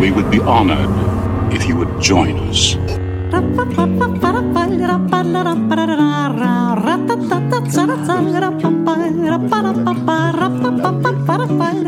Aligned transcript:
We 0.00 0.10
would 0.10 0.30
be 0.30 0.40
honored 0.40 0.90
if 1.52 1.66
you 1.68 1.76
would 1.76 2.00
join 2.00 2.36
us. 2.48 2.76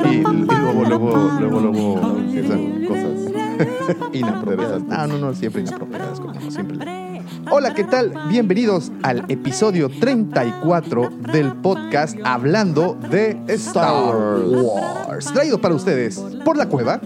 Y, 0.05 0.17
y 0.17 0.20
luego, 0.20 0.84
luego, 0.84 1.11
luego, 1.41 1.61
luego 1.61 2.19
empiezan 2.19 2.84
cosas 2.86 3.34
inapropiadas. 4.13 4.83
No, 4.83 5.07
no, 5.07 5.19
no, 5.19 5.35
siempre 5.35 5.63
inapropiadas, 5.63 6.21
como 6.21 6.51
siempre. 6.51 7.23
Hola, 7.51 7.75
¿qué 7.75 7.85
tal? 7.85 8.13
Bienvenidos 8.29 8.91
al 9.03 9.25
episodio 9.29 9.89
34 9.89 11.11
del 11.33 11.53
podcast 11.55 12.17
Hablando 12.25 12.99
de 13.11 13.39
Star 13.49 14.41
Wars. 14.47 15.27
Traído 15.33 15.61
para 15.61 15.75
ustedes 15.75 16.19
por 16.45 16.57
la 16.57 16.69
cueva 16.69 17.01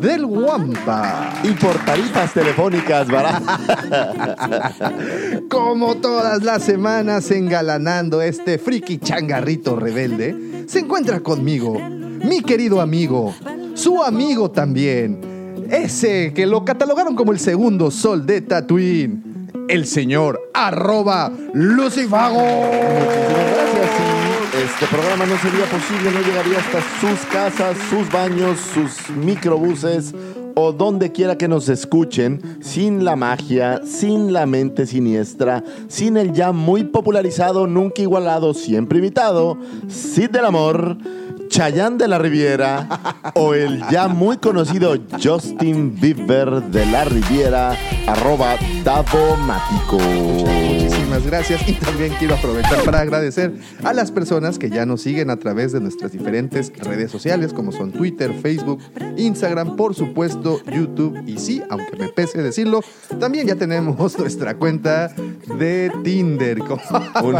del 0.00 0.24
Wampa. 0.24 1.34
Y 1.42 1.52
por 1.52 1.76
tarifas 1.84 2.32
telefónicas 2.32 3.08
baratas. 3.08 3.60
Como 5.50 5.96
todas 5.96 6.42
las 6.42 6.62
semanas 6.62 7.30
engalanando 7.30 8.22
este 8.22 8.58
friki 8.58 8.98
changarrito 8.98 9.76
rebelde, 9.76 10.64
se 10.66 10.80
encuentra 10.80 11.20
conmigo, 11.20 11.78
mi 11.78 12.42
querido 12.42 12.80
amigo, 12.80 13.34
su 13.74 14.02
amigo 14.02 14.50
también, 14.50 15.20
ese 15.70 16.32
que 16.34 16.46
lo 16.46 16.64
catalogaron 16.64 17.14
como 17.14 17.32
el 17.32 17.38
segundo 17.38 17.90
sol 17.90 18.26
de 18.26 18.40
Tatooine, 18.40 19.48
el 19.68 19.86
señor 19.86 20.40
arroba 20.52 21.32
Lucifago. 21.54 22.40
Muchísimas 22.40 23.44
gracias. 23.54 23.80
Este 24.64 24.86
programa 24.86 25.26
no 25.26 25.38
sería 25.38 25.64
posible, 25.66 26.10
no 26.12 26.20
llegaría 26.20 26.58
hasta 26.58 26.80
sus 27.00 27.20
casas, 27.32 27.76
sus 27.88 28.10
baños, 28.10 28.58
sus 28.58 29.16
microbuses 29.16 30.12
o 30.54 30.72
donde 30.72 31.12
quiera 31.12 31.38
que 31.38 31.48
nos 31.48 31.68
escuchen, 31.68 32.58
sin 32.60 33.04
la 33.04 33.16
magia, 33.16 33.80
sin 33.84 34.32
la 34.32 34.46
mente 34.46 34.86
siniestra, 34.86 35.64
sin 35.88 36.16
el 36.16 36.32
ya 36.32 36.52
muy 36.52 36.84
popularizado, 36.84 37.66
nunca 37.66 38.02
igualado, 38.02 38.52
siempre 38.54 38.98
imitado, 38.98 39.56
Cid 39.88 40.30
del 40.30 40.44
Amor. 40.44 40.98
Chayán 41.50 41.98
de 41.98 42.06
la 42.06 42.18
Riviera 42.18 42.86
o 43.34 43.54
el 43.54 43.82
ya 43.90 44.06
muy 44.06 44.38
conocido 44.38 44.94
Justin 45.20 46.00
Bieber 46.00 46.62
de 46.62 46.86
la 46.86 47.04
Riviera, 47.04 47.76
arroba 48.06 48.54
Davomático. 48.84 49.98
Muchísimas 49.98 51.26
gracias 51.26 51.68
y 51.68 51.72
también 51.72 52.14
quiero 52.20 52.36
aprovechar 52.36 52.84
para 52.84 53.00
agradecer 53.00 53.52
a 53.82 53.92
las 53.92 54.12
personas 54.12 54.60
que 54.60 54.70
ya 54.70 54.86
nos 54.86 55.02
siguen 55.02 55.28
a 55.28 55.38
través 55.38 55.72
de 55.72 55.80
nuestras 55.80 56.12
diferentes 56.12 56.72
redes 56.78 57.10
sociales 57.10 57.52
como 57.52 57.72
son 57.72 57.90
Twitter, 57.90 58.32
Facebook, 58.32 58.80
Instagram, 59.16 59.74
por 59.74 59.96
supuesto 59.96 60.62
YouTube 60.64 61.20
y 61.26 61.38
sí, 61.38 61.62
aunque 61.68 61.96
me 61.96 62.08
pese 62.08 62.40
decirlo, 62.42 62.80
también 63.18 63.48
ya 63.48 63.56
tenemos 63.56 64.16
nuestra 64.18 64.54
cuenta 64.54 65.12
de 65.58 65.90
Tinder. 66.04 66.60
Un, 67.22 67.36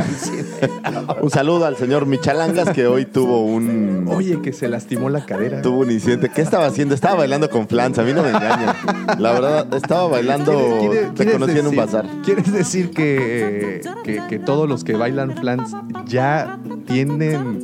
un 1.23 1.31
saludo 1.31 1.65
al 1.65 1.77
señor 1.77 2.07
Michalangas 2.07 2.71
que 2.71 2.87
hoy 2.87 3.07
tuvo 3.07 3.45
un 3.45 4.00
Oye, 4.09 4.41
que 4.43 4.53
se 4.53 4.69
lastimó 4.69 5.09
la 5.11 5.25
cadera. 5.27 5.63
tuvo 5.63 5.81
un 5.81 5.91
incidente. 5.91 6.29
¿Qué 6.29 6.43
estaba 6.43 6.67
haciendo? 6.67 6.95
Estaba 6.95 7.17
bailando 7.17 7.49
con 7.51 7.69
flans, 7.69 7.99
a 7.99 8.03
mí 8.03 8.13
no 8.13 8.23
me 8.23 8.29
engañan. 8.31 8.75
La 9.19 9.33
verdad, 9.33 9.75
estaba 9.75 10.07
bailando, 10.09 10.53
¿Quieres- 10.53 10.81
quieres- 10.81 11.09
te 11.09 11.15
quieres 11.25 11.33
conocí 11.35 11.59
en 11.59 11.67
un 11.67 11.77
bazar. 11.77 12.07
¿Quieres 12.25 12.53
decir 12.53 12.91
que, 12.91 13.81
que, 14.05 14.23
que 14.29 14.39
todos 14.39 14.69
los 14.69 14.85
que 14.85 14.95
bailan 14.95 15.37
flans 15.37 15.75
ya 16.07 16.59
tienen 16.87 17.63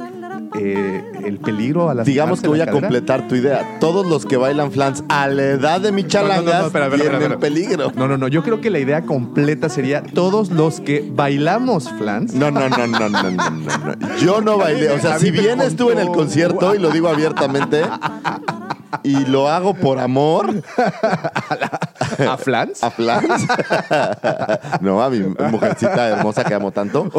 eh, 0.59 1.03
el 1.25 1.39
peligro 1.39 1.91
a 1.91 1.95
las 1.95 2.07
Digamos 2.07 2.41
que 2.41 2.49
voy 2.49 2.61
a 2.61 2.71
completar 2.71 3.29
tu 3.29 3.34
idea. 3.34 3.79
Todos 3.81 4.07
los 4.07 4.27
que 4.27 4.37
bailan 4.37 4.73
flans 4.73 5.05
a 5.09 5.29
la 5.29 5.43
edad 5.43 5.81
de 5.81 5.93
Michalangas 5.93 6.45
No, 6.45 6.53
no, 6.53 6.61
no, 6.61 6.67
espera, 6.67 6.84
espera, 6.87 7.03
tienen 7.03 7.23
espera, 7.23 7.34
espera. 7.34 7.39
peligro. 7.41 7.93
No, 7.97 8.09
no, 8.09 8.17
no. 8.17 8.29
Yo 8.29 8.43
creo 8.43 8.61
que 8.61 8.71
la 8.71 8.79
idea 8.79 9.03
completa 9.03 9.69
sería 9.69 10.03
todos 10.03 10.51
los 10.51 10.81
que 10.81 11.09
bailamos 11.15 11.91
flans. 11.99 12.35
No, 12.35 12.51
no, 12.51 12.69
no, 12.69 12.87
no, 12.87 12.87
no, 12.87 13.09
no, 13.09 13.31
no, 13.31 13.51
no. 13.51 14.17
Yo 14.19 14.41
no 14.41 14.59
bailé. 14.59 14.91
O 14.91 14.99
sea, 14.99 15.19
si 15.19 15.31
bien 15.31 15.61
estuve 15.61 15.93
en 15.93 16.01
el 16.01 16.09
concierto, 16.09 16.75
y 16.75 16.79
lo 16.79 16.91
digo 16.91 17.09
abiertamente, 17.09 17.83
y 19.03 19.25
lo 19.27 19.49
hago 19.49 19.75
por 19.75 19.99
amor 19.99 20.62
¿A 22.27 22.37
flans? 22.37 22.83
a 22.83 22.91
flans. 22.91 23.47
No, 24.81 25.03
a 25.03 25.11
mi 25.11 25.21
mujercita 25.51 26.09
hermosa 26.09 26.45
que 26.45 26.55
amo 26.55 26.73
tanto. 26.73 27.11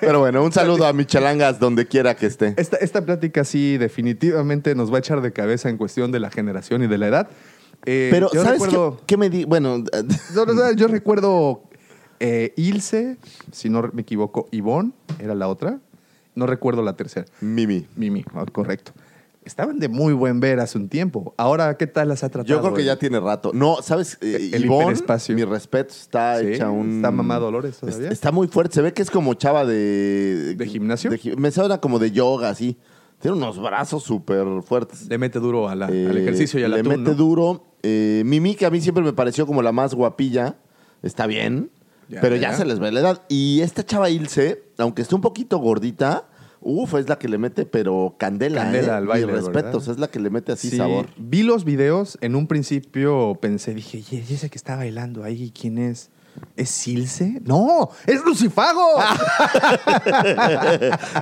Pero 0.00 0.20
bueno, 0.20 0.42
un 0.42 0.52
saludo 0.52 0.86
a 0.86 0.92
Michalangas 0.92 1.58
donde 1.58 1.86
quiera 1.86 2.14
que 2.14 2.26
esté. 2.26 2.54
Esta, 2.56 2.76
esta 2.78 3.04
plática 3.04 3.44
sí 3.44 3.78
definitivamente 3.78 4.74
nos 4.74 4.92
va 4.92 4.96
a 4.96 4.98
echar 5.00 5.20
de 5.20 5.32
cabeza 5.32 5.68
en 5.68 5.76
cuestión 5.76 6.12
de 6.12 6.20
la 6.20 6.30
generación 6.30 6.82
y 6.82 6.86
de 6.86 6.98
la 6.98 7.06
edad. 7.08 7.28
Eh, 7.84 8.08
Pero, 8.12 8.30
yo 8.32 8.42
¿sabes 8.42 8.60
recuerdo, 8.60 8.98
qué, 8.98 9.04
qué 9.06 9.16
me 9.16 9.30
di? 9.30 9.44
Bueno, 9.44 9.78
No, 10.34 10.46
no, 10.46 10.52
no, 10.54 10.72
yo 10.72 10.86
recuerdo 10.88 11.64
eh, 12.20 12.52
Ilse, 12.56 13.16
si 13.50 13.68
no 13.68 13.90
me 13.92 14.02
equivoco, 14.02 14.48
Ivonne 14.52 14.92
era 15.18 15.34
la 15.34 15.48
otra. 15.48 15.78
No 16.34 16.46
recuerdo 16.46 16.82
la 16.82 16.94
tercera. 16.94 17.26
Mimi. 17.40 17.86
Mimi, 17.96 18.24
ah, 18.34 18.44
correcto. 18.50 18.92
Estaban 19.44 19.80
de 19.80 19.88
muy 19.88 20.12
buen 20.12 20.38
ver 20.38 20.60
hace 20.60 20.78
un 20.78 20.88
tiempo. 20.88 21.34
Ahora, 21.36 21.76
¿qué 21.76 21.88
tal 21.88 22.08
las 22.08 22.22
ha 22.22 22.28
tratado? 22.28 22.48
Yo 22.54 22.60
creo 22.62 22.74
que 22.74 22.84
ya 22.84 22.96
tiene 22.96 23.18
rato. 23.18 23.50
No, 23.52 23.78
¿sabes? 23.82 24.16
Eh, 24.20 24.50
El 24.52 24.64
Ivonne, 24.66 24.84
hiperespacio. 24.84 25.34
mi 25.34 25.42
respeto, 25.44 25.92
está 25.92 26.38
Sí, 26.38 26.46
hecha 26.48 26.70
un... 26.70 26.96
¿está 26.96 27.10
mamá 27.10 27.40
Dolores 27.40 27.76
todavía? 27.78 28.06
Es- 28.06 28.12
Está 28.12 28.30
muy 28.30 28.46
fuerte. 28.46 28.76
Se 28.76 28.82
ve 28.82 28.92
que 28.92 29.02
es 29.02 29.10
como 29.10 29.34
chava 29.34 29.64
de... 29.64 30.54
¿De 30.54 30.66
gimnasio? 30.66 31.10
de 31.10 31.34
me 31.36 31.50
suena 31.50 31.78
como 31.78 31.98
de 31.98 32.12
yoga, 32.12 32.50
así. 32.50 32.78
Tiene 33.20 33.36
unos 33.36 33.60
brazos 33.60 34.04
súper 34.04 34.46
fuertes. 34.64 35.08
Le 35.08 35.18
mete 35.18 35.40
duro 35.40 35.68
a 35.68 35.74
la- 35.74 35.86
al 35.86 35.92
Eh, 35.94 36.20
ejercicio 36.22 36.60
y 36.60 36.62
al 36.64 36.70
Le 36.70 36.80
atún, 36.80 36.88
mete 36.90 37.10
¿no? 37.10 37.14
duro. 37.16 37.64
Eh, 37.82 38.22
Mimi, 38.24 38.54
que 38.54 38.64
a 38.66 38.70
mí 38.70 38.80
siempre 38.80 39.02
me 39.02 39.12
pareció 39.12 39.44
como 39.46 39.60
la 39.60 39.72
más 39.72 39.92
guapilla. 39.94 40.56
Está 41.02 41.26
bien. 41.26 41.70
Ya, 42.08 42.20
pero 42.20 42.36
ya, 42.36 42.50
ya. 42.52 42.56
se 42.56 42.64
les 42.64 42.78
ve 42.78 42.92
la 42.92 43.00
edad. 43.00 43.22
Y 43.28 43.60
esta 43.62 43.84
chava 43.84 44.08
Ilse, 44.08 44.62
aunque 44.78 45.02
esté 45.02 45.16
un 45.16 45.20
poquito 45.20 45.58
gordita... 45.58 46.28
Uf, 46.64 46.94
es 46.94 47.08
la 47.08 47.18
que 47.18 47.28
le 47.28 47.38
mete, 47.38 47.66
pero 47.66 48.14
candela, 48.18 48.62
Candela 48.62 48.94
¿eh? 48.94 48.96
al 48.96 49.06
baile, 49.06 49.26
Mis 49.26 49.36
respetos, 49.36 49.86
¿verdad? 49.86 49.90
es 49.90 49.98
la 49.98 50.08
que 50.08 50.20
le 50.20 50.30
mete 50.30 50.52
así 50.52 50.70
Sí, 50.70 50.76
sabor. 50.76 51.06
Vi 51.16 51.42
los 51.42 51.64
videos, 51.64 52.18
en 52.20 52.36
un 52.36 52.46
principio 52.46 53.36
pensé, 53.40 53.74
dije, 53.74 54.02
¿y 54.10 54.34
ese 54.34 54.48
que 54.50 54.58
está 54.58 54.76
bailando 54.76 55.24
ahí 55.24 55.52
quién 55.58 55.78
es? 55.78 56.10
¿Es 56.56 56.70
Silce? 56.70 57.40
¡No! 57.44 57.90
¡Es 58.06 58.24
Lucifago! 58.24 58.86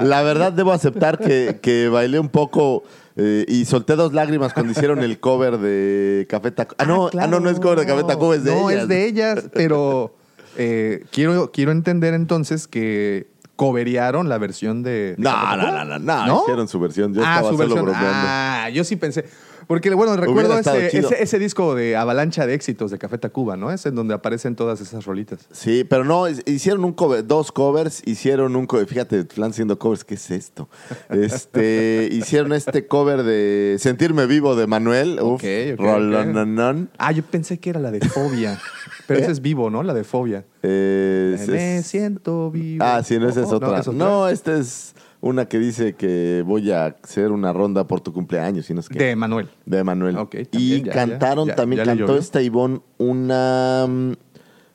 La 0.02 0.22
verdad, 0.22 0.52
debo 0.52 0.72
aceptar 0.72 1.18
que, 1.18 1.58
que 1.60 1.88
bailé 1.88 2.20
un 2.20 2.28
poco 2.28 2.84
eh, 3.16 3.44
y 3.48 3.64
solté 3.64 3.96
dos 3.96 4.12
lágrimas 4.12 4.52
cuando 4.54 4.70
hicieron 4.72 5.00
el 5.00 5.18
cover 5.18 5.58
de 5.58 6.26
Café 6.28 6.52
Tacuba. 6.52 6.76
Ah, 6.78 6.84
no, 6.86 7.10
ah, 7.18 7.26
no, 7.26 7.40
no 7.40 7.50
es 7.50 7.58
cover 7.58 7.80
de 7.80 7.86
Café 7.86 8.04
Tacuba, 8.04 8.36
es 8.36 8.44
de 8.44 8.54
no, 8.54 8.70
ellas. 8.70 8.82
es 8.82 8.88
de 8.88 9.06
ellas, 9.06 9.44
pero 9.52 10.14
eh, 10.56 11.04
quiero, 11.10 11.50
quiero 11.52 11.72
entender 11.72 12.14
entonces 12.14 12.68
que 12.68 13.29
coverearon 13.60 14.30
la 14.30 14.38
versión 14.38 14.82
de... 14.82 14.90
de 14.90 15.14
No, 15.18 15.54
no, 15.54 15.84
no, 15.84 15.98
no, 15.98 16.26
no, 16.26 16.40
hicieron 16.40 16.66
su 16.66 16.80
versión. 16.80 17.12
Yo 17.12 17.20
ah, 17.22 17.40
estaba 17.40 17.50
su 17.50 17.58
solo 17.58 17.74
versión. 17.84 17.94
Ah, 17.94 18.70
yo 18.72 18.84
sí 18.84 18.96
pensé. 18.96 19.26
Porque, 19.70 19.94
bueno, 19.94 20.16
recuerdo 20.16 20.58
ese, 20.58 20.98
ese, 20.98 21.22
ese 21.22 21.38
disco 21.38 21.76
de 21.76 21.94
Avalancha 21.94 22.44
de 22.44 22.54
Éxitos 22.54 22.90
de 22.90 22.98
Café 22.98 23.18
Tacuba, 23.18 23.56
¿no? 23.56 23.70
Es 23.70 23.86
en 23.86 23.94
donde 23.94 24.14
aparecen 24.14 24.56
todas 24.56 24.80
esas 24.80 25.04
rolitas. 25.04 25.46
Sí, 25.52 25.84
pero 25.88 26.02
no, 26.02 26.26
es- 26.26 26.42
hicieron 26.44 26.84
un 26.84 26.92
cover, 26.92 27.24
dos 27.24 27.52
covers, 27.52 28.02
hicieron 28.04 28.56
un 28.56 28.66
cover, 28.66 28.86
fíjate, 28.88 29.22
Flan 29.26 29.52
haciendo 29.52 29.78
covers, 29.78 30.02
¿qué 30.02 30.14
es 30.14 30.28
esto? 30.32 30.68
Este, 31.08 32.08
hicieron 32.12 32.52
este 32.52 32.88
cover 32.88 33.22
de 33.22 33.76
Sentirme 33.78 34.26
Vivo 34.26 34.56
de 34.56 34.66
Manuel, 34.66 35.20
uf, 35.22 35.34
Ok, 35.34 35.44
ok, 35.74 35.78
rolononón. 35.80 36.90
Ah, 36.98 37.12
yo 37.12 37.22
pensé 37.22 37.60
que 37.60 37.70
era 37.70 37.78
la 37.78 37.92
de 37.92 38.00
Fobia. 38.00 38.58
Pero 39.06 39.20
esa 39.20 39.30
es 39.32 39.40
vivo, 39.40 39.70
¿no? 39.70 39.84
La 39.84 39.94
de 39.94 40.02
Fobia. 40.02 40.44
Eh, 40.64 41.36
es- 41.38 41.48
Me 41.48 41.76
es- 41.78 41.86
siento 41.86 42.50
vivo. 42.50 42.84
Ah, 42.84 43.02
sí, 43.04 43.18
no, 43.20 43.28
esa 43.28 43.42
es 43.42 43.46
Oh, 43.52 43.56
otra. 43.56 43.78
¿es 43.80 43.86
otra? 43.86 43.98
No, 43.98 44.28
esta 44.28 44.56
es 44.56 44.94
una 45.22 45.46
que 45.46 45.58
dice 45.58 45.94
que 45.94 46.42
voy 46.46 46.70
a 46.70 46.96
hacer 47.02 47.30
una 47.30 47.52
ronda 47.52 47.86
por 47.86 48.00
tu 48.00 48.12
cumpleaños, 48.12 48.68
y 48.70 48.74
no 48.74 48.82
sé 48.82 48.88
qué. 48.94 49.04
De 49.04 49.16
Manuel. 49.16 49.48
De 49.66 49.84
Manuel. 49.84 50.16
Y 50.52 50.82
ya, 50.82 50.92
cantaron, 50.92 51.48
ya, 51.48 51.56
también 51.56 51.84
ya 51.84 51.94
cantó 51.94 52.16
esta 52.16 52.40
Ivonne 52.42 52.80
una. 52.98 53.86
mm, 53.88 54.12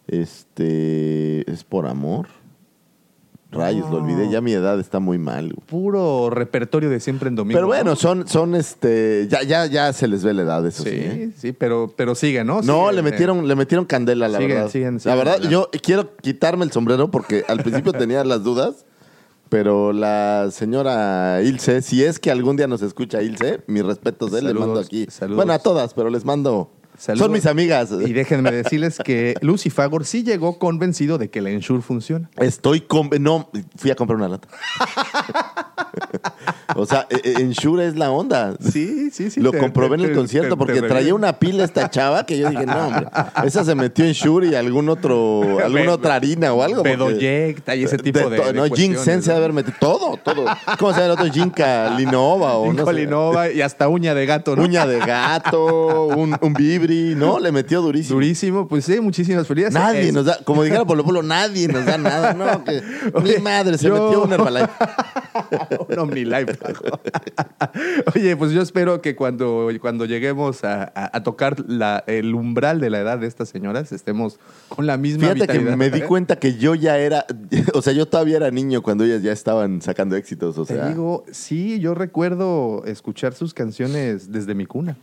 Este. 0.07 1.49
¿Es 1.51 1.63
por 1.63 1.87
amor? 1.87 2.27
Rayos, 3.51 3.89
lo 3.89 3.97
olvidé. 3.97 4.29
Ya 4.29 4.41
mi 4.41 4.51
edad 4.51 4.79
está 4.81 4.99
muy 4.99 5.17
mal. 5.17 5.45
güey. 5.53 5.65
Puro 5.65 6.29
repertorio 6.29 6.89
de 6.89 6.99
siempre 6.99 7.29
en 7.29 7.35
domingo. 7.35 7.55
Pero 7.57 7.67
bueno, 7.67 7.91
¿no? 7.91 7.95
son, 7.95 8.27
son 8.27 8.53
este. 8.53 9.27
Ya, 9.29 9.43
ya, 9.43 9.65
ya 9.65 9.93
se 9.93 10.07
les 10.09 10.23
ve 10.25 10.33
la 10.33 10.41
edad, 10.41 10.65
eso 10.67 10.83
sí. 10.83 10.89
Sí, 10.89 10.95
¿eh? 10.97 11.31
sí, 11.37 11.51
pero, 11.53 11.93
pero 11.95 12.15
sigue, 12.15 12.43
¿no? 12.43 12.61
No, 12.61 12.91
le 12.91 12.99
eh, 12.99 13.03
metieron, 13.03 13.47
le 13.47 13.55
metieron 13.55 13.85
candela, 13.85 14.27
la 14.27 14.39
Siguen, 14.39 14.55
verdad. 14.55 14.69
siguen, 14.71 14.93
la 14.95 14.99
siguen 14.99 15.17
verdad, 15.17 15.33
adelante. 15.35 15.53
yo 15.53 15.69
quiero 15.81 16.15
quitarme 16.17 16.65
el 16.65 16.71
sombrero 16.71 17.09
porque 17.11 17.45
al 17.47 17.59
principio 17.63 17.93
tenía 17.97 18.23
las 18.25 18.43
dudas, 18.43 18.85
pero 19.49 19.93
la 19.93 20.49
señora 20.51 21.41
Ilse, 21.43 21.81
si 21.81 22.03
es 22.03 22.19
que 22.19 22.31
algún 22.31 22.55
día 22.57 22.67
nos 22.67 22.81
escucha 22.81 23.21
Ilse, 23.21 23.63
mis 23.67 23.85
respetos 23.85 24.31
de 24.31 24.39
él, 24.39 24.45
le 24.45 24.49
Saludos, 24.51 24.67
mando 24.67 24.81
aquí. 24.81 25.05
saludos. 25.09 25.35
Bueno, 25.37 25.53
a 25.53 25.59
todas, 25.59 25.93
pero 25.93 26.09
les 26.09 26.25
mando. 26.25 26.71
Saludos. 26.97 27.25
Son 27.25 27.31
mis 27.31 27.45
amigas. 27.45 27.89
Y 27.91 28.13
déjenme 28.13 28.51
decirles 28.51 28.99
que 29.03 29.35
Lucy 29.41 29.69
Fagor 29.69 30.05
sí 30.05 30.23
llegó 30.23 30.57
convencido 30.59 31.17
de 31.17 31.29
que 31.29 31.41
la 31.41 31.49
Ensure 31.49 31.81
funciona. 31.81 32.29
Estoy 32.37 32.81
con. 32.81 33.09
No, 33.19 33.49
fui 33.75 33.91
a 33.91 33.95
comprar 33.95 34.17
una 34.17 34.29
lata. 34.29 34.47
o 36.75 36.85
sea, 36.85 37.07
eh, 37.09 37.19
eh, 37.23 37.33
Ensure 37.39 37.87
es 37.87 37.95
la 37.95 38.11
onda. 38.11 38.55
Sí, 38.59 39.09
sí, 39.11 39.29
sí. 39.29 39.39
Lo 39.39 39.51
te- 39.51 39.57
comprobé 39.59 39.97
te- 39.97 40.03
en 40.03 40.09
el 40.09 40.11
te- 40.11 40.17
concierto 40.17 40.57
porque 40.57 40.81
traía 40.81 41.13
una 41.13 41.33
pila 41.39 41.63
esta 41.63 41.89
chava 41.89 42.25
que 42.25 42.37
yo 42.37 42.49
dije, 42.49 42.65
no, 42.65 42.87
hombre, 42.87 43.07
esa 43.45 43.63
se 43.63 43.75
metió 43.75 44.05
en 44.05 44.13
Shure 44.13 44.47
y 44.47 44.55
algún 44.55 44.89
otro, 44.89 45.59
alguna 45.63 45.93
otra 45.93 46.15
harina 46.15 46.53
o 46.53 46.63
algo. 46.63 46.83
Pedoyecta 46.83 47.75
y 47.75 47.83
ese 47.83 47.97
tipo 47.97 48.29
de. 48.29 48.37
to- 48.37 48.45
de 48.47 48.53
no, 48.53 48.65
Ginseng 48.73 49.21
se 49.21 49.31
debe 49.31 49.45
haber 49.45 49.53
metido 49.53 49.77
todo, 49.79 50.17
todo. 50.17 50.45
¿Cómo 50.79 50.93
se 50.93 50.99
llama 51.01 51.05
el 51.05 51.11
otro? 51.11 51.31
Ginka 51.31 51.97
Linova 51.97 52.55
o 52.55 52.71
no 52.71 52.79
sé. 52.79 52.83
Colinova 52.85 53.51
y 53.51 53.61
hasta 53.61 53.87
uña 53.87 54.13
de 54.13 54.25
gato, 54.25 54.55
¿no? 54.55 54.63
Uña 54.63 54.85
de 54.85 54.99
gato, 54.99 56.05
un, 56.07 56.35
un 56.39 56.53
¿no? 57.15 57.39
Le 57.39 57.51
metió 57.51 57.81
durísimo. 57.81 58.15
Durísimo, 58.15 58.67
pues 58.67 58.85
sí, 58.85 58.99
muchísimas 59.01 59.47
felicidades. 59.47 59.73
Nadie 59.75 60.07
Es- 60.09 60.13
nos 60.13 60.25
da, 60.25 60.37
como 60.43 60.63
dijera 60.63 60.85
Polo 60.85 61.03
Polo, 61.03 61.23
nadie 61.23 61.67
nos 61.67 61.85
da 61.85 61.97
nada, 61.97 62.33
¿no? 62.33 62.63
Que, 62.63 62.81
mi 63.23 63.41
madre 63.41 63.77
se 63.77 63.87
yo- 63.87 64.03
metió 64.05 64.23
un 64.23 64.33
Herbalife. 64.33 64.69
un 65.89 65.99
OmniLife. 65.99 66.57
Oye, 68.15 68.35
pues 68.37 68.51
yo 68.51 68.61
espero 68.61 69.01
que 69.01 69.15
cuando, 69.15 69.69
cuando 69.81 70.05
lleguemos 70.05 70.63
a, 70.63 70.83
a- 70.83 71.17
a 71.17 71.23
tocar 71.23 71.55
la- 71.67 72.03
el 72.07 72.33
umbral 72.35 72.79
de 72.79 72.89
la 72.89 72.99
edad 72.99 73.17
de 73.19 73.27
estas 73.27 73.49
señoras, 73.49 73.91
estemos 73.91 74.39
con 74.69 74.85
la 74.87 74.97
misma 74.97 75.29
Fíjate 75.33 75.51
que 75.51 75.59
me 75.75 75.89
di 75.89 76.01
cuenta 76.01 76.37
que 76.37 76.57
yo 76.57 76.75
ya 76.75 76.97
era, 76.97 77.25
o 77.73 77.81
sea, 77.81 77.93
yo 77.93 78.05
todavía 78.07 78.37
era 78.37 78.51
niño 78.51 78.81
cuando 78.81 79.03
ellas 79.03 79.21
ya 79.21 79.31
estaban 79.31 79.81
sacando 79.81 80.15
éxitos, 80.15 80.57
o 80.57 80.65
Te 80.65 80.75
sea. 80.75 80.87
digo, 80.89 81.25
sí, 81.31 81.79
yo 81.79 81.93
recuerdo 81.95 82.83
escuchar 82.85 83.33
sus 83.33 83.53
canciones 83.53 84.31
desde 84.31 84.55
mi 84.55 84.65
cuna. 84.65 84.97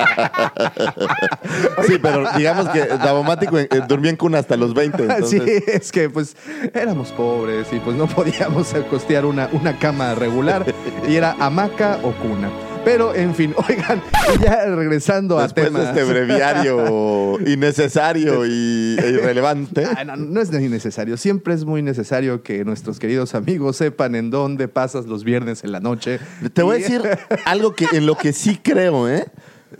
Sí, 1.86 1.98
pero 2.00 2.24
digamos 2.36 2.68
que 2.68 2.84
Davomático 2.86 3.58
eh, 3.58 3.68
durmió 3.88 4.10
en 4.10 4.16
cuna 4.16 4.38
hasta 4.38 4.56
los 4.56 4.74
20. 4.74 5.02
Entonces, 5.02 5.42
Sí, 5.42 5.64
es 5.66 5.92
que 5.92 6.10
pues 6.10 6.36
éramos 6.74 7.10
pobres 7.12 7.68
y 7.72 7.80
pues 7.80 7.96
no 7.96 8.06
podíamos 8.06 8.74
costear 8.90 9.24
una, 9.24 9.48
una 9.52 9.78
cama 9.78 10.14
regular 10.14 10.64
y 11.08 11.16
era 11.16 11.36
hamaca 11.38 11.98
o 12.02 12.12
cuna. 12.12 12.50
Pero, 12.84 13.14
en 13.14 13.34
fin, 13.34 13.54
oigan, 13.68 14.02
ya 14.40 14.64
regresando 14.64 15.38
a 15.38 15.42
Después 15.42 15.66
de 15.66 15.72
temas... 15.72 15.88
este 15.88 16.04
breviario 16.04 17.38
innecesario 17.46 18.46
y, 18.46 18.96
e 18.98 19.10
irrelevante. 19.10 19.84
Ah, 19.84 20.04
no, 20.04 20.16
no 20.16 20.40
es 20.40 20.50
innecesario. 20.50 21.16
Siempre 21.16 21.54
es 21.54 21.64
muy 21.64 21.82
necesario 21.82 22.42
que 22.42 22.64
nuestros 22.64 22.98
queridos 22.98 23.34
amigos 23.34 23.76
sepan 23.76 24.14
en 24.14 24.30
dónde 24.30 24.66
pasas 24.66 25.06
los 25.06 25.24
viernes 25.24 25.62
en 25.62 25.72
la 25.72 25.80
noche. 25.80 26.20
Te 26.54 26.62
voy 26.62 26.76
a 26.76 26.78
decir 26.78 27.02
algo 27.44 27.74
que 27.74 27.86
en 27.92 28.06
lo 28.06 28.16
que 28.16 28.32
sí 28.32 28.58
creo, 28.62 29.08
¿eh? 29.08 29.26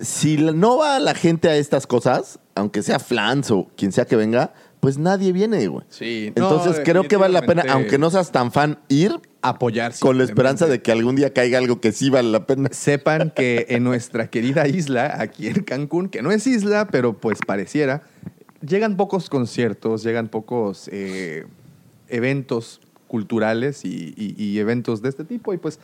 Si 0.00 0.36
no 0.36 0.76
va 0.78 0.98
la 1.00 1.14
gente 1.14 1.48
a 1.48 1.56
estas 1.56 1.86
cosas, 1.86 2.38
aunque 2.54 2.82
sea 2.82 2.98
Flans 2.98 3.50
o 3.50 3.68
quien 3.76 3.92
sea 3.92 4.04
que 4.04 4.16
venga, 4.16 4.52
pues 4.80 4.96
nadie 4.98 5.32
viene, 5.32 5.66
güey. 5.68 5.84
Sí, 5.90 6.32
no, 6.36 6.44
Entonces 6.44 6.80
creo 6.84 7.06
que 7.08 7.16
vale 7.16 7.34
la 7.34 7.42
pena, 7.42 7.64
aunque 7.68 7.98
no 7.98 8.10
seas 8.10 8.32
tan 8.32 8.50
fan, 8.52 8.78
ir 8.88 9.18
apoyar 9.42 9.92
con 10.00 10.16
la 10.18 10.24
esperanza 10.24 10.66
de 10.66 10.80
que 10.82 10.92
algún 10.92 11.16
día 11.16 11.32
caiga 11.32 11.58
algo 11.58 11.80
que 11.80 11.92
sí 11.92 12.08
vale 12.10 12.30
la 12.30 12.46
pena. 12.46 12.68
sepan 12.72 13.30
que 13.34 13.66
en 13.70 13.84
nuestra 13.84 14.28
querida 14.30 14.68
isla, 14.68 15.16
aquí 15.20 15.48
en 15.48 15.62
Cancún, 15.64 16.08
que 16.08 16.22
no 16.22 16.30
es 16.30 16.46
isla, 16.46 16.88
pero 16.90 17.14
pues 17.18 17.38
pareciera, 17.46 18.02
llegan 18.66 18.96
pocos 18.96 19.28
conciertos, 19.28 20.02
llegan 20.02 20.28
pocos 20.28 20.88
eh, 20.92 21.46
eventos 22.08 22.80
culturales 23.06 23.84
y, 23.84 24.14
y- 24.16 24.34
y 24.42 24.58
eventos 24.60 25.02
de 25.02 25.08
este 25.08 25.24
tipo 25.24 25.52
y 25.52 25.58
pues 25.58 25.78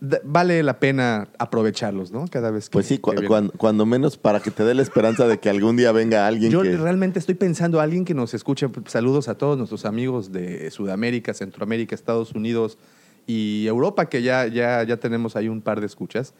vale 0.00 0.62
la 0.62 0.78
pena 0.78 1.28
aprovecharlos, 1.38 2.12
¿no? 2.12 2.26
Cada 2.30 2.50
vez 2.50 2.68
que... 2.68 2.72
Pues 2.72 2.86
sí, 2.86 2.98
cu- 2.98 3.10
que 3.10 3.20
vienen. 3.20 3.28
cuan- 3.28 3.48
cuando 3.56 3.84
menos 3.86 4.16
para 4.16 4.40
que 4.40 4.50
te 4.50 4.64
dé 4.64 4.74
la 4.74 4.82
esperanza 4.82 5.26
de 5.26 5.38
que 5.38 5.50
algún 5.50 5.76
día 5.76 5.90
venga 5.92 6.26
alguien 6.26 6.50
Yo 6.52 6.62
que... 6.62 6.76
realmente 6.76 7.18
estoy 7.18 7.34
pensando, 7.34 7.80
alguien 7.80 8.04
que 8.04 8.14
nos 8.14 8.32
escuche, 8.34 8.68
saludos 8.86 9.28
a 9.28 9.36
todos 9.36 9.58
nuestros 9.58 9.84
amigos 9.84 10.30
de 10.32 10.70
Sudamérica, 10.70 11.34
Centroamérica, 11.34 11.94
Estados 11.94 12.32
Unidos 12.32 12.78
y 13.26 13.66
Europa, 13.66 14.08
que 14.08 14.22
ya, 14.22 14.46
ya, 14.46 14.82
ya 14.84 14.96
tenemos 14.98 15.34
ahí 15.36 15.48
un 15.48 15.60
par 15.62 15.80
de 15.80 15.86
escuchas. 15.86 16.32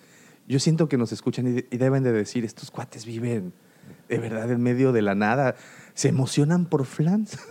Yo 0.46 0.58
siento 0.60 0.88
que 0.88 0.96
nos 0.96 1.12
escuchan 1.12 1.58
y, 1.58 1.74
y 1.74 1.78
deben 1.78 2.02
de 2.04 2.12
decir, 2.12 2.44
estos 2.44 2.70
cuates 2.70 3.04
viven 3.04 3.52
de 4.08 4.18
verdad 4.18 4.50
en 4.52 4.62
medio 4.62 4.92
de 4.92 5.02
la 5.02 5.14
nada. 5.14 5.54
¿Se 5.98 6.06
emocionan 6.10 6.64
por 6.66 6.84
flans? 6.86 7.36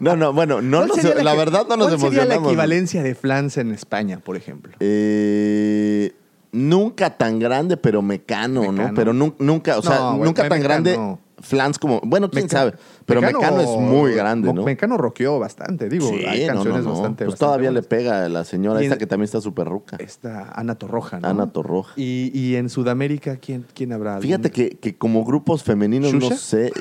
No, 0.00 0.16
no, 0.16 0.32
bueno, 0.32 0.60
no 0.60 0.78
¿Cuál 0.78 0.88
nos- 0.88 1.24
la 1.24 1.30
que- 1.32 1.38
verdad 1.38 1.66
no 1.68 1.76
nos 1.76 1.88
¿Cuál 1.88 2.00
sería 2.00 2.18
la 2.18 2.22
emocionamos. 2.34 2.48
equivalencia 2.48 3.02
de 3.04 3.14
flans 3.14 3.56
en 3.56 3.70
España, 3.70 4.18
por 4.18 4.36
ejemplo? 4.36 4.72
Eh, 4.80 6.12
nunca 6.52 7.10
tan 7.16 7.38
grande, 7.38 7.76
pero 7.76 8.02
mecano, 8.02 8.72
¿no? 8.72 8.92
Pero 8.94 9.12
nu- 9.12 9.34
nunca, 9.38 9.78
o 9.78 9.82
sea, 9.82 10.12
nunca 10.12 10.48
tan 10.48 10.60
Mecano. 10.60 10.62
grande, 10.64 10.98
flans 11.40 11.78
como, 11.78 12.00
bueno, 12.04 12.30
quién 12.30 12.44
Meca- 12.44 12.58
sabe, 12.58 12.74
pero 13.06 13.20
Mecano, 13.20 13.60
es 13.60 13.68
muy 13.68 14.12
grande, 14.12 14.52
¿no? 14.52 14.62
Mecano 14.64 14.96
rockeó 14.96 15.38
bastante, 15.38 15.88
digo, 15.88 16.06
Sí, 16.08 16.24
hay 16.26 16.40
no, 16.40 16.46
no, 16.48 16.52
canciones 16.54 16.84
no. 16.84 16.90
bastante... 16.90 17.24
Pues 17.24 17.34
bastante 17.34 17.38
todavía 17.38 17.70
le 17.70 17.82
pega 17.82 18.24
a 18.24 18.28
la 18.28 18.44
señora 18.44 18.80
Y 18.80 18.84
esta 18.84 18.94
en- 18.94 18.98
que 18.98 19.06
también 19.06 19.24
está 19.24 19.40
súper 19.40 19.66
ruca. 19.68 19.96
Esta 19.98 20.52
Ana 20.54 20.74
Torroja, 20.74 21.18
¿no? 21.20 21.28
Ana 21.28 21.46
Torroja. 21.52 21.92
Y, 21.96 22.30
y 22.34 22.56
en 22.56 22.68
Sudamérica, 22.68 23.36
¿quién, 23.36 23.64
quién 23.74 23.92
habrá? 23.92 24.12
algún- 24.16 24.22
Fíjate 24.26 24.50
que, 24.50 24.70
que 24.70 24.96
como 24.96 25.24
grupos 25.24 25.62
femeninos 25.62 26.12
no 26.14 26.30
sé, 26.30 26.72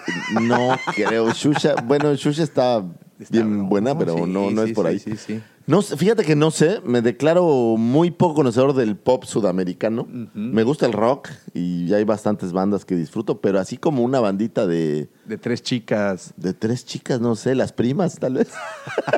no 0.41 0.69
creo. 0.95 1.31
Shusha, 1.31 1.75
bueno, 1.85 2.13
Shusha 2.15 2.43
está, 2.43 2.83
Está 3.19 3.31
bien 3.37 3.67
buena, 3.67 3.97
pero 3.97 4.15
Sí, 4.15 4.21
no, 4.27 4.49
no 4.51 4.63
sí, 4.63 4.69
es 4.69 4.75
por 4.75 4.85
sí, 4.85 4.91
ahí. 4.91 4.99
Sí, 4.99 5.17
sí. 5.17 5.41
No, 5.69 5.83
fíjate 5.83 6.23
que 6.23 6.35
no 6.35 6.49
sé, 6.49 6.81
me 6.83 7.03
declaro 7.03 7.45
muy 7.77 8.09
poco 8.09 8.33
conocedor 8.33 8.73
del 8.73 8.97
pop 8.97 9.23
sudamericano. 9.25 10.07
Me 10.33 10.63
gusta 10.63 10.87
el 10.87 10.93
rock 10.93 11.29
y 11.53 11.93
hay 11.93 12.05
bastantes 12.05 12.53
bandas 12.53 12.85
que 12.85 12.95
disfruto, 12.95 13.39
pero 13.39 13.59
así 13.59 13.77
como 13.77 14.01
una 14.01 14.19
bandita 14.19 14.65
de, 14.65 15.09
De 15.25 15.37
tres 15.37 15.61
chicas, 15.61 16.33
de 16.37 16.55
tres 16.55 16.85
chicas, 16.85 17.21
no 17.21 17.35
sé, 17.35 17.53
las 17.53 17.71
primas 17.71 18.17
tal 18.17 18.33
vez. 18.33 18.47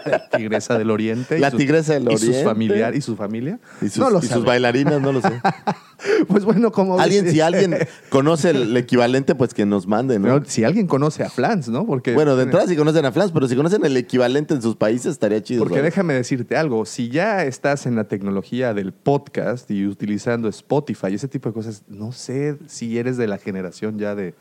la 0.06 0.28
tigresa 0.38 0.78
del 0.78 0.92
oriente. 0.92 1.40
La 1.40 1.52
tigresa 1.52 1.94
del 1.94 2.12
Y 2.12 2.18
sus 2.18 2.24
Oriente. 2.24 2.44
familiar, 2.44 2.96
y 2.96 3.02
su 3.02 3.16
familia. 3.16 3.58
Y 3.82 3.88
sus, 3.88 4.00
no 4.00 4.10
lo 4.10 4.20
y 4.20 4.28
sus 4.28 4.44
bailarinas, 4.44 5.02
no 5.02 5.14
lo 5.14 5.22
sé. 5.22 5.42
Pues 6.28 6.46
bueno, 6.46 6.72
como 6.72 7.00
alguien, 7.00 7.30
si 7.30 7.42
alguien 7.42 7.78
conoce 8.10 8.50
el 8.50 8.76
equivalente, 8.76 9.36
pues 9.36 9.54
que 9.54 9.66
nos 9.68 9.86
mande, 9.86 10.18
¿no? 10.18 10.26
Pero 10.26 10.46
si 10.48 10.64
alguien 10.64 10.88
conoce 10.88 11.24
a 11.24 11.30
Flans, 11.30 11.70
¿no? 11.70 11.86
Porque 11.86 12.14
bueno, 12.14 12.36
de 12.36 12.44
entrada 12.44 12.68
si 12.68 12.76
conocen 12.76 13.06
a 13.06 13.12
Flans, 13.12 13.32
pero 13.32 13.48
si 13.48 13.56
conocen 13.56 13.86
el 13.86 13.96
equivalente 13.98 14.54
en 14.54 14.62
sus 14.62 14.76
países, 14.76 15.12
estaría 15.12 15.44
chido. 15.44 15.64
Porque 15.64 15.82
déjame 15.82 16.16
algo, 16.52 16.86
si 16.86 17.10
ya 17.10 17.44
estás 17.46 17.86
en 17.86 17.96
la 17.96 18.06
tecnología 18.06 18.74
del 18.74 18.94
podcast 18.94 19.70
y 19.72 19.86
utilizando 19.88 20.48
Spotify 20.50 21.08
y 21.12 21.16
ese 21.16 21.28
tipo 21.28 21.50
de 21.50 21.54
cosas, 21.54 21.84
no 21.88 22.12
sé 22.12 22.58
si 22.68 22.98
eres 22.98 23.18
de 23.18 23.28
la 23.28 23.38
generación 23.38 23.98
ya 23.98 24.16
de 24.16 24.34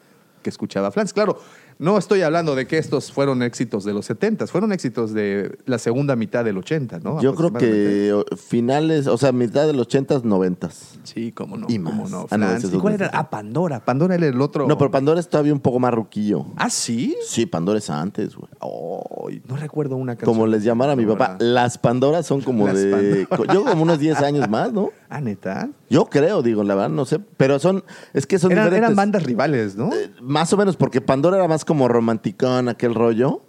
que 0.42 0.50
escuchaba 0.50 0.90
Flans. 0.90 1.12
Claro, 1.12 1.38
no 1.80 1.96
estoy 1.96 2.20
hablando 2.20 2.54
de 2.54 2.66
que 2.66 2.76
estos 2.76 3.10
fueron 3.10 3.42
éxitos 3.42 3.84
de 3.84 3.94
los 3.94 4.04
70, 4.04 4.46
fueron 4.48 4.70
éxitos 4.70 5.14
de 5.14 5.58
la 5.64 5.78
segunda 5.78 6.14
mitad 6.14 6.44
del 6.44 6.58
80, 6.58 6.98
¿no? 6.98 7.22
Yo 7.22 7.34
creo 7.34 7.54
que 7.54 8.22
finales, 8.36 9.06
o 9.06 9.16
sea, 9.16 9.32
mitad 9.32 9.66
de 9.66 9.72
los 9.72 9.88
80s, 9.88 10.22
90s. 10.22 10.72
Sí, 11.04 11.32
cómo 11.32 11.56
no. 11.56 11.66
Y 11.70 11.78
cómo 11.78 12.02
más. 12.02 12.10
no. 12.10 12.26
Ah, 12.30 12.36
no, 12.36 12.46
¿Y 12.58 12.78
cuál 12.78 12.94
era? 12.94 13.10
Ah, 13.14 13.30
Pandora. 13.30 13.82
Pandora 13.82 14.14
era 14.14 14.26
el 14.26 14.38
otro. 14.42 14.68
No, 14.68 14.76
pero 14.76 14.90
Pandora 14.90 15.20
es 15.20 15.28
todavía 15.30 15.54
un 15.54 15.60
poco 15.60 15.78
más 15.80 15.94
ruquillo. 15.94 16.44
¿Ah, 16.56 16.68
sí? 16.68 17.16
Sí, 17.26 17.46
Pandora 17.46 17.78
es 17.78 17.88
antes, 17.88 18.36
güey. 18.36 18.50
Ay, 18.60 19.42
no 19.48 19.56
recuerdo 19.56 19.96
una 19.96 20.16
canción. 20.16 20.34
Como 20.34 20.46
les 20.46 20.62
llamara 20.62 20.92
a 20.92 20.96
mi 20.96 21.06
papá, 21.06 21.38
las 21.40 21.78
Pandoras 21.78 22.26
son 22.26 22.42
como 22.42 22.66
Las 22.66 22.76
de... 22.76 23.26
Yo 23.54 23.64
como 23.64 23.84
unos 23.84 23.98
10 23.98 24.20
años 24.20 24.50
más, 24.50 24.70
¿no? 24.70 24.90
Ah, 25.12 25.20
neta. 25.20 25.68
Yo 25.88 26.04
creo, 26.06 26.40
digo, 26.40 26.62
la 26.62 26.76
verdad, 26.76 26.90
no 26.90 27.04
sé. 27.04 27.18
Pero 27.36 27.58
son, 27.58 27.82
es 28.14 28.28
que 28.28 28.38
son 28.38 28.52
Eran, 28.52 28.66
diferentes. 28.66 28.90
eran 28.90 28.96
bandas 28.96 29.24
rivales, 29.24 29.74
¿no? 29.74 29.92
Eh, 29.92 30.12
más 30.22 30.52
o 30.52 30.56
menos, 30.56 30.76
porque 30.76 31.00
Pandora 31.00 31.36
era 31.36 31.48
más 31.48 31.64
como 31.70 31.86
romanticón, 31.86 32.68
aquel 32.68 32.96
rollo. 32.96 33.42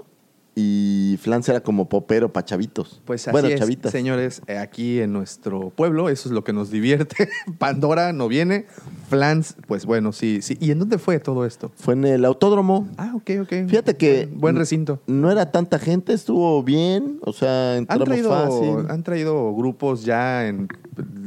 Y 0.54 1.18
Flans 1.22 1.48
era 1.48 1.62
como 1.62 1.88
popero 1.88 2.34
para 2.34 2.46
chavitos. 2.46 3.02
Pues 3.06 3.26
así 3.26 3.32
bueno, 3.32 3.48
es, 3.48 3.60
chavitas. 3.60 3.92
señores, 3.92 4.42
eh, 4.48 4.58
aquí 4.58 5.00
en 5.00 5.14
nuestro 5.14 5.70
pueblo, 5.70 6.10
eso 6.10 6.28
es 6.28 6.34
lo 6.34 6.44
que 6.44 6.52
nos 6.52 6.70
divierte. 6.70 7.30
Pandora 7.58 8.12
no 8.12 8.28
viene, 8.28 8.66
Flans, 9.10 9.56
pues 9.68 9.86
bueno, 9.86 10.12
sí, 10.12 10.42
sí. 10.42 10.58
¿Y 10.60 10.72
en 10.72 10.80
dónde 10.80 10.98
fue 10.98 11.20
todo 11.20 11.46
esto? 11.46 11.72
Fue 11.78 11.94
en 11.94 12.04
el 12.04 12.26
autódromo. 12.26 12.90
Ah, 12.98 13.14
ok, 13.16 13.32
ok. 13.44 13.54
Fíjate 13.70 13.96
que. 13.96 14.26
Buen, 14.26 14.40
buen 14.40 14.56
recinto. 14.58 15.00
No 15.08 15.32
era 15.32 15.52
tanta 15.52 15.80
gente, 15.80 16.12
estuvo 16.12 16.62
bien. 16.64 17.20
O 17.22 17.32
sea, 17.32 17.74
Han 17.74 17.78
entramos 17.80 18.08
traído, 18.10 18.30
fácil. 18.30 18.86
han 18.90 19.04
traído 19.04 19.56
grupos 19.56 20.04
ya 20.04 20.48
en, 20.48 20.68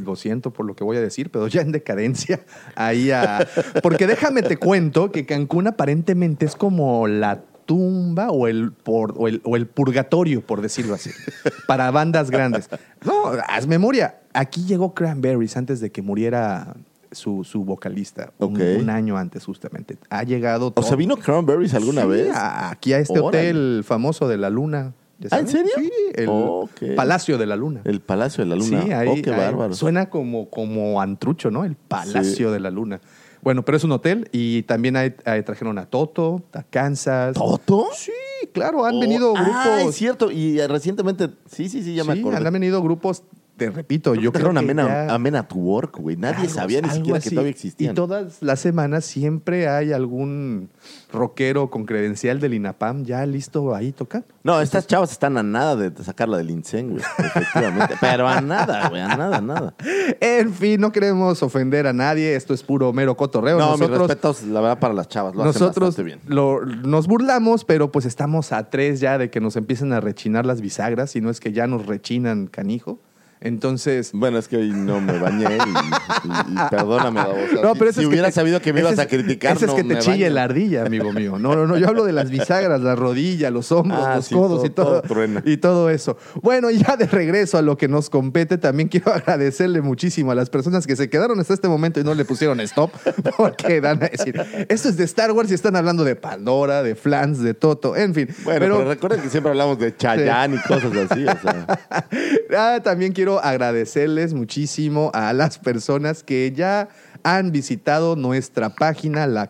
lo 0.04 0.16
siento 0.16 0.52
por 0.52 0.66
lo 0.66 0.76
que 0.76 0.84
voy 0.84 0.98
a 0.98 1.00
decir, 1.00 1.30
pero 1.30 1.48
ya 1.48 1.62
en 1.62 1.72
decadencia. 1.72 2.44
Ahí 2.74 3.10
a, 3.10 3.46
porque 3.82 4.06
déjame 4.06 4.42
te 4.42 4.58
cuento 4.58 5.10
que 5.10 5.24
Cancún 5.24 5.66
aparentemente 5.66 6.44
es 6.44 6.56
como 6.56 7.06
la 7.06 7.42
tumba 7.66 8.30
o 8.30 8.46
el, 8.48 8.72
por- 8.72 9.14
o 9.16 9.28
el, 9.28 9.40
o 9.44 9.56
el 9.56 9.66
purgatorio, 9.66 10.40
por 10.40 10.60
decirlo 10.60 10.94
así, 10.94 11.10
para 11.66 11.90
bandas 11.90 12.30
grandes. 12.30 12.68
No, 13.04 13.26
haz 13.48 13.66
memoria. 13.66 14.20
Aquí 14.32 14.64
llegó 14.64 14.94
Cranberries 14.94 15.56
antes 15.56 15.80
de 15.80 15.90
que 15.92 16.02
muriera 16.02 16.74
su, 17.12 17.44
su 17.44 17.64
vocalista, 17.64 18.32
un- 18.38 18.90
año 18.90 19.16
antes 19.16 19.44
justamente. 19.44 19.96
Ha 20.10 20.24
llegado... 20.24 20.72
O 20.74 20.82
sea, 20.82 20.96
¿vino 20.96 21.16
Cranberries 21.16 21.74
alguna 21.74 22.02
Sí, 22.02 22.08
vez? 22.08 22.34
a- 22.34 22.70
aquí 22.70 22.92
a 22.92 22.98
este 22.98 23.20
Órale. 23.20 23.26
hotel 23.48 23.84
famoso 23.84 24.26
de 24.28 24.36
la 24.36 24.50
Luna. 24.50 24.92
¿Ya 25.20 25.28
¿Ah, 25.30 25.38
en 25.38 25.46
serio? 25.48 25.70
Sí, 25.76 25.90
el. 26.14 26.96
Palacio 26.96 27.38
de 27.38 27.46
la 27.46 27.54
Luna. 27.54 27.82
El 27.84 28.00
Palacio 28.00 28.42
de 28.42 28.50
la 28.50 28.56
Luna. 28.56 28.82
Sí, 28.82 28.90
ahí, 28.92 29.08
oh, 29.08 29.22
qué 29.22 29.30
ahí 29.30 29.36
bárbaro. 29.38 29.72
Suena 29.72 30.10
como, 30.10 30.50
como 30.50 31.00
antrucho, 31.00 31.52
¿no? 31.52 31.64
El 31.64 31.76
Palacio 31.76 32.50
de 32.50 32.58
la 32.58 32.70
Luna. 32.72 33.00
Bueno, 33.44 33.62
pero 33.64 33.76
es 33.76 33.84
un 33.84 33.92
hotel 33.92 34.28
y 34.32 34.62
también 34.62 34.96
hay- 34.96 35.14
hay- 35.26 35.42
trajeron 35.42 35.78
a 35.78 35.84
Toto, 35.86 36.42
a 36.54 36.62
Kansas. 36.62 37.34
¿Toto? 37.34 37.88
Sí, 37.94 38.10
claro, 38.52 38.84
han 38.86 38.96
Oh, 38.96 39.00
venido 39.00 39.34
Ah, 39.36 39.42
es 39.42 39.76
grupos. 39.76 39.94
cierto. 39.94 40.30
Y 40.30 40.58
recientemente, 40.66 41.28
sí, 41.46 41.68
sí, 41.68 41.82
sí, 41.82 41.94
ya 41.94 42.04
me 42.04 42.14
acordé. 42.14 42.38
han 42.38 42.52
venido 42.52 42.82
grupos, 42.82 43.22
te 43.56 43.70
repito, 43.70 44.14
yo 44.14 44.32
creo 44.32 44.52
que 44.52 44.62
Men, 44.62 44.76
ya- 44.78 45.14
at 45.38 45.52
Work, 45.54 45.98
güey. 45.98 46.16
Nadie 46.16 46.42
algo- 46.48 46.54
sabía 46.54 46.80
ni 46.80 46.90
siquiera 46.90 47.20
que 47.20 47.30
todavía 47.30 47.50
existían. 47.50 47.92
Y 47.92 47.94
todas 47.94 48.42
las 48.42 48.58
semanas 48.60 49.04
siempre 49.04 49.68
hay 49.68 49.92
algún 49.92 50.70
rockero 51.12 51.70
con 51.70 51.84
credencial 51.86 52.40
del 52.40 52.54
INAPAM 52.54 53.04
ya 53.04 53.24
listo 53.26 53.74
ahí 53.74 53.92
tocando. 53.92 54.26
No, 54.42 54.60
estas 54.60 54.86
chavas 54.86 55.12
están 55.12 55.36
a 55.38 55.42
nada 55.42 55.76
de 55.76 56.04
sacarla 56.04 56.36
del 56.38 56.50
INSEN, 56.50 56.90
güey. 56.90 57.02
Efectivamente. 57.18 57.94
Pero 58.00 58.26
a 58.28 58.40
nada, 58.40 58.88
güey. 58.88 59.00
A 59.02 59.16
nada, 59.16 59.36
a 59.36 59.40
nada. 59.40 59.74
En 60.20 60.52
fin, 60.52 60.80
no 60.80 60.90
queremos 60.92 61.42
ofender 61.42 61.86
a 61.86 61.92
nadie, 61.92 62.34
esto 62.34 62.54
es 62.54 62.62
puro 62.62 62.92
mero 62.92 63.16
cotorreo. 63.16 63.58
No, 63.58 63.70
mis 63.72 63.80
Nosotros 63.80 64.08
respetos, 64.08 64.42
la 64.44 64.60
verdad, 64.60 64.78
para 64.80 64.94
las 64.94 65.08
chavas. 65.08 65.34
Lo 65.34 65.44
Nosotros 65.44 65.96
bien. 66.02 66.20
lo- 66.26 66.64
nos 66.64 67.06
burlamos, 67.06 67.64
pero 67.64 67.92
pues 67.92 68.04
estamos 68.04 68.52
a 68.52 68.68
tres 68.70 69.00
ya 69.00 69.16
de 69.18 69.30
que 69.30 69.40
nos 69.40 69.56
empiecen 69.56 69.92
a 69.92 70.00
rechinar 70.00 70.44
las 70.44 70.60
bisagras, 70.60 71.14
y 71.16 71.20
no 71.20 71.30
es 71.30 71.40
que 71.40 71.52
ya 71.52 71.66
nos 71.66 71.86
rechinan 71.86 72.46
canijo. 72.48 72.98
Entonces, 73.44 74.10
Bueno, 74.12 74.38
es 74.38 74.48
que 74.48 74.56
hoy 74.56 74.70
no 74.70 75.00
me 75.00 75.18
bañé 75.18 75.44
y, 75.44 76.28
y- 76.28 76.54
y 76.54 76.68
perdóname, 76.70 77.20
babosa. 77.20 77.60
No, 77.62 77.72
si, 77.74 77.78
pero 77.78 77.92
si 77.92 78.06
hubiera 78.06 78.28
te- 78.28 78.32
sabido 78.32 78.60
que 78.60 78.72
me 78.72 78.80
ibas 78.80 78.98
a 78.98 79.06
criticar, 79.06 79.56
ese 79.56 79.66
no 79.66 79.76
es 79.76 79.82
que 79.82 79.88
te 79.94 79.98
chille 80.00 80.24
baño. 80.24 80.34
la 80.34 80.42
ardilla, 80.44 80.86
amigo 80.86 81.12
mío. 81.12 81.38
No, 81.38 81.54
no, 81.54 81.66
no. 81.66 81.76
Yo 81.78 81.86
hablo 81.88 82.04
de 82.04 82.12
las 82.12 82.30
bisagras, 82.30 82.80
la 82.80 82.96
rodilla, 82.96 83.50
los 83.50 83.70
hombros, 83.70 84.00
Ah, 84.02 84.16
los 84.16 84.24
sí, 84.26 84.34
codos 84.34 84.56
todo- 84.62 84.66
y 84.66 84.70
todo, 84.70 85.02
todo 85.02 85.42
y 85.44 85.56
todo 85.58 85.90
eso. 85.90 86.16
Bueno, 86.42 86.70
y 86.70 86.78
ya 86.78 86.96
de 86.96 87.06
regreso 87.06 87.58
a 87.58 87.62
lo 87.62 87.76
que 87.76 87.86
nos 87.86 88.08
compete, 88.10 88.58
también 88.58 88.88
quiero 88.88 89.12
agradecerle 89.14 89.80
muchísimo 89.82 90.32
a 90.32 90.34
las 90.34 90.48
personas 90.50 90.86
que 90.86 90.96
se 90.96 91.08
quedaron 91.10 91.38
hasta 91.38 91.54
este 91.54 91.68
momento 91.68 92.00
y 92.00 92.04
no 92.04 92.14
le 92.14 92.24
pusieron 92.24 92.58
stop, 92.60 92.90
porque 93.36 93.80
dan 93.80 94.02
a 94.02 94.08
decir, 94.08 94.40
esto 94.68 94.88
es 94.88 94.96
de 94.96 95.04
Star 95.04 95.30
Wars 95.32 95.50
y 95.50 95.54
están 95.54 95.76
hablando 95.76 96.02
de 96.04 96.16
Pandora, 96.16 96.82
de 96.82 96.94
Flans, 96.94 97.40
de 97.40 97.52
Toto, 97.54 97.94
en 97.94 98.14
fin. 98.14 98.28
Bueno, 98.44 98.60
pero, 98.60 98.84
recuerden 98.84 99.20
que 99.20 99.28
siempre 99.28 99.50
hablamos 99.50 99.78
de 99.78 99.94
Chayanne 99.96 100.56
y 100.56 100.58
cosas 100.66 100.92
así, 101.10 101.24
o 101.26 101.38
sea. 101.42 101.66
Ah, 102.56 102.78
también 102.82 103.12
quiero 103.12 103.33
agradecerles 103.40 104.34
muchísimo 104.34 105.10
a 105.14 105.32
las 105.32 105.58
personas 105.58 106.22
que 106.22 106.52
ya 106.54 106.88
han 107.22 107.52
visitado 107.52 108.16
nuestra 108.16 108.74
página, 108.74 109.26
la 109.26 109.48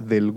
del 0.00 0.32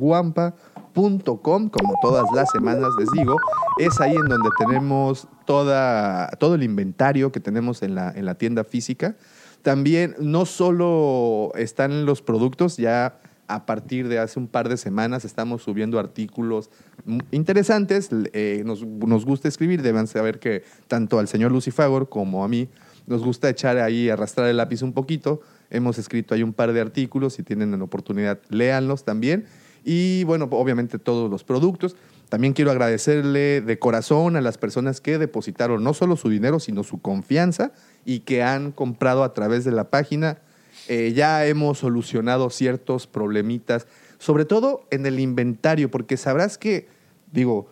como 1.69 1.93
todas 2.01 2.25
las 2.33 2.49
semanas 2.51 2.89
les 2.97 3.09
digo, 3.11 3.35
es 3.79 3.99
ahí 3.99 4.15
en 4.15 4.25
donde 4.25 4.49
tenemos 4.57 5.27
toda, 5.45 6.29
todo 6.39 6.55
el 6.55 6.63
inventario 6.63 7.31
que 7.31 7.39
tenemos 7.39 7.83
en 7.83 7.95
la, 7.95 8.11
en 8.11 8.25
la 8.25 8.35
tienda 8.35 8.63
física. 8.63 9.15
También 9.61 10.15
no 10.19 10.45
solo 10.45 11.51
están 11.55 12.05
los 12.05 12.21
productos, 12.21 12.77
ya 12.77 13.19
a 13.47 13.65
partir 13.65 14.07
de 14.07 14.19
hace 14.19 14.39
un 14.39 14.47
par 14.47 14.69
de 14.69 14.77
semanas 14.77 15.25
estamos 15.25 15.63
subiendo 15.63 15.99
artículos 15.99 16.69
interesantes. 17.31 18.09
Eh, 18.33 18.63
nos, 18.65 18.83
nos 18.85 19.25
gusta 19.25 19.47
escribir, 19.47 19.81
deben 19.81 20.07
saber 20.07 20.39
que 20.39 20.63
tanto 20.87 21.19
al 21.19 21.27
señor 21.27 21.51
Lucifagor 21.51 22.09
como 22.09 22.43
a 22.43 22.47
mí 22.47 22.69
nos 23.07 23.23
gusta 23.23 23.49
echar 23.49 23.77
ahí, 23.77 24.09
arrastrar 24.09 24.47
el 24.47 24.57
lápiz 24.57 24.81
un 24.81 24.93
poquito. 24.93 25.41
Hemos 25.69 25.97
escrito 25.97 26.33
ahí 26.33 26.43
un 26.43 26.53
par 26.53 26.73
de 26.73 26.81
artículos, 26.81 27.33
si 27.33 27.43
tienen 27.43 27.71
la 27.71 27.83
oportunidad, 27.83 28.39
léanlos 28.49 29.03
también. 29.03 29.45
Y 29.83 30.23
bueno, 30.23 30.47
obviamente 30.51 30.97
todos 30.97 31.29
los 31.29 31.43
productos. 31.43 31.95
También 32.29 32.53
quiero 32.53 32.71
agradecerle 32.71 33.61
de 33.61 33.79
corazón 33.79 34.35
a 34.35 34.41
las 34.41 34.57
personas 34.57 34.99
que 34.99 35.19
depositaron 35.19 35.83
no 35.83 35.93
solo 35.93 36.15
su 36.15 36.29
dinero, 36.29 36.59
sino 36.59 36.83
su 36.83 36.99
confianza 36.99 37.71
y 38.03 38.21
que 38.21 38.41
han 38.41 38.71
comprado 38.71 39.23
a 39.23 39.33
través 39.33 39.63
de 39.63 39.71
la 39.71 39.91
página. 39.91 40.39
Eh, 40.87 41.13
ya 41.15 41.45
hemos 41.45 41.79
solucionado 41.79 42.49
ciertos 42.49 43.07
problemitas, 43.07 43.87
sobre 44.19 44.45
todo 44.45 44.85
en 44.91 45.05
el 45.05 45.19
inventario, 45.19 45.89
porque 45.89 46.15
sabrás 46.17 46.57
que, 46.57 46.87
digo, 47.31 47.67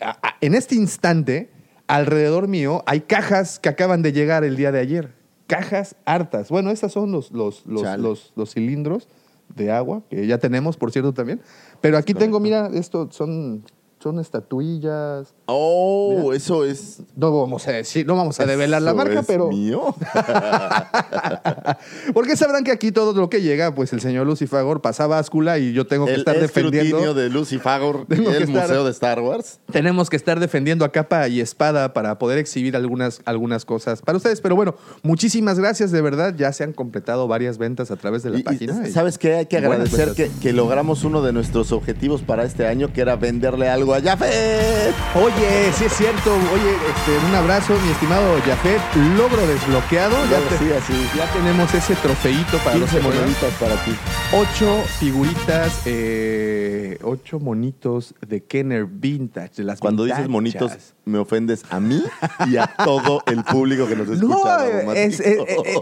a- 0.00 0.18
a- 0.22 0.36
en 0.40 0.54
este 0.54 0.74
instante, 0.74 1.50
alrededor 1.86 2.48
mío, 2.48 2.82
hay 2.86 3.00
cajas 3.02 3.58
que 3.58 3.68
acaban 3.68 4.02
de 4.02 4.12
llegar 4.12 4.44
el 4.44 4.56
día 4.56 4.72
de 4.72 4.80
ayer. 4.80 5.12
Cajas 5.46 5.96
hartas. 6.06 6.48
Bueno, 6.48 6.70
esas 6.70 6.92
son 6.92 7.12
los, 7.12 7.30
los, 7.32 7.66
los, 8.02 8.32
los 8.36 8.54
cilindros 8.54 9.08
de 9.54 9.70
agua, 9.70 10.02
que 10.08 10.26
ya 10.26 10.38
tenemos, 10.38 10.76
por 10.78 10.90
cierto, 10.90 11.12
también. 11.12 11.40
Pero 11.82 11.98
aquí 11.98 12.14
tengo, 12.14 12.40
mira, 12.40 12.70
esto 12.72 13.08
son, 13.10 13.62
son 14.04 14.20
estatuillas. 14.20 15.34
Oh, 15.46 16.32
eso 16.34 16.64
es. 16.66 16.98
No 17.16 17.36
vamos 17.40 17.66
a 17.66 17.72
decir, 17.72 18.06
no 18.06 18.14
vamos 18.16 18.38
a 18.38 18.44
develar 18.46 18.82
la 18.82 18.92
marca, 18.92 19.20
es 19.20 19.26
pero. 19.26 19.48
mío. 19.48 19.94
Porque 22.12 22.36
sabrán 22.36 22.64
que 22.64 22.70
aquí 22.70 22.92
todo 22.92 23.12
lo 23.18 23.30
que 23.30 23.40
llega, 23.40 23.74
pues 23.74 23.92
el 23.94 24.00
señor 24.02 24.26
Lucifagor 24.26 24.82
pasa 24.82 25.06
báscula 25.06 25.58
y 25.58 25.72
yo 25.72 25.86
tengo 25.86 26.04
que 26.06 26.12
El 26.12 26.18
estar 26.20 26.38
defendiendo. 26.38 26.98
escrutinio 26.98 27.14
de 27.14 27.30
Lucy 27.30 27.58
Fagor 27.58 28.06
y 28.10 28.14
el 28.14 28.26
estar- 28.44 28.48
Museo 28.48 28.84
de 28.84 28.90
Star 28.90 29.20
Wars. 29.20 29.58
Tenemos 29.72 30.10
que 30.10 30.16
estar 30.16 30.38
defendiendo 30.38 30.84
a 30.84 30.92
capa 30.92 31.26
y 31.28 31.40
espada 31.40 31.92
para 31.94 32.18
poder 32.18 32.38
exhibir 32.38 32.76
algunas, 32.76 33.22
algunas 33.24 33.64
cosas 33.64 34.02
para 34.02 34.16
ustedes. 34.18 34.40
Pero 34.42 34.54
bueno, 34.56 34.74
muchísimas 35.02 35.58
gracias, 35.58 35.90
de 35.92 36.02
verdad. 36.02 36.34
Ya 36.36 36.52
se 36.52 36.62
han 36.64 36.74
completado 36.74 37.26
varias 37.26 37.56
ventas 37.56 37.90
a 37.90 37.96
través 37.96 38.22
de 38.22 38.30
la 38.30 38.38
Y- 38.40 38.42
página. 38.42 38.86
y- 38.86 38.90
¿Sabes 38.92 39.16
qué? 39.16 39.34
Hay 39.36 39.46
que 39.46 39.56
agradecer 39.56 40.12
que, 40.14 40.30
que 40.42 40.52
logramos 40.52 41.04
uno 41.04 41.22
de 41.22 41.32
nuestros 41.32 41.72
objetivos 41.72 42.20
para 42.22 42.44
este 42.44 42.66
año, 42.66 42.92
que 42.92 43.00
era 43.00 43.16
venderle 43.16 43.68
algo 43.70 43.93
a 43.94 44.00
Jafet. 44.02 44.94
Oye, 45.14 45.72
sí 45.76 45.84
es 45.84 45.92
cierto. 45.92 46.32
Oye, 46.34 46.72
este, 46.74 47.26
un 47.28 47.34
abrazo, 47.34 47.74
mi 47.84 47.90
estimado 47.92 48.34
Jafet. 48.44 48.80
Logro 49.16 49.46
desbloqueado. 49.46 50.16
Ya, 50.30 50.40
Ya, 50.40 50.48
te- 50.48 50.58
sí, 50.58 50.72
así. 50.72 51.08
ya 51.16 51.32
tenemos 51.32 51.72
ese 51.74 51.94
trofeito 51.96 52.58
para 52.58 52.76
los 52.76 52.90
15 52.90 52.98
emocionados. 52.98 53.36
moneditas 53.42 53.52
para 53.60 53.84
ti. 53.84 53.92
Ocho 54.32 54.82
figuritas, 54.98 55.82
eh, 55.86 56.98
ocho 57.02 57.38
monitos 57.38 58.14
de 58.26 58.42
Kenner 58.44 58.86
Vintage. 58.86 59.54
De 59.56 59.64
las 59.64 59.78
Cuando 59.80 60.04
dices 60.04 60.28
monitos, 60.28 60.72
me 61.04 61.18
ofendes 61.18 61.64
a 61.70 61.78
mí 61.80 62.02
y 62.48 62.56
a 62.56 62.66
todo 62.84 63.22
el 63.26 63.44
público 63.44 63.86
que 63.86 63.96
nos 63.96 64.08
escucha. 64.08 64.66
No, 64.84 64.92
es, 64.92 65.20
eh, 65.20 65.38
eh, 65.46 65.56
eh, 65.64 65.74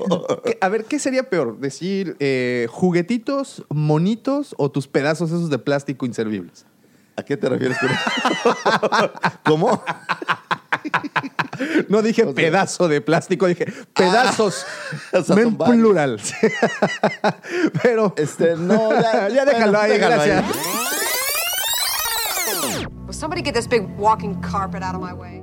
¿qué- 0.45 0.59
a 0.61 0.69
ver, 0.69 0.85
¿qué 0.85 0.99
sería 0.99 1.29
peor? 1.31 1.59
¿Decir 1.59 2.17
eh, 2.21 2.67
juguetitos, 2.71 3.65
monitos 3.71 4.55
o 4.59 4.71
tus 4.71 4.87
pedazos 4.89 5.31
esos 5.31 5.49
de 5.51 5.59
plástico 5.59 6.05
inservibles? 6.07 6.67
¿A 7.17 7.23
qué 7.23 7.37
te 7.37 7.49
refieres 7.49 7.79
con 7.79 7.91
eso? 7.91 9.13
¿Cómo? 9.45 9.85
No 11.89 12.03
dije 12.03 12.27
pedazo 12.27 12.89
de 12.89 13.01
plástico, 13.01 13.47
dije 13.47 13.67
pedazos. 13.95 14.67
O 15.13 15.23
sea, 15.23 15.37
no 15.37 15.43
son 15.43 15.49
en 15.49 15.57
plural. 15.57 16.21
Pero. 17.83 18.15
Este, 18.17 18.57
no, 18.57 18.91
ya, 19.01 19.29
ya 19.29 19.45
déjalo 19.45 19.79
bueno, 19.79 19.81
ahí, 19.81 19.91
déjalo 19.93 20.23
ahí. 20.23 20.31
gracias. 20.31 20.57
Will 23.07 23.13
somebody 23.13 23.43
get 23.43 23.55
this 23.55 23.67
big 23.67 23.83
walking 23.99 24.41
carpet 24.41 24.83
out 24.83 24.95
of 24.95 25.03
my 25.03 25.13
way? 25.13 25.43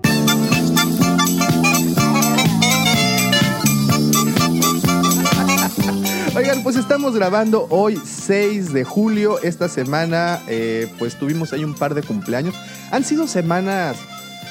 Oigan, 6.36 6.62
pues 6.64 6.76
estamos 6.76 7.16
grabando 7.16 7.66
hoy 7.70 8.00
6 8.04 8.72
de 8.72 8.84
julio. 8.84 9.42
Esta 9.42 9.68
semana, 9.68 10.40
eh, 10.48 10.88
pues 11.00 11.16
tuvimos 11.16 11.54
ahí 11.54 11.64
un 11.64 11.74
par 11.74 11.96
de 11.96 12.04
cumpleaños. 12.04 12.56
Han 12.92 13.04
sido 13.04 13.28
semanas 13.28 13.98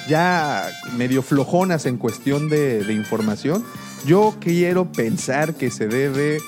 ya 0.08 0.68
medio 0.96 1.22
flojonas 1.22 1.86
en 1.86 1.96
cuestión 1.96 2.48
de, 2.48 2.82
de 2.82 2.92
información. 2.94 3.64
Yo 4.04 4.36
quiero 4.40 4.90
pensar 4.90 5.54
que 5.54 5.70
se 5.70 5.86
debe 5.86 6.40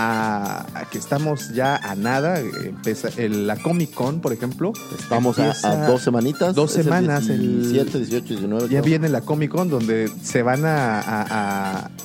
a, 0.00 0.66
a 0.74 0.84
que 0.90 0.98
estamos 0.98 1.52
ya 1.54 1.76
a 1.76 1.94
nada. 1.96 2.38
Empieza 2.40 3.08
el- 3.16 3.46
la 3.46 3.56
Comic 3.56 3.92
Con, 3.92 4.20
por 4.20 4.32
ejemplo. 4.32 4.72
Estamos 4.98 5.38
a, 5.38 5.86
dos 5.86 6.02
semanitas. 6.02 6.54
Dos 6.54 6.70
semanas, 6.72 7.28
el- 7.28 7.62
17, 7.72 7.98
18, 7.98 8.26
19. 8.28 8.62
Ya 8.64 8.68
creo. 8.68 8.82
viene 8.82 9.08
la 9.08 9.22
Comic 9.22 9.50
Con 9.50 9.68
donde 9.70 10.08
se 10.22 10.42
van 10.42 10.64
a, 10.64 11.00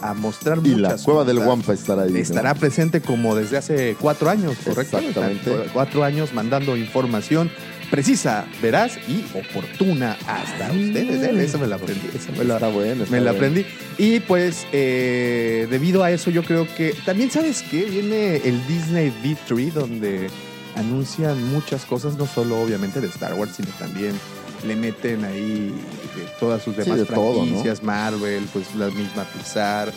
a- 0.01 0.13
mostrar 0.15 0.59
Y 0.63 0.75
la 0.75 0.95
cueva 0.97 1.23
del. 1.25 1.39
Wampa 1.39 1.73
estará 1.73 2.03
ahí. 2.03 2.11
¿no? 2.13 2.17
Estará 2.19 2.53
presente 2.55 3.01
como 3.01 3.35
desde 3.35 3.57
hace 3.57 3.95
cuatro 3.99 4.29
años, 4.29 4.55
¿correcto? 4.63 4.97
Exactamente. 4.97 5.51
Cuatro 5.73 6.03
años 6.03 6.33
mandando 6.33 6.77
información 6.77 7.51
precisa, 7.93 8.47
veraz 8.59 8.97
y 9.07 9.23
oportuna 9.37 10.17
hasta 10.25 10.71
ustedes. 10.71 11.21
¿eh? 11.21 11.43
Eso 11.43 11.59
me 11.59 11.67
la 11.67 11.75
aprendí. 11.75 12.09
Eso 12.15 12.31
me 12.31 12.43
la, 12.43 12.55
Está 12.55 12.69
bueno. 12.69 13.03
está 13.03 13.15
me 13.15 13.21
la 13.21 13.29
aprendí. 13.29 13.67
Y 13.99 14.19
pues, 14.21 14.65
eh, 14.71 15.67
debido 15.69 16.03
a 16.03 16.09
eso, 16.09 16.31
yo 16.31 16.41
creo 16.41 16.67
que. 16.75 16.95
También, 17.05 17.29
¿sabes 17.29 17.61
qué? 17.69 17.83
Viene 17.83 18.37
el 18.37 18.65
Disney 18.65 19.13
V3, 19.23 19.73
donde 19.73 20.27
anuncian 20.75 21.43
muchas 21.53 21.85
cosas, 21.85 22.17
no 22.17 22.25
solo 22.25 22.59
obviamente 22.63 22.99
de 22.99 23.05
Star 23.09 23.35
Wars, 23.35 23.51
sino 23.57 23.67
también 23.77 24.13
le 24.65 24.75
meten 24.75 25.23
ahí 25.23 25.71
eh, 26.17 26.27
todas 26.39 26.63
sus 26.63 26.73
Sí, 26.73 26.81
demás 26.81 26.97
de 26.97 27.05
todo, 27.05 27.41
¿no? 27.41 27.45
franquicias, 27.45 27.83
Marvel, 27.83 28.43
pues 28.51 28.73
la 28.73 28.87
misma 28.87 29.23
Pixar, 29.25 29.93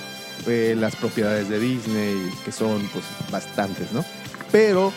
eh, 0.47 0.75
las 0.79 0.95
propiedades 0.97 1.49
de 1.49 1.59
Disney, 1.59 2.31
que 2.45 2.53
son 2.53 2.87
pues 2.93 3.07
bastantes, 3.31 3.91
¿no? 3.93 4.05
Pero, 4.53 4.93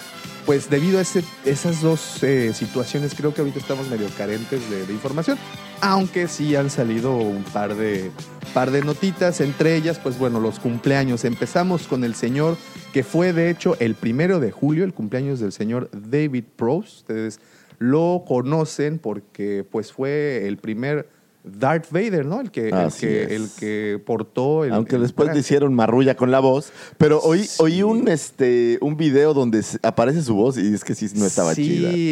pues 0.46 0.69
debido 0.69 1.00
a 1.00 1.01
esas 1.01 1.81
dos 1.81 2.24
eh, 2.24 2.53
situaciones, 2.53 3.13
creo 3.15 3.34
que 3.34 3.41
ahorita 3.41 3.60
estamos 3.60 3.88
medio 3.89 4.08
carentes 4.17 4.62
de, 4.69 4.91
información, 4.93 5.38
aunque 5.81 6.27
sí 6.27 6.55
han 6.55 6.69
salido 6.69 7.15
un 7.15 7.43
par 7.43 7.75
de, 7.75 8.12
par 8.53 8.72
de 8.72 8.81
notitas, 8.81 9.41
entre 9.41 9.75
ellas, 9.75 10.00
pues 10.00 10.17
bueno, 10.17 10.39
los 10.39 10.60
cumpleaños. 10.60 11.25
Empezamos 11.25 11.88
con 11.88 12.03
el 12.03 12.15
señor 12.15 12.58
que 12.93 13.03
fue 13.03 13.34
de 13.34 13.50
hecho 13.50 13.75
el 13.79 13.96
primero 13.96 14.39
de 14.39 14.51
julio, 14.51 14.84
el 14.84 14.93
cumpleaños 14.93 15.39
del 15.39 15.51
señor 15.51 15.89
David 15.91 16.46
Prowse. 16.55 16.98
Ustedes 16.98 17.39
lo 17.77 18.24
conocen 18.27 19.00
porque 19.00 19.65
pues 19.69 19.91
fue 19.91 20.48
el 20.48 20.58
primer 20.58 21.08
Darth 21.43 21.89
Vader, 21.91 22.25
¿no? 22.25 22.41
El 22.41 22.51
que, 22.51 22.67
el 22.69 22.91
que, 23.00 23.24
es. 23.24 23.31
el 23.31 23.50
que 23.58 24.01
portó 24.05 24.65
el. 24.65 24.74
Aunque 24.74 24.98
el 24.98 25.03
después 25.03 25.34
le 25.34 25.39
hicieron 25.39 25.74
marrulla 25.74 26.15
con 26.15 26.31
la 26.31 26.39
voz. 26.41 26.72
Pero 26.98 27.19
oí, 27.22 27.43
Sí. 27.46 27.58
oí 27.63 27.81
un, 27.84 28.08
este, 28.10 28.77
un 28.81 28.98
video 28.98 29.34
donde 29.34 29.63
aparece 29.84 30.22
su 30.22 30.36
voz 30.36 30.58
y 30.58 30.74
es 30.74 30.84
que 30.84 30.96
sí 30.96 31.08
no 31.15 31.25
estaba 31.25 31.55
Sí, 31.55 31.63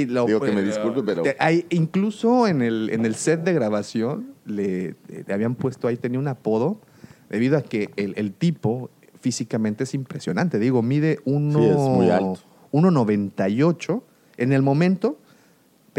chida. 0.05 0.13
lo- 0.13 0.25
Digo 0.25 0.39
que 0.39 0.51
me 0.53 0.63
disculpe, 0.63 1.03
pero. 1.03 1.23
hay- 1.39 1.65
incluso 1.69 2.47
en 2.47 2.61
el, 2.61 2.89
en 2.91 3.05
el 3.05 3.15
set 3.15 3.43
de 3.43 3.53
grabación 3.53 4.33
le, 4.45 4.95
le 5.27 5.33
habían 5.33 5.55
puesto 5.55 5.87
ahí, 5.89 5.97
tenía 5.97 6.19
un 6.19 6.27
apodo, 6.29 6.79
debido 7.29 7.57
a 7.57 7.61
que 7.61 7.89
el, 7.97 8.13
el 8.15 8.31
tipo 8.33 8.89
físicamente 9.19 9.83
es 9.83 9.93
impresionante. 9.93 10.57
Digo, 10.57 10.81
mide 10.81 11.19
uno, 11.25 11.59
Sí. 11.59 12.41
1,98. 12.71 14.01
En 14.37 14.53
el 14.53 14.61
momento 14.61 15.17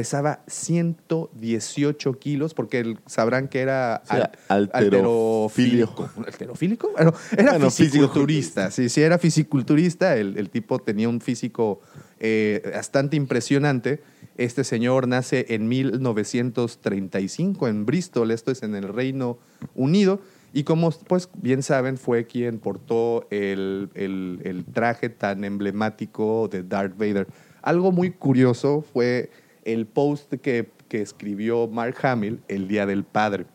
pesaba 0.03 0.45
118 0.47 2.21
kilos, 2.21 2.55
porque 2.55 2.95
sabrán 3.07 3.49
que 3.49 3.59
era 3.59 3.97
al- 3.97 4.31
alterofilio. 4.49 5.89
alterofílico. 5.89 6.11
¿Alterofílico? 6.25 6.93
Bueno, 6.93 7.13
era 7.37 7.51
Bueno, 7.55 7.69
fisiculturista. 7.73 8.71
Sí, 8.71 8.89
sí, 8.91 9.03
era 9.03 9.19
fisiculturista. 9.19 10.17
El, 10.17 10.39
el 10.39 10.51
tipo 10.51 10.79
tenía 10.79 11.09
un 11.09 11.21
físico 11.21 11.81
eh, 12.21 12.63
bastante 12.73 13.17
impresionante. 13.17 14.01
Este 14.37 14.63
señor 14.63 15.09
nace 15.09 15.47
en 15.49 15.67
1935 15.67 17.67
en 17.67 17.85
Bristol, 17.85 18.31
esto 18.31 18.53
es 18.53 18.63
en 18.63 18.77
el 18.77 18.85
Reino 18.89 19.39
Unido. 19.75 20.21
Y 20.53 20.63
como 20.63 20.93
pues 20.93 21.29
bien 21.43 21.65
saben, 21.65 21.99
fue 21.99 22.25
quien 22.27 22.61
portó 22.61 23.27
el, 23.31 23.91
el- 23.95 24.43
el 24.45 24.65
traje 24.65 25.09
tan 25.09 25.43
emblemático 25.43 26.47
de 26.49 26.63
Darth 26.63 26.97
Vader. 26.97 27.27
Algo 27.63 27.91
muy 27.91 28.13
curioso 28.13 28.85
fue 28.93 29.31
el 29.73 29.87
post 29.87 30.35
que, 30.35 30.71
que 30.89 31.01
escribió 31.03 31.67
Mark 31.69 31.97
Hamill 32.03 32.41
el 32.49 32.69
Día 32.69 32.87
del 32.87 33.05
Padre. 33.05 33.47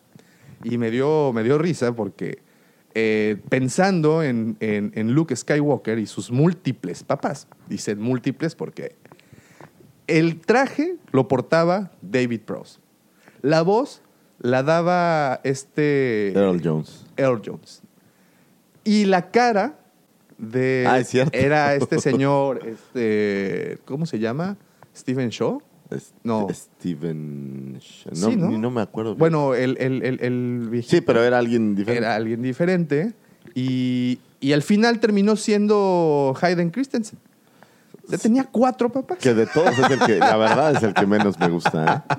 Y 0.63 0.77
me 0.77 0.91
dio, 0.91 1.31
me 1.33 1.43
dio 1.43 1.57
risa 1.57 1.93
porque 1.95 2.39
eh, 2.95 3.37
pensando 3.49 4.23
en, 4.23 4.55
en- 4.59 4.91
en 4.95 5.13
Luke 5.13 5.35
Skywalker 5.35 5.97
y 5.99 6.05
sus 6.05 6.31
múltiples 6.31 7.03
papás, 7.03 7.47
dicen 7.67 7.99
múltiples 7.99 8.55
porque 8.55 8.95
el 10.07 10.39
traje 10.41 10.97
lo 11.11 11.27
portaba 11.27 11.91
David 12.01 12.41
Prowse. 12.41 12.79
La 13.41 13.61
voz 13.61 14.01
la 14.39 14.61
daba 14.63 15.39
este 15.43 16.31
Earl 16.33 16.61
Jones. 16.63 17.05
Earl 17.17 17.41
Jones. 17.45 17.81
Y 18.83 19.05
la 19.05 19.31
cara 19.31 19.79
de 20.37 20.85
Ah, 20.87 20.99
es 20.99 21.07
cierto. 21.09 21.37
era 21.37 21.73
este 21.75 21.99
señor, 21.99 22.61
este, 22.67 23.79
¿cómo 23.85 24.05
se 24.05 24.19
llama? 24.19 24.57
Stephen 24.95 25.29
Shaw. 25.29 25.61
Es- 25.91 26.13
No. 26.23 26.47
Steven. 26.51 27.73
No, 27.73 27.79
Sí, 27.81 28.35
¿no? 28.35 28.49
ni- 28.49 28.57
no 28.57 28.71
me 28.71 28.81
acuerdo. 28.81 29.15
Bueno, 29.15 29.53
el, 29.55 29.77
el, 29.79 30.03
el, 30.03 30.19
el 30.21 30.67
viejito 30.69 30.95
sí, 30.97 31.01
pero 31.01 31.23
era 31.23 31.37
alguien 31.39 31.75
diferente. 31.75 32.05
era 32.05 32.15
alguien 32.15 32.41
diferente. 32.41 33.13
Y, 33.55 34.19
y 34.39 34.53
al 34.53 34.61
final 34.63 34.99
terminó 34.99 35.35
siendo 35.35 36.33
Hayden 36.41 36.69
Christensen. 36.71 37.19
Tenía 38.21 38.43
cuatro 38.43 38.91
papás. 38.91 39.17
Que 39.17 39.33
de 39.33 39.45
todos 39.47 39.77
es 39.79 39.89
el 39.91 39.99
que, 39.99 40.17
la 40.19 40.35
verdad, 40.37 40.75
es 40.75 40.83
el 40.83 40.93
que 40.93 41.05
menos 41.05 41.39
me 41.39 41.47
gusta. 41.49 42.05
¿eh? 42.09 42.15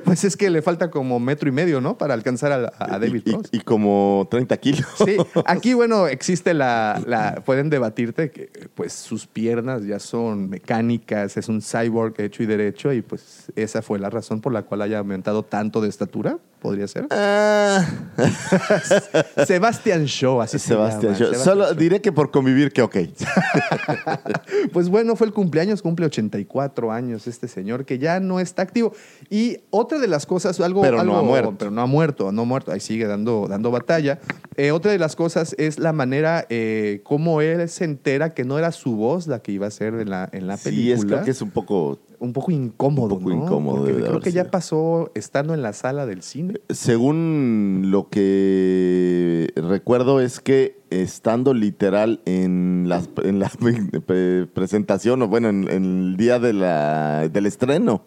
Pues 0.04 0.24
es 0.24 0.36
que 0.36 0.50
le 0.50 0.60
falta 0.62 0.90
como 0.90 1.18
metro 1.18 1.48
y 1.48 1.52
medio, 1.52 1.80
¿no? 1.80 1.96
Para 1.96 2.14
alcanzar 2.14 2.52
a, 2.52 2.72
a 2.78 2.98
David 2.98 3.22
y, 3.24 3.30
y- 3.30 3.32
Prowse. 3.32 3.48
y 3.52 3.60
como 3.60 4.28
30 4.30 4.56
kilos. 4.58 4.86
Sí, 5.04 5.16
aquí, 5.46 5.72
bueno, 5.74 6.06
existe 6.06 6.52
la, 6.54 7.00
la- 7.06 7.42
Pueden 7.44 7.70
debatirte 7.70 8.30
que, 8.30 8.50
pues, 8.74 8.92
sus 8.92 9.26
piernas 9.26 9.84
ya 9.84 9.98
son 9.98 10.50
mecánicas, 10.50 11.36
es 11.36 11.48
un 11.48 11.62
cyborg 11.62 12.20
hecho 12.20 12.42
y 12.42 12.46
derecho, 12.46 12.92
y 12.92 13.00
pues 13.02 13.50
esa 13.56 13.80
fue 13.82 13.98
la 13.98 14.10
razón 14.10 14.40
por 14.40 14.52
la 14.52 14.62
cual 14.62 14.82
haya 14.82 14.98
aumentado 14.98 15.44
tanto 15.44 15.80
de 15.80 15.88
estatura, 15.88 16.38
podría 16.62 16.86
ser. 16.88 17.06
Ah, 17.10 17.84
Sebastian 19.46 20.04
Shaw, 20.04 20.40
así 20.40 20.58
se 20.58 20.68
Sebastián 20.68 21.14
llama, 21.14 21.18
Shaw. 21.18 21.26
Sebastian 21.32 21.44
Solo 21.44 21.64
Shaw. 21.66 21.74
diré 21.76 22.00
que 22.00 22.12
por 22.12 22.30
convivir 22.30 22.72
que 22.72 22.82
ok. 22.82 22.96
Pues 24.72 24.88
bueno, 24.88 25.16
fue 25.16 25.26
el 25.26 25.32
cumpleaños, 25.32 25.82
cumple 25.82 26.06
84 26.06 26.92
años 26.92 27.26
este 27.26 27.48
señor 27.48 27.84
que 27.84 27.98
ya 27.98 28.20
no 28.20 28.40
está 28.40 28.62
activo. 28.62 28.92
Y 29.28 29.58
otra 29.70 29.98
de 29.98 30.06
las 30.08 30.24
cosas, 30.24 30.58
algo. 30.60 30.80
Pero 30.82 30.96
no 30.96 31.02
algo- 31.02 31.18
ha 31.18 31.22
muerto. 31.22 31.54
Pero 31.58 31.70
no 31.70 31.82
ha 31.82 31.86
muerto, 31.86 32.32
no 32.32 32.42
ha 32.42 32.44
muerto, 32.44 32.72
ahí 32.72 32.80
sigue 32.80 33.06
dando, 33.06 33.46
dando 33.48 33.70
batalla. 33.70 34.18
Eh, 34.56 34.70
otra 34.70 34.92
de 34.92 34.98
las 34.98 35.16
cosas 35.16 35.54
es 35.58 35.78
la 35.78 35.92
manera 35.92 36.46
eh, 36.48 37.00
como 37.04 37.40
él 37.40 37.68
se 37.68 37.84
entera 37.84 38.30
que 38.34 38.44
no 38.44 38.58
era 38.58 38.72
su 38.72 38.96
voz 38.96 39.26
la 39.26 39.40
que 39.40 39.52
iba 39.52 39.66
a 39.66 39.70
ser 39.70 39.94
en 39.94 40.10
la, 40.10 40.28
en 40.32 40.46
la 40.46 40.56
Sí, 40.56 40.64
película. 40.64 40.94
es 40.98 41.04
creo 41.06 41.24
que 41.24 41.30
es 41.32 41.42
un 41.42 41.50
poco. 41.50 41.98
Un 42.22 42.32
poco 42.32 42.50
incómodo, 42.52 43.16
un 43.16 43.22
poco 43.22 43.34
¿no? 43.36 43.44
incómodo 43.44 43.84
Porque 43.84 44.00
creo 44.02 44.20
que 44.20 44.32
ya 44.32 44.50
pasó 44.50 45.10
estando 45.14 45.54
en 45.54 45.62
la 45.62 45.72
sala 45.72 46.06
del 46.06 46.22
cine. 46.22 46.54
Según 46.70 47.86
lo 47.90 48.08
que 48.08 49.52
recuerdo 49.56 50.20
es 50.20 50.40
que 50.40 50.80
estando 50.90 51.54
literal 51.54 52.20
en 52.24 52.84
la, 52.88 53.02
en 53.24 53.38
la 53.38 53.50
pre- 54.06 54.46
presentación, 54.46 55.22
o 55.22 55.28
bueno, 55.28 55.48
en, 55.48 55.68
en 55.70 55.84
el 55.84 56.16
día 56.16 56.38
de 56.38 56.52
la, 56.52 57.28
del 57.28 57.46
estreno, 57.46 58.04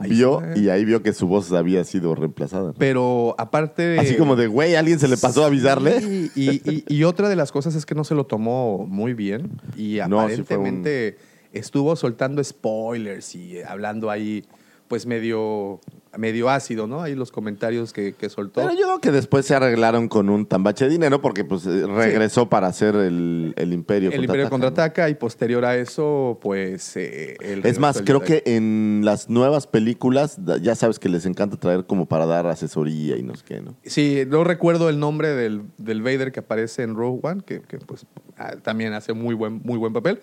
Ahí 0.00 0.10
vio 0.10 0.40
está. 0.40 0.56
y 0.60 0.68
ahí 0.68 0.84
vio 0.84 1.02
que 1.02 1.12
su 1.12 1.26
voz 1.26 1.50
había 1.50 1.82
sido 1.82 2.14
reemplazada. 2.14 2.72
Pero 2.78 3.34
aparte. 3.36 3.98
Así 3.98 4.14
como 4.16 4.36
de, 4.36 4.46
güey, 4.46 4.76
¿alguien 4.76 5.00
se 5.00 5.08
le 5.08 5.16
pasó 5.16 5.42
a 5.42 5.48
avisarle? 5.48 6.00
Sí, 6.00 6.30
y, 6.36 6.50
y- 6.70 6.84
y 6.86 7.02
otra 7.02 7.28
de 7.28 7.34
las 7.34 7.50
cosas 7.50 7.74
es 7.74 7.84
que 7.84 7.96
no 7.96 8.04
se 8.04 8.14
lo 8.14 8.24
tomó 8.24 8.86
muy 8.86 9.12
bien 9.14 9.50
y 9.76 9.96
No, 10.08 10.18
sí 10.28 10.34
aparentemente 10.34 11.18
estuvo 11.52 11.96
soltando 11.96 12.42
spoilers 12.42 13.34
y 13.34 13.60
hablando 13.60 14.10
ahí 14.10 14.44
pues 14.88 15.06
medio, 15.06 15.80
medio 16.16 16.48
ácido, 16.48 16.86
¿no? 16.86 17.02
Ahí 17.02 17.14
los 17.14 17.30
comentarios 17.30 17.92
que, 17.92 18.14
que 18.14 18.28
soltó. 18.30 18.62
Pero 18.62 18.72
yo 18.72 18.86
creo 18.86 19.00
que 19.00 19.10
después 19.12 19.44
se 19.44 19.54
arreglaron 19.54 20.08
con 20.08 20.30
un 20.30 20.46
tambache 20.46 20.86
de 20.86 20.90
dinero 20.90 21.20
porque 21.20 21.44
pues 21.44 21.66
eh, 21.66 21.86
regresó 21.86 22.48
para 22.48 22.68
hacer 22.68 22.96
el, 22.96 23.52
el 23.56 23.72
Imperio 23.72 24.10
el 24.10 24.24
Imperio 24.24 24.44
¿no? 24.44 24.50
contraataca 24.50 25.08
y 25.10 25.14
posterior 25.14 25.64
a 25.64 25.76
eso, 25.76 26.38
pues... 26.40 26.96
eh, 26.96 27.36
el 27.40 27.64
Es 27.66 27.78
más, 27.78 28.02
creo 28.02 28.20
que 28.20 28.42
en 28.46 29.02
las 29.04 29.28
nuevas 29.28 29.66
películas, 29.66 30.40
ya 30.62 30.74
sabes 30.74 30.98
que 30.98 31.10
les 31.10 31.26
encanta 31.26 31.58
traer 31.58 31.84
como 31.84 32.06
para 32.06 32.24
dar 32.24 32.46
asesoría 32.46 33.16
y 33.16 33.22
no 33.22 33.36
sé 33.36 33.44
qué, 33.46 33.60
¿no? 33.60 33.76
Sí, 33.84 34.24
no 34.26 34.42
recuerdo 34.42 34.88
el 34.88 34.98
nombre 34.98 35.34
del, 35.34 35.62
del 35.76 36.02
Vader 36.02 36.32
que 36.32 36.40
aparece 36.40 36.82
en 36.82 36.94
Rogue 36.94 37.20
One, 37.22 37.42
que, 37.44 37.60
que, 37.60 37.78
pues 37.78 38.06
ah, 38.38 38.54
también 38.62 38.94
hace 38.94 39.12
muy 39.12 39.34
buen, 39.34 39.60
muy 39.62 39.76
buen 39.76 39.92
papel. 39.92 40.18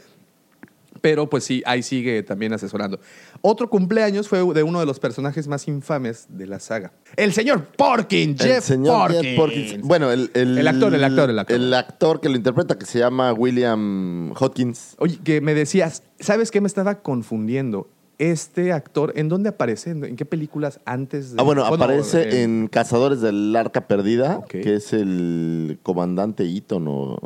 Pero 1.02 1.30
pues 1.30 1.44
sí, 1.44 1.62
ahí 1.66 1.84
sigue 1.84 2.24
también 2.24 2.54
asesorando. 2.54 3.00
Otro 3.42 3.70
cumpleaños 3.70 4.28
fue 4.28 4.40
de 4.54 4.64
uno 4.64 4.80
de 4.80 4.86
los 4.86 5.00
personajes 5.00 5.48
más 5.48 5.68
infames 5.68 6.26
de 6.30 6.48
la 6.48 6.60
saga. 6.60 6.94
El 7.16 7.34
señor 7.34 7.66
Porkin, 7.78 8.38
Jeff 8.38 8.58
el 8.58 8.62
señor 8.62 9.12
Porkins. 9.12 9.24
Jeff 9.24 9.38
Porkins. 9.38 9.82
Bueno, 9.82 10.12
el, 10.12 10.32
el, 10.34 10.58
El 10.58 10.68
actor, 10.68 10.94
el 10.94 11.04
actor, 11.04 11.30
el 11.30 11.40
actor. 11.40 11.56
El 11.56 11.74
actor 11.74 12.22
que 12.22 12.30
lo 12.30 12.36
interpreta, 12.36 12.78
que 12.78 12.86
se 12.86 13.00
llama 13.00 13.34
William 13.34 14.34
Hawkins. 14.36 14.96
Oye, 15.00 15.20
que 15.24 15.42
me 15.42 15.54
decías, 15.54 16.04
¿sabes 16.20 16.52
qué 16.52 16.62
me 16.62 16.68
estaba 16.68 17.02
confundiendo? 17.02 17.90
Este 18.18 18.72
actor, 18.72 19.12
¿en 19.16 19.28
dónde 19.28 19.50
aparece? 19.50 19.90
¿En, 19.92 20.16
qué 20.16 20.24
películas 20.26 20.80
antes 20.86 21.32
de.? 21.34 21.38
Ah, 21.42 21.44
bueno, 21.44 21.66
aparece 21.66 22.44
en- 22.44 22.62
en 22.62 22.68
Cazadores 22.68 23.20
del 23.20 23.54
Arca 23.56 23.88
Perdida, 23.88 24.42
que 24.48 24.76
es 24.76 24.94
el 24.94 25.80
comandante 25.84 26.44
Eaton. 26.46 26.86
o- 26.88 27.20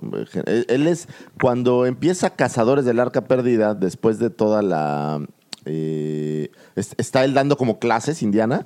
él, 0.46 0.88
es, 0.88 1.08
cuando 1.40 1.86
empieza 1.86 2.32
Cazadores 2.36 2.86
del 2.86 3.00
Arca 3.00 3.26
Perdida, 3.26 3.76
después 3.76 4.18
de 4.18 4.32
toda 4.32 4.62
la... 4.64 5.24
eh, 5.66 6.50
es- 6.76 6.96
está 6.98 7.24
él 7.24 7.34
dando 7.36 7.56
como 7.58 7.78
clases, 7.78 8.24
Indiana, 8.24 8.66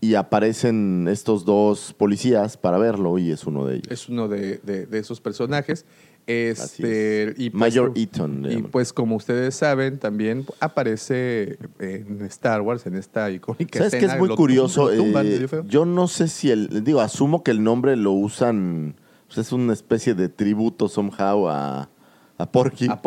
y 0.00 0.14
aparecen 0.14 1.08
estos 1.10 1.44
dos 1.44 1.92
policías 1.98 2.56
para 2.56 2.78
verlo, 2.78 3.18
y 3.18 3.32
es 3.32 3.44
uno 3.44 3.66
de 3.66 3.76
ellos. 3.78 3.88
Es 3.90 4.08
uno 4.08 4.28
de, 4.28 4.58
de- 4.58 4.86
de 4.86 4.98
esos 5.00 5.20
personajes. 5.20 5.84
Así 6.28 6.82
Este, 6.82 7.22
es. 7.30 7.38
y 7.38 7.50
pues, 7.50 7.58
Mayor 7.60 7.92
Eaton. 7.96 8.46
Y 8.50 8.62
pues 8.62 8.92
como 8.92 9.16
ustedes 9.16 9.54
saben, 9.54 9.98
también 9.98 10.44
aparece 10.60 11.58
en 11.78 12.22
Star 12.26 12.60
Wars, 12.60 12.84
en 12.86 12.96
esta 12.96 13.30
icónica 13.30 13.78
¿Sabes 13.78 13.92
qué 13.92 13.96
escena. 13.98 14.14
es 14.14 14.18
muy 14.18 14.36
curioso? 14.36 14.90
tumban 14.90 15.26
Eh, 15.26 15.46
yo 15.66 15.84
no 15.86 16.06
sé 16.06 16.28
si 16.28 16.50
el. 16.50 16.84
Digo, 16.84 17.00
asumo 17.00 17.42
que 17.42 17.50
el 17.50 17.62
nombre 17.62 17.96
lo 17.96 18.12
usan. 18.12 18.94
pues 19.26 19.38
es 19.38 19.52
una 19.52 19.72
especie 19.72 20.14
de 20.14 20.28
tributo 20.28 20.88
somehow 20.88 21.48
a, 21.48 21.88
a 22.36 22.52
Porky. 22.52 22.88
¿A 22.88 23.00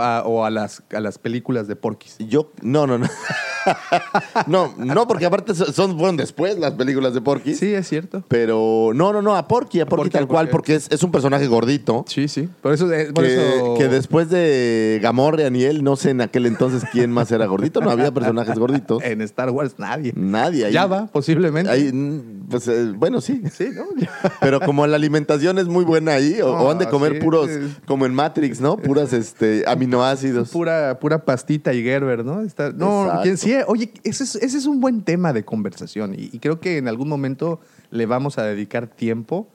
a- 0.00 0.22
o 0.26 0.44
a 0.44 0.50
las, 0.50 0.82
a 0.92 1.00
las 1.00 1.18
películas 1.18 1.68
de 1.68 1.76
Porky's. 1.76 2.16
Yo. 2.18 2.50
No, 2.62 2.86
no, 2.88 2.98
no. 2.98 3.06
no, 4.46 4.74
no, 4.76 5.06
porque 5.06 5.26
aparte 5.26 5.54
son, 5.54 5.96
fueron 5.98 6.16
después 6.16 6.58
las 6.58 6.72
películas 6.72 7.14
de 7.14 7.20
Porky. 7.20 7.54
Sí, 7.54 7.72
es 7.74 7.88
cierto. 7.88 8.22
Pero 8.28 8.90
no, 8.94 9.12
no, 9.12 9.22
no, 9.22 9.36
a 9.36 9.46
Porky, 9.48 9.80
a 9.80 9.86
Porky, 9.86 10.04
Porky, 10.04 10.10
tal 10.12 10.24
a 10.24 10.26
cual, 10.26 10.48
porque 10.48 10.74
es, 10.74 10.88
es 10.90 11.02
un 11.02 11.10
personaje 11.10 11.46
gordito. 11.46 12.04
Sí, 12.08 12.28
sí. 12.28 12.48
Por 12.62 12.72
eso. 12.72 12.86
por 13.14 13.24
que, 13.24 13.34
eso- 13.34 13.74
que 13.78 13.88
después 13.88 14.30
de 14.30 14.98
Gamorrean 15.02 15.54
y 15.56 15.64
él, 15.64 15.82
no 15.84 15.96
sé 15.96 16.10
en 16.10 16.20
aquel 16.20 16.46
entonces 16.46 16.82
quién 16.92 17.10
más 17.10 17.30
era 17.32 17.46
gordito, 17.46 17.80
no 17.80 17.90
había 17.90 18.12
personajes 18.12 18.58
gorditos. 18.58 19.02
En 19.02 19.20
Star 19.22 19.50
Wars 19.50 19.74
nadie. 19.78 20.12
Nadie. 20.16 20.66
ahí- 20.66 20.72
Java, 20.74 21.08
posiblemente. 21.12 21.70
Ahí, 21.70 21.90
mm, 21.92 22.48
pues, 22.50 22.68
eh, 22.68 22.92
bueno, 22.96 23.20
sí. 23.20 23.42
Sí, 23.52 23.68
¿no? 23.74 23.84
Pero 24.40 24.60
como 24.60 24.86
la 24.86 24.96
alimentación 24.96 25.58
es 25.58 25.66
muy 25.66 25.84
buena 25.84 26.12
ahí, 26.14 26.40
o, 26.40 26.52
o 26.52 26.70
han 26.70 26.78
de 26.78 26.86
Ah, 26.86 26.90
comer 26.90 27.14
sí, 27.14 27.18
puros, 27.20 27.50
sí. 27.50 27.74
como 27.86 28.06
en 28.06 28.14
Matrix, 28.14 28.60
¿no? 28.60 28.76
Puras 28.76 29.12
este, 29.12 29.64
aminoácidos. 29.66 30.50
Pura, 30.50 30.98
pura 31.00 31.24
pastita 31.24 31.72
y 31.74 31.82
Gerber, 31.82 32.24
¿no? 32.24 32.40
Está- 32.42 32.72
no, 32.72 33.02
Exacto. 33.04 33.22
¿quién- 33.22 33.36
sí, 33.36 33.54
oye, 33.66 33.92
ese 34.04 34.24
es, 34.24 34.36
ese 34.36 34.58
es 34.58 34.66
un 34.66 34.80
buen 34.80 35.02
tema 35.02 35.32
de 35.32 35.44
conversación 35.44 36.14
y, 36.14 36.30
y 36.32 36.38
creo 36.38 36.60
que 36.60 36.78
en 36.78 36.88
algún 36.88 37.08
momento 37.08 37.60
le 37.90 38.06
vamos 38.06 38.38
a 38.38 38.44
dedicar 38.44 38.86
tiempo 38.86 39.48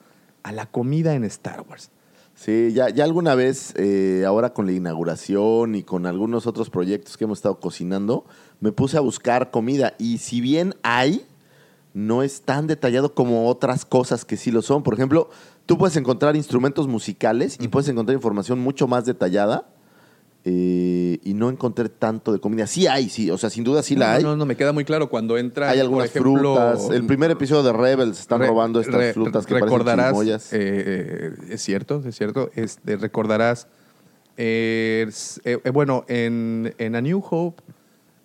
a 0.43 0.51
la 0.51 0.65
comida 0.65 1.15
en 1.15 1.23
Star 1.23 1.65
Wars. 1.67 1.89
Sí, 2.35 2.71
ya, 2.73 2.89
ya 2.89 3.03
alguna 3.03 3.35
vez, 3.35 3.73
eh, 3.77 4.23
ahora 4.25 4.53
con 4.53 4.65
la 4.65 4.71
inauguración 4.71 5.75
y 5.75 5.83
con 5.83 6.05
algunos 6.05 6.47
otros 6.47 6.69
proyectos 6.69 7.15
que 7.15 7.25
hemos 7.25 7.37
estado 7.37 7.59
cocinando, 7.59 8.25
me 8.59 8.71
puse 8.71 8.97
a 8.97 9.01
buscar 9.01 9.51
comida. 9.51 9.93
Y 9.99 10.17
si 10.17 10.41
bien 10.41 10.73
hay, 10.81 11.25
no 11.93 12.23
es 12.23 12.41
tan 12.41 12.65
detallado 12.65 13.13
como 13.13 13.47
otras 13.47 13.85
cosas 13.85 14.25
que 14.25 14.35
sí 14.35 14.51
lo 14.51 14.63
son. 14.63 14.81
Por 14.81 14.95
ejemplo, 14.95 15.29
tú 15.67 15.77
puedes 15.77 15.95
encontrar 15.95 16.35
instrumentos 16.35 16.87
musicales 16.87 17.57
y 17.61 17.67
puedes 17.67 17.87
encontrar 17.87 18.15
información 18.15 18.59
mucho 18.59 18.87
más 18.87 19.05
detallada. 19.05 19.67
Eh, 20.45 21.19
y 21.23 21.33
no 21.35 21.49
encontré 21.49 21.87
tanto 21.89 22.33
de 22.33 22.39
comida. 22.39 22.67
Sí 22.67 22.85
hay, 22.87 23.07
sí. 23.09 23.31
O 23.31 23.37
sea, 23.37 23.49
sin 23.49 23.63
duda 23.63 23.81
sí 23.81 23.95
la 23.95 24.07
no, 24.09 24.13
hay. 24.17 24.23
No, 24.23 24.35
no, 24.35 24.45
me 24.45 24.55
queda 24.57 24.73
muy 24.73 24.83
claro 24.85 25.09
cuando 25.09 25.37
entra. 25.37 25.69
hay 25.69 25.77
por 25.77 25.81
algunas 25.85 26.09
ejemplo, 26.09 26.33
frutas. 26.55 26.89
El 26.89 27.05
primer 27.05 27.31
episodio 27.31 27.63
de 27.63 27.71
Rebels 27.73 28.19
están 28.19 28.39
Re- 28.41 28.47
robando 28.47 28.79
estas 28.81 28.95
re- 28.95 29.13
frutas 29.13 29.45
que 29.45 29.53
recordarás, 29.53 30.13
parecen 30.13 30.59
eh, 30.59 30.83
eh, 30.87 31.31
es 31.51 31.61
cierto, 31.61 32.03
es 32.05 32.15
cierto. 32.17 32.49
Este, 32.55 32.97
recordarás, 32.97 33.67
eh, 34.37 35.09
bueno, 35.71 36.03
en, 36.07 36.73
en 36.77 36.95
A 36.95 37.01
New 37.01 37.23
Hope 37.29 37.63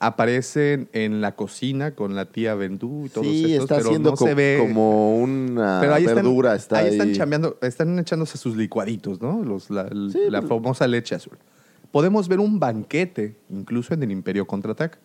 aparecen 0.00 0.88
en 0.92 1.20
la 1.20 1.34
cocina 1.34 1.92
con 1.94 2.14
la 2.14 2.26
tía 2.26 2.54
Vendú 2.54 3.06
y 3.06 3.08
todos 3.08 3.26
sí, 3.26 3.44
estos, 3.52 3.62
está 3.64 3.76
pero 3.76 3.88
haciendo 3.88 4.10
no 4.10 4.16
co- 4.16 4.26
se 4.26 4.34
ve. 4.34 4.56
como 4.60 5.16
una 5.18 5.78
pero 5.80 5.94
ahí 5.94 6.02
están, 6.04 6.16
verdura. 6.16 6.54
está 6.54 6.78
ahí 6.78 6.86
ahí. 6.86 6.92
están 6.92 7.12
chambeando, 7.14 7.58
están 7.62 7.98
echándose 7.98 8.38
sus 8.38 8.56
licuaditos, 8.56 9.20
¿no? 9.20 9.42
Los, 9.42 9.70
la 9.70 9.88
Sí, 9.88 10.18
la 10.28 10.40
pero- 10.40 10.48
famosa 10.56 10.86
leche 10.86 11.14
azul. 11.16 11.36
Podemos 11.90 12.28
ver 12.28 12.40
un 12.40 12.58
banquete, 12.60 13.36
incluso 13.48 13.94
en 13.94 14.02
el 14.02 14.10
Imperio 14.10 14.46
Contraataca. 14.46 14.98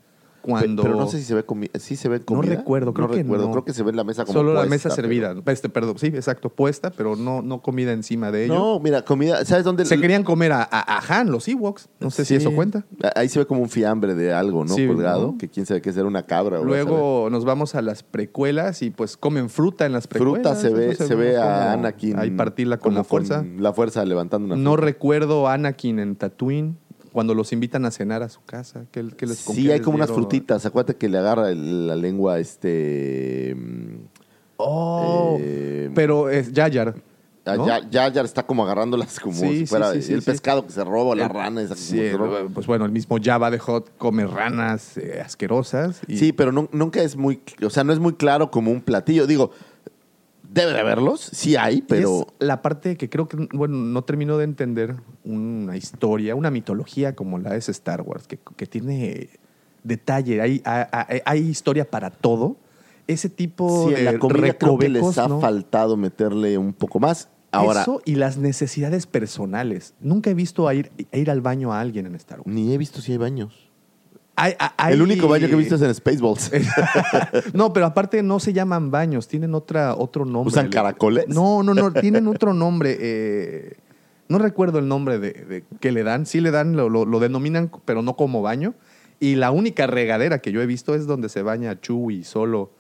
Cuando 0.44 0.84
Pero 0.84 0.96
no 0.98 1.08
sé 1.08 1.20
si 1.20 1.24
se 1.24 1.34
ve 1.36 1.44
comida. 1.46 1.72
Sí 1.80 1.96
se 1.96 2.10
ve 2.10 2.20
comida. 2.20 2.54
recuerdo, 2.56 2.94
creo 2.94 3.08
que 3.10 3.24
recuerdo. 3.24 3.46
no. 3.46 3.52
Creo 3.52 3.64
que 3.64 3.74
se 3.74 3.82
ve 3.82 3.94
la 3.94 4.04
mesa 4.04 4.26
como 4.26 4.38
solo 4.40 4.54
la 4.54 4.66
mesa 4.66 4.90
pero- 4.90 4.96
servida. 4.96 5.34
Este, 5.46 5.70
perdón, 5.70 5.98
sí, 5.98 6.08
exacto, 6.08 6.50
puesta, 6.50 6.92
pero 6.92 7.16
no, 7.16 7.42
no 7.42 7.62
comida 7.62 7.94
encima 7.94 8.30
de 8.30 8.46
ello. 8.46 8.54
No, 8.54 8.80
mira, 8.82 9.04
comida. 9.06 9.46
¿Sabes 9.46 9.64
dónde? 9.64 9.86
Se 9.86 9.98
querían 10.02 10.24
comer 10.24 10.52
a, 10.52 10.62
a, 10.70 10.98
a 10.98 11.20
Han, 11.20 11.32
los 11.32 11.48
Ewoks. 11.48 11.88
No 12.02 12.12
sé 12.12 12.26
si 12.26 12.36
eso 12.36 12.52
cuenta. 12.54 12.86
Ahí 13.16 13.30
se 13.30 13.40
ve 13.40 13.46
como 13.46 13.62
un 13.62 13.70
fiambre 13.70 14.16
de 14.16 14.34
algo, 14.34 14.66
¿no? 14.66 14.74
Sí, 14.76 14.86
Colgado. 14.86 15.28
¿no? 15.32 15.38
Que 15.38 15.48
quién 15.50 15.66
sabe 15.66 15.82
qué 15.82 15.94
será 15.94 16.06
una 16.08 16.24
cabra. 16.24 16.60
o 16.60 16.66
Luego 16.66 17.30
nos 17.32 17.46
vamos 17.46 17.74
a 17.76 17.82
las 17.82 18.04
precuelas 18.04 18.82
y 18.82 18.90
pues 18.90 19.16
comen 19.16 19.50
fruta 19.50 19.86
en 19.86 19.94
las 19.94 20.08
precuelas. 20.08 20.42
Fruta 20.42 20.56
se 20.56 20.70
ve, 20.74 20.96
se 20.96 21.16
ve 21.16 21.38
a 21.38 21.72
Anakin. 21.72 22.20
Ahí 22.20 22.32
partirla 22.32 22.80
con 22.80 22.94
la 22.94 23.06
fuerza. 23.06 23.46
la 23.58 23.72
fuerza 23.72 24.04
levantando 24.04 24.48
una 24.48 24.56
No 24.58 24.76
recuerdo 24.76 25.48
a 25.48 25.54
Anakin 25.54 26.00
en 26.00 26.16
Tatooine 26.18 26.76
cuando 27.14 27.34
los 27.34 27.54
invitan 27.54 27.86
a 27.86 27.92
cenar 27.92 28.24
a 28.24 28.28
su 28.30 28.44
casa. 28.44 28.86
¿Qué, 28.92 29.08
qué 29.16 29.26
les 29.28 29.38
Sí, 29.38 29.72
hay 29.72 29.80
como 29.80 29.96
unas 29.96 30.10
dieron? 30.10 30.24
frutitas. 30.24 30.66
Acuérdate 30.66 30.96
que 30.98 31.08
le 31.08 31.20
agarra 31.20 31.50
el- 31.52 31.88
la 31.88 31.96
lengua 31.96 32.40
este. 32.40 33.56
Oh, 34.58 35.38
eh, 35.40 35.90
pero 35.96 36.30
es 36.30 36.52
Yayar. 36.52 36.96
ah, 37.46 37.58
¿no? 37.58 37.66
Ya, 37.68 37.82
ya, 37.90 38.08
ya 38.10 38.22
está 38.22 38.44
como 38.44 38.64
agarrándolas 38.64 39.20
como 39.20 39.36
Sí, 39.36 39.60
si 39.60 39.66
fuera 39.66 39.92
sí, 39.94 40.02
sí, 40.02 40.14
el 40.14 40.22
pescado 40.22 40.66
que 40.66 40.72
se 40.72 40.84
roba, 40.84 41.16
la 41.16 41.24
El- 41.26 41.30
rana 41.30 41.62
esa 41.62 41.76
que 41.76 41.82
se 41.82 42.14
roba. 42.18 42.40
pues 42.54 42.66
bueno, 42.68 42.86
el 42.86 42.92
mismo 42.92 43.18
Java 43.22 43.52
de 43.52 43.60
Hot 43.60 43.92
come 43.98 44.26
ranas 44.26 44.98
eh, 44.98 45.22
asquerosas. 45.26 46.02
y- 46.08 46.18
Sí, 46.18 46.32
pero 46.34 46.52
nu- 46.52 46.70
nunca 46.72 47.02
es 47.02 47.16
muy, 47.18 47.42
o 47.66 47.70
sea, 47.70 47.84
no 47.84 47.92
es 47.94 48.00
muy 48.00 48.14
claro 48.14 48.50
como 48.52 48.72
un 48.72 48.82
platillo. 48.82 49.28
Digo, 49.28 49.52
debe 50.54 50.74
de 50.74 50.80
haberlos, 50.80 51.22
sí 51.22 51.56
hay, 51.56 51.82
pero 51.82 52.28
es 52.40 52.46
la 52.46 52.62
parte 52.62 52.96
que 52.96 53.10
creo 53.10 53.28
que, 53.28 53.48
bueno, 53.54 53.76
no 53.76 54.04
termino 54.04 54.38
de 54.38 54.44
entender 54.44 54.96
una 55.24 55.76
historia, 55.76 56.36
una 56.36 56.52
mitología 56.52 57.16
como 57.16 57.40
la 57.40 57.56
es 57.56 57.70
Star 57.70 58.02
Wars, 58.02 58.28
que, 58.28 58.40
que 58.56 58.68
tiene 58.68 59.30
detalle, 59.84 60.42
hay, 60.42 60.62
hay, 60.66 61.22
hay 61.26 61.40
historia 61.40 61.90
para 61.90 62.10
todo. 62.12 62.58
Ese 63.08 63.30
tipo 63.30 63.90
sí, 63.90 63.96
de 63.96 64.04
la 64.04 64.20
comida 64.20 64.54
creo 64.54 64.78
que 64.78 64.90
les 64.90 65.18
ha 65.18 65.28
¿no? 65.28 65.42
faltado 65.42 65.98
meterle 65.98 66.58
un 66.58 66.72
poco 66.72 67.00
más. 67.00 67.30
Ahora, 67.52 67.82
Eso 67.82 68.02
y 68.06 68.16
las 68.16 68.38
necesidades 68.38 69.06
personales. 69.06 69.94
Nunca 70.00 70.30
he 70.30 70.34
visto 70.34 70.68
a 70.68 70.74
ir, 70.74 70.92
a 71.12 71.18
ir 71.18 71.30
al 71.30 71.42
baño 71.42 71.74
a 71.74 71.82
alguien 71.82 72.06
en 72.06 72.16
Star 72.16 72.40
Wars. 72.40 72.50
ni 72.50 72.74
he 72.74 72.78
visto 72.78 73.02
si 73.02 73.12
hay 73.12 73.18
baños. 73.18 73.73
Hay- 74.36 74.56
hay- 74.78 74.94
El 74.94 75.02
único 75.02 75.28
baño 75.28 75.48
que 75.48 75.54
he 75.54 75.58
visto 75.58 75.76
es 75.76 75.82
en 75.82 75.94
Spaceballs. 75.94 76.52
no, 77.54 77.72
pero 77.74 77.86
aparte 77.86 78.24
no 78.24 78.40
se 78.40 78.54
llaman 78.54 78.90
baños, 78.92 79.28
tienen 79.28 79.54
otra, 79.54 79.96
otro 79.96 80.26
nombre. 80.26 80.52
¿Usan 80.52 80.70
caracoles? 80.70 81.28
No, 81.28 81.62
no, 81.64 81.74
no, 81.74 81.92
tienen 81.94 82.28
otro 82.28 82.54
nombre. 82.54 82.98
eh, 83.00 83.78
no 84.30 84.40
recuerdo 84.40 84.80
el 84.80 84.88
nombre 84.88 85.20
de, 85.20 85.34
de 85.34 85.64
que 85.80 85.92
le 85.92 86.04
dan. 86.04 86.26
Sí 86.26 86.42
le 86.42 86.50
dan, 86.52 86.76
lo, 86.76 86.90
lo- 86.90 87.06
lo 87.06 87.20
denominan, 87.20 87.70
pero 87.86 88.02
no 88.02 88.16
como 88.16 88.42
baño. 88.42 88.74
Y 89.20 89.36
la 89.36 89.52
única 89.52 89.86
regadera 89.86 90.40
que 90.40 90.52
yo 90.52 90.62
he 90.62 90.66
visto 90.66 90.96
es 90.96 91.06
donde 91.06 91.30
se 91.30 91.44
baña 91.44 91.80
Chewie 91.80 92.24
solo 92.24 92.72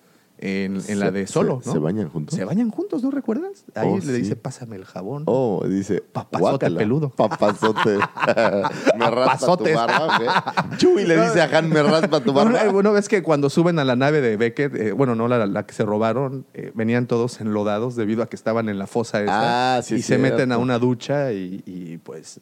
en, 0.45 0.81
en 0.87 0.99
la 0.99 1.09
de 1.11 1.25
solo. 1.25 1.61
se- 1.61 1.67
¿no? 1.69 1.73
se 1.73 1.79
bañan 1.79 2.09
juntos. 2.09 2.35
Se 2.35 2.43
bañan 2.43 2.69
juntos, 2.69 3.01
¿no 3.01 3.11
recuerdas? 3.11 3.63
Ahí 3.75 3.87
Oh, 3.89 3.95
le 3.95 4.01
sí. 4.01 4.11
dice, 4.11 4.35
pásame 4.35 4.75
el 4.75 4.83
jabón. 4.83 5.23
Oh, 5.25 5.63
dice. 5.67 6.01
Papazote 6.01 6.39
guácala, 6.41 6.77
peludo. 6.79 7.09
Papazote. 7.09 7.97
me 8.97 9.09
raspa 9.09 9.57
tu 9.57 9.63
barba. 9.73 10.17
¿ok? 10.17 10.77
Chuy 10.77 11.05
le 11.05 11.21
dice 11.21 11.41
a 11.41 11.57
Han, 11.57 11.69
me 11.69 11.81
raspa 11.81 12.19
tu 12.19 12.33
barba. 12.33 12.63
Bueno, 12.71 12.91
ves 12.91 13.07
que 13.07 13.23
cuando 13.23 13.49
suben 13.49 13.79
a 13.79 13.85
la 13.85 13.95
nave 13.95 14.19
de 14.21 14.35
Beckett, 14.37 14.75
eh, 14.75 14.91
bueno, 14.91 15.15
no 15.15 15.27
la, 15.27 15.45
la 15.47 15.65
que 15.65 15.73
se 15.73 15.85
robaron, 15.85 16.45
eh, 16.53 16.71
venían 16.75 17.07
todos 17.07 17.39
enlodados 17.39 17.95
debido 17.95 18.21
a 18.23 18.27
que 18.27 18.35
estaban 18.35 18.67
en 18.69 18.77
la 18.79 18.87
fosa 18.87 19.21
esa. 19.23 19.77
Ah, 19.77 19.81
sí, 19.81 19.95
y 19.95 20.01
se 20.01 20.17
meten 20.17 20.51
a 20.51 20.57
una 20.57 20.77
ducha 20.79 21.31
y, 21.31 21.63
y, 21.65 21.97
pues 21.99 22.41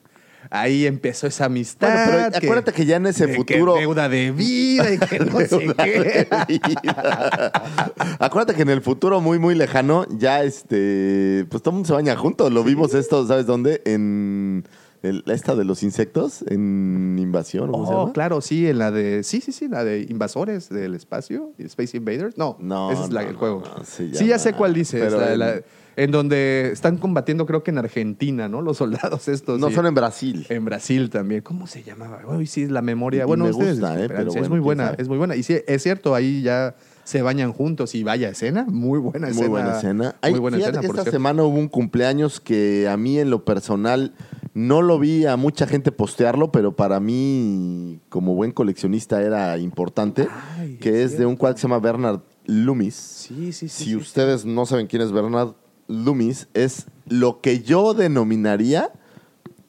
ahí 0.52 0.86
empezó 0.86 1.26
esa 1.26 1.46
amistad. 1.46 1.88
Bueno, 2.08 2.28
pero 2.32 2.38
acuérdate 2.46 2.74
que 2.74 2.86
ya 2.86 2.98
en 2.98 3.08
ese 3.08 3.26
de 3.26 3.36
futuro- 3.36 3.74
Que 3.74 3.80
deuda 3.80 4.08
de 4.10 4.32
vida 4.32 4.94
y 4.94 5.00
que 5.00 5.20
no 5.20 5.40
sé 5.40 5.74
qué. 5.84 6.28
Acuérdate 8.20 8.54
que 8.56 8.62
en 8.62 8.70
el 8.70 8.82
futuro 8.82 9.22
muy, 9.22 9.40
muy 9.40 9.56
lejano, 9.56 10.06
ya 10.10 10.44
este. 10.44 11.46
Pues 11.50 11.64
todo 11.64 11.72
el 11.72 11.76
mundo 11.76 11.88
se 11.88 11.94
baña 11.94 12.16
juntos. 12.16 12.52
Lo 12.52 12.64
vimos 12.64 12.94
esto, 12.94 13.26
¿sabes 13.26 13.46
dónde? 13.46 13.82
En. 13.86 14.66
el- 15.04 15.24
esta 15.28 15.56
de 15.56 15.66
los 15.66 15.82
insectos, 15.82 16.44
en 16.48 17.18
Invasión. 17.20 17.70
¿o 17.70 17.72
¿Cómo 17.72 17.88
se 17.88 17.94
Oh, 17.94 18.00
llama? 18.02 18.14
claro, 18.14 18.40
sí, 18.42 18.68
en 18.68 18.78
la 18.78 18.92
de. 18.92 19.24
Sí, 19.24 19.42
sí, 19.42 19.52
sí, 19.52 19.68
la 19.68 19.84
de 19.84 20.06
Invasores 20.10 20.70
del 20.70 20.94
Espacio, 20.94 21.54
Space 21.58 21.98
Invaders. 21.98 22.38
No, 22.38 22.56
No, 22.60 22.92
ese 22.92 23.06
es 23.06 23.12
la- 23.12 23.24
no, 23.24 23.30
el 23.30 23.36
juego. 23.36 23.64
no, 23.66 23.84
sí, 23.84 24.12
ya 24.28 24.38
sé 24.38 24.54
cuál 24.54 24.74
dices. 24.76 25.02
pero 25.04 25.20
la- 25.20 25.34
en- 25.34 25.40
la- 25.40 25.62
en 25.96 26.12
donde 26.12 26.70
están 26.72 26.98
combatiendo, 26.98 27.46
creo 27.46 27.64
que 27.64 27.72
en 27.72 27.78
Argentina, 27.78 28.48
¿no? 28.48 28.62
Los 28.62 28.78
soldados 28.78 29.28
estos. 29.28 29.60
No, 29.60 29.72
son 29.72 29.86
en 29.86 29.94
Brasil. 29.94 30.46
En 30.50 30.66
Brasil 30.66 31.10
también. 31.10 31.42
¿Cómo 31.42 31.68
se 31.68 31.84
llamaba? 31.84 32.22
Uy, 32.28 32.48
sí, 32.48 32.68
la 32.68 32.82
memoria. 32.82 33.26
Bueno, 33.26 33.46
me 33.46 33.52
ustedes 33.52 33.80
gusta, 33.80 34.02
¿eh? 34.02 34.08
Pero 34.08 34.34
es 34.34 34.50
muy 34.50 34.60
buena, 34.60 34.86
sabe. 34.86 35.02
es 35.02 35.08
muy 35.08 35.18
buena. 35.18 35.36
Y 35.36 35.44
sí, 35.44 35.58
es 35.68 35.84
cierto, 35.84 36.16
ahí 36.16 36.42
ya 36.42 36.76
se 37.04 37.22
bañan 37.22 37.52
juntos 37.52 37.94
y 37.96 38.04
vaya 38.04 38.30
escena, 38.30 38.66
muy 38.70 39.00
buena 39.00 39.28
escena. 39.28 39.42
Muy 39.42 39.50
buena 39.50 39.78
escena. 39.78 40.04
Muy 40.04 40.14
Ay, 40.22 40.40
buena 40.40 40.58
fíjate 40.58 40.78
escena, 40.78 40.88
por 40.88 40.96
esta 40.96 41.04
cierto. 41.04 41.12
semana 41.12 41.44
hubo 41.44 41.58
un 41.58 41.68
cumpleaños 41.68 42.40
que 42.40 42.88
a 42.88 42.96
mí 42.96 43.20
en 43.20 43.30
lo 43.30 43.44
personal 43.44 44.14
No 44.54 44.82
lo 44.82 45.00
vi 45.00 45.26
a 45.26 45.38
mucha 45.38 45.66
gente 45.66 45.92
postearlo, 45.92 46.52
pero 46.52 46.76
para 46.76 47.00
mí, 47.00 48.02
como 48.10 48.36
buen 48.36 48.52
coleccionista, 48.52 49.22
era 49.22 49.58
importante. 49.58 50.28
Ay, 50.58 50.78
que 50.78 51.04
es 51.04 51.14
es 51.14 51.18
de 51.18 51.26
un 51.26 51.36
cual 51.38 51.56
que 51.56 51.62
se 51.62 51.68
llama 51.68 51.80
Bernard 51.80 52.20
Loomis. 52.46 52.96
Sí, 52.96 53.54
sí, 53.54 53.70
sí. 53.70 53.70
si 53.70 53.84
sí, 53.86 53.96
ustedes 53.96 54.46
no 54.46 54.66
saben 54.66 54.88
quién 54.88 55.02
es 55.02 55.12
Bernard 55.12 55.54
Loomis, 55.92 56.48
es 56.54 56.88
lo 57.08 57.42
que 57.42 57.62
yo 57.62 57.94
denominaría, 57.94 58.92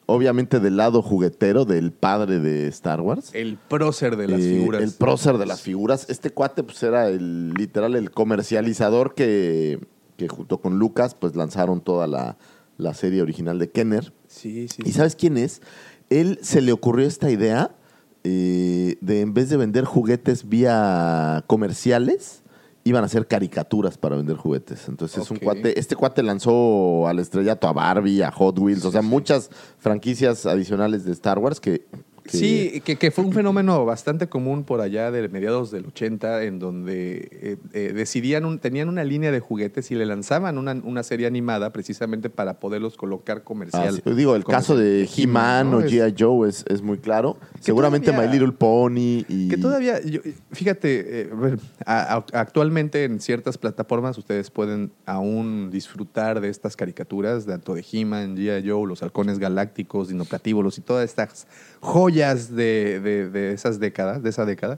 obviamente 0.05 0.59
del 0.59 0.77
lado 0.77 1.01
juguetero 1.01 1.65
del 1.65 1.91
padre 1.91 2.39
de 2.39 2.67
Star 2.67 3.01
Wars. 3.01 3.29
El 3.33 3.57
prócer 3.57 4.15
de 4.17 4.27
las 4.27 4.41
Eh, 4.41 4.55
figuras. 4.57 4.81
El 4.83 4.91
prócer 4.91 5.37
de 5.37 5.45
las 5.45 5.61
figuras. 5.61 6.05
Este 6.09 6.29
cuate 6.29 6.63
pues 6.63 6.81
era 6.83 7.07
el 7.09 7.53
literal 7.53 7.95
el 7.95 8.11
comercializador 8.11 9.13
que, 9.15 9.79
que 10.17 10.27
junto 10.27 10.59
con 10.59 10.79
Lucas 10.79 11.15
pues 11.15 11.35
lanzaron 11.35 11.81
toda 11.81 12.07
la, 12.07 12.37
la 12.77 12.93
serie 12.93 13.21
original 13.21 13.59
de 13.59 13.69
Kenner. 13.69 14.13
Sí, 14.27 14.67
sí. 14.67 14.81
¿Y 14.83 14.87
sí. 14.87 14.93
sabes 14.93 15.15
quién 15.15 15.37
es? 15.37 15.61
Él 16.09 16.37
se 16.41 16.61
le 16.61 16.71
ocurrió 16.73 17.07
esta 17.07 17.31
idea 17.31 17.75
eh, 18.25 18.97
de 19.01 19.21
en 19.21 19.33
vez 19.33 19.49
de 19.49 19.57
vender 19.57 19.83
juguetes 19.85 20.47
vía 20.47 21.43
comerciales, 21.47 22.42
iban 22.83 23.03
a 23.03 23.05
hacer 23.05 23.27
caricaturas 23.27 23.97
para 23.97 24.15
vender 24.15 24.35
juguetes. 24.35 24.87
Entonces 24.87 25.23
es 25.23 25.31
un 25.31 25.37
cuate, 25.37 25.79
este 25.79 25.95
cuate 25.95 26.21
lanzó 26.21 27.07
al 27.07 27.19
estrellato 27.19 27.67
a 27.67 27.73
Barbie, 27.73 28.21
a 28.21 28.31
Hot 28.31 28.59
Wheels, 28.59 28.85
o 28.85 28.91
sea, 28.91 29.01
muchas 29.01 29.49
franquicias 29.77 30.45
adicionales 30.45 31.05
de 31.05 31.11
Star 31.11 31.39
Wars 31.39 31.59
que... 31.59 31.85
que- 32.23 32.37
Sí, 32.37 32.81
que, 32.85 32.95
que 32.95 33.11
fue 33.11 33.25
un 33.25 33.33
fenómeno 33.33 33.83
bastante 33.85 34.27
común 34.27 34.63
por 34.63 34.79
allá 34.81 35.11
de 35.11 35.27
mediados 35.29 35.71
del 35.71 35.85
80, 35.87 36.43
en 36.43 36.57
donde 36.59 37.27
eh, 37.31 37.57
eh, 37.73 37.91
decidían, 37.93 38.45
un- 38.45 38.59
tenían 38.59 38.87
una 38.87 39.03
línea 39.03 39.31
de 39.31 39.39
juguetes 39.41 39.91
y 39.91 39.95
le 39.95 40.05
lanzaban 40.05 40.57
una, 40.57 40.71
una 40.83 41.03
serie 41.03 41.27
animada 41.27 41.73
precisamente 41.73 42.29
para 42.29 42.59
poderlos 42.59 42.95
colocar 42.95 43.39
Ah, 43.39 43.43
comercial. 43.43 44.01
sí. 44.03 44.13
Digo, 44.13 44.35
el 44.35 44.45
caso 44.45 44.77
de 44.77 45.09
He-Man 45.17 45.71
¿no? 45.71 45.77
o 45.77 45.81
G.I. 45.81 46.15
Joe 46.17 46.47
es, 46.47 46.63
es 46.69 46.81
muy 46.81 46.97
claro. 46.97 47.37
Seguramente 47.59 48.07
todavía- 48.11 48.29
My 48.29 48.33
Little 48.37 48.53
Pony 48.57 49.25
y... 49.27 49.49
Que 49.49 49.57
todavía, 49.57 50.01
yo- 50.01 50.21
fíjate, 50.51 51.21
eh, 51.23 51.29
bueno, 51.33 51.57
a- 51.85 52.15
a- 52.15 52.25
actualmente 52.39 53.03
en 53.03 53.19
ciertas 53.19 53.57
plataformas 53.57 54.17
ustedes 54.17 54.49
pueden 54.49 54.91
aún 55.05 55.71
disfrutar 55.71 56.39
de 56.39 56.47
estas 56.49 56.77
caricaturas, 56.77 57.45
tanto 57.45 57.73
de 57.73 57.83
He-Man, 57.91 58.37
G.I. 58.37 58.69
Joe, 58.69 58.87
los 58.87 59.03
halcones 59.03 59.39
galácticos, 59.39 60.07
dinoplatívolos 60.07 60.77
y 60.77 60.81
todas 60.81 61.03
estas 61.09 61.47
joyas 61.81 62.12
de, 62.13 62.99
de- 62.99 63.29
de 63.29 63.53
esas 63.53 63.79
décadas, 63.79 64.21
de 64.23 64.29
esa 64.29 64.45
década. 64.45 64.77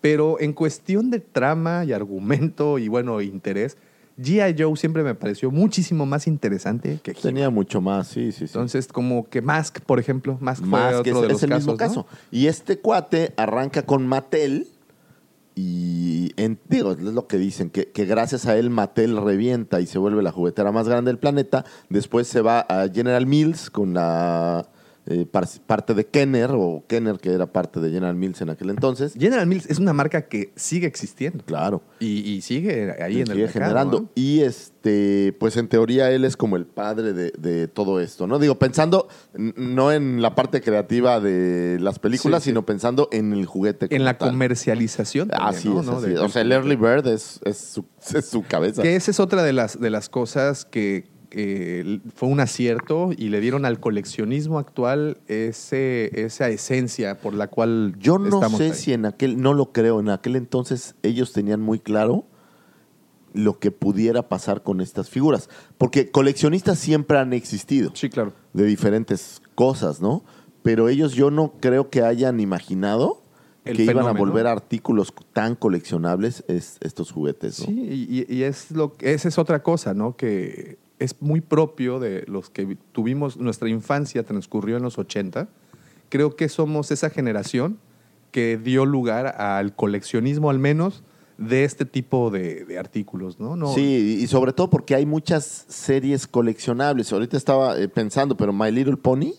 Pero 0.00 0.40
en 0.40 0.52
cuestión 0.52 1.10
de 1.10 1.20
trama 1.20 1.84
y 1.84 1.92
argumento 1.92 2.78
y 2.78 2.88
bueno, 2.88 3.20
interés, 3.20 3.76
G.I. 4.20 4.54
Joe 4.60 4.76
siempre 4.76 5.02
me 5.02 5.14
pareció 5.14 5.50
muchísimo 5.50 6.04
más 6.06 6.26
interesante 6.26 6.98
que 7.02 7.12
He-Man. 7.12 7.22
Tenía 7.22 7.50
mucho 7.50 7.80
más, 7.80 8.08
sí, 8.08 8.30
sí, 8.32 8.38
sí. 8.40 8.44
Entonces, 8.44 8.88
como 8.88 9.28
que 9.28 9.40
Mask, 9.40 9.80
por 9.80 9.98
ejemplo, 9.98 10.36
Mask 10.40 10.62
Más 10.64 10.90
fue 10.92 11.00
otro 11.00 11.14
es, 11.16 11.22
de 11.22 11.28
los 11.28 11.36
es 11.38 11.42
el 11.44 11.48
casos, 11.50 11.60
mismo 11.62 11.72
¿no? 11.72 11.76
caso. 11.78 12.06
Y 12.30 12.46
este 12.46 12.78
cuate 12.78 13.32
arranca 13.36 13.82
con 13.86 14.06
Mattel 14.06 14.66
y 15.54 16.32
en- 16.36 16.58
digo, 16.68 16.92
es 16.92 16.98
lo 17.00 17.26
que 17.26 17.36
dicen, 17.38 17.68
que, 17.70 17.86
que 17.90 18.04
gracias 18.06 18.46
a 18.46 18.56
él 18.56 18.70
Mattel 18.70 19.16
revienta 19.18 19.80
y 19.80 19.86
se 19.86 19.98
vuelve 19.98 20.22
la 20.22 20.32
juguetera 20.32 20.72
más 20.72 20.88
grande 20.88 21.10
del 21.10 21.18
planeta. 21.18 21.64
Después 21.90 22.26
se 22.26 22.40
va 22.40 22.60
a 22.60 22.88
General 22.92 23.26
Mills 23.26 23.70
con 23.70 23.92
la 23.94 24.66
eh, 25.06 25.26
par- 25.30 25.48
parte 25.66 25.94
de 25.94 26.06
Kenner, 26.06 26.50
o 26.52 26.84
Kenner 26.86 27.18
que 27.18 27.32
era 27.32 27.46
parte 27.46 27.80
de 27.80 27.90
General 27.90 28.14
Mills 28.14 28.40
en 28.40 28.50
aquel 28.50 28.70
entonces. 28.70 29.14
General 29.18 29.46
Mills 29.46 29.66
es 29.68 29.78
una 29.78 29.92
marca 29.92 30.28
que 30.28 30.52
sigue 30.56 30.86
existiendo. 30.86 31.44
Claro. 31.44 31.82
Y, 31.98 32.20
y 32.20 32.40
sigue 32.42 32.94
ahí 33.02 33.14
en 33.14 33.20
el 33.22 33.26
sigue 33.28 33.42
mercado, 33.44 33.52
generando. 33.64 34.00
¿no? 34.02 34.08
Y 34.14 34.40
este, 34.40 35.34
pues 35.40 35.56
en 35.56 35.68
teoría 35.68 36.10
él 36.10 36.24
es 36.24 36.36
como 36.36 36.56
el 36.56 36.66
padre 36.66 37.12
de, 37.12 37.32
de 37.36 37.68
todo 37.68 38.00
esto, 38.00 38.26
¿no? 38.26 38.38
Digo, 38.38 38.58
pensando 38.58 39.08
no 39.34 39.90
en 39.92 40.22
la 40.22 40.34
parte 40.34 40.60
creativa 40.60 41.20
de 41.20 41.78
las 41.80 41.98
películas, 41.98 42.42
Sí, 42.42 42.46
sí. 42.46 42.50
sino 42.50 42.64
pensando 42.64 43.08
en 43.12 43.32
el 43.32 43.46
juguete. 43.46 43.88
En 43.94 44.04
la 44.04 44.18
tal. 44.18 44.30
comercialización. 44.30 45.28
también, 45.28 45.48
Así 45.48 45.68
¿no? 45.68 45.80
es, 45.80 45.86
¿no? 45.86 45.96
así 45.98 46.06
De- 46.08 46.14
es. 46.14 46.20
O 46.20 46.28
sea, 46.28 46.42
el 46.42 46.52
Early 46.52 46.76
Bird 46.76 47.06
es, 47.08 47.40
es, 47.44 47.58
su, 47.58 47.84
es 48.14 48.26
su 48.28 48.42
cabeza. 48.44 48.82
Que 48.82 48.94
esa 48.96 49.10
es 49.10 49.20
otra 49.20 49.42
de 49.42 49.52
las, 49.52 49.80
de 49.80 49.90
las 49.90 50.08
cosas 50.08 50.64
que 50.64 51.10
eh, 51.34 52.00
fue 52.14 52.28
un 52.28 52.40
acierto 52.40 53.10
y 53.16 53.28
le 53.28 53.40
dieron 53.40 53.64
al 53.64 53.80
coleccionismo 53.80 54.58
actual 54.58 55.18
ese, 55.28 56.10
esa 56.24 56.48
esencia 56.48 57.20
por 57.20 57.34
la 57.34 57.48
cual 57.48 57.94
Yo 57.98 58.18
no 58.18 58.26
estamos 58.26 58.58
sé 58.58 58.64
ahí. 58.66 58.74
si 58.74 58.92
en 58.92 59.06
aquel, 59.06 59.40
no 59.40 59.54
lo 59.54 59.72
creo, 59.72 60.00
en 60.00 60.08
aquel 60.10 60.36
entonces 60.36 60.94
ellos 61.02 61.32
tenían 61.32 61.60
muy 61.60 61.78
claro 61.80 62.24
lo 63.34 63.58
que 63.58 63.70
pudiera 63.70 64.28
pasar 64.28 64.62
con 64.62 64.80
estas 64.80 65.08
figuras. 65.08 65.48
Porque 65.78 66.10
coleccionistas 66.10 66.78
siempre 66.78 67.18
han 67.18 67.32
existido. 67.32 67.90
Sí, 67.94 68.10
claro. 68.10 68.32
de 68.52 68.64
diferentes 68.64 69.40
cosas, 69.54 70.00
¿no? 70.02 70.22
Pero 70.62 70.88
ellos 70.88 71.14
yo 71.14 71.30
no 71.30 71.54
creo 71.60 71.88
que 71.88 72.02
hayan 72.02 72.40
imaginado 72.40 73.22
El 73.64 73.76
que 73.78 73.84
iban 73.84 74.06
a 74.06 74.12
volver 74.12 74.46
artículos 74.46 75.14
tan 75.32 75.54
coleccionables 75.56 76.44
es- 76.46 76.76
estos 76.82 77.10
juguetes, 77.10 77.60
¿no? 77.60 77.66
Sí, 77.66 78.26
y, 78.28 78.32
y 78.34 78.42
es 78.42 78.70
lo, 78.70 78.94
esa 79.00 79.28
es 79.28 79.38
otra 79.38 79.62
cosa, 79.62 79.94
¿no? 79.94 80.14
Que 80.16 80.76
es 81.02 81.20
muy 81.20 81.40
propio 81.40 82.00
de 82.00 82.24
los 82.26 82.50
que 82.50 82.76
tuvimos, 82.92 83.36
nuestra 83.36 83.68
infancia 83.68 84.22
transcurrió 84.22 84.76
en 84.76 84.82
los 84.82 84.98
80. 84.98 85.48
Creo 86.08 86.36
que 86.36 86.48
somos 86.48 86.90
esa 86.90 87.10
generación 87.10 87.78
que 88.30 88.56
dio 88.56 88.86
lugar 88.86 89.26
al 89.40 89.74
coleccionismo, 89.74 90.50
al 90.50 90.58
menos, 90.58 91.02
de 91.38 91.64
este 91.64 91.84
tipo 91.84 92.30
de, 92.30 92.76
artículos, 92.78 93.40
¿no? 93.40 93.56
no 93.56 93.74
Sí, 93.74 94.18
y 94.22 94.26
sobre 94.26 94.52
todo 94.52 94.70
porque 94.70 94.94
hay 94.94 95.06
muchas 95.06 95.64
series 95.68 96.26
coleccionables. 96.26 97.12
Ahorita 97.12 97.36
estaba 97.36 97.78
eh, 97.78 97.88
pensando, 97.88 98.36
pero 98.36 98.52
My 98.52 98.70
Little 98.70 98.96
Pony 98.96 99.32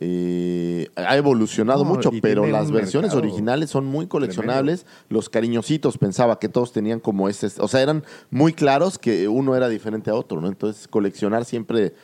eh, 0.00 0.88
ha 0.96 1.16
evolucionado 1.16 1.84
No, 1.84 1.90
mucho, 1.90 2.10
pero 2.20 2.46
las 2.46 2.72
versiones 2.72 3.12
mercado 3.12 3.28
originales 3.28 3.70
son 3.70 3.86
muy 3.86 4.06
coleccionables. 4.06 4.86
Los 5.08 5.28
cariñositos 5.28 5.98
pensaba 5.98 6.38
que 6.38 6.48
todos 6.48 6.72
tenían 6.72 6.98
como 7.00 7.28
ese, 7.28 7.48
o 7.58 7.68
sea, 7.68 7.80
eran 7.80 8.04
muy 8.30 8.52
claros 8.52 8.98
que 8.98 9.28
uno 9.28 9.54
era 9.54 9.68
diferente 9.68 10.10
a 10.10 10.14
otro, 10.14 10.40
¿no? 10.40 10.48
Entonces 10.48 10.88
coleccionar 10.88 11.44
siempre, 11.44 11.94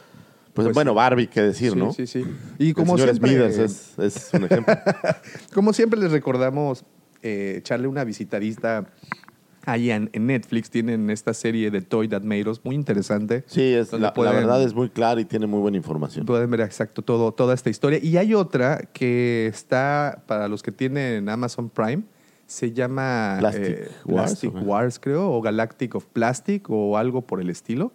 pues, 0.54 0.66
Pues 0.66 0.74
bueno. 0.74 0.94
Barbie, 0.94 1.26
qué 1.26 1.42
decir, 1.42 1.72
sí, 1.72 1.78
¿no? 1.78 1.92
sí, 1.92 2.06
sí. 2.06 2.24
Y 2.58 2.74
como 2.74 2.94
el 2.94 3.00
señor 3.00 3.16
siempre, 3.58 3.96
es 3.98 4.30
un 4.32 4.44
ejemplo. 4.44 4.74
Como 5.54 5.72
siempre 5.72 5.98
les 5.98 6.12
recordamos 6.12 6.84
eh, 7.22 7.56
echarle 7.58 7.86
una 7.86 8.04
visitadita 8.04 8.86
ahí 9.64 9.90
en, 9.90 10.10
Netflix. 10.12 10.70
Tienen 10.70 11.10
esta 11.10 11.34
serie 11.34 11.70
de 11.70 11.80
Toy 11.80 12.08
That 12.08 12.22
Made 12.22 12.48
Us, 12.48 12.64
muy 12.64 12.74
interesante. 12.74 13.44
Sí, 13.46 13.62
es, 13.62 13.92
la, 13.92 14.12
verdad 14.12 14.62
es 14.62 14.74
muy 14.74 14.90
clara 14.90 15.20
y 15.20 15.24
tiene 15.24 15.46
muy 15.46 15.60
buena 15.60 15.76
información. 15.76 16.26
Pueden 16.26 16.50
ver 16.50 16.60
exacto 16.60 17.02
todo, 17.02 17.32
toda 17.32 17.54
esta 17.54 17.70
historia. 17.70 17.98
Y 18.02 18.16
hay 18.16 18.34
otra 18.34 18.78
que 18.92 19.46
está, 19.46 20.22
para 20.26 20.48
los 20.48 20.62
que 20.62 20.72
tienen 20.72 21.28
Amazon 21.28 21.70
Prime, 21.70 22.02
se 22.46 22.72
llama 22.72 23.36
Plastic 23.38 23.64
eh, 23.64 23.88
Wars, 24.04 24.40
Plastic. 24.40 24.66
Wars, 24.66 24.98
creo, 24.98 25.30
o 25.30 25.40
Galactic 25.40 25.94
of 25.94 26.06
Plastic, 26.06 26.68
o 26.68 26.96
algo 26.96 27.22
por 27.22 27.40
el 27.40 27.48
estilo. 27.48 27.92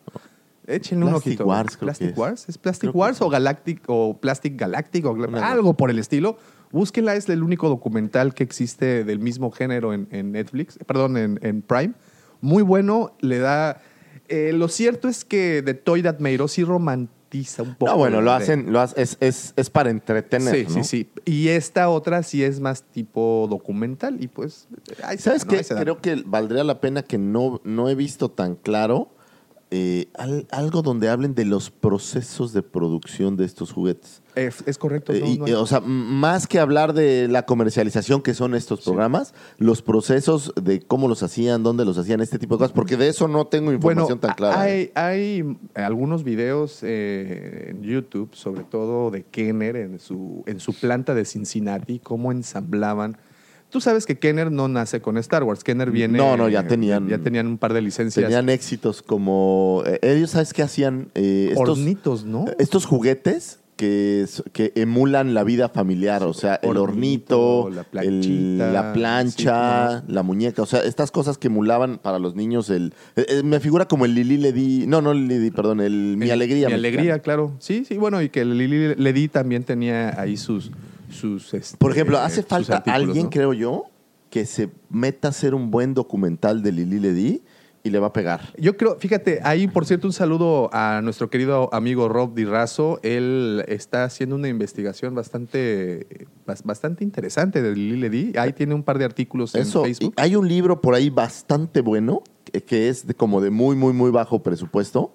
Échenle 0.68 1.06
un 1.06 1.12
Plastic 1.12 1.32
ojito. 1.32 1.46
Wars, 1.46 1.68
creo 1.68 1.80
que 1.80 1.86
Plastic 1.86 2.10
es. 2.12 2.18
Wars. 2.18 2.50
¿Es 2.50 2.58
Plastic 2.58 2.90
Creo 2.92 3.00
Wars 3.00 3.22
o 3.22 3.30
Galactic 3.30 3.84
o 3.88 4.18
Plastic 4.18 4.56
Galactic 4.60 5.06
o 5.06 5.16
algo 5.36 5.74
por 5.74 5.90
el 5.90 6.00
estilo? 6.00 6.38
Búsquenla, 6.76 7.16
es 7.16 7.30
el 7.30 7.42
único 7.42 7.70
documental 7.70 8.34
que 8.34 8.44
existe 8.44 9.06
del 9.06 9.20
mismo 9.20 9.50
género 9.50 9.94
en, 9.94 10.10
en 10.12 10.34
Netflix, 10.34 10.78
perdón, 10.86 11.16
en, 11.16 11.40
en 11.42 11.62
Prime. 11.62 11.94
Muy 12.42 12.64
bueno, 12.64 13.16
le 13.22 13.40
da... 13.40 13.82
eh, 14.28 14.52
lo 14.54 14.68
cierto 14.68 15.08
es 15.08 15.24
que 15.24 15.62
The 15.64 15.74
Toy 15.74 16.04
That 16.04 16.20
Made 16.20 16.42
Us 16.42 16.52
sí 16.52 16.66
romantiza 16.66 17.64
un 17.64 17.76
poco. 17.76 17.92
No, 17.94 17.98
bueno, 17.98 18.22
lo 18.22 18.32
hacen, 18.34 18.74
lo 18.74 18.82
hace- 18.82 19.02
es, 19.02 19.18
es, 19.22 19.54
es 19.56 19.70
para 19.70 19.90
entretener, 19.90 20.54
Sí, 20.54 20.64
¿no? 20.66 20.70
sí, 20.70 20.84
sí. 20.84 21.10
Y 21.24 21.48
esta 21.48 21.88
otra 21.88 22.24
sí 22.24 22.44
es 22.44 22.60
más 22.60 22.84
tipo 22.84 23.48
documental 23.50 24.22
y 24.22 24.28
pues... 24.28 24.68
ahí 25.04 25.18
¿Sabes 25.18 25.46
qué? 25.46 25.62
Creo 25.64 26.02
que 26.02 26.22
valdría 26.26 26.66
la 26.66 26.82
pena 26.82 27.04
que 27.04 27.18
no, 27.18 27.62
no 27.64 27.88
he 27.88 27.96
visto 27.96 28.30
tan 28.32 28.56
claro 28.56 29.15
eh, 29.78 30.08
al- 30.18 30.48
algo 30.52 30.82
donde 30.82 31.10
hablen 31.10 31.36
de 31.36 31.44
los 31.46 31.70
procesos 31.70 32.54
de 32.54 32.62
producción 32.64 33.36
de 33.36 33.44
estos 33.46 33.72
juguetes. 33.74 34.22
Es, 34.36 34.64
es 34.66 34.78
correcto. 34.78 35.14
Eh, 35.14 35.20
no, 35.22 35.26
y, 35.28 35.38
no 35.38 35.48
eh, 35.48 35.50
hay- 35.52 35.56
o 35.56 35.66
sea, 35.66 35.80
más 35.82 36.48
que 36.48 36.60
hablar 36.60 36.94
de 36.94 37.28
la 37.28 37.46
comercialización 37.46 38.22
que 38.22 38.34
son 38.34 38.56
estos 38.56 38.82
programas, 38.82 39.34
los 39.58 39.82
procesos 39.82 40.54
de 40.62 40.82
cómo 40.82 41.08
los 41.08 41.24
hacían, 41.24 41.64
dónde 41.64 41.84
los 41.86 41.98
hacían, 41.98 42.22
este 42.22 42.40
tipo 42.40 42.56
de 42.56 42.60
cosas, 42.60 42.74
porque 42.74 42.96
de 42.98 43.10
eso 43.10 43.28
no 43.28 43.48
tengo 43.48 43.72
información 43.74 44.20
tan 44.20 44.34
clara. 44.36 44.70
¿eh? 44.70 44.92
Hay, 44.96 45.42
hay 45.44 45.58
algunos 45.76 46.24
videos 46.24 46.80
eh, 46.84 47.68
en 47.72 47.84
YouTube, 47.84 48.30
sobre 48.34 48.64
todo 48.64 49.12
de 49.12 49.24
Kenner 49.24 49.76
en 49.76 50.00
su, 50.00 50.44
en 50.48 50.60
su 50.60 50.74
planta 50.74 51.14
de 51.14 51.26
Cincinnati, 51.26 52.00
cómo 52.00 52.32
ensamblaban. 52.32 53.18
Tú 53.76 53.82
sabes 53.82 54.06
que 54.06 54.18
Kenner 54.18 54.54
no 54.54 54.70
nace 54.70 55.02
con 55.02 55.18
Star 55.18 55.44
Wars. 55.44 55.62
Kenner 55.62 55.92
viene. 55.92 56.18
No, 56.18 56.38
no, 56.38 56.48
ya 56.48 56.66
tenían- 56.66 57.10
Ya 57.10 57.18
tenían 57.18 57.46
un 57.46 57.58
par 57.58 57.74
de 57.74 57.82
licencias. 57.82 58.24
Tenían 58.26 58.48
éxitos 58.48 59.02
como... 59.02 59.84
eh, 59.86 60.00
ellos, 60.02 60.30
¿sabes 60.30 60.54
qué 60.54 60.64
hacían? 60.64 61.10
Eh, 61.14 61.48
estos, 61.52 61.78
hornitos, 61.78 62.24
¿no? 62.24 62.46
estos 62.58 62.86
juguetes 62.86 63.60
que, 63.76 64.26
que 64.54 64.72
emulan 64.76 65.34
la 65.34 65.44
vida 65.44 65.68
familiar, 65.68 66.24
o 66.24 66.34
sea, 66.34 66.56
el 66.64 66.78
Hornito, 66.78 67.64
hornito, 67.64 67.70
la 67.94 68.02
el- 68.02 68.22
planchita, 68.22 68.72
la 68.72 68.94
plancha, 68.94 70.00
sí, 70.00 70.06
la 70.14 70.24
muñeca, 70.24 70.62
o 70.62 70.66
sea, 70.66 70.80
estas 70.80 71.12
cosas 71.12 71.38
que 71.38 71.48
emulaban 71.48 71.98
para 71.98 72.18
los 72.18 72.34
niños 72.36 72.70
el 72.70 72.94
eh, 73.18 73.26
eh, 73.28 73.44
me 73.44 73.60
figura 73.60 73.90
como 73.90 74.06
el 74.06 74.16
Lili 74.16 74.38
le 74.38 74.54
di, 74.54 74.88
no, 74.88 75.02
no 75.02 75.14
Lili, 75.14 75.52
perdón, 75.52 75.82
el 75.82 76.16
Mi 76.16 76.30
Alegría. 76.32 76.70
Mi 76.70 76.76
alegría, 76.76 77.20
claro. 77.20 77.52
Sí, 77.60 77.84
sí, 77.86 77.98
bueno, 77.98 78.22
y 78.22 78.30
que 78.30 78.40
el 78.40 78.58
Lili 78.58 78.96
Ledi 78.96 79.28
también 79.28 79.66
tenía 79.66 80.18
ahí 80.22 80.38
sus. 80.38 80.72
Sus 81.16 81.54
este, 81.54 81.78
Por 81.78 81.92
ejemplo, 81.92 82.20
hace 82.20 82.44
falta 82.44 82.84
alguien, 82.86 83.26
¿no? 83.26 83.30
creo 83.30 83.54
yo, 83.54 83.86
que 84.30 84.46
se 84.46 84.70
meta 84.90 85.30
a 85.30 85.32
hacer 85.32 85.56
un 85.56 85.72
buen 85.72 85.94
documental 85.94 86.62
de 86.62 86.72
Lili 86.72 87.00
le 87.00 87.14
di 87.14 87.42
y 87.84 87.92
le 87.92 88.00
va 88.00 88.08
a 88.08 88.14
pegar. 88.14 88.52
Yo 88.58 88.76
creo, 88.78 88.96
fíjate, 89.00 89.42
ahí 89.44 89.68
por 89.68 89.86
cierto 89.86 90.08
un 90.08 90.14
saludo 90.14 90.70
a 90.74 91.02
nuestro 91.04 91.30
querido 91.30 91.72
amigo 91.72 92.10
Rob 92.10 92.34
Di 92.34 92.44
Razo. 92.44 93.00
Él 93.04 93.64
está 93.68 94.04
haciendo 94.06 94.36
una 94.36 94.48
investigación 94.48 95.14
bastante, 95.14 96.28
bas- 96.48 96.64
bastante 96.64 97.04
interesante 97.04 97.62
de 97.62 97.76
Lili 97.76 97.98
Ledi. 97.98 98.34
Ahí 98.38 98.54
tiene 98.54 98.74
un 98.74 98.82
par 98.84 98.98
de 98.98 99.06
artículos 99.06 99.54
Eso, 99.54 99.82
en 99.82 99.86
Facebook. 99.86 100.14
hay 100.18 100.36
un 100.36 100.48
libro 100.48 100.82
por 100.82 100.96
ahí 100.96 101.12
bastante 101.12 101.82
bueno, 101.82 102.24
que, 102.52 102.64
que 102.64 102.90
es 102.90 103.06
de, 103.06 103.14
como 103.14 103.40
de 103.40 103.52
muy, 103.52 103.76
muy, 103.76 103.94
muy 103.94 104.10
bajo 104.10 104.42
presupuesto, 104.42 105.14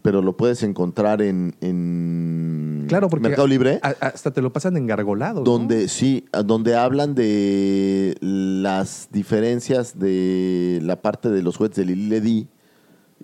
pero 0.00 0.22
lo 0.22 0.36
puedes 0.36 0.62
encontrar 0.62 1.20
en, 1.20 1.54
en 1.60 2.86
Claro, 2.88 3.08
porque 3.08 3.28
Mercado 3.28 3.46
Libre. 3.46 3.78
a- 3.82 3.88
hasta 4.00 4.30
te 4.32 4.40
lo 4.42 4.52
pasan 4.52 4.76
engargolado. 4.76 5.40
¿no? 5.40 5.44
Donde 5.44 5.88
sí, 5.88 6.24
donde 6.44 6.74
hablan 6.76 7.14
de 7.14 8.16
las 8.20 9.08
diferencias 9.12 9.98
de 9.98 10.80
la 10.82 11.00
parte 11.02 11.28
de 11.30 11.42
los 11.42 11.56
juguetes 11.56 11.76
de 11.76 11.84
Lili 11.84 12.08
Ledi. 12.08 12.48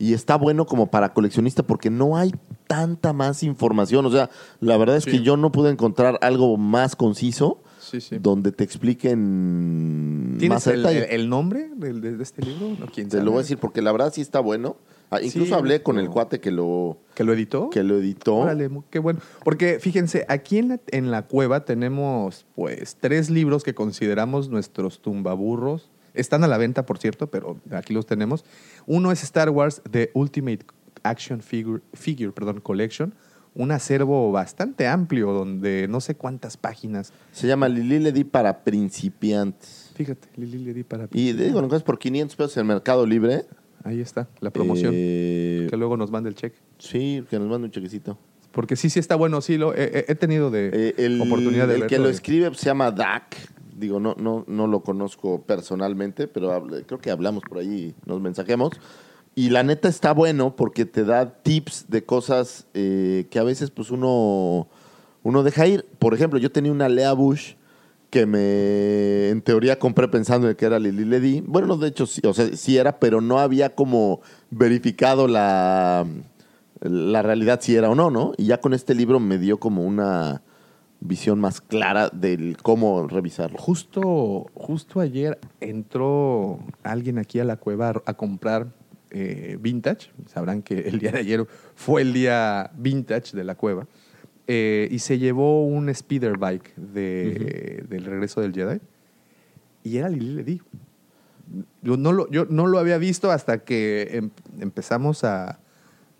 Y 0.00 0.12
está 0.14 0.36
bueno 0.36 0.64
como 0.66 0.90
para 0.92 1.12
coleccionista 1.12 1.64
porque 1.64 1.90
no 1.90 2.16
hay 2.16 2.32
tanta 2.68 3.12
más 3.12 3.42
información. 3.42 4.06
O 4.06 4.10
sea, 4.12 4.30
la 4.60 4.76
verdad 4.76 4.96
es 4.96 5.04
Sí. 5.04 5.10
que 5.10 5.20
yo 5.22 5.36
no 5.36 5.50
pude 5.50 5.70
encontrar 5.70 6.18
algo 6.22 6.56
más 6.56 6.94
conciso 6.94 7.60
Sí, 7.80 8.00
sí. 8.00 8.18
donde 8.20 8.52
te 8.52 8.62
expliquen 8.62 10.36
¿Tienes 10.38 10.56
más 10.56 10.66
el, 10.68 10.82
detalle. 10.82 11.04
el- 11.14 11.22
el 11.22 11.28
nombre 11.28 11.70
del- 11.74 12.00
de, 12.00 12.16
de 12.16 12.22
este 12.22 12.42
libro? 12.44 12.76
No, 12.78 12.86
¿quién 12.86 13.08
Te 13.08 13.12
sabe? 13.16 13.24
lo 13.24 13.32
voy 13.32 13.38
a 13.40 13.42
decir 13.42 13.58
porque 13.58 13.82
la 13.82 13.90
verdad 13.90 14.12
sí 14.12 14.20
está 14.20 14.38
bueno. 14.40 14.76
Ah, 15.10 15.20
incluso 15.22 15.46
Sí, 15.48 15.52
hablé 15.54 15.82
con 15.82 15.96
no. 15.96 16.02
el 16.02 16.10
cuate 16.10 16.38
que 16.40 16.50
lo, 16.50 16.98
¿Que 17.14 17.24
lo 17.24 17.32
editó? 17.32 17.70
que 17.70 17.82
lo 17.82 17.96
editó. 17.98 18.36
Órale, 18.36 18.68
qué 18.90 18.98
bueno. 18.98 19.20
Porque 19.42 19.78
fíjense, 19.80 20.26
aquí 20.28 20.58
en 20.58 20.68
la, 20.68 20.80
en 20.88 21.10
la 21.10 21.22
cueva 21.26 21.64
tenemos 21.64 22.44
pues 22.54 22.96
tres 23.00 23.30
libros 23.30 23.62
que 23.64 23.74
consideramos 23.74 24.48
nuestros 24.50 25.00
tumbaburros. 25.00 25.90
Están 26.14 26.44
a 26.44 26.48
la 26.48 26.58
venta, 26.58 26.84
por 26.84 26.98
cierto, 26.98 27.28
pero 27.30 27.58
aquí 27.70 27.94
los 27.94 28.04
tenemos. 28.06 28.44
Uno 28.86 29.10
es 29.12 29.22
Star 29.22 29.50
Wars 29.50 29.80
The 29.90 30.10
Ultimate 30.14 30.66
Action 31.04 31.40
Figure, 31.42 31.82
Figure 31.94 32.32
perdón, 32.32 32.60
Collection. 32.60 33.14
Un 33.54 33.72
acervo 33.72 34.30
bastante 34.30 34.86
amplio 34.86 35.32
donde 35.32 35.86
no 35.88 36.00
sé 36.00 36.14
cuántas 36.16 36.56
páginas. 36.56 37.12
Se 37.32 37.46
llama 37.48 37.68
Lili 37.68 37.98
Ledi 37.98 38.22
para 38.24 38.62
principiantes. 38.62 39.90
Fíjate, 39.94 40.28
Lili 40.36 40.58
le 40.58 40.74
di 40.74 40.84
para... 40.84 41.08
Y 41.12 41.32
digo, 41.32 41.54
lo 41.54 41.66
encuentras 41.66 41.82
por 41.82 41.98
500 41.98 42.36
pesos 42.36 42.56
en 42.56 42.66
Mercado 42.68 43.04
Libre. 43.06 43.46
Ahí 43.88 44.02
está, 44.02 44.28
la 44.40 44.50
promoción. 44.50 44.92
Eh, 44.94 45.66
que 45.70 45.76
luego 45.78 45.96
nos 45.96 46.10
manda 46.10 46.28
el 46.28 46.34
cheque. 46.34 46.58
sí, 46.78 47.24
que 47.30 47.38
nos 47.38 47.48
manda 47.48 47.64
un 47.64 47.70
chequecito. 47.70 48.18
Porque 48.52 48.76
sí, 48.76 48.90
sí 48.90 48.98
está 48.98 49.16
bueno, 49.16 49.40
sí, 49.40 49.56
lo, 49.56 49.74
he, 49.74 50.14
tenido 50.14 50.50
de 50.50 50.70
Eh, 50.72 50.94
el, 50.98 51.18
oportunidad 51.22 51.66
de 51.66 51.74
el 51.74 51.80
verlo 51.80 51.86
que 51.86 51.98
lo 51.98 52.10
escribe 52.10 52.54
se 52.54 52.66
llama 52.66 52.90
Dak. 52.90 53.34
Digo, 53.74 53.98
no, 53.98 54.14
no, 54.18 54.44
no 54.46 54.66
lo 54.66 54.80
conozco 54.80 55.40
personalmente, 55.40 56.28
pero 56.28 56.66
creo 56.86 56.98
que 56.98 57.10
hablamos 57.10 57.44
por 57.48 57.58
ahí, 57.58 57.94
nos 58.04 58.20
mensajemos. 58.20 58.72
Y 59.34 59.48
la 59.48 59.62
neta 59.62 59.88
está 59.88 60.12
bueno 60.12 60.54
porque 60.54 60.84
te 60.84 61.04
da 61.04 61.42
tips 61.42 61.86
de 61.88 62.04
cosas 62.04 62.66
eh, 62.74 63.26
que 63.30 63.38
a 63.38 63.42
veces 63.42 63.70
pues 63.70 63.90
uno, 63.90 64.68
uno 65.22 65.42
deja 65.42 65.66
ir. 65.66 65.86
Por 65.98 66.12
ejemplo, 66.12 66.38
yo 66.38 66.52
tenía 66.52 66.72
una 66.72 66.90
Lea 66.90 67.14
Bush 67.14 67.54
que 68.10 68.26
me, 68.26 69.28
en 69.28 69.42
teoría, 69.42 69.78
compré 69.78 70.08
pensando 70.08 70.48
en 70.48 70.56
que 70.56 70.64
era 70.64 70.78
Lili 70.78 71.04
Ledi. 71.04 71.42
Bueno, 71.42 71.68
no, 71.68 71.76
de 71.76 71.88
hecho, 71.88 72.06
sí, 72.06 72.20
o 72.24 72.32
sea, 72.32 72.56
sí 72.56 72.78
era, 72.78 72.98
pero 72.98 73.20
no 73.20 73.38
había 73.38 73.74
como 73.74 74.20
verificado 74.50 75.28
la, 75.28 76.06
la 76.80 77.22
realidad 77.22 77.60
si 77.60 77.76
era 77.76 77.90
o 77.90 77.94
no, 77.94 78.10
¿no? 78.10 78.32
Y 78.36 78.46
ya 78.46 78.60
con 78.60 78.74
este 78.74 78.94
libro 78.94 79.20
me 79.20 79.38
dio 79.38 79.58
como 79.60 79.84
una 79.84 80.42
visión 81.00 81.38
más 81.38 81.60
clara 81.60 82.08
del 82.08 82.56
cómo 82.56 83.06
revisarlo. 83.06 83.58
Justo, 83.58 84.46
justo 84.54 85.00
ayer 85.00 85.38
entró 85.60 86.58
alguien 86.82 87.18
aquí 87.18 87.40
a 87.40 87.44
la 87.44 87.56
cueva 87.56 88.02
a, 88.04 88.14
comprar 88.14 88.68
eh, 89.10 89.58
vintage. 89.60 90.10
Sabrán 90.26 90.62
que 90.62 90.80
el 90.80 90.98
día 90.98 91.12
de 91.12 91.20
ayer 91.20 91.46
fue 91.74 92.02
el 92.02 92.12
día 92.12 92.70
vintage 92.76 93.36
de 93.36 93.44
la 93.44 93.54
cueva. 93.54 93.86
Eh, 94.50 94.88
y 94.90 94.98
se 95.00 95.18
llevó 95.18 95.66
un 95.66 95.94
speeder 95.94 96.38
bike 96.38 96.74
de, 96.76 97.84
del 97.88 98.04
regreso 98.06 98.40
del 98.40 98.54
Jedi. 98.54 98.80
Y 99.84 99.98
era 99.98 100.08
Lili 100.08 100.34
Ledi. 100.34 100.62
Yo 101.82 101.96
no 101.98 102.12
lo, 102.12 102.30
yo 102.30 102.46
no 102.48 102.66
lo 102.66 102.78
había 102.78 102.96
visto 102.98 103.30
hasta 103.30 103.58
que 103.58 104.08
em- 104.12 104.30
empezamos 104.58 105.22
a, 105.24 105.60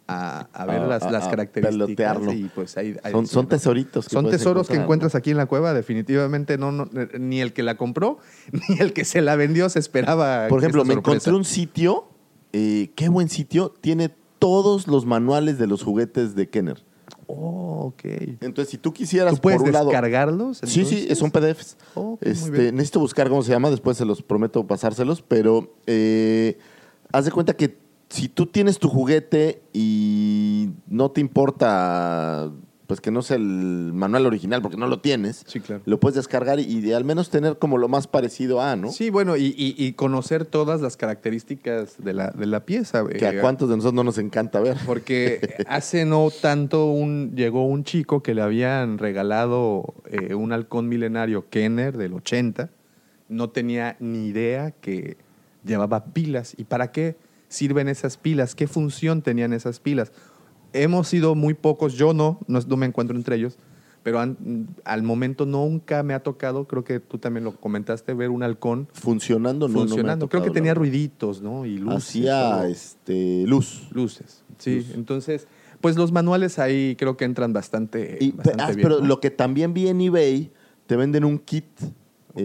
a, 0.06 0.40
a 0.52 0.66
ver 0.66 0.82
A- 0.82 0.86
las, 0.86 1.10
las 1.10 1.28
características. 1.28 1.86
pelotearlo. 1.86 2.32
Y 2.34 2.50
pues 2.54 2.76
ahí, 2.76 2.96
ahí 3.02 3.12
Son, 3.12 3.26
son 3.26 3.48
tesoritos. 3.48 4.08
que 4.08 4.12
Son 4.14 4.28
tesoros 4.30 4.68
que 4.68 4.76
encuentras 4.76 5.14
aquí 5.14 5.30
en 5.30 5.38
la 5.38 5.46
cueva, 5.46 5.72
definitivamente 5.72 6.58
no, 6.58 6.70
no, 6.70 6.88
ni 7.18 7.40
el 7.40 7.52
que 7.54 7.62
la 7.62 7.76
compró, 7.78 8.18
ni 8.68 8.78
el 8.78 8.92
que 8.92 9.04
se 9.06 9.22
la 9.22 9.36
vendió 9.36 9.68
se 9.70 9.78
esperaba. 9.78 10.48
Por 10.48 10.58
ejemplo, 10.60 10.84
me 10.84 10.94
encontré 10.94 11.32
un 11.32 11.44
sitio, 11.46 12.08
eh, 12.52 12.90
qué 12.94 13.08
buen 13.08 13.28
sitio, 13.30 13.74
tiene 13.80 14.14
todos 14.38 14.86
los 14.86 15.04
manuales 15.06 15.58
de 15.58 15.66
los 15.66 15.82
juguetes 15.82 16.34
de 16.34 16.48
Kenner. 16.48 16.82
Oh, 17.30 17.92
ok. 17.92 18.04
Entonces, 18.40 18.70
si 18.70 18.78
tú 18.78 18.92
quisieras, 18.92 19.34
¿Tú 19.34 19.40
puedes 19.42 19.58
por 19.58 19.68
un 19.68 19.72
lado... 19.74 19.90
descargarlos? 19.90 20.60
Sí, 20.64 20.86
sí, 20.86 21.14
son 21.14 21.30
PDFs. 21.30 21.76
Muy 21.94 22.16
este, 22.22 22.50
bien. 22.50 22.74
necesito 22.74 23.00
buscar 23.00 23.28
cómo 23.28 23.42
se 23.42 23.52
llama, 23.52 23.68
después 23.68 23.98
se 23.98 24.06
los 24.06 24.22
prometo 24.22 24.66
pasárselos, 24.66 25.20
pero 25.20 25.74
eh, 25.86 26.56
haz 27.12 27.26
de 27.26 27.30
cuenta 27.30 27.54
que 27.54 27.76
si 28.08 28.28
tú 28.28 28.46
tienes 28.46 28.78
tu 28.78 28.88
juguete 28.88 29.62
y 29.74 30.70
no 30.86 31.10
te 31.10 31.20
importa 31.20 32.50
pues 32.88 33.00
que 33.00 33.10
no 33.12 33.20
sea 33.22 33.36
el 33.36 33.42
manual 33.92 34.26
original 34.26 34.62
porque 34.62 34.76
no 34.78 34.88
lo 34.88 34.98
tienes, 35.00 35.44
Sí, 35.46 35.60
claro. 35.60 35.82
lo 35.84 36.00
puedes 36.00 36.16
descargar 36.16 36.58
y, 36.58 36.80
de 36.80 36.94
al 36.96 37.04
menos 37.04 37.28
tener 37.30 37.58
como 37.58 37.76
lo 37.78 37.86
más 37.86 38.06
parecido 38.08 38.60
a, 38.62 38.74
¿no? 38.76 38.90
Sí, 38.90 39.10
bueno, 39.10 39.36
y, 39.36 39.54
y- 39.56 39.74
y 39.76 39.92
conocer 39.92 40.46
todas 40.46 40.80
las 40.80 40.96
características 40.96 42.02
de 42.02 42.14
la, 42.14 42.30
de 42.30 42.46
la 42.46 42.64
pieza. 42.64 43.06
Que 43.06 43.24
eh, 43.24 43.28
a 43.28 43.40
cuántos 43.42 43.68
de 43.68 43.76
nosotros 43.76 43.94
no 43.94 44.04
nos 44.04 44.16
encanta 44.18 44.58
ver. 44.60 44.76
Porque 44.86 45.54
hace 45.68 46.06
no 46.06 46.28
tanto 46.40 46.86
un, 46.86 47.34
llegó 47.36 47.66
un 47.66 47.84
chico 47.84 48.22
que 48.22 48.34
le 48.34 48.40
habían 48.40 48.96
regalado 48.96 49.94
eh, 50.06 50.34
un 50.34 50.52
halcón 50.52 50.88
milenario 50.88 51.48
Kenner 51.50 51.96
del 51.98 52.14
80. 52.14 52.70
No 53.28 53.50
tenía 53.50 53.96
ni 54.00 54.28
idea 54.28 54.70
que 54.70 55.18
llevaba 55.62 56.06
pilas. 56.06 56.54
¿Y 56.56 56.64
para 56.64 56.90
qué 56.90 57.16
sirven 57.48 57.88
esas 57.88 58.16
pilas? 58.16 58.54
¿Qué 58.54 58.66
función 58.66 59.20
tenían 59.20 59.52
esas 59.52 59.78
pilas? 59.80 60.10
Hemos 60.72 61.08
sido 61.08 61.34
muy 61.34 61.54
pocos, 61.54 61.94
yo 61.94 62.12
no, 62.12 62.38
no, 62.46 62.60
no 62.60 62.76
me 62.76 62.86
encuentro 62.86 63.16
entre 63.16 63.36
ellos, 63.36 63.56
pero 64.02 64.20
al 64.20 65.02
momento 65.02 65.44
nunca 65.46 66.02
me 66.02 66.14
ha 66.14 66.22
tocado, 66.22 66.66
creo 66.66 66.84
que 66.84 67.00
tú 67.00 67.18
también 67.18 67.44
lo 67.44 67.52
comentaste, 67.56 68.14
ver 68.14 68.30
un 68.30 68.42
halcón 68.42 68.88
Funcionando, 68.92 69.68
no, 69.68 69.80
funcionando. 69.80 70.28
creo 70.28 70.42
que 70.42 70.50
tenía 70.50 70.74
ruiditos, 70.74 71.42
¿no? 71.42 71.66
Y 71.66 71.78
luces. 71.78 72.08
Hacía 72.08 72.68
este, 72.68 73.44
luz. 73.46 73.88
Luces, 73.92 74.44
sí. 74.58 74.76
Luz. 74.76 74.90
Entonces, 74.94 75.46
pues 75.80 75.96
los 75.96 76.12
manuales 76.12 76.58
ahí 76.58 76.96
creo 76.96 77.16
que 77.16 77.24
entran 77.24 77.52
bastante, 77.52 78.18
Y- 78.20 78.32
bastante 78.32 78.62
ah, 78.62 78.66
bien. 78.68 78.80
pero 78.82 79.00
¿no? 79.00 79.06
lo 79.06 79.20
que 79.20 79.30
también 79.30 79.74
vi 79.74 79.88
en 79.88 80.00
eBay, 80.00 80.52
te 80.86 80.96
venden 80.96 81.24
un 81.24 81.38
kit 81.38 81.66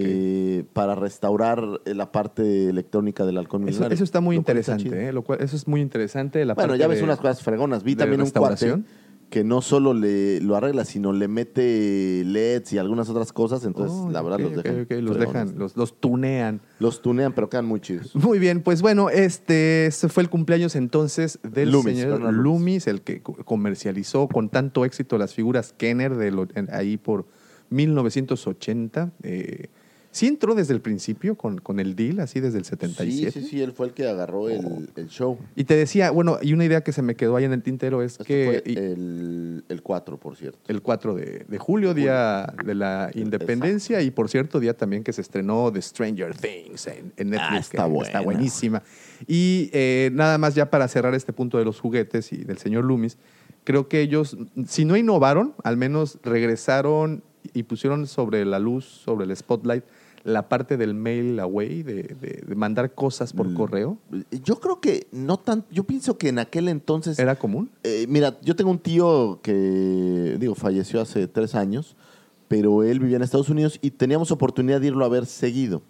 eh, 0.01 0.63
para 0.73 0.95
restaurar 0.95 1.63
eh, 1.85 1.93
la 1.93 2.11
parte 2.11 2.69
electrónica 2.69 3.25
del 3.25 3.37
halcón 3.37 3.67
eso, 3.69 3.85
eso 3.87 4.03
está 4.03 4.21
muy 4.21 4.35
Lo 4.37 4.43
cual 4.43 4.57
está 4.57 4.71
interesante. 4.73 5.07
¿eh? 5.09 5.13
Lo 5.13 5.21
cual, 5.23 5.41
eso 5.41 5.55
es 5.55 5.67
muy 5.67 5.81
interesante. 5.81 6.43
La 6.45 6.53
Bueno, 6.53 6.69
parte 6.69 6.79
ya 6.81 6.87
ves 6.87 6.97
de- 6.99 7.03
unas 7.03 7.19
cosas 7.19 7.41
fregonas. 7.41 7.83
Vi 7.83 7.95
también 7.95 8.21
un 8.21 8.29
cuate 8.29 8.81
que 9.29 9.43
no 9.43 9.63
solo 9.63 9.95
le 9.95 10.39
lo 10.41 10.55
arregla, 10.55 10.85
sino 10.85 11.11
le 11.11 11.27
mete 11.27 12.21
LEDs 12.23 12.71
y 12.73 12.77
algunas 12.77 13.09
otras 13.09 13.33
cosas. 13.33 13.65
Entonces, 13.65 13.97
Oh, 13.99 14.11
la 14.11 14.21
verdad, 14.21 14.39
los 14.39 14.55
dejan. 14.61 14.85
los 15.03 15.17
dejan, 15.17 15.57
los, 15.57 15.75
los 15.75 15.99
tunean. 15.99 16.61
Los 16.77 17.01
tunean, 17.01 17.33
pero 17.33 17.49
quedan 17.49 17.65
muy 17.65 17.79
chidos. 17.79 18.15
Muy 18.15 18.37
bien, 18.37 18.61
pues 18.61 18.83
bueno, 18.83 19.09
este 19.09 19.87
ese 19.87 20.07
fue 20.07 20.21
el 20.21 20.29
cumpleaños 20.29 20.75
entonces 20.75 21.39
del 21.41 21.71
Loomis, 21.71 21.97
señor 21.97 22.19
Loomis. 22.19 22.43
Loomis. 22.43 22.87
el 22.87 23.01
que 23.01 23.23
co- 23.23 23.33
comercializó 23.43 24.27
con 24.27 24.49
tanto 24.49 24.85
éxito 24.85 25.17
las 25.17 25.33
figuras 25.33 25.73
Kenner 25.75 26.15
de 26.15 26.29
lo- 26.29 26.47
en- 26.53 26.69
ahí 26.71 26.97
por 26.97 27.25
1980. 27.71 29.11
Eh, 29.23 29.67
sí 30.13 30.27
entró 30.27 30.55
desde 30.55 30.73
el 30.73 30.79
principio 30.79 31.35
con, 31.35 31.57
con 31.57 31.79
el 31.81 31.95
deal, 31.95 32.21
así 32.21 32.39
desde 32.39 32.59
el 32.59 32.63
77. 32.65 33.31
Sí, 33.31 33.41
sí, 33.41 33.47
sí, 33.49 33.61
él 33.61 33.73
fue 33.73 33.87
el 33.87 33.93
que 33.93 34.07
agarró 34.07 34.47
el, 34.47 34.89
el 34.95 35.09
show. 35.09 35.37
Y 35.55 35.65
te 35.65 35.75
decía, 35.75 36.11
bueno, 36.11 36.37
y 36.41 36.53
una 36.53 36.63
idea 36.63 36.81
que 36.81 36.93
se 36.93 37.01
me 37.01 37.15
quedó 37.15 37.35
ahí 37.35 37.43
en 37.43 37.51
el 37.51 37.61
tintero 37.63 38.01
es 38.01 38.13
Esto 38.13 38.23
que 38.23 38.61
fue 38.63 38.71
y- 38.71 38.77
el, 38.77 39.65
el 39.67 39.81
4, 39.81 40.17
por 40.17 40.37
cierto. 40.37 40.59
el 40.67 40.81
4 40.81 41.15
de, 41.15 41.45
de 41.49 41.57
julio, 41.57 41.93
día 41.93 42.47
de 42.63 42.75
la 42.75 43.11
independencia, 43.15 44.01
y 44.01 44.11
por 44.11 44.29
cierto, 44.29 44.59
día 44.59 44.77
también 44.77 45.03
que 45.03 45.11
se 45.11 45.19
estrenó 45.21 45.71
The 45.73 45.81
Stranger 45.81 46.33
Things 46.37 46.87
en, 46.87 47.11
en 47.17 47.29
Netflix. 47.31 47.51
Ah, 47.51 47.57
está 47.59 47.83
que 47.85 47.89
buena. 47.91 48.05
Está 48.07 48.21
buenísima. 48.21 48.83
Y 49.27 49.69
eh, 49.73 50.11
nada 50.13 50.37
más 50.37 50.55
ya 50.55 50.69
para 50.69 50.87
cerrar 50.87 51.13
este 51.15 51.33
punto 51.33 51.57
de 51.57 51.65
los 51.65 51.79
juguetes 51.79 52.31
y 52.31 52.37
del 52.43 52.57
señor 52.59 52.85
Loomis, 52.85 53.17
creo 53.63 53.87
que 53.87 54.01
ellos, 54.01 54.37
si 54.67 54.85
no 54.85 54.95
innovaron, 54.95 55.55
al 55.63 55.77
menos 55.77 56.19
regresaron 56.23 57.23
y 57.53 57.63
pusieron 57.63 58.07
sobre 58.07 58.45
la 58.45 58.59
luz, 58.59 58.85
sobre 58.85 59.25
el 59.25 59.35
spotlight, 59.35 59.83
la 60.23 60.47
parte 60.47 60.77
del 60.77 60.93
mail 60.93 61.39
away, 61.39 61.83
de, 61.83 62.03
de- 62.03 62.43
de 62.47 62.55
mandar 62.55 62.93
cosas 62.93 63.33
por 63.33 63.47
Mm. 63.49 63.53
correo. 63.55 63.97
Yo 64.43 64.59
creo 64.59 64.79
que 64.79 65.07
no 65.11 65.37
tan. 65.37 65.65
Yo 65.69 65.83
pienso 65.83 66.17
que 66.17 66.29
en 66.29 66.39
aquel 66.39 66.69
entonces. 66.69 67.19
¿Era 67.19 67.35
común? 67.35 67.69
Eh, 67.83 68.05
mira, 68.07 68.37
yo 68.41 68.55
tengo 68.55 68.71
un 68.71 68.79
tío 68.79 69.39
que, 69.43 70.37
digo, 70.39 70.55
falleció 70.55 71.01
hace 71.01 71.27
tres 71.27 71.55
años, 71.55 71.95
pero 72.47 72.83
él 72.83 72.99
vivía 72.99 73.17
en 73.17 73.23
Estados 73.23 73.49
Unidos 73.49 73.79
y 73.81 73.91
teníamos 73.91 74.31
oportunidad 74.31 74.79
de 74.79 74.87
irlo 74.87 75.03
a 75.03 75.09
ver 75.09 75.25
seguido. 75.25 75.81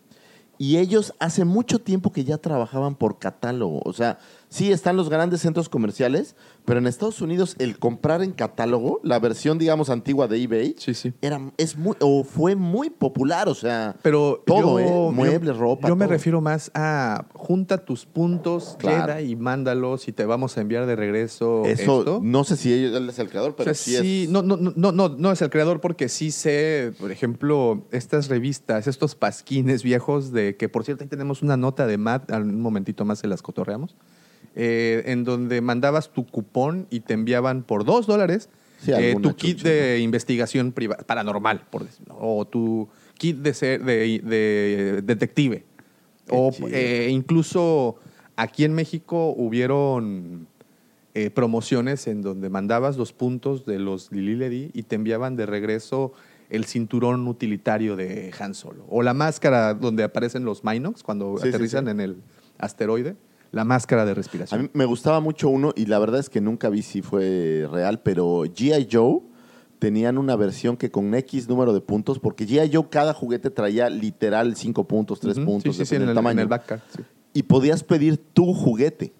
Y 0.57 0.77
ellos 0.77 1.13
hace 1.19 1.45
mucho 1.45 1.79
tiempo 1.79 2.11
que 2.11 2.23
ya 2.23 2.37
trabajaban 2.37 2.95
por 2.95 3.17
catálogo. 3.19 3.81
O 3.85 3.91
sea, 3.93 4.19
sí 4.53 4.71
están 4.71 4.95
los 4.95 5.09
grandes 5.09 5.41
centros 5.41 5.67
comerciales, 5.67 6.35
pero 6.63 6.77
en 6.79 6.85
Estados 6.85 7.21
Unidos 7.21 7.55
el 7.57 7.79
comprar 7.79 8.21
en 8.21 8.31
catálogo, 8.33 8.99
la 9.03 9.17
versión, 9.17 9.57
digamos, 9.57 9.89
antigua 9.89 10.27
de 10.27 10.43
eBay, 10.43 10.75
Sí, 10.77 10.93
sí. 10.93 11.11
era, 11.21 11.41
es 11.57 11.75
muy, 11.75 11.95
o 11.99 12.23
fue 12.23 12.55
muy 12.55 12.91
popular. 12.91 13.49
O 13.49 13.55
sea, 13.55 13.95
Pero 14.03 14.43
todo, 14.45 14.79
yo- 14.79 15.09
¿eh? 15.09 15.11
Muebles, 15.11 15.55
yo- 15.55 15.59
ropa. 15.59 15.87
Yo 15.87 15.95
me 15.95 16.05
refiero 16.05 16.39
más 16.39 16.69
a 16.75 17.25
junta 17.33 17.83
tus 17.83 18.05
puntos, 18.05 18.75
Claro. 18.77 19.05
queda 19.07 19.21
y 19.21 19.35
mándalos 19.35 20.07
y 20.07 20.11
te 20.11 20.23
vamos 20.25 20.55
a 20.57 20.61
enviar 20.61 20.85
de 20.85 20.95
regreso 20.95 21.63
Eso, 21.65 21.99
esto. 22.01 22.19
no 22.21 22.43
sé 22.43 22.55
si 22.55 22.71
él 22.73 23.09
es 23.09 23.17
el 23.17 23.29
creador, 23.29 23.55
pero 23.55 23.71
O 23.71 23.73
sea, 23.73 23.83
sí, 23.83 23.99
sí, 24.05 24.23
es. 24.25 24.29
no, 24.29 24.43
no, 24.43 24.55
no, 24.57 24.91
no, 24.91 25.09
no 25.09 25.31
es 25.31 25.41
el 25.41 25.49
creador 25.49 25.81
porque 25.81 26.09
sí 26.09 26.29
sé, 26.29 26.93
por 26.99 27.11
ejemplo, 27.11 27.87
estas 27.91 28.27
revistas, 28.27 28.85
estos 28.85 29.15
pasquines 29.15 29.81
viejos 29.81 30.31
de 30.31 30.55
que, 30.57 30.69
por 30.69 30.83
cierto, 30.85 31.03
ahí 31.03 31.09
tenemos 31.09 31.41
una 31.41 31.57
nota 31.57 31.87
de 31.87 31.97
Matt, 31.97 32.29
un 32.31 32.61
momentito 32.61 33.03
más 33.03 33.17
se 33.19 33.27
las 33.27 33.41
cotorreamos, 33.41 33.95
eh, 34.55 35.03
en 35.07 35.23
donde 35.23 35.61
mandabas 35.61 36.09
tu 36.11 36.25
cupón 36.25 36.87
y 36.89 36.99
te 37.01 37.13
enviaban 37.13 37.63
por 37.63 37.85
dos 37.85 38.05
dólares 38.07 38.49
Sí, 38.79 38.91
eh, 38.93 39.15
tu 39.21 39.33
kit 39.35 39.57
chucha, 39.59 39.69
de 39.69 39.99
investigación 39.99 40.73
priva- 40.73 40.97
paranormal, 40.97 41.65
por 41.69 41.85
decirlo, 41.85 42.17
o 42.19 42.45
tu 42.45 42.89
kit 43.17 43.37
de, 43.37 43.53
ser, 43.53 43.83
de, 43.83 44.19
de 44.19 45.01
detective. 45.03 45.63
Qué 46.27 46.31
o 46.35 46.51
eh, 46.69 47.07
incluso 47.09 47.95
aquí 48.35 48.65
en 48.65 48.73
México 48.73 49.33
hubieron 49.37 50.47
promociones 51.35 52.07
en 52.07 52.23
donde 52.23 52.49
mandabas 52.49 52.97
los 52.97 53.13
puntos 53.13 53.65
de 53.65 53.77
los 53.77 54.11
Lili 54.11 54.35
Ledy 54.35 54.71
y 54.73 54.83
te 54.83 54.95
enviaban 54.95 55.35
de 55.35 55.45
regreso 55.45 56.11
el 56.49 56.65
cinturón 56.65 57.27
utilitario 57.27 57.95
de 57.95 58.31
Han 58.39 58.53
Solo. 58.55 58.83
O 58.89 59.01
la 59.03 59.13
máscara 59.13 59.75
donde 59.75 60.03
aparecen 60.03 60.43
los 60.43 60.63
Minox 60.63 61.03
cuando 61.03 61.37
sí, 61.37 61.49
aterrizan 61.49 61.85
sí. 61.85 61.91
en 61.91 61.99
el 61.99 62.17
asteroide. 62.57 63.15
La 63.53 63.63
máscara 63.63 64.03
de 64.03 64.15
respiración. 64.15 64.59
A 64.59 64.63
mí 64.63 64.69
me 64.73 64.85
gustaba 64.85 65.19
mucho 65.19 65.47
uno 65.47 65.73
y 65.75 65.85
la 65.85 65.99
verdad 65.99 66.19
es 66.19 66.27
que 66.27 66.41
nunca 66.41 66.69
vi 66.69 66.81
si 66.81 67.03
fue 67.03 67.67
real, 67.71 68.01
pero 68.01 68.41
G.I. 68.45 68.87
Joe 68.91 69.21
tenían 69.77 70.17
una 70.17 70.35
versión 70.35 70.75
que 70.75 70.89
con 70.89 71.13
X 71.13 71.47
número 71.47 71.71
de 71.71 71.79
puntos, 71.79 72.17
porque 72.17 72.47
G.I. 72.47 72.71
Joe 72.73 72.87
cada 72.89 73.13
juguete 73.13 73.51
traía 73.51 73.91
literal 73.91 74.55
5 74.55 74.87
puntos, 74.87 75.19
3 75.19 75.37
Ujú, 75.37 75.45
puntos, 75.45 75.75
sí, 75.75 75.85
sí, 75.85 75.89
sí, 75.89 75.95
en 75.97 76.09
el, 76.09 76.15
tamaño. 76.15 76.41
en 76.41 76.51
el. 76.51 76.59
Y 77.33 77.43
podías 77.43 77.83
pedir 77.83 78.17
tu 78.17 78.53
juguete. 78.53 79.13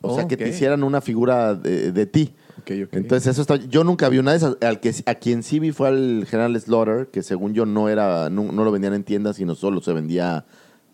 O 0.00 0.14
sea, 0.14 0.26
que 0.26 0.36
te 0.36 0.48
hicieran 0.48 0.82
una 0.82 1.00
figura 1.00 1.54
de, 1.54 1.92
de 1.92 2.06
ti. 2.06 2.34
Entonces, 2.66 3.28
eso 3.28 3.42
está. 3.42 3.56
Yo 3.56 3.84
nunca 3.84 4.08
vi 4.08 4.18
una 4.18 4.32
de 4.32 4.38
esas. 4.38 4.56
Al 4.60 4.80
que, 4.80 4.92
a 5.06 5.14
quien 5.14 5.42
sí 5.44 5.60
vi 5.60 5.70
fue 5.70 5.88
al 5.88 6.26
General 6.28 6.60
Slaughter, 6.60 7.08
que 7.08 7.22
según 7.22 7.54
yo 7.54 7.64
no 7.64 7.88
era, 7.88 8.28
no, 8.28 8.50
no 8.50 8.64
lo 8.64 8.72
vendían 8.72 8.94
en 8.94 9.04
tiendas, 9.04 9.36
sino 9.36 9.54
solo 9.54 9.80
se 9.80 9.92
vendía 9.92 10.46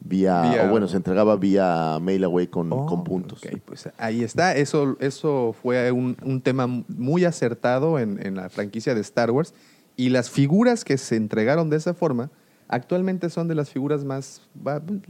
vía, 0.05 0.42
Vía- 0.42 0.64
o 0.66 0.70
bueno, 0.70 0.86
se 0.86 0.96
entregaba 0.96 1.34
vía 1.36 1.98
mail 2.00 2.22
away 2.24 2.46
con, 2.46 2.72
Oh, 2.72 2.86
con 2.86 3.02
puntos. 3.02 3.42
ok, 3.44 3.59
pues 3.64 3.88
ahí 3.98 4.22
está. 4.22 4.55
Eso, 4.55 4.96
eso 5.00 5.55
fue 5.61 5.90
un, 5.90 6.16
un 6.22 6.40
tema 6.40 6.66
muy 6.66 7.24
acertado 7.24 7.98
en, 7.98 8.24
en 8.24 8.36
la 8.36 8.48
franquicia 8.50 8.94
de 8.94 9.00
Star 9.00 9.30
Wars. 9.30 9.55
Y 9.96 10.11
las 10.11 10.28
figuras 10.30 10.84
que 10.84 10.98
se 10.98 11.16
entregaron 11.16 11.70
de 11.70 11.76
esa 11.76 11.94
forma 11.94 12.30
actualmente 12.68 13.30
son 13.30 13.46
de 13.48 13.55
las 13.55 13.70
figuras 13.70 14.05
más, 14.05 14.42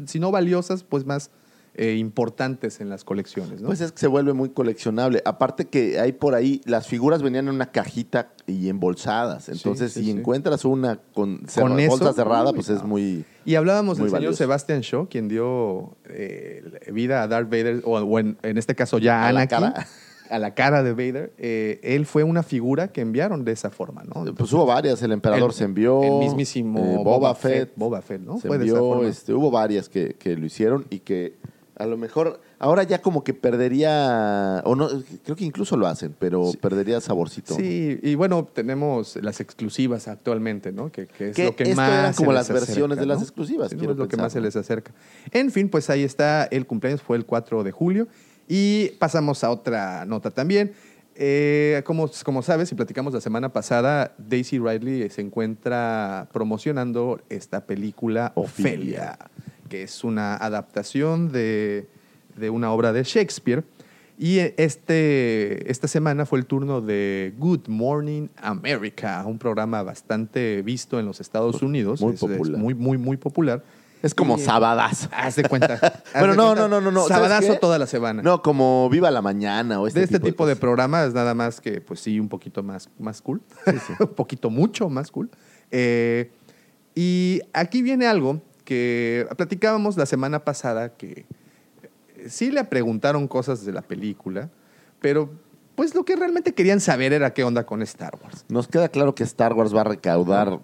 si 0.07 0.19
no 0.21 0.31
valiosas, 0.31 0.83
pues 0.85 1.05
más 1.07 1.31
eh, 1.77 1.97
importantes 1.97 2.81
en 2.81 2.89
las 2.89 3.05
colecciones. 3.05 3.61
¿no? 3.61 3.67
Pues 3.67 3.81
es 3.81 3.93
que 3.93 3.99
se 3.99 4.07
vuelve 4.07 4.33
muy 4.33 4.51
coleccionable. 4.51 5.23
Aparte 5.25 5.67
que 5.67 5.99
hay 5.99 6.13
por 6.13 6.35
ahí, 6.35 6.61
las 6.67 6.87
figuras 6.87 7.23
venían 7.23 7.49
en 7.49 7.55
una 7.55 7.73
cajita 7.73 8.31
y 8.47 8.69
embolsadas. 8.69 9.49
Entonces, 9.49 9.93
sí, 9.93 10.01
si 10.01 10.05
sí. 10.07 10.11
encuentras 10.19 10.65
una 10.65 11.01
con, 11.15 11.41
cerra- 11.49 11.69
Con 11.69 11.87
bolsa 11.89 12.13
cerrada, 12.13 12.53
pues 12.53 12.69
es 12.69 12.83
muy... 12.85 13.25
Y 13.45 13.57
hablábamos 13.57 13.99
Muy 13.99 14.09
del 14.09 14.19
señor. 14.21 14.37
Sebastian 14.37 14.81
Shaw, 14.81 15.09
quien 15.09 15.29
dio 15.29 15.97
eh, 16.07 16.63
vida 16.93 17.23
a 17.23 17.29
Darth 17.29 17.51
Vader, 17.51 17.83
o, 17.85 17.99
o 17.99 18.19
en, 18.19 18.39
en 18.43 18.57
este 18.57 18.75
caso 18.75 18.99
ya 18.99 19.23
a 19.25 19.29
A 19.29 19.33
la 19.33 19.41
Anakin, 19.41 19.59
cara. 19.59 19.87
a 20.31 20.39
la 20.39 20.55
cara 20.55 20.83
de 20.83 20.93
Vader. 20.93 21.33
Eh, 21.39 21.79
él 21.83 22.07
fue 22.07 22.23
una 22.23 22.43
figura 22.43 22.89
que 22.89 23.01
enviaron 23.03 23.45
de 23.45 23.53
esa 23.53 23.69
forma, 23.71 24.03
¿no? 24.05 24.25
Pues 24.35 24.51
hubo 24.53 24.65
varias. 24.65 25.03
El 25.03 25.13
emperador 25.13 25.51
El- 25.51 25.55
se 25.57 25.65
envió. 25.65 26.03
el 26.03 26.19
mismísimo 26.21 27.05
Boba 27.05 27.35
Fett, 27.35 27.73
Boba 27.77 28.01
Fett, 28.01 28.23
¿no? 28.23 28.39
Se 28.39 28.49
Fue 28.49 28.57
de 28.59 28.65
esa 28.65 28.77
envió, 28.77 28.89
forma. 28.95 29.09
este, 29.09 29.35
hubo 29.35 29.51
varias 29.51 29.89
que, 29.91 30.15
que 30.15 30.37
lo 30.37 30.47
hicieron 30.47 30.87
y 30.89 31.01
que 31.01 31.37
a 31.77 31.87
lo 31.87 31.97
mejor 31.97 32.41
ahora 32.59 32.83
ya 32.85 33.03
como 33.03 33.25
que 33.25 33.35
perdería, 33.35 34.63
o 34.65 34.77
no, 34.77 34.89
creo 35.25 35.37
que 35.37 35.45
incluso 35.45 35.77
lo 35.77 35.87
hacen, 35.87 36.15
pero 36.19 36.53
perdería 36.61 37.01
saborcito. 37.01 37.55
Sí, 37.55 37.99
y 38.03 38.15
bueno, 38.15 38.49
tenemos 38.53 39.17
las 39.17 39.41
exclusivas 39.41 40.09
actualmente, 40.09 40.73
¿no? 40.73 40.93
Que, 40.93 41.07
que 41.07 41.31
es 41.31 41.37
Que 41.37 41.45
lo 41.47 41.57
que 41.57 41.65
esto 41.65 41.77
más. 41.77 41.91
eran 41.91 42.15
se 42.15 42.19
como 42.19 42.33
les 42.33 42.39
las 42.41 42.49
versiones 42.49 42.97
acerca, 42.97 43.01
de 43.01 43.07
las 43.07 43.23
exclusivas, 43.23 43.71
Sí, 43.71 43.77
no, 43.77 43.91
es 43.91 43.97
lo 43.97 44.09
que 44.09 44.17
más 44.17 44.33
se 44.33 44.41
les 44.41 44.57
acerca. 44.57 44.93
En 45.33 45.51
fin, 45.51 45.69
pues 45.69 45.91
ahí 45.91 46.05
está. 46.05 46.45
El 46.45 46.67
cumpleaños 46.67 47.03
fue 47.03 47.17
el 47.17 47.27
4 47.27 47.65
de 47.65 47.71
julio. 47.73 48.09
Y 48.47 48.91
pasamos 48.99 49.43
a 49.43 49.51
otra 49.51 50.05
nota 50.05 50.31
también. 50.31 50.73
Eh, 51.17 51.83
como, 51.85 52.11
como 52.25 52.43
sabes, 52.43 52.73
y 52.73 52.75
platicamos 52.75 53.15
la 53.15 53.21
semana 53.21 53.53
pasada, 53.53 54.15
Daisy 54.19 54.59
Ridley 54.59 55.09
se 55.11 55.21
encuentra 55.21 56.29
promocionando 56.33 57.21
esta 57.29 57.67
película 57.67 58.33
Ofelia, 58.35 59.17
que 59.75 59.83
es 59.83 60.05
una 60.05 60.37
adaptación 60.37 61.33
de, 61.33 61.89
de 62.37 62.49
una 62.49 62.71
obra 62.73 62.93
de 62.93 63.03
Shakespeare. 63.03 63.65
Y 64.17 64.39
este, 64.39 65.69
esta 65.69 65.89
semana 65.89 66.25
fue 66.27 66.39
el 66.39 66.47
turno 66.47 66.81
de 66.81 67.35
Good 67.37 67.67
Morning 67.67 68.29
America, 68.37 69.25
un 69.27 69.41
programa 69.41 69.83
bastante 69.83 70.63
visto 70.63 71.01
en 71.01 71.07
los 71.07 71.21
Estados 71.21 71.61
Unidos. 71.63 72.01
Muy 72.01 72.15
Es- 72.15 72.23
es 72.23 72.29
popular. 72.29 72.61
muy, 72.61 72.75
muy, 72.75 72.99
muy 72.99 73.17
popular. 73.17 73.65
Es 74.01 74.15
como 74.15 74.37
eh, 74.37 74.39
sabadazo. 74.39 75.09
Haz 75.11 75.35
de 75.35 75.43
cuenta. 75.49 75.75
haz 76.15 76.21
Bueno, 76.21 76.35
no, 76.37 76.55
no, 76.55 76.69
no, 76.69 76.81
no, 76.81 76.93
no. 76.93 77.09
¿sabes 77.09 77.29
Sabadazo 77.29 77.59
toda 77.59 77.77
la 77.77 77.89
semana. 77.89 78.23
No, 78.23 78.43
como 78.43 78.89
Viva 78.91 79.11
la 79.11 79.23
Mañana 79.23 79.81
o 79.81 79.89
este 79.89 80.01
de 80.01 80.05
este 80.05 80.21
tipo, 80.21 80.47
de, 80.47 80.55
programas, 80.55 81.15
nada 81.15 81.35
más 81.35 81.61
que, 81.61 81.81
pues 81.81 81.99
sí, 81.99 82.21
un 82.21 82.29
poquito 82.29 82.63
más, 82.63 82.89
más 83.01 83.21
cool. 83.21 83.41
un 83.99 84.15
poquito 84.15 84.51
mucho 84.51 84.89
más 84.89 85.11
cool. 85.11 85.31
Eh, 85.73 86.31
y 86.95 87.41
aquí 87.53 87.83
viene 87.83 88.07
algo 88.07 88.41
que 88.65 89.27
platicábamos 89.37 89.97
la 89.97 90.07
semana 90.07 90.45
pasada 90.45 90.95
que 90.97 91.27
eh, 92.17 92.29
sí 92.29 92.51
le 92.51 92.65
preguntaron 92.65 93.29
cosas 93.29 93.65
de 93.65 93.73
la 93.73 93.83
película, 93.83 94.51
pero 95.01 95.31
pues 95.75 95.95
lo 95.95 96.05
que 96.05 96.17
realmente 96.17 96.55
querían 96.55 96.81
saber 96.81 97.13
era 97.13 97.33
qué 97.35 97.45
onda 97.45 97.67
con 97.67 97.83
Star 97.83 98.19
Wars. 98.23 98.45
Nos 98.49 98.69
queda 98.69 98.89
claro 98.89 99.15
que 99.15 99.25
Star 99.25 99.53
Wars 99.55 99.75
va 99.75 99.81
a 99.83 99.85
recaudar 99.85 100.61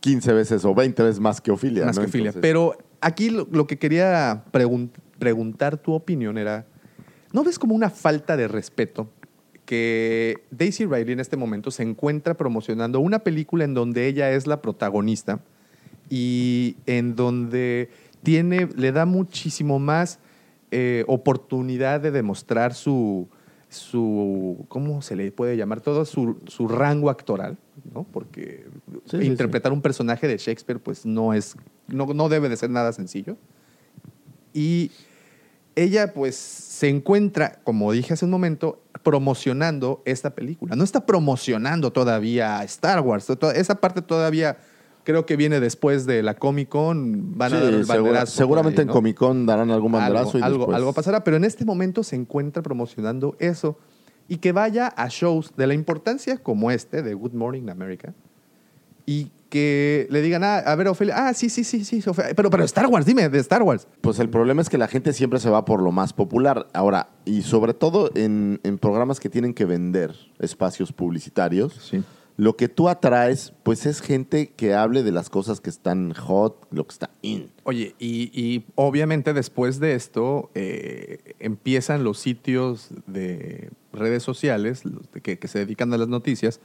15 0.00 0.32
veces 0.32 0.64
o 0.64 0.74
20 0.74 1.02
veces 1.02 1.20
más 1.20 1.40
que 1.40 1.50
Ofilia. 1.50 1.84
más 1.84 1.96
¿no? 1.96 2.02
que 2.04 2.08
filia. 2.08 2.28
Entonces- 2.28 2.42
Pero 2.42 2.76
aquí 3.00 3.30
lo, 3.30 3.46
lo 3.50 3.66
que 3.66 3.78
quería 3.78 4.44
pregun- 4.52 4.90
preguntar 5.18 5.76
tu 5.76 5.92
opinión 5.92 6.38
era, 6.38 6.66
¿no 7.32 7.44
ves 7.44 7.58
como 7.58 7.74
una 7.74 7.90
falta 7.90 8.36
de 8.36 8.48
respeto 8.48 9.10
que 9.66 10.42
Daisy 10.50 10.86
Riley 10.86 11.12
en 11.12 11.20
este 11.20 11.36
momento 11.36 11.70
se 11.70 11.82
encuentra 11.82 12.34
promocionando 12.34 13.00
una 13.00 13.20
película 13.20 13.64
en 13.64 13.74
donde 13.74 14.06
ella 14.06 14.30
es 14.32 14.46
la 14.46 14.60
protagonista 14.62 15.40
y 16.14 16.76
en 16.84 17.16
donde 17.16 17.88
tiene, 18.22 18.68
le 18.76 18.92
da 18.92 19.06
muchísimo 19.06 19.78
más 19.78 20.18
eh, 20.70 21.04
oportunidad 21.08 22.00
de 22.02 22.10
demostrar 22.10 22.74
su, 22.74 23.28
su, 23.70 24.66
¿cómo 24.68 25.00
se 25.00 25.16
le 25.16 25.32
puede 25.32 25.56
llamar? 25.56 25.80
Todo 25.80 26.04
su, 26.04 26.36
su 26.48 26.68
rango 26.68 27.08
actoral, 27.08 27.56
¿no? 27.94 28.04
Porque 28.04 28.66
Sí, 29.06 29.20
sí, 29.20 29.24
interpretar 29.24 29.72
un 29.72 29.80
personaje 29.80 30.28
de 30.28 30.36
Shakespeare, 30.36 30.78
pues 30.78 31.06
no 31.06 31.32
es, 31.32 31.56
no, 31.88 32.04
no 32.12 32.28
debe 32.28 32.50
de 32.50 32.58
ser 32.58 32.68
nada 32.68 32.92
sencillo. 32.92 33.38
Y 34.52 34.90
ella, 35.74 36.12
pues, 36.12 36.36
se 36.36 36.90
encuentra, 36.90 37.58
como 37.64 37.90
dije 37.92 38.12
hace 38.12 38.26
un 38.26 38.30
momento, 38.30 38.82
promocionando 39.02 40.02
esta 40.04 40.34
película. 40.34 40.76
No 40.76 40.84
está 40.84 41.06
promocionando 41.06 41.90
todavía 41.90 42.58
a 42.58 42.64
Star 42.64 43.00
Wars. 43.00 43.24
To- 43.26 43.50
Esa 43.50 43.80
parte 43.80 44.02
todavía 44.02 44.58
creo 45.04 45.26
que 45.26 45.36
viene 45.36 45.60
después 45.60 46.06
de 46.06 46.22
la 46.22 46.34
Comic 46.34 46.68
Con. 46.68 47.36
Van 47.36 47.52
a 47.52 47.56
Sí, 47.58 47.62
dar 47.64 47.74
el 47.74 47.86
segura- 47.86 48.26
seguramente 48.26 48.80
ahí, 48.82 48.86
en. 48.86 48.92
Comic 48.92 49.16
Con 49.16 49.46
darán 49.46 49.70
algún 49.70 49.92
banderazo 49.92 50.30
algo, 50.36 50.38
y 50.38 50.42
algo, 50.42 50.58
después- 50.60 50.76
algo 50.76 50.92
pasará, 50.92 51.24
pero 51.24 51.36
en 51.36 51.44
este 51.44 51.64
momento 51.64 52.02
se 52.02 52.16
encuentra 52.16 52.62
promocionando 52.62 53.36
eso 53.38 53.78
y 54.28 54.36
que 54.38 54.52
vaya 54.52 54.86
a 54.88 55.08
shows 55.08 55.52
de 55.56 55.66
la 55.66 55.74
importancia 55.74 56.36
como 56.38 56.70
este 56.70 57.02
de 57.02 57.14
Good 57.14 57.32
Morning 57.32 57.68
America, 57.68 58.14
y 59.04 59.30
que 59.50 60.06
le 60.10 60.22
digan, 60.22 60.44
ah, 60.44 60.58
a 60.58 60.74
ver, 60.76 60.88
Ofelia, 60.88 61.26
ah, 61.28 61.34
sí, 61.34 61.50
sí, 61.50 61.64
sí, 61.64 61.84
sí, 61.84 62.02
Ofelia. 62.08 62.32
Pero, 62.34 62.48
pero 62.48 62.64
Star 62.64 62.86
Wars, 62.86 63.04
dime, 63.04 63.28
de 63.28 63.38
Star 63.40 63.62
Wars. 63.62 63.86
Pues 64.00 64.18
el 64.20 64.30
problema 64.30 64.62
es 64.62 64.70
que 64.70 64.78
la 64.78 64.88
gente 64.88 65.12
siempre 65.12 65.40
se 65.40 65.50
va 65.50 65.64
por 65.66 65.82
lo 65.82 65.92
más 65.92 66.12
popular. 66.14 66.68
Ahora, 66.72 67.08
y 67.26 67.42
sobre 67.42 67.74
todo 67.74 68.10
en, 68.14 68.60
en 68.62 68.78
programas 68.78 69.20
que 69.20 69.28
tienen 69.28 69.52
que 69.52 69.64
vender 69.66 70.14
espacios 70.38 70.92
publicitarios, 70.92 71.74
Sí. 71.74 72.02
Lo 72.36 72.56
que 72.56 72.68
tú 72.68 72.88
atraes, 72.88 73.52
pues 73.62 73.86
es 73.86 74.00
gente 74.00 74.52
que 74.56 74.74
hable 74.74 75.02
de 75.02 75.12
las 75.12 75.30
cosas 75.30 75.60
que 75.60 75.70
están 75.70 76.14
hot, 76.14 76.66
lo 76.70 76.86
que 76.86 76.92
está 76.92 77.10
in. 77.20 77.50
Oye, 77.64 77.94
y, 77.98 78.64
obviamente 78.74 79.32
después 79.32 79.80
de 79.80 79.94
esto 79.94 80.50
eh, 80.54 81.34
empiezan 81.38 82.04
los 82.04 82.18
sitios 82.18 82.88
de 83.06 83.70
redes 83.92 84.22
sociales 84.22 84.82
que 85.22 85.48
se 85.48 85.58
dedican 85.58 85.92
a 85.92 85.98
las 85.98 86.08
noticias, 86.08 86.60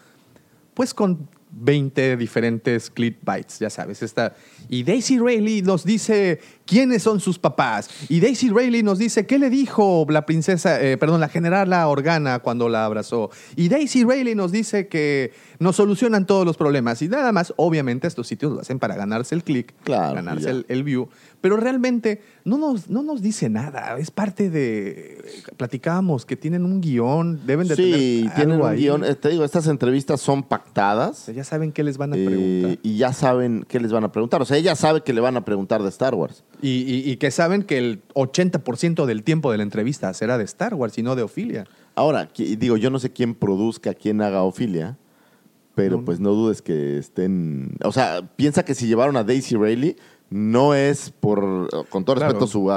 pues 0.78 0.94
con 0.94 1.28
20 1.50 2.18
diferentes 2.18 2.92
clickbites, 2.92 3.58
ya 3.58 3.72
sabes. 3.72 4.04
Está, 4.04 4.36
y 4.70 4.84
Daisy 4.84 5.18
Rayleigh 5.18 5.64
nos 5.64 5.84
dice 5.84 6.40
quiénes 6.68 7.02
son 7.02 7.20
sus 7.20 7.40
papás. 7.40 7.90
Y 8.10 8.20
Daisy 8.20 8.52
Rayleigh 8.52 8.84
nos 8.84 9.00
dice 9.00 9.26
qué 9.26 9.40
le 9.40 9.50
dijo 9.50 10.06
la 10.08 10.28
princesa, 10.28 10.80
eh, 10.80 10.96
perdón, 10.98 11.20
la 11.20 11.30
general 11.30 11.74
Organa 11.74 12.38
cuando 12.40 12.70
la 12.70 12.86
abrazó. 12.86 13.32
Y 13.56 13.70
Daisy 13.70 14.04
Rayleigh 14.04 14.36
nos 14.36 14.52
dice 14.52 14.88
que 14.88 15.34
nos 15.58 15.78
solucionan 15.78 16.28
todos 16.28 16.46
los 16.46 16.58
problemas. 16.58 17.02
Y 17.02 17.08
nada 17.08 17.32
más, 17.32 17.52
obviamente, 17.58 18.06
estos 18.06 18.28
sitios 18.28 18.52
lo 18.52 18.62
hacen 18.62 18.78
para 18.78 18.96
ganarse 18.96 19.34
el 19.34 19.44
click, 19.44 19.74
Claro, 19.84 20.14
ganarse 20.14 20.52
el, 20.52 20.66
el 20.70 20.84
view. 20.84 21.10
Pero 21.48 21.62
realmente 21.62 22.20
no 22.44 22.58
nos, 22.58 22.90
no 22.90 23.04
nos 23.04 23.22
dice 23.22 23.48
nada. 23.50 23.98
Es 23.98 24.12
parte 24.12 24.50
de. 24.50 25.24
Platicábamos 25.56 26.26
que 26.26 26.36
tienen 26.36 26.66
un 26.66 26.82
guion, 26.82 27.40
deben 27.48 27.70
de 27.70 27.78
Sí, 27.78 27.84
tener. 28.24 28.36
tienen 28.36 28.52
algo 28.56 28.66
un 28.66 28.72
ahí. 28.72 28.80
guion. 28.80 29.06
Eh, 29.06 29.16
Te 29.16 29.30
digo, 29.30 29.46
estas 29.46 29.66
entrevistas 29.68 30.20
son 30.20 30.40
O 30.40 30.48
pactadas. 30.50 31.18
sea, 31.20 31.34
ya 31.34 31.46
saben 31.46 31.72
qué 31.72 31.86
les 31.86 31.98
van 31.98 32.12
a 32.12 32.18
eh, 32.18 32.26
preguntar. 32.26 32.80
y 32.84 32.98
ya 32.98 33.14
saben 33.14 33.66
qué 33.66 33.80
les 33.80 33.94
van 33.94 34.04
a 34.04 34.12
preguntar. 34.12 34.42
O 34.42 34.46
sea, 34.46 34.58
ella 34.58 34.76
sabe 34.76 35.04
que 35.04 35.14
le 35.14 35.22
van 35.22 35.38
a 35.38 35.46
preguntar 35.46 35.82
de 35.84 35.88
Star 35.88 36.16
Wars. 36.16 36.44
Y, 36.62 36.80
y- 36.82 37.10
y 37.10 37.16
que 37.16 37.32
saben 37.32 37.64
que 37.64 37.78
el 37.78 38.02
80% 38.14 39.06
del 39.06 39.24
tiempo 39.24 39.50
de 39.50 39.58
la 39.60 39.64
entrevista 39.64 40.14
será 40.14 40.38
de 40.38 40.44
Star 40.44 40.74
Wars 40.74 40.98
y 40.98 41.04
no 41.04 41.16
de 41.16 41.22
Ofilia. 41.24 41.64
Ahora, 41.96 42.28
digo, 42.36 42.76
yo 42.76 42.90
no 42.90 43.00
sé 43.00 43.12
quién 43.14 43.36
produzca, 43.36 43.94
quién 43.94 44.22
haga 44.22 44.44
Ofilia, 44.44 44.98
pero 45.76 45.98
No. 45.98 46.06
pues 46.06 46.20
no 46.20 46.32
dudes 46.34 46.62
que 46.62 46.98
estén... 46.98 47.78
O 47.86 47.92
sea, 47.94 48.28
piensa 48.36 48.66
que 48.66 48.74
si 48.76 48.88
llevaron 48.88 49.16
a 49.16 49.24
Daisy 49.24 49.56
Rayleigh, 49.56 49.96
no 50.30 50.74
es 50.74 51.12
por, 51.12 51.70
con 51.90 52.04
todo 52.04 52.16
Claro. 52.18 52.34
respeto, 52.34 52.48
su 52.48 52.72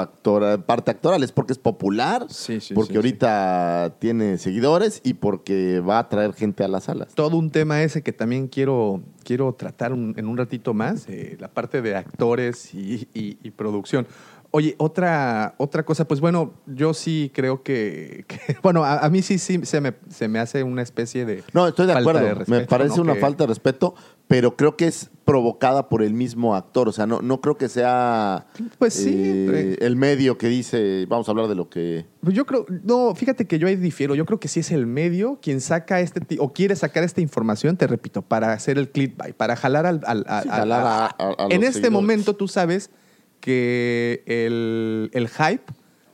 parte 0.67 0.91
actoral, 0.93 1.23
es 1.23 1.33
porque 1.33 1.53
es 1.53 1.59
popular, 1.59 2.27
Sí, 2.29 2.61
sí, 2.61 2.75
porque 2.75 2.93
sí, 2.93 2.97
ahorita 2.97 3.97
tiene 3.99 4.39
seguidores 4.39 5.01
y 5.05 5.15
porque 5.15 5.81
va 5.81 5.99
a 5.99 6.09
traer 6.09 6.33
gente 6.33 6.63
a 6.65 6.69
las 6.69 6.85
salas. 6.85 7.15
Todo 7.15 7.37
un 7.37 7.51
tema 7.51 7.83
ese 7.83 8.03
que 8.03 8.13
también 8.13 8.47
quiero, 8.49 9.03
quiero 9.25 9.53
tratar 9.55 9.93
un- 9.93 10.15
en 10.17 10.27
un 10.29 10.37
ratito 10.37 10.75
más, 10.75 11.09
eh, 11.09 11.37
la 11.41 11.49
parte 11.49 11.83
de 11.83 11.97
actores 11.97 12.75
y, 12.75 13.09
y- 13.15 13.39
y 13.43 13.51
producción. 13.51 14.07
Oye, 14.53 14.75
otra, 14.79 15.55
otra 15.59 15.85
cosa, 15.85 16.09
pues 16.09 16.21
bueno, 16.21 16.55
yo 16.67 16.93
sí 16.93 17.31
creo 17.33 17.63
que, 17.63 18.25
que- 18.29 18.57
bueno, 18.63 18.85
a, 18.85 18.99
a 18.99 19.09
mí 19.09 19.23
sí, 19.23 19.39
sí 19.39 19.61
se 19.65 19.81
me, 19.81 19.95
se 20.09 20.27
me 20.27 20.39
hace 20.41 20.63
una 20.65 20.83
especie 20.83 21.25
de... 21.25 21.45
No, 21.53 21.69
estoy 21.69 21.87
de 21.87 21.93
acuerdo. 21.93 22.21
de 22.21 22.35
respeto, 22.35 22.61
Me 22.61 22.67
parece 22.67 22.97
¿no? 22.97 23.03
una 23.03 23.15
Que- 23.15 23.21
falta 23.21 23.45
de 23.45 23.49
respeto, 23.49 23.95
pero 24.31 24.55
creo 24.57 24.77
que 24.77 24.87
es 24.87 25.11
provocada 25.25 25.89
por 25.89 26.05
el 26.05 26.15
mismo 26.15 26.55
actor. 26.55 26.89
O 26.89 26.93
sea, 26.93 27.05
no, 27.05 27.21
no 27.21 27.41
creo 27.41 27.57
que 27.59 27.69
sea 27.69 28.47
Pues 28.79 28.95
sí, 28.95 29.11
eh, 29.13 29.77
el 29.81 29.97
medio 29.97 30.39
que 30.39 30.47
dice, 30.47 31.05
vamos 31.09 31.27
a 31.27 31.33
hablar 31.33 31.49
de 31.49 31.57
lo 31.57 31.69
que... 31.69 32.07
Pues 32.23 32.33
yo 32.37 32.47
creo, 32.47 32.65
no, 32.85 33.13
fíjate 33.17 33.49
que 33.49 33.59
yo 33.59 33.67
ahí 33.67 33.75
difiero. 33.75 34.15
Yo 34.15 34.25
creo 34.27 34.39
que 34.39 34.47
sí 34.47 34.61
es 34.61 34.71
el 34.71 34.87
medio 34.87 35.41
quien 35.43 35.61
saca 35.61 35.99
este 36.01 36.21
o 36.39 36.53
quiere 36.53 36.77
sacar 36.77 37.03
esta 37.03 37.21
información, 37.21 37.77
te 37.77 37.89
repito, 37.89 38.23
para 38.23 38.53
hacer 38.53 38.79
el 38.79 38.91
clickbait, 38.91 39.35
para 39.35 39.57
jalar 39.57 39.85
al. 39.85 40.01
al- 40.07 40.25
al- 40.29 40.43
Sí, 40.45 40.49
al- 40.49 40.59
jalar 40.61 41.15
a- 41.19 41.37
en 41.51 41.65
este 41.65 41.73
seguidores. 41.81 41.91
momento 41.91 42.37
tú 42.37 42.47
sabes 42.47 42.91
que 43.41 44.23
el, 44.27 45.11
el 45.13 45.29
hype 45.29 45.65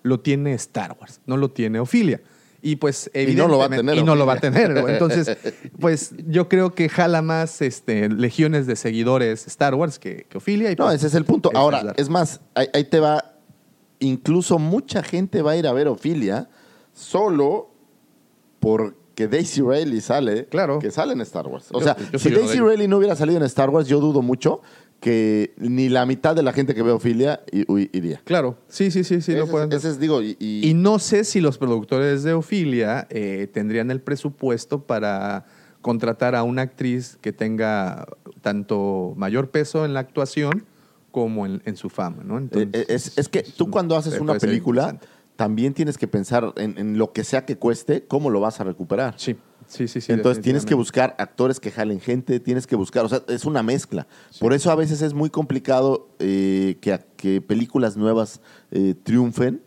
lo 0.02 0.20
tiene 0.20 0.54
Star 0.54 0.96
Wars, 0.98 1.20
no 1.26 1.36
lo 1.36 1.50
tiene 1.50 1.80
Ophelia. 1.80 2.22
Y 2.62 2.76
pues 2.76 3.10
Y 3.14 3.34
no 3.34 3.46
lo 3.48 3.58
va 3.58 3.66
a 3.66 3.68
tener 3.68 3.96
Y 3.96 4.02
no 4.02 4.14
lo 4.16 4.26
va 4.26 4.34
a 4.34 4.40
tener. 4.40 4.76
Entonces, 4.88 5.36
pues 5.80 6.14
yo 6.26 6.48
creo 6.48 6.74
que 6.74 6.88
jala 6.88 7.22
más 7.22 7.62
este, 7.62 8.08
legiones 8.08 8.66
de 8.66 8.76
seguidores 8.76 9.46
Star 9.46 9.74
Wars 9.74 9.98
que, 9.98 10.26
que 10.28 10.38
Ophelia. 10.38 10.72
y, 10.72 10.76
No, 10.76 10.84
pues, 10.86 10.96
ese 10.96 11.06
es 11.08 11.14
el 11.14 11.24
punto. 11.24 11.50
Ahora, 11.54 11.92
es 11.96 12.08
más, 12.08 12.40
ahí, 12.54 12.66
ahí 12.72 12.84
te 12.84 12.98
va. 13.00 13.32
Incluso 13.98 14.58
mucha 14.58 15.02
gente 15.02 15.42
va 15.42 15.52
a 15.52 15.56
ir 15.56 15.66
a 15.66 15.72
ver 15.72 15.88
Ophelia 15.88 16.48
solo 16.92 17.70
porque 18.60 19.28
Daisy 19.28 19.62
Rayleigh 19.62 20.00
sale. 20.00 20.46
Claro. 20.46 20.78
Que 20.78 20.90
sale 20.90 21.12
en 21.12 21.20
Star 21.22 21.46
Wars. 21.46 21.68
O 21.72 21.78
Yo- 21.80 21.84
sea, 21.84 21.96
yo 22.12 22.18
si 22.18 22.30
Daisy. 22.30 22.58
Rayleigh 22.60 22.88
no 22.88 22.98
hubiera 22.98 23.16
salido 23.16 23.38
en 23.38 23.44
Star 23.44 23.70
Wars, 23.70 23.86
yo 23.88 24.00
dudo 24.00 24.22
mucho 24.22 24.60
que 25.06 25.54
ni 25.58 25.88
la 25.88 26.04
mitad 26.04 26.34
de 26.34 26.42
la 26.42 26.52
gente 26.52 26.74
que 26.74 26.82
ve 26.82 26.90
ui- 27.68 27.88
iría. 27.92 28.20
Claro, 28.24 28.58
sí, 28.66 28.90
sí, 28.90 29.04
sí, 29.04 29.20
sí, 29.20 29.34
lo 29.36 29.44
ese, 29.44 29.52
pueden 29.52 29.72
ese 29.72 29.90
es, 29.90 30.00
digo, 30.00 30.20
y, 30.20 30.36
y- 30.40 30.68
Y 30.68 30.74
no 30.74 30.98
sé 30.98 31.22
si 31.22 31.40
los 31.40 31.58
productores 31.58 32.24
de 32.24 32.32
Ofilia 32.32 33.06
eh, 33.10 33.46
tendrían 33.52 33.92
el 33.92 34.00
presupuesto 34.00 34.82
para 34.82 35.44
contratar 35.80 36.34
a 36.34 36.42
una 36.42 36.62
actriz 36.62 37.18
que 37.20 37.32
tenga 37.32 38.08
tanto 38.40 39.14
mayor 39.16 39.50
peso 39.50 39.84
en 39.84 39.94
la 39.94 40.00
actuación 40.00 40.64
como 41.12 41.46
en, 41.46 41.62
en 41.66 41.76
su 41.76 41.88
fama, 41.88 42.24
¿no? 42.24 42.38
Entonces, 42.38 42.70
Eh, 42.72 42.86
es, 42.88 43.16
es 43.16 43.28
que 43.28 43.44
tú 43.44 43.70
cuando 43.70 43.96
haces 43.96 44.18
una 44.20 44.34
película, 44.38 44.98
también 45.36 45.72
tienes 45.72 45.98
que 45.98 46.08
pensar 46.08 46.52
en, 46.56 46.76
en 46.78 46.98
lo 46.98 47.12
que 47.12 47.22
sea 47.22 47.44
que 47.44 47.56
cueste, 47.58 48.06
cómo 48.08 48.28
lo 48.30 48.40
vas 48.40 48.58
a 48.60 48.64
recuperar. 48.64 49.14
Sí, 49.18 49.36
sí, 49.66 49.88
sí. 49.88 50.00
sí 50.00 50.12
Entonces 50.12 50.42
tienes 50.42 50.64
que 50.64 50.74
buscar 50.74 51.14
actores 51.18 51.60
que 51.60 51.70
jalen 51.70 52.00
gente, 52.00 52.40
tienes 52.40 52.66
que 52.66 52.76
buscar, 52.76 53.04
o 53.04 53.08
sea, 53.08 53.22
es 53.28 53.44
una 53.44 53.62
mezcla. 53.62 54.06
Por 54.40 54.52
eso 54.52 54.70
a 54.70 54.74
veces 54.74 55.02
es 55.02 55.14
muy 55.14 55.30
complicado 55.30 56.08
eh, 56.18 56.76
que, 56.80 56.98
que 57.16 57.40
películas 57.40 57.96
nuevas 57.96 58.40
eh, 58.70 58.94
triunfen, 59.02 59.62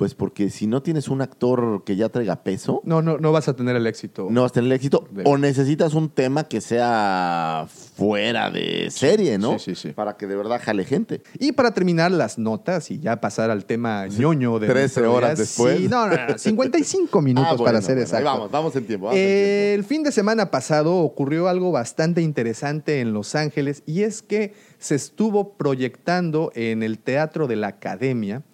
pues 0.00 0.14
porque 0.14 0.48
si 0.48 0.66
no 0.66 0.82
tienes 0.82 1.08
un 1.08 1.20
actor 1.20 1.84
que 1.84 1.94
ya 1.94 2.08
traiga 2.08 2.42
peso, 2.42 2.80
No, 2.86 3.02
no, 3.02 3.18
no 3.18 3.32
vas 3.32 3.48
a 3.48 3.54
tener 3.54 3.76
el 3.76 3.86
éxito. 3.86 4.28
no 4.30 4.40
vas 4.40 4.52
a 4.52 4.54
tener 4.54 4.68
el 4.68 4.72
éxito. 4.72 5.06
De- 5.10 5.24
O 5.26 5.36
necesitas 5.36 5.92
un 5.92 6.08
tema 6.08 6.44
que 6.44 6.62
sea 6.62 7.66
fuera 7.68 8.50
de 8.50 8.90
serie, 8.90 9.36
¿no? 9.36 9.58
sí, 9.58 9.74
sí, 9.74 9.88
sí. 9.88 9.92
Para 9.92 10.16
que 10.16 10.26
de 10.26 10.36
verdad 10.36 10.58
jale 10.64 10.86
gente. 10.86 11.20
Y 11.38 11.52
para 11.52 11.74
terminar 11.74 12.10
las 12.12 12.38
notas 12.38 12.90
y 12.90 12.98
ya 12.98 13.20
pasar 13.20 13.50
al 13.50 13.66
tema 13.66 14.06
ñoño 14.06 14.58
de 14.58 14.68
13 14.68 14.80
nuestro 15.02 15.12
horas 15.14 15.34
día, 15.36 15.44
después. 15.44 15.78
Sí, 15.80 15.88
no, 15.90 16.06
no, 16.06 16.16
no, 16.28 16.38
55 16.38 17.20
minutos 17.22 17.46
Ah, 17.50 17.54
bueno, 17.56 17.64
para 17.66 17.82
ser 17.82 17.96
bueno, 17.96 18.00
exacto. 18.02 18.26
ahí 18.30 18.34
vamos, 18.36 18.50
vamos 18.50 18.76
en 18.76 18.86
tiempo. 18.86 19.06
vamos 19.08 19.18
en 19.18 19.22
tiempo. 19.26 19.40
Eh, 19.42 19.74
El 19.74 19.84
fin 19.84 20.02
de 20.02 20.12
semana 20.12 20.50
pasado 20.50 20.96
ocurrió 20.96 21.46
algo 21.48 21.72
bastante 21.72 22.22
interesante 22.22 23.00
en 23.02 23.12
Los 23.12 23.34
Ángeles 23.34 23.82
y 23.84 24.00
es 24.04 24.22
que 24.22 24.54
se 24.78 24.94
estuvo 24.94 25.58
proyectando 25.58 26.52
en 26.54 26.82
el 26.82 26.98
Teatro 27.00 27.46
de 27.46 27.56
la 27.56 27.66
Academia, 27.66 28.44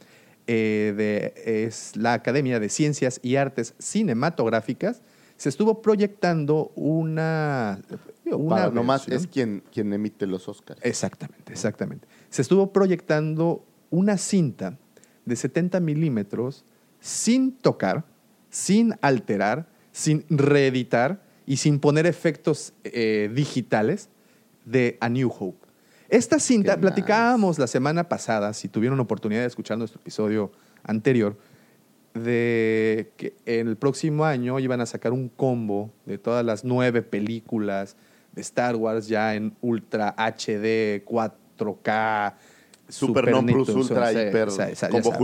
eh, 0.47 0.95
de, 0.97 1.67
es 1.67 1.97
la 1.97 2.13
Academia 2.13 2.61
de 2.61 2.69
Ciencias 2.69 3.21
y 3.23 3.37
Artes 3.37 3.75
Cinematográficas, 3.79 5.03
se 5.37 5.49
estuvo 5.49 5.83
proyectando 5.83 6.73
una... 6.75 7.81
una 8.25 8.57
Para 8.57 8.71
nomás 8.71 9.09
es 9.09 9.27
quien, 9.27 9.63
quien 9.73 9.93
emite 9.93 10.27
los 10.27 10.49
Oscars. 10.49 10.81
Exactamente, 10.83 11.53
exactamente. 11.53 12.09
Se 12.31 12.43
estuvo 12.43 12.73
proyectando 12.73 13.65
una 13.91 14.17
cinta 14.17 14.79
de 15.25 15.37
70 15.37 15.81
milímetros 15.81 16.65
sin 17.01 17.53
tocar, 17.53 18.05
sin 18.51 18.95
alterar, 19.03 19.69
sin 19.93 20.25
reeditar 20.31 21.23
y 21.47 21.59
sin 21.59 21.79
poner 21.81 22.07
efectos 22.07 22.73
eh, 22.85 23.31
digitales 23.35 24.09
de 24.65 24.97
A 25.01 25.09
New 25.09 25.31
Hope. 25.39 25.66
Esta 26.09 26.39
cinta, 26.39 26.75
Qué 26.75 26.81
platicábamos 26.83 27.59
la 27.59 27.67
semana 27.67 28.09
pasada, 28.09 28.53
si 28.53 28.69
tuvieron 28.69 29.01
oportunidad 29.01 29.41
de 29.41 29.47
escuchar 29.47 29.79
nuestro 29.79 30.01
episodio 30.01 30.53
anterior, 30.85 31.37
de 32.15 33.13
que 33.17 33.35
en 33.45 33.69
el 33.69 33.77
próximo 33.77 34.25
año 34.25 34.59
iban 34.59 34.81
a 34.81 34.87
sacar 34.87 35.13
un 35.13 35.29
combo 35.29 35.91
de 36.07 36.19
todas 36.19 36.45
las 36.45 36.65
nueve 36.65 37.03
películas 37.03 37.97
de 38.33 38.41
Star 38.43 38.77
Wars 38.77 39.09
ya 39.09 39.35
en 39.35 39.55
Ultra 39.61 40.15
HD, 40.17 41.05
4K, 41.05 42.35
Super 42.89 43.31
non 43.31 43.47
plus 43.47 43.69
ultra 43.69 44.13
hiper. 44.13 44.49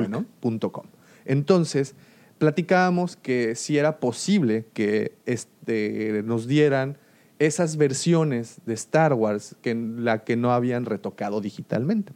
¿no? 0.09 0.25
Punto 0.41 0.73
com. 0.73 0.87
Entonces, 1.25 1.95
platicábamos 2.39 3.17
que 3.17 3.55
si 3.55 3.79
era 3.79 4.01
posible 4.01 4.67
que 4.75 5.15
este, 5.27 6.23
nos 6.25 6.47
dieran 6.47 6.99
esas 7.47 7.77
versiones 7.77 8.61
de 8.67 8.75
Star 8.75 9.15
Wars 9.15 9.57
que 9.63 9.75
la 9.75 10.23
que 10.23 10.37
no 10.37 10.53
habían 10.53 10.85
retocado 10.85 11.41
digitalmente. 11.41 12.13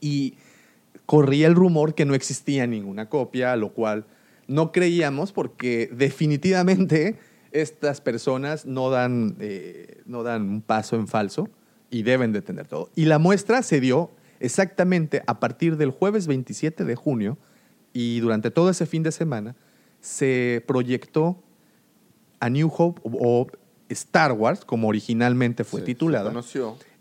Y 0.00 0.34
corría 1.06 1.48
el 1.48 1.54
rumor 1.54 1.94
que 1.94 2.04
no 2.04 2.14
existía 2.14 2.66
ninguna 2.66 3.08
copia, 3.08 3.56
lo 3.56 3.72
cual 3.72 4.04
no 4.46 4.70
creíamos 4.70 5.32
porque 5.32 5.90
definitivamente 5.92 7.18
estas 7.50 8.00
personas 8.00 8.64
no 8.64 8.90
dan, 8.90 9.36
eh, 9.40 10.02
no 10.06 10.22
dan 10.22 10.48
un 10.48 10.62
paso 10.62 10.96
en 10.96 11.08
falso 11.08 11.48
y 11.90 12.02
deben 12.02 12.32
de 12.32 12.40
tener 12.40 12.68
todo. 12.68 12.90
Y 12.94 13.06
la 13.06 13.18
muestra 13.18 13.62
se 13.62 13.80
dio 13.80 14.10
exactamente 14.38 15.22
a 15.26 15.40
partir 15.40 15.76
del 15.76 15.90
jueves 15.90 16.28
27 16.28 16.84
de 16.84 16.94
junio 16.94 17.38
y 17.92 18.20
durante 18.20 18.52
todo 18.52 18.70
ese 18.70 18.86
fin 18.86 19.02
de 19.02 19.10
semana 19.10 19.56
se 20.00 20.62
proyectó 20.66 21.42
A 22.38 22.50
New 22.50 22.70
Hope 22.72 23.00
o 23.04 23.48
Star 23.88 24.32
Wars, 24.32 24.64
como 24.64 24.88
originalmente 24.88 25.64
fue 25.64 25.80
Se- 25.80 25.86
titulada, 25.86 26.32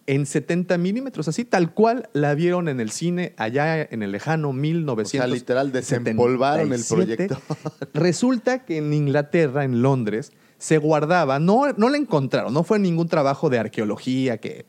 en 0.09 0.25
70 0.25 0.77
milímetros, 0.77 1.27
así 1.27 1.43
tal 1.43 1.73
cual 1.73 2.07
la 2.13 2.33
vieron 2.33 2.69
en 2.69 2.79
el 2.79 2.91
cine 2.91 3.33
allá 3.37 3.81
en 3.81 4.03
el 4.03 4.11
lejano 4.13 4.49
O 4.49 4.53
1900. 4.53 5.09
sea, 5.09 5.27
literal, 5.27 5.71
desempolvaron 5.73 6.71
el 6.71 6.79
77. 6.81 7.27
proyecto. 7.35 7.89
Resulta 7.93 8.63
que 8.63 8.77
en 8.77 8.93
Inglaterra, 8.93 9.65
en 9.65 9.81
Londres, 9.81 10.31
se 10.59 10.77
guardaba, 10.77 11.39
no, 11.39 11.73
no 11.73 11.89
la 11.89 11.97
encontraron, 11.97 12.53
no 12.53 12.63
fue 12.63 12.79
ningún 12.79 13.09
trabajo 13.09 13.49
de 13.49 13.59
arqueología 13.59 14.37
que 14.37 14.65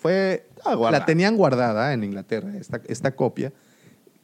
fue, 0.00 0.46
Ah, 0.64 0.76
la 0.90 1.04
tenían 1.04 1.36
guardada 1.36 1.92
en 1.92 2.02
Inglaterra, 2.04 2.56
esta, 2.56 2.80
esta 2.86 3.14
copia, 3.14 3.52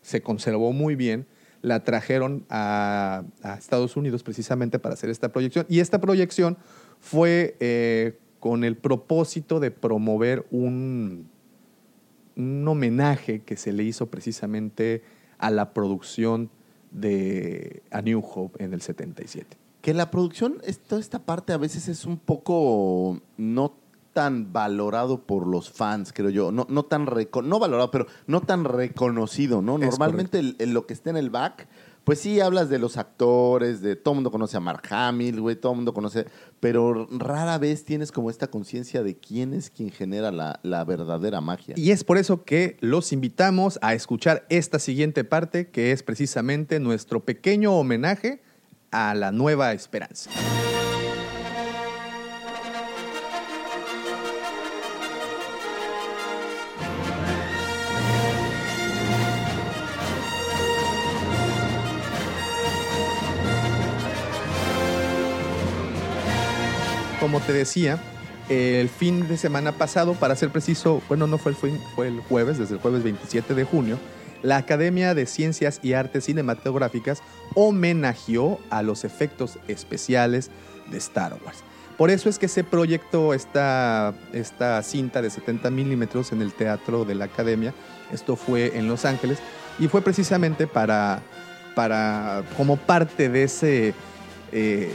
se 0.01 0.22
conservó 0.22 0.72
muy 0.72 0.95
bien, 0.97 1.26
la 1.61 1.84
trajeron 1.84 2.45
a, 2.51 3.22
a 3.43 3.55
Estados 3.55 3.97
Unidos 3.97 4.22
precisamente 4.24 4.78
para 4.80 4.95
hacer 4.95 5.11
esta 5.11 5.30
proyección 5.30 5.66
y 5.68 5.78
esta 5.80 6.01
proyección 6.01 6.57
fue 7.03 7.57
eh, 7.61 8.17
con 8.41 8.65
el 8.65 8.77
propósito 8.77 9.61
de 9.61 9.71
promover 9.73 10.47
un, 10.51 11.29
un 12.37 12.67
homenaje 12.69 13.43
que 13.43 13.57
se 13.57 13.73
le 13.73 13.83
hizo 13.83 14.07
precisamente 14.07 15.03
a 15.39 15.51
la 15.51 15.75
producción 15.75 16.49
de 16.93 17.83
A 17.91 18.01
New 18.03 18.21
Hope 18.25 18.65
en 18.65 18.73
el 18.73 18.81
77. 18.81 19.59
Que 19.81 19.93
la 19.95 20.11
producción, 20.11 20.59
toda 20.87 21.01
esta 21.01 21.19
parte 21.25 21.53
a 21.53 21.57
veces 21.57 21.89
es 21.89 22.05
un 22.07 22.17
poco 22.19 23.21
no 23.37 23.75
tan 24.13 24.53
valorado 24.53 25.23
por 25.23 25.47
los 25.47 25.71
fans, 25.71 26.13
creo 26.13 26.31
yo. 26.31 26.53
No, 26.53 26.67
no 26.69 26.85
tan 26.85 27.07
no 27.45 27.59
valorado, 27.59 27.91
pero 27.91 28.07
no 28.27 28.43
tan 28.43 28.65
reconocido, 28.65 29.61
¿no? 29.63 29.77
Es 29.77 29.81
Normalmente 29.81 30.39
el- 30.39 30.57
el- 30.61 30.73
lo 30.75 30.87
que 30.87 30.93
está 30.93 31.11
en 31.11 31.17
el 31.17 31.31
back, 31.31 31.67
pues 32.05 32.19
sí 32.21 32.41
hablas 32.41 32.69
de 32.69 32.79
los 32.79 32.97
actores, 32.97 33.81
de 33.81 33.97
todo 33.97 34.13
el 34.13 34.17
mundo 34.17 34.31
conoce 34.31 34.57
a 34.57 34.61
Mark 34.61 34.83
Hamill, 34.91 35.41
güey, 35.41 35.57
todo 35.57 35.73
el 35.73 35.77
mundo 35.77 35.95
conoce, 35.95 36.27
pero 36.61 37.07
rara 37.11 37.59
vez 37.59 37.85
tienes 37.85 38.11
como 38.11 38.31
esta 38.31 38.49
conciencia 38.49 39.03
de 39.03 39.17
quién 39.17 39.55
es 39.55 39.71
quien 39.71 39.91
genera 39.91 40.33
la, 40.33 40.61
la 40.63 40.85
verdadera 40.85 41.41
magia. 41.41 41.75
Y 41.77 41.91
es 41.91 42.05
por 42.05 42.19
eso 42.19 42.45
que 42.45 42.77
los 42.81 43.13
invitamos 43.13 43.79
a 43.83 43.95
escuchar 43.95 44.47
esta 44.49 44.79
siguiente 44.79 45.25
parte, 45.25 45.69
que 45.71 45.93
es 45.93 46.03
precisamente 46.03 46.81
nuestro 46.81 47.25
pequeño 47.25 47.73
homenaje 47.75 48.43
a 48.91 49.15
la 49.15 49.33
nueva 49.33 49.73
esperanza. 49.73 50.31
Como 67.23 67.39
te 67.39 67.53
decía, 67.53 68.01
el 68.49 68.89
fin 68.89 69.29
de 69.29 69.37
semana 69.37 69.70
pasado, 69.70 70.14
para 70.14 70.35
ser 70.35 70.51
preciso, 70.51 71.01
bueno, 71.09 71.29
no 71.29 71.39
fue 71.39 71.53
el, 71.53 71.57
fin- 71.57 71.81
fue 71.95 72.09
el 72.09 72.18
jueves, 72.20 72.59
desde 72.59 72.75
el 72.75 72.81
jueves 72.81 73.05
27 73.05 73.55
de 73.55 73.62
junio, 73.62 73.97
la 74.43 74.57
Academia 74.57 75.14
de 75.14 75.27
Ciencias 75.27 75.79
y 75.85 75.93
Artes 75.93 76.25
Cinematográficas 76.25 77.23
homenajeó 77.55 78.59
a 78.70 78.83
los 78.83 79.05
efectos 79.05 79.61
especiales 79.68 80.51
de 80.91 80.99
Star 80.99 81.37
Wars. 81.47 81.59
Por 81.97 82.11
eso 82.11 82.29
es 82.29 82.41
que 82.41 82.49
se 82.49 82.64
proyectó 82.64 83.35
esta, 83.35 84.14
esta 84.33 84.83
cinta 84.83 85.23
de 85.23 85.31
70 85.31 85.70
milímetros 85.70 86.33
en 86.33 86.43
el 86.43 86.53
Teatro 86.53 87.05
de 87.05 87.14
la 87.14 87.27
Academia. 87.27 87.73
Esto 88.12 88.35
fue 88.35 88.77
en 88.77 88.89
Los 88.89 89.05
Ángeles 89.05 89.39
y 89.79 89.87
fue 89.87 90.03
precisamente 90.03 90.66
para, 90.66 91.20
para 91.77 92.43
como 92.57 92.77
parte 92.79 93.29
de 93.29 93.45
ese 93.45 93.95
eh, 94.51 94.91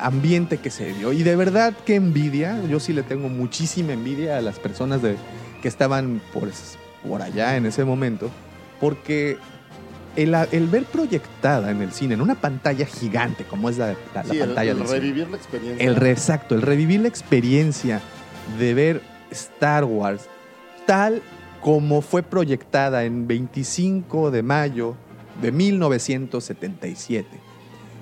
ambiente 0.00 0.58
que 0.58 0.70
se 0.70 0.92
dio. 0.94 1.12
Y 1.12 1.22
de 1.22 1.36
verdad, 1.36 1.74
qué 1.84 1.94
envidia. 1.96 2.60
Yo 2.68 2.80
sí 2.80 2.92
le 2.92 3.02
tengo 3.02 3.28
muchísima 3.28 3.92
envidia 3.92 4.38
a 4.38 4.40
las 4.40 4.58
personas 4.58 5.02
de, 5.02 5.16
que 5.62 5.68
estaban 5.68 6.20
por, 6.32 6.48
por 7.06 7.22
allá 7.22 7.56
en 7.56 7.66
ese 7.66 7.84
momento, 7.84 8.30
porque 8.80 9.38
el, 10.16 10.34
el 10.52 10.66
ver 10.68 10.84
proyectada 10.84 11.70
en 11.70 11.82
el 11.82 11.92
cine, 11.92 12.14
en 12.14 12.20
una 12.20 12.34
pantalla 12.34 12.84
gigante 12.86 13.44
como 13.44 13.68
es 13.70 13.78
la, 13.78 13.88
la- 14.14 14.22
la 14.24 14.24
Sí, 14.24 14.38
el- 14.38 14.46
pantalla 14.46 14.70
el 14.72 14.78
del 14.78 14.86
cine, 14.86 14.98
revivir 15.00 15.28
la 15.30 15.36
experiencia. 15.36 15.86
el 15.86 15.96
re- 15.96 16.10
exacto, 16.10 16.54
el 16.54 16.62
revivir 16.62 17.00
la 17.00 17.08
experiencia 17.08 18.00
de 18.58 18.74
ver 18.74 19.02
Star 19.30 19.84
Wars 19.84 20.22
tal 20.86 21.22
como 21.60 22.00
fue 22.00 22.22
proyectada 22.24 23.04
en 23.04 23.28
25 23.28 24.30
de 24.32 24.42
mayo 24.42 24.96
de 25.40 25.52
1977, 25.52 27.26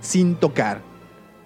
sin 0.00 0.34
tocar, 0.36 0.80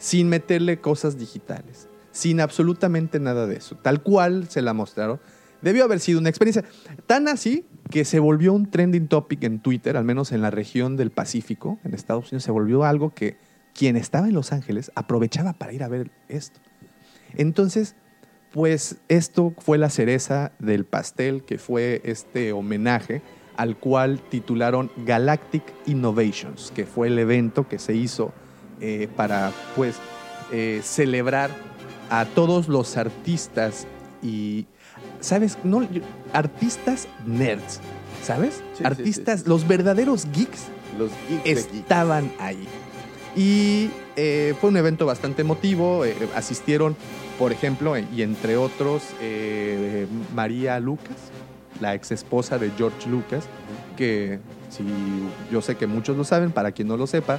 sin 0.03 0.29
meterle 0.29 0.81
cosas 0.81 1.17
digitales, 1.17 1.87
sin 2.11 2.41
absolutamente 2.41 3.21
nada 3.21 3.47
de 3.47 3.55
eso, 3.55 3.77
tal 3.77 4.03
cual 4.03 4.49
se 4.49 4.61
la 4.61 4.75
mostraron, 4.75 5.21
debió 5.61 5.85
haber 5.85 6.01
sido 6.01 6.19
una 6.19 6.29
experiencia. 6.29 6.65
Tan 7.07 7.29
así 7.29 7.67
que 7.89 8.05
se 8.05 8.19
volvió 8.19 8.53
un 8.53 8.69
trending 8.69 9.07
topic 9.07 9.45
en 9.45 9.61
Twitter, 9.61 9.97
al 9.97 10.03
menos 10.03 10.33
en 10.33 10.43
la 10.43 10.51
región 10.51 10.97
del 10.97 11.13
Pacífico, 11.13 11.79
en 11.85 11.95
Estados 11.95 12.25
Unidos, 12.25 12.43
se 12.43 12.51
volvió 12.51 12.83
algo 12.83 13.15
que 13.15 13.37
quien 13.75 13.97
estaba 13.97 14.27
en 14.27 14.35
Los 14.35 14.53
Ángeles 14.53 14.91
aprovechaba 14.97 15.53
para 15.53 15.73
ir 15.73 15.85
a 15.85 15.89
ver 15.89 16.11
esto. 16.29 16.59
Entonces, 17.37 17.95
pues 18.51 18.97
esto 19.07 19.55
fue 19.57 19.79
la 19.79 19.89
cereza 19.89 20.51
del 20.59 20.85
pastel, 20.85 21.45
que 21.45 21.59
fue 21.59 22.03
este 22.05 22.51
homenaje 22.51 23.23
al 23.57 23.77
cual 23.77 24.21
titularon 24.31 24.91
Galactic 25.07 25.63
Innovations, 25.87 26.73
que 26.75 26.87
fue 26.87 27.07
el 27.07 27.21
evento 27.21 27.69
que 27.69 27.79
se 27.79 27.95
hizo 27.95 28.33
eh, 28.85 29.09
para 29.17 29.53
pues 29.77 29.95
eh, 30.51 30.81
celebrar 30.83 31.53
a 32.11 32.25
todos 32.25 32.67
los 32.67 32.97
artistas 32.97 33.87
y, 34.21 34.67
¿sabes? 35.21 35.57
No, 35.63 35.89
artistas 36.33 37.07
nerds, 37.25 37.79
¿sabes? 38.25 38.61
Sí, 38.77 38.83
artistas, 38.83 39.43
sí. 39.43 39.49
los 39.49 39.69
verdaderos 39.69 40.27
geeks 40.33 40.65
Los 40.99 41.13
geeks 41.29 41.45
de 41.45 41.55
geeks. 41.55 41.75
estaban 41.75 42.33
ahí. 42.41 42.67
Y 43.37 43.91
eh, 44.17 44.57
fue 44.61 44.71
un 44.71 44.77
evento 44.77 45.07
bastante 45.07 45.43
emotivo. 45.43 46.03
asistieron, 46.35 46.97
por 47.39 47.53
ejemplo, 47.53 47.97
y 47.97 48.23
entre 48.23 48.57
otros, 48.57 49.05
María 50.35 50.81
Lucas, 50.81 51.17
la 51.81 51.95
ex 51.95 52.11
esposa 52.11 52.59
de 52.59 52.73
George 52.77 53.09
Lucas, 53.09 53.45
que 53.97 54.41
si 54.71 54.83
yo 55.53 55.63
sé 55.63 55.77
que 55.77 55.87
muchos 55.87 56.17
lo 56.17 56.25
saben, 56.25 56.51
para 56.51 56.73
quien 56.73 56.89
no 56.89 56.97
lo 56.97 57.07
sepa, 57.07 57.39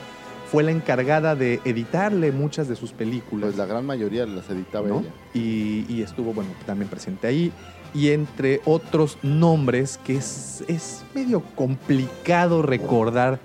fue 0.53 0.61
la 0.61 0.69
encargada 0.69 1.35
de 1.35 1.59
editarle 1.65 2.31
muchas 2.31 2.67
de 2.67 2.75
sus 2.75 2.91
películas. 2.91 3.47
Pues 3.47 3.57
la 3.57 3.65
gran 3.65 3.87
mayoría 3.87 4.27
las 4.27 4.47
editaba 4.51 4.87
¿no? 4.87 4.99
ella. 4.99 5.09
Y, 5.33 5.83
y 5.89 6.03
estuvo, 6.03 6.31
bueno, 6.31 6.51
también 6.67 6.87
presente 6.91 7.25
ahí. 7.25 7.51
Y 7.91 8.11
entre 8.11 8.61
otros 8.65 9.17
nombres 9.23 9.99
que 10.03 10.15
es, 10.15 10.63
es 10.67 11.05
medio 11.15 11.41
complicado 11.55 12.61
recordar 12.61 13.39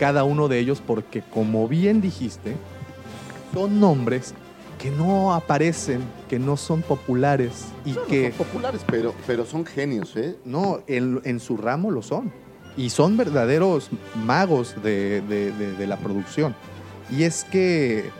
cada 0.00 0.24
uno 0.24 0.48
de 0.48 0.58
ellos 0.58 0.82
porque, 0.84 1.22
como 1.22 1.68
bien 1.68 2.00
dijiste, 2.00 2.56
son 3.54 3.78
nombres 3.78 4.34
que 4.80 4.90
no 4.90 5.34
aparecen, 5.34 6.00
que 6.28 6.40
no 6.40 6.56
son 6.56 6.82
populares 6.82 7.66
y 7.84 7.92
No, 7.92 8.00
no 8.00 8.06
que 8.08 8.32
son 8.32 8.46
populares, 8.46 8.80
pero, 8.84 9.14
pero 9.28 9.46
son 9.46 9.64
genios, 9.64 10.16
¿eh? 10.16 10.36
no, 10.44 10.80
en, 10.88 11.20
en 11.22 11.38
su 11.38 11.56
ramo 11.56 11.92
lo 11.92 12.02
son. 12.02 12.32
Y 12.76 12.90
son 12.90 13.16
verdaderos 13.16 13.88
magos 14.24 14.74
de, 14.82 15.20
de- 15.22 15.86
la 15.86 15.96
producción. 15.96 16.54
Y 17.10 17.22
es 17.24 17.44
que 17.44 18.10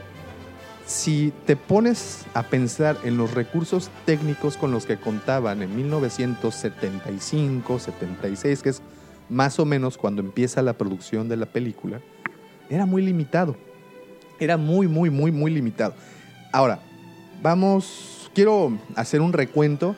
si 0.87 1.33
te 1.47 1.55
pones 1.55 2.25
a 2.35 2.43
pensar 2.43 2.97
en 3.05 3.17
los 3.19 3.35
recursos 3.35 3.91
técnicos 4.07 4.57
con 4.57 4.73
los 4.73 4.87
que 4.87 4.97
contaban 4.97 5.63
en 5.63 5.77
1975, 5.77 7.79
76, 7.79 8.63
que 8.63 8.71
es 8.71 8.83
más 9.29 9.61
o 9.61 9.65
menos 9.65 9.97
cuando 9.99 10.23
empieza 10.23 10.63
la 10.63 10.73
producción 10.73 11.29
de 11.29 11.37
la 11.37 11.47
película, 11.47 12.01
era 12.71 12.87
muy 12.87 13.03
limitado. 13.03 13.55
Era 14.41 14.57
muy, 14.57 14.89
muy, 14.89 15.11
muy, 15.11 15.31
muy 15.33 15.51
limitado. 15.53 15.95
Ahora, 16.53 16.81
vamos, 17.43 18.31
quiero 18.35 18.77
hacer 18.97 19.21
un 19.21 19.33
recuento 19.33 19.95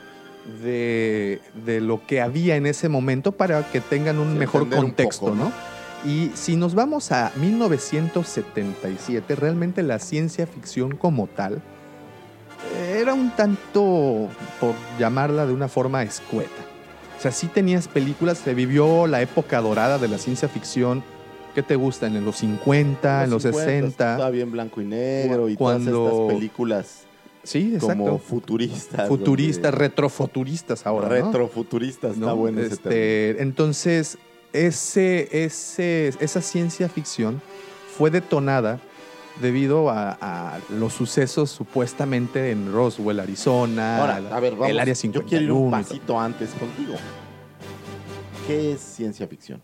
de, 0.63 1.41
de 1.65 1.81
lo 1.81 2.05
que 2.05 2.21
había 2.21 2.55
en 2.55 2.65
ese 2.65 2.89
momento 2.89 3.31
para 3.31 3.69
que 3.71 3.81
tengan 3.81 4.19
un 4.19 4.33
Sí, 4.33 4.39
mejor 4.39 4.63
un 4.63 4.69
contexto, 4.69 5.25
poco, 5.27 5.35
¿no? 5.35 5.43
¿no? 5.45 5.51
Y 6.03 6.31
si 6.33 6.55
nos 6.55 6.73
vamos 6.73 7.11
a 7.11 7.31
1977, 7.35 9.35
realmente 9.35 9.83
la 9.83 9.99
ciencia 9.99 10.47
ficción 10.47 10.95
como 10.97 11.27
tal 11.27 11.61
era 12.95 13.13
un 13.13 13.31
tanto, 13.31 14.27
por 14.59 14.73
llamarla 14.99 15.45
de 15.45 15.53
una 15.53 15.67
forma 15.67 16.03
escueta. 16.03 16.49
O 17.17 17.21
sea, 17.21 17.31
sí 17.31 17.47
tenías 17.47 17.87
películas, 17.87 18.37
se 18.39 18.53
vivió 18.53 19.07
la 19.07 19.21
época 19.21 19.61
dorada 19.61 19.97
de 19.97 20.07
la 20.07 20.17
ciencia 20.17 20.47
ficción. 20.47 21.03
¿Qué 21.55 21.63
te 21.63 21.75
gustan? 21.75 22.15
¿En 22.15 22.25
los 22.25 22.37
50, 22.37 23.23
en 23.25 23.29
los 23.29 23.43
50, 23.43 23.65
60? 23.65 24.11
Estaba 24.11 24.29
bien 24.29 24.51
blanco 24.51 24.81
y 24.81 24.85
negro 24.85 25.49
y 25.49 25.55
Cuando- 25.55 25.91
todas 25.91 26.13
estas 26.13 26.33
películas 26.35 27.01
Sí, 27.43 27.73
exacto. 27.75 27.87
como 28.03 28.19
futuristas. 28.19 29.07
futuristas, 29.07 29.63
donde- 29.71 29.77
retrofuturistas 29.77 30.85
ahora. 30.85 31.07
¿no? 31.07 31.25
Retrofuturistas, 31.25 32.13
está 32.13 32.25
¿no? 32.25 32.35
bueno 32.35 32.61
ese 32.61 32.77
término. 32.77 32.91
Este, 32.91 33.41
entonces, 33.41 34.17
ese, 34.53 35.45
ese, 35.45 36.13
esa 36.19 36.41
ciencia 36.41 36.87
ficción 36.89 37.41
fue 37.97 38.11
detonada 38.11 38.79
debido 39.41 39.89
a, 39.89 40.17
a 40.21 40.59
los 40.69 40.93
sucesos 40.93 41.49
supuestamente 41.49 42.51
en 42.51 42.71
Roswell, 42.71 43.19
Arizona, 43.19 43.97
Ahora, 43.99 44.17
a 44.35 44.39
ver, 44.39 44.53
vamos. 44.53 44.69
el 44.69 44.79
área 44.79 44.93
yo 44.93 44.99
51. 44.99 45.27
quiero 45.29 45.43
ir 45.45 45.51
un 45.51 45.71
pasito 45.71 46.19
antes 46.19 46.49
contigo. 46.51 46.93
¿Qué 48.47 48.73
es 48.73 48.81
ciencia 48.81 49.27
ficción? 49.27 49.61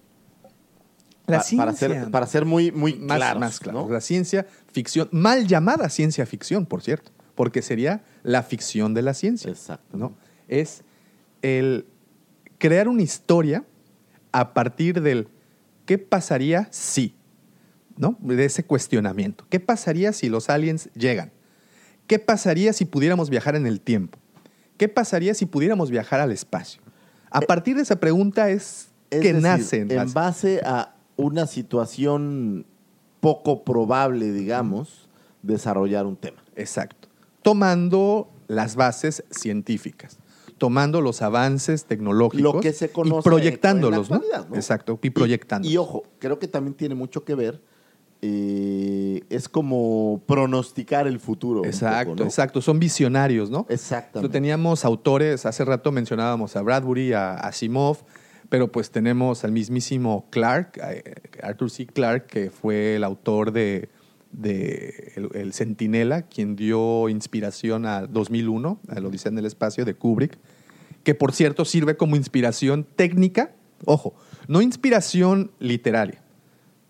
La 1.28 1.38
Pa- 1.38 1.44
ciencia. 1.44 1.66
Para 1.66 1.78
ser, 1.78 2.12
para 2.12 2.26
ser 2.28 2.46
muy, 2.46 2.72
muy 2.72 2.94
más, 2.96 3.18
claros, 3.18 3.40
más 3.40 3.60
claro. 3.60 3.84
¿no? 3.86 3.90
La 3.94 4.02
ciencia 4.02 4.48
ficción, 4.72 5.10
mal 5.12 5.46
llamada 5.48 5.90
ciencia 5.90 6.26
ficción, 6.26 6.66
por 6.66 6.82
cierto, 6.82 7.12
porque 7.38 7.62
sería 7.62 8.04
la 8.24 8.44
ficción 8.44 8.94
de 8.94 9.04
la 9.04 9.14
ciencia. 9.14 9.50
Exacto. 9.50 9.96
¿no? 9.96 10.14
Es 10.50 10.84
el 11.42 11.86
crear 12.58 12.90
una 12.90 13.04
historia 13.04 13.64
a 14.34 14.54
partir 14.54 15.02
del 15.02 15.30
qué 15.86 15.98
pasaría 16.00 16.68
si, 16.72 17.14
¿no? 17.96 18.18
De 18.20 18.44
ese 18.44 18.66
cuestionamiento. 18.66 19.46
¿Qué 19.50 19.60
pasaría 19.62 20.12
si 20.12 20.28
los 20.30 20.50
aliens 20.50 20.90
llegan? 20.96 21.32
¿Qué 22.08 22.20
pasaría 22.20 22.74
si 22.74 22.86
pudiéramos 22.86 23.30
viajar 23.30 23.56
en 23.56 23.68
el 23.68 23.80
tiempo? 23.82 24.18
¿Qué 24.78 24.90
pasaría 24.90 25.34
si 25.34 25.46
pudiéramos 25.46 25.90
viajar 25.92 26.20
al 26.20 26.32
espacio? 26.32 26.82
A 27.30 27.42
partir 27.42 27.76
de 27.76 27.84
esa 27.84 28.00
pregunta 28.00 28.50
es, 28.50 28.90
Es 29.12 29.22
que 29.22 29.28
decir, 29.34 29.42
nacen 29.44 29.92
en 29.92 29.98
las- 29.98 30.14
base 30.14 30.60
a 30.66 30.96
una 31.18 31.46
situación 31.48 32.66
poco 33.20 33.64
probable, 33.64 34.32
digamos, 34.32 35.08
desarrollar 35.44 36.06
un 36.06 36.16
tema. 36.16 36.44
Exacto. 36.56 36.97
Tomando 37.48 38.30
las 38.50 38.76
bases 38.76 39.24
científicas, 39.32 40.18
tomando 40.58 41.00
los 41.00 41.22
avances 41.22 41.86
tecnológicos 41.86 42.56
Lo 42.56 42.60
que 42.60 42.74
se 42.74 42.90
conoce 42.90 43.22
y 43.22 43.24
proyectándolos, 43.24 44.12
en 44.12 44.22
la 44.30 44.40
¿no? 44.40 44.50
¿no? 44.50 44.56
Exacto, 44.58 45.00
y 45.02 45.12
proyectándolos. 45.12 45.74
Y, 45.74 45.78
ojo, 45.78 46.04
creo 46.20 46.40
que 46.40 46.50
también 46.50 46.74
tiene 46.74 46.94
mucho 46.94 47.24
que 47.24 47.36
ver. 47.36 47.62
eh, 48.22 49.22
es 49.30 49.48
como 49.48 50.22
pronosticar 50.26 51.08
el 51.08 51.22
futuro. 51.22 51.64
exacto, 51.64 52.12
poco, 52.12 52.24
¿no? 52.24 52.26
exacto. 52.26 52.62
Son 52.62 52.80
visionarios, 52.80 53.50
¿no? 53.50 53.66
Exactamente. 53.70 54.34
Teníamos 54.34 54.84
autores, 54.84 55.46
hace 55.46 55.64
rato 55.64 55.94
mencionábamos 55.94 56.58
a 56.58 56.62
Bradbury, 56.62 57.14
a 57.14 57.36
Asimov, 57.36 58.00
pero 58.50 58.70
pues 58.70 58.92
tenemos 58.92 59.46
al 59.46 59.54
mismísimo 59.54 60.26
Clark, 60.32 60.82
eh, 60.84 61.16
Arthur 61.42 61.70
C. 61.70 61.86
Clarke, 61.86 62.28
que 62.28 62.50
fue 62.50 62.96
el 62.98 63.06
autor 63.06 63.54
de, 63.54 63.88
de 64.32 65.14
el, 65.16 65.30
el 65.34 65.54
Centinela, 65.54 66.24
quien 66.24 66.56
dio 66.56 67.10
inspiración 67.10 67.86
a 67.86 68.06
2001, 68.08 68.80
a 68.88 69.00
la 69.00 69.08
Odisea 69.08 69.32
en 69.32 69.38
el 69.40 69.46
Espacio 69.46 69.86
de 69.86 69.94
Kubrick, 69.96 70.38
que 71.04 71.16
por 71.16 71.32
cierto 71.34 71.66
sirve 71.66 71.96
como 71.98 72.16
inspiración 72.16 72.86
técnica, 72.96 73.52
ojo, 73.86 74.14
no 74.48 74.62
inspiración 74.62 75.52
literaria. 75.60 76.22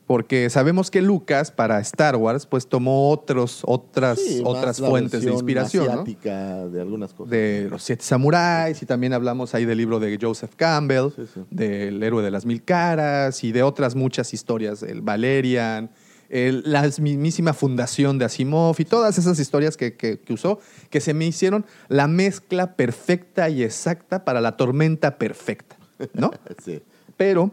Porque 0.08 0.50
sabemos 0.50 0.90
que 0.90 1.02
Lucas 1.02 1.52
para 1.52 1.82
Star 1.82 2.16
Wars 2.16 2.46
pues 2.46 2.68
tomó 2.68 3.10
otros, 3.10 3.62
otras, 3.66 4.18
Sí, 4.18 4.42
otras 4.46 4.78
fuentes 4.80 5.22
de 5.22 5.32
inspiración. 5.34 6.06
de 6.06 6.80
algunas 6.80 7.14
cosas. 7.14 7.30
de 7.30 7.68
los 7.70 7.84
siete 7.84 8.06
samuráis 8.06 8.82
y 8.82 8.86
también 8.86 9.12
hablamos 9.12 9.54
ahí 9.54 9.66
del 9.66 9.78
libro 9.78 10.00
de 10.00 10.18
Joseph 10.20 10.54
Campbell, 10.56 11.10
Sí, 11.14 11.24
sí. 11.34 11.42
del 11.52 12.02
héroe 12.02 12.24
de 12.24 12.32
las 12.32 12.46
mil 12.46 12.64
caras 12.64 13.44
y 13.44 13.52
de 13.52 13.64
otras 13.64 13.96
muchas 13.96 14.34
historias, 14.34 14.82
el 14.82 15.02
Valerian, 15.02 15.92
el- 16.30 16.64
la 16.66 16.84
mismísima 17.00 17.54
fundación 17.54 18.18
de 18.18 18.26
Asimov 18.26 18.76
y 18.80 18.86
todas 18.86 19.18
esas 19.18 19.40
historias 19.40 19.78
que, 19.78 19.96
que- 19.96 20.20
que 20.20 20.34
usó, 20.34 20.60
que 20.90 21.00
se 21.02 21.14
me 21.14 21.26
hicieron 21.26 21.66
la 21.88 22.08
mezcla 22.08 22.76
perfecta 22.76 23.50
y 23.50 23.64
exacta 23.64 24.26
para 24.26 24.42
la 24.42 24.58
tormenta 24.58 25.18
perfecta, 25.18 25.76
¿no? 26.14 26.32
Sí. 26.64 26.82
Pero, 27.16 27.52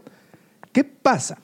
¿qué 0.72 0.85
pasa? 0.85 1.39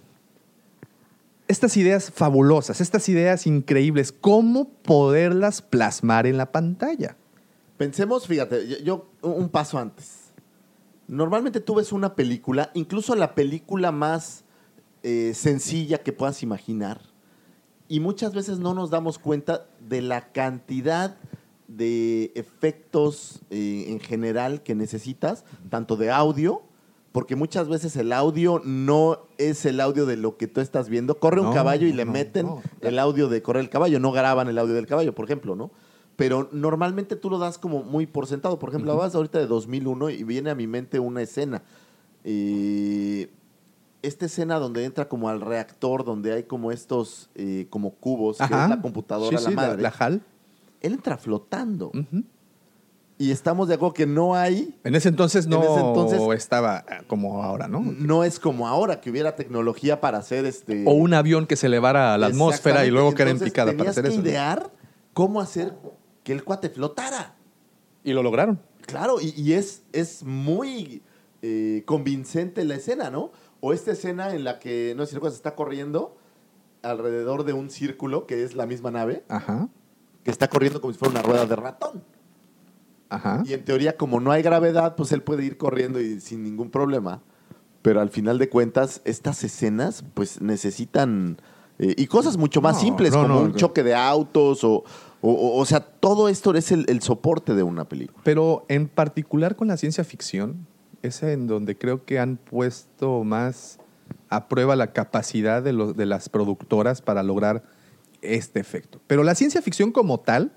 Estas 1.49 1.77
ideas 1.77 2.13
fabulosas, 2.15 2.81
estas 2.81 3.09
ideas 3.09 3.47
increíbles, 3.47 4.13
¿cómo 4.13 4.69
poderlas 4.69 5.63
plasmar 5.63 6.27
en 6.27 6.37
la 6.37 6.53
pantalla? 6.53 7.17
Pensemos, 7.77 8.27
fíjate, 8.29 8.69
yo, 8.69 8.77
yo- 8.79 9.09
un 9.23 9.49
paso 9.49 9.79
antes. 9.79 10.19
Normalmente 11.09 11.59
tú 11.61 11.75
ves 11.75 11.91
una 11.91 12.15
película, 12.15 12.71
incluso 12.75 13.17
la 13.17 13.35
película 13.35 13.91
más 13.91 14.45
eh, 15.03 15.33
sencilla 15.35 15.99
que 15.99 16.13
puedas 16.13 16.43
imaginar, 16.45 17.01
y 17.91 17.99
muchas 17.99 18.33
veces 18.33 18.61
no 18.61 18.73
nos 18.73 18.91
damos 18.91 19.19
cuenta 19.19 19.67
de 19.81 20.01
la 20.01 20.31
cantidad 20.31 21.17
de 21.67 22.31
efectos 22.37 23.41
eh, 23.51 23.87
en 23.89 23.99
general 23.99 24.63
que 24.63 24.77
necesitas, 24.77 25.45
tanto 25.71 25.97
de 25.97 26.13
audio, 26.13 26.63
porque 27.11 27.35
muchas 27.35 27.69
veces 27.69 27.97
el 27.97 28.13
audio 28.13 28.63
no 28.65 29.27
es 29.39 29.67
el 29.67 29.81
audio 29.81 30.07
de 30.07 30.17
lo 30.17 30.37
que 30.37 30.47
tú 30.47 30.61
estás 30.61 30.89
viendo. 30.89 31.19
Corre 31.19 31.41
un 31.41 31.53
caballo 31.53 31.89
y 31.89 31.93
le 31.93 32.05
no, 32.05 32.13
meten 32.13 32.47
no. 32.47 32.63
el 32.81 32.97
audio 33.01 33.29
de 33.29 33.43
correr 33.43 33.65
el 33.65 33.71
caballo, 33.71 33.99
no 33.99 34.13
graban 34.13 34.47
el 34.47 34.59
audio 34.59 34.75
del 34.75 34.87
caballo, 34.87 35.13
por 35.13 35.25
ejemplo, 35.25 35.57
¿no? 35.57 35.73
Pero 36.15 36.49
normalmente 36.53 37.17
tú 37.17 37.29
lo 37.29 37.39
das 37.39 37.59
como 37.59 37.83
muy 37.83 38.07
por 38.07 38.29
sentado. 38.29 38.61
Por 38.61 38.69
ejemplo, 38.69 38.93
hablas 38.93 39.17
ahorita 39.17 39.41
de 39.41 39.49
2001 39.49 40.11
y 40.11 40.23
viene 40.23 40.51
a 40.51 40.55
mi 40.55 40.69
mente 40.69 41.01
una 41.01 41.23
escena. 41.23 41.65
Eh, 42.23 43.33
esta 44.03 44.27
escena 44.27 44.59
donde 44.59 44.85
entra 44.85 45.09
como 45.09 45.29
al 45.29 45.41
reactor, 45.41 46.05
donde 46.05 46.33
hay 46.33 46.43
como 46.45 46.73
estos 46.73 47.29
eh, 47.35 47.67
como 47.71 47.91
cubos, 47.95 48.39
que 48.39 48.45
Ajá. 48.45 48.65
es 48.65 48.71
la 48.71 48.81
computadora, 48.83 49.37
Sí, 49.39 49.45
la 49.45 49.51
sí, 49.51 49.57
madre. 49.57 49.83
la 49.83 49.93
HAL. 49.97 50.23
Él 50.81 50.93
entra 50.95 51.19
flotando. 51.19 51.93
Y 53.19 53.33
estamos 53.33 53.69
de 53.69 53.75
acuerdo 53.75 53.93
que 53.93 54.07
no 54.07 54.35
hay 54.35 54.75
En 54.83 54.95
ese 54.95 55.11
entonces 55.11 55.47
no 55.47 55.57
En 55.59 55.63
ese 55.71 55.81
entonces- 55.81 56.21
estaba 56.39 56.79
eh, 56.91 57.03
como 57.07 57.43
ahora, 57.43 57.69
¿no? 57.69 57.81
no 57.83 58.25
es 58.25 58.41
como 58.41 58.67
ahora 58.67 59.03
que 59.03 59.11
hubiera 59.11 59.37
tecnología 59.37 60.01
para 60.01 60.17
hacer 60.17 60.47
este 60.47 60.85
O 60.87 60.93
un 60.93 61.13
avión 61.13 61.47
que 61.47 61.57
se 61.57 61.67
elevara 61.67 62.15
a 62.15 62.19
la 62.19 62.29
atmósfera 62.29 62.87
y 62.87 62.91
luego 62.91 63.13
quedara 63.13 63.33
en 63.33 63.39
picada 63.39 63.75
para 63.77 63.91
hacer 63.91 64.05
que 64.05 64.11
eso. 64.11 64.21
idear 64.21 64.71
cómo 65.13 65.43
hacer 65.43 65.75
que 66.25 66.33
el 66.33 66.45
cuate 66.45 66.71
flotara. 66.71 67.35
Y 68.05 68.15
lo 68.15 68.23
lograron. 68.23 68.59
Claro, 68.87 69.21
y, 69.21 69.35
y 69.39 69.53
es, 69.53 69.83
es 69.93 70.23
muy 70.23 71.03
eh, 71.43 71.83
convincente 71.85 72.65
la 72.65 72.77
escena, 72.77 73.11
¿no? 73.11 73.33
O 73.61 73.73
esta 73.73 73.93
escena 73.93 74.35
en 74.35 74.45
la 74.45 74.59
que, 74.59 74.95
no 74.97 75.05
sé 75.05 75.11
si 75.11 75.15
recuerdas, 75.17 75.37
está 75.37 75.55
corriendo 75.55 76.17
alrededor 76.83 77.45
de 77.45 77.53
un 77.53 77.71
círculo 77.71 78.27
que 78.27 78.43
es 78.43 78.55
la 78.55 78.67
misma 78.67 78.91
nave, 78.91 79.25
Ajá. 79.29 79.69
que 80.25 80.31
está 80.31 80.49
corriendo 80.49 80.81
como 80.81 80.93
si 80.93 80.99
fuera 80.99 81.13
una 81.13 81.23
rueda 81.23 81.47
de 81.47 81.57
ratón. 81.57 82.03
Ajá. 83.09 83.43
Y 83.45 83.53
en 83.55 83.65
teoría, 83.65 83.97
como 83.97 84.21
no 84.21 84.31
hay 84.31 84.43
gravedad, 84.43 84.95
pues 84.97 85.13
él 85.13 85.23
puede 85.23 85.45
ir 85.45 85.57
corriendo 85.59 86.01
y 86.01 86.21
sin 86.21 86.43
ningún 86.43 86.71
problema. 86.71 87.23
Pero 87.83 88.01
al 88.01 88.11
final 88.11 88.39
de 88.39 88.49
cuentas, 88.49 89.01
estas 89.05 89.43
escenas, 89.45 90.05
pues 90.15 90.41
necesitan. 90.41 91.41
eh, 91.79 91.95
y 91.97 92.07
cosas 92.07 92.37
mucho 92.37 92.61
más 92.61 92.75
No, 92.77 92.81
simples, 92.83 93.13
no, 93.13 93.23
como 93.23 93.35
no, 93.35 93.41
un 93.41 93.55
choque 93.55 93.83
de 93.83 93.95
autos, 93.95 94.63
o, 94.65 94.85
o, 95.23 95.33
o- 95.33 95.59
o 95.59 95.65
sea, 95.65 95.81
todo 95.81 96.29
esto 96.29 96.55
es 96.55 96.71
el, 96.73 96.85
el 96.89 97.01
soporte 97.03 97.55
de 97.55 97.63
una 97.63 97.85
película. 97.89 98.21
Pero 98.23 98.65
en 98.69 98.87
particular 98.87 99.57
con 99.57 99.69
la 99.69 99.77
ciencia 99.79 100.05
ficción, 100.05 100.67
es 101.03 101.23
en 101.23 101.47
donde 101.47 101.77
creo 101.77 102.05
que 102.05 102.19
han 102.19 102.37
puesto 102.37 103.25
más 103.25 103.79
a 104.29 104.49
prueba 104.49 104.77
la 104.77 104.93
capacidad 104.93 105.63
de, 105.63 105.73
los, 105.73 105.97
de 105.97 106.07
las 106.07 106.29
productoras 106.29 107.03
para 107.03 107.23
lograr 107.23 107.63
este 108.23 108.61
efecto. 108.61 109.01
Pero 109.07 109.23
la 109.23 109.35
ciencia 109.35 109.63
ficción 109.63 109.93
como 109.93 110.21
tal, 110.21 110.53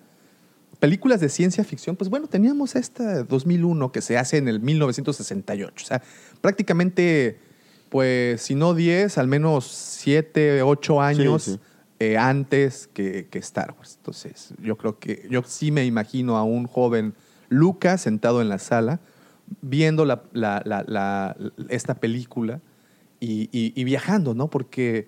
películas 0.79 1.19
de 1.19 1.29
ciencia 1.29 1.63
ficción, 1.63 1.95
pues 1.95 2.09
bueno, 2.09 2.27
teníamos 2.27 2.75
esta 2.75 3.23
2001 3.23 3.91
que 3.91 4.01
se 4.01 4.17
hace 4.17 4.37
en 4.37 4.47
el 4.47 4.59
1968. 4.59 5.73
O 5.75 5.87
sea, 5.87 6.01
prácticamente, 6.41 7.39
pues 7.89 8.41
si 8.41 8.55
no 8.55 8.73
10, 8.73 9.17
al 9.17 9.27
menos 9.27 9.65
7, 9.65 10.61
8 10.61 11.01
años 11.01 11.43
sí. 11.43 11.59
eh, 11.99 12.17
antes 12.17 12.89
que, 12.93 13.27
que 13.29 13.39
Star 13.39 13.73
Wars. 13.77 13.95
Entonces, 13.97 14.53
yo 14.61 14.77
creo 14.77 14.99
que 14.99 15.27
yo 15.29 15.41
sí 15.43 15.71
me 15.71 15.85
imagino 15.85 16.37
a 16.37 16.43
un 16.43 16.67
joven 16.67 17.13
Lucas 17.49 18.01
sentado 18.01 18.41
en 18.41 18.49
la 18.49 18.59
sala 18.59 18.99
viendo 19.61 20.05
la- 20.05 20.23
la- 20.33 20.61
la- 20.65 20.83
la- 20.87 21.35
esta 21.69 21.95
película 21.95 22.59
y, 23.19 23.49
y- 23.51 23.73
y 23.75 23.83
viajando, 23.83 24.33
¿no? 24.33 24.49
Porque 24.49 25.07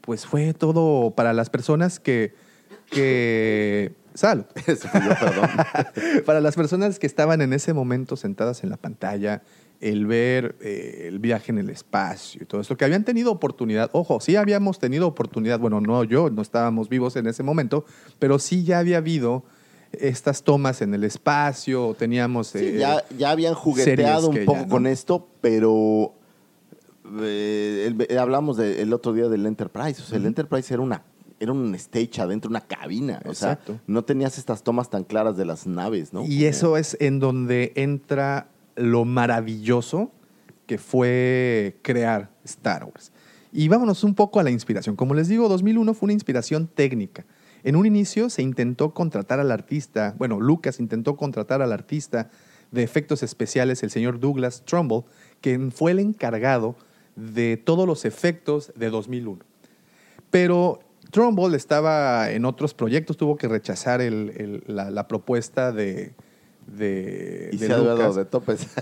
pues 0.00 0.24
fue 0.26 0.54
todo 0.54 1.10
para 1.12 1.32
las 1.32 1.50
personas 1.50 1.98
que... 2.00 2.32
que 2.90 3.92
salud. 4.14 4.44
Eso 4.66 4.88
fui 4.88 5.00
yo, 5.00 5.08
perdón. 5.20 5.48
para 6.24 6.40
las 6.40 6.54
personas 6.54 6.98
que 6.98 7.06
estaban 7.06 7.40
en 7.42 7.52
ese 7.52 7.72
momento 7.74 8.16
sentadas 8.16 8.62
en 8.64 8.70
la 8.70 8.76
pantalla, 8.76 9.42
el 9.80 10.06
ver 10.06 10.56
eh, 10.62 11.04
el 11.08 11.18
viaje 11.18 11.52
en 11.52 11.58
el 11.58 11.68
espacio 11.70 12.42
y 12.42 12.46
todo 12.46 12.60
esto, 12.62 12.76
que 12.76 12.84
habían 12.86 13.04
tenido 13.04 13.30
oportunidad, 13.30 13.90
ojo, 13.92 14.20
sí 14.20 14.36
habíamos 14.36 14.78
tenido 14.78 15.06
oportunidad, 15.06 15.58
bueno, 15.58 15.80
no 15.82 16.02
yo, 16.04 16.30
no 16.30 16.40
estábamos 16.40 16.88
vivos 16.88 17.16
en 17.16 17.26
ese 17.26 17.42
momento, 17.42 17.84
pero 18.18 18.38
sí 18.38 18.64
ya 18.64 18.78
había 18.78 18.98
habido 18.98 19.44
estas 19.92 20.42
tomas 20.42 20.82
en 20.82 20.94
el 20.94 21.04
espacio, 21.04 21.94
teníamos... 21.98 22.48
Sí, 22.48 22.58
eh, 22.58 22.76
ya, 22.78 23.04
ya 23.16 23.30
habían 23.30 23.54
jugueteado 23.54 24.28
un 24.28 24.44
poco 24.44 24.58
ya, 24.58 24.62
¿no? 24.64 24.68
con 24.68 24.86
esto, 24.86 25.26
pero 25.40 26.12
eh, 27.20 27.84
el- 27.88 28.06
eh, 28.08 28.18
hablamos 28.18 28.56
de- 28.56 28.82
el 28.82 28.92
otro 28.92 29.12
día 29.12 29.28
del 29.28 29.46
Enterprise. 29.46 30.02
O 30.02 30.04
sea, 30.04 30.18
el 30.18 30.26
Enterprise 30.26 30.72
era 30.72 30.82
una 30.82 31.02
era 31.38 31.52
un 31.52 31.74
stage 31.74 32.18
adentro, 32.22 32.48
una 32.48 32.62
cabina. 32.62 33.20
O 33.26 33.34
sea, 33.34 33.58
no 33.86 34.02
tenías 34.04 34.38
estas 34.38 34.62
tomas 34.62 34.88
tan 34.88 35.04
claras 35.04 35.36
de 35.36 35.44
las 35.44 35.66
naves, 35.66 36.14
¿no? 36.14 36.24
Y 36.24 36.46
eso 36.46 36.78
es 36.78 36.96
en 36.98 37.18
donde 37.20 37.72
entra 37.76 38.48
lo 38.74 39.04
maravilloso 39.04 40.10
que 40.66 40.78
fue 40.78 41.76
crear 41.82 42.30
Star 42.44 42.84
Wars. 42.84 43.12
Y 43.52 43.68
vámonos 43.68 44.02
un 44.02 44.14
poco 44.14 44.40
a 44.40 44.42
la 44.42 44.50
inspiración. 44.50 44.96
Como 44.96 45.12
les 45.12 45.28
digo, 45.28 45.46
2001 45.50 45.92
fue 45.92 46.06
una 46.06 46.14
inspiración 46.14 46.68
técnica, 46.68 47.26
En 47.66 47.74
un 47.74 47.84
inicio 47.84 48.30
se 48.30 48.42
intentó 48.42 48.94
contratar 48.94 49.40
al 49.40 49.50
artista, 49.50 50.14
bueno, 50.18 50.38
Lucas 50.38 50.78
intentó 50.78 51.16
contratar 51.16 51.62
al 51.62 51.72
artista 51.72 52.30
de 52.70 52.84
efectos 52.84 53.24
especiales, 53.24 53.82
el 53.82 53.90
señor 53.90 54.20
Douglas 54.20 54.62
Trumbull, 54.64 55.02
quien 55.40 55.72
fue 55.72 55.90
el 55.90 55.98
encargado 55.98 56.76
de 57.16 57.56
todos 57.56 57.84
los 57.84 58.04
efectos 58.04 58.72
de 58.76 58.88
2001. 58.88 59.40
Pero 60.30 60.78
Trumbull 61.10 61.56
estaba 61.56 62.30
en 62.30 62.44
otros 62.44 62.72
proyectos, 62.72 63.16
tuvo 63.16 63.36
que 63.36 63.48
rechazar 63.48 64.00
la 64.00 65.08
propuesta 65.08 65.72
de, 65.72 66.14
de, 66.66 67.50
Y 67.52 67.56
de 67.58 67.66
se 67.66 67.72
ha 67.72 67.76
dado 67.78 67.96
Lucas. 67.96 68.16
de 68.16 68.24
topes. 68.24 68.66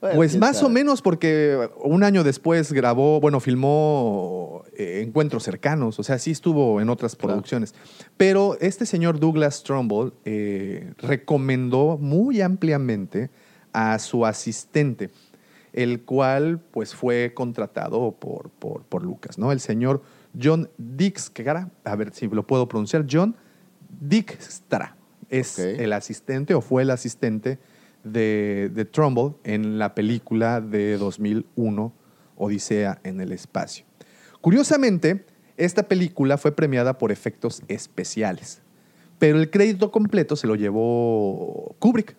Bueno, 0.00 0.16
Pues 0.16 0.36
más 0.36 0.60
o 0.64 0.68
menos 0.68 1.00
porque 1.00 1.68
un 1.80 2.02
año 2.02 2.24
después 2.24 2.72
grabó, 2.72 3.20
bueno, 3.20 3.38
filmó 3.38 4.64
eh, 4.76 5.02
Encuentros 5.06 5.44
Cercanos, 5.44 5.98
o 6.00 6.02
sea, 6.02 6.18
sí 6.18 6.32
estuvo 6.32 6.80
en 6.80 6.88
otras 6.90 7.14
Claro. 7.14 7.34
producciones. 7.34 7.72
Pero 8.16 8.56
este 8.60 8.84
señor 8.84 9.20
Douglas 9.20 9.62
Trumbull 9.62 10.12
eh, 10.24 10.92
recomendó 10.98 11.98
muy 11.98 12.40
ampliamente 12.40 13.30
a 13.72 13.98
su 14.00 14.26
asistente, 14.26 15.10
el 15.72 16.02
cual 16.02 16.58
pues 16.72 16.94
fue 16.96 17.32
contratado 17.32 18.10
por, 18.18 18.50
por, 18.50 18.82
por 18.82 19.04
Lucas, 19.04 19.38
¿no? 19.38 19.52
El 19.52 19.60
señor 19.60 20.02
John 20.40 20.68
Dijkstra, 20.78 21.70
a 21.84 21.94
ver 21.96 22.12
si 22.12 22.26
lo 22.26 22.44
puedo 22.46 22.66
pronunciar, 22.66 23.06
John 23.08 23.36
Dijkstra 24.00 24.96
es 25.32 25.58
el 25.58 25.92
asistente 25.94 26.54
o 26.54 26.60
fue 26.60 26.82
el 26.82 26.90
asistente 26.90 27.58
de, 28.04 28.70
de 28.72 28.84
Trumbull 28.84 29.36
en 29.44 29.78
la 29.78 29.94
película 29.94 30.60
de 30.60 30.98
2001, 30.98 31.92
Odisea 32.36 33.00
en 33.02 33.20
el 33.20 33.32
espacio. 33.32 33.84
Curiosamente, 34.40 35.24
esta 35.56 35.84
película 35.84 36.36
fue 36.36 36.52
premiada 36.52 36.98
por 36.98 37.12
efectos 37.12 37.62
especiales, 37.68 38.60
pero 39.18 39.38
el 39.38 39.50
crédito 39.50 39.90
completo 39.90 40.36
se 40.36 40.46
lo 40.46 40.54
llevó 40.54 41.74
Kubrick. 41.78 42.14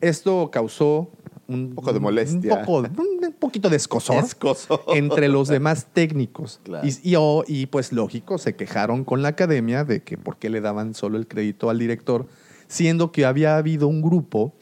Esto 0.00 0.50
causó 0.50 1.10
un, 1.54 1.74
poco 1.74 1.92
de 1.92 2.00
molestia. 2.00 2.54
Un, 2.54 2.64
poco- 2.64 3.02
un 3.02 3.32
poquito 3.38 3.68
de 3.70 3.76
escosor 3.76 4.24
Escosor. 4.24 4.82
entre 4.88 5.28
los 5.28 5.48
demás 5.48 5.86
técnicos. 5.92 6.60
Claro. 6.62 6.86
Y, 6.86 7.10
y, 7.10 7.14
oh, 7.18 7.44
y, 7.46 7.66
pues 7.66 7.92
lógico, 7.92 8.38
se 8.38 8.54
quejaron 8.56 9.04
con 9.04 9.22
la 9.22 9.28
academia 9.28 9.84
de 9.84 10.02
que 10.02 10.16
por 10.18 10.36
qué 10.36 10.50
le 10.50 10.60
daban 10.60 10.94
solo 10.94 11.18
el 11.18 11.26
crédito 11.26 11.70
al 11.70 11.78
director, 11.78 12.26
siendo 12.68 13.12
que 13.12 13.24
había 13.24 13.56
habido 13.56 13.88
un 13.88 14.02
grupo 14.02 14.52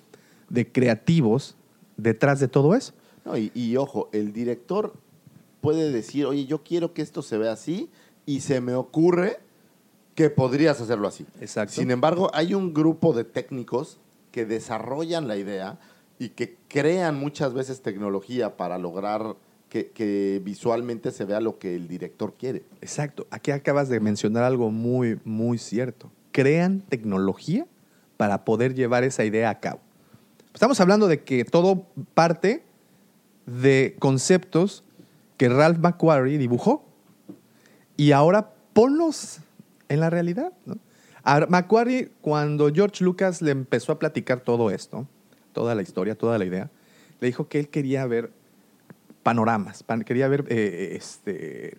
de 0.48 0.70
creativos 0.70 1.56
detrás 1.96 2.40
de 2.40 2.48
todo 2.48 2.74
eso. 2.74 2.92
No, 3.24 3.36
y, 3.36 3.52
y 3.54 3.76
ojo, 3.76 4.08
el 4.12 4.32
director 4.32 4.94
puede 5.60 5.92
decir, 5.92 6.26
oye, 6.26 6.46
yo 6.46 6.62
quiero 6.62 6.94
que 6.94 7.02
esto 7.02 7.22
se 7.22 7.36
vea 7.38 7.52
así 7.52 7.90
y 8.26 8.40
se 8.40 8.60
me 8.60 8.74
ocurre 8.74 9.38
que 10.14 10.30
podrías 10.30 10.80
hacerlo 10.80 11.06
así. 11.08 11.26
Exacto. 11.40 11.74
Sin 11.74 11.90
embargo, 11.90 12.30
hay 12.34 12.54
un 12.54 12.74
grupo 12.74 13.12
de 13.12 13.24
técnicos 13.24 13.98
que 14.32 14.44
desarrollan 14.46 15.28
la 15.28 15.36
idea 15.36 15.78
y 16.20 16.28
que 16.28 16.58
crean 16.68 17.18
muchas 17.18 17.54
veces 17.54 17.80
tecnología 17.80 18.58
para 18.58 18.76
lograr 18.76 19.36
que, 19.70 20.40
visualmente 20.44 21.12
se 21.12 21.24
vea 21.24 21.40
lo 21.40 21.58
que 21.58 21.74
el 21.74 21.88
director 21.88 22.34
quiere. 22.34 22.62
Exacto. 22.82 23.26
Aquí 23.30 23.52
acabas 23.52 23.88
de 23.88 24.00
mencionar 24.00 24.44
algo 24.44 24.70
muy, 24.70 25.18
muy 25.24 25.56
cierto. 25.56 26.10
Crean 26.30 26.82
tecnología 26.82 27.66
para 28.18 28.44
poder 28.44 28.74
llevar 28.74 29.02
esa 29.02 29.24
idea 29.24 29.48
a 29.48 29.60
cabo. 29.60 29.80
Estamos 30.52 30.78
hablando 30.80 31.08
de 31.08 31.24
que 31.24 31.46
todo 31.46 31.86
parte 32.12 32.64
de 33.46 33.96
conceptos 33.98 34.84
que 35.38 35.48
Ralph 35.48 35.78
McQuarrie 35.78 36.36
dibujó 36.36 36.84
y 37.96 38.12
ahora 38.12 38.52
ponlos 38.74 39.38
en 39.88 40.00
la 40.00 40.10
realidad. 40.10 40.52
¿no? 40.66 40.76
A 41.22 41.66
cuando 42.20 42.70
George 42.70 43.02
Lucas 43.02 43.40
le 43.40 43.52
empezó 43.52 43.92
a 43.92 43.98
platicar 43.98 44.40
todo 44.40 44.70
esto, 44.70 45.06
toda 45.52 45.74
la 45.74 45.82
historia, 45.82 46.14
toda 46.16 46.38
la 46.38 46.44
idea, 46.44 46.70
le 47.20 47.26
dijo 47.26 47.48
que 47.48 47.58
él 47.60 47.68
quería 47.68 48.06
ver 48.06 48.32
panoramas, 49.22 49.82
pan- 49.82 50.02
quería 50.04 50.28
ver 50.28 50.44
eh, 50.48 50.94
este, 50.96 51.76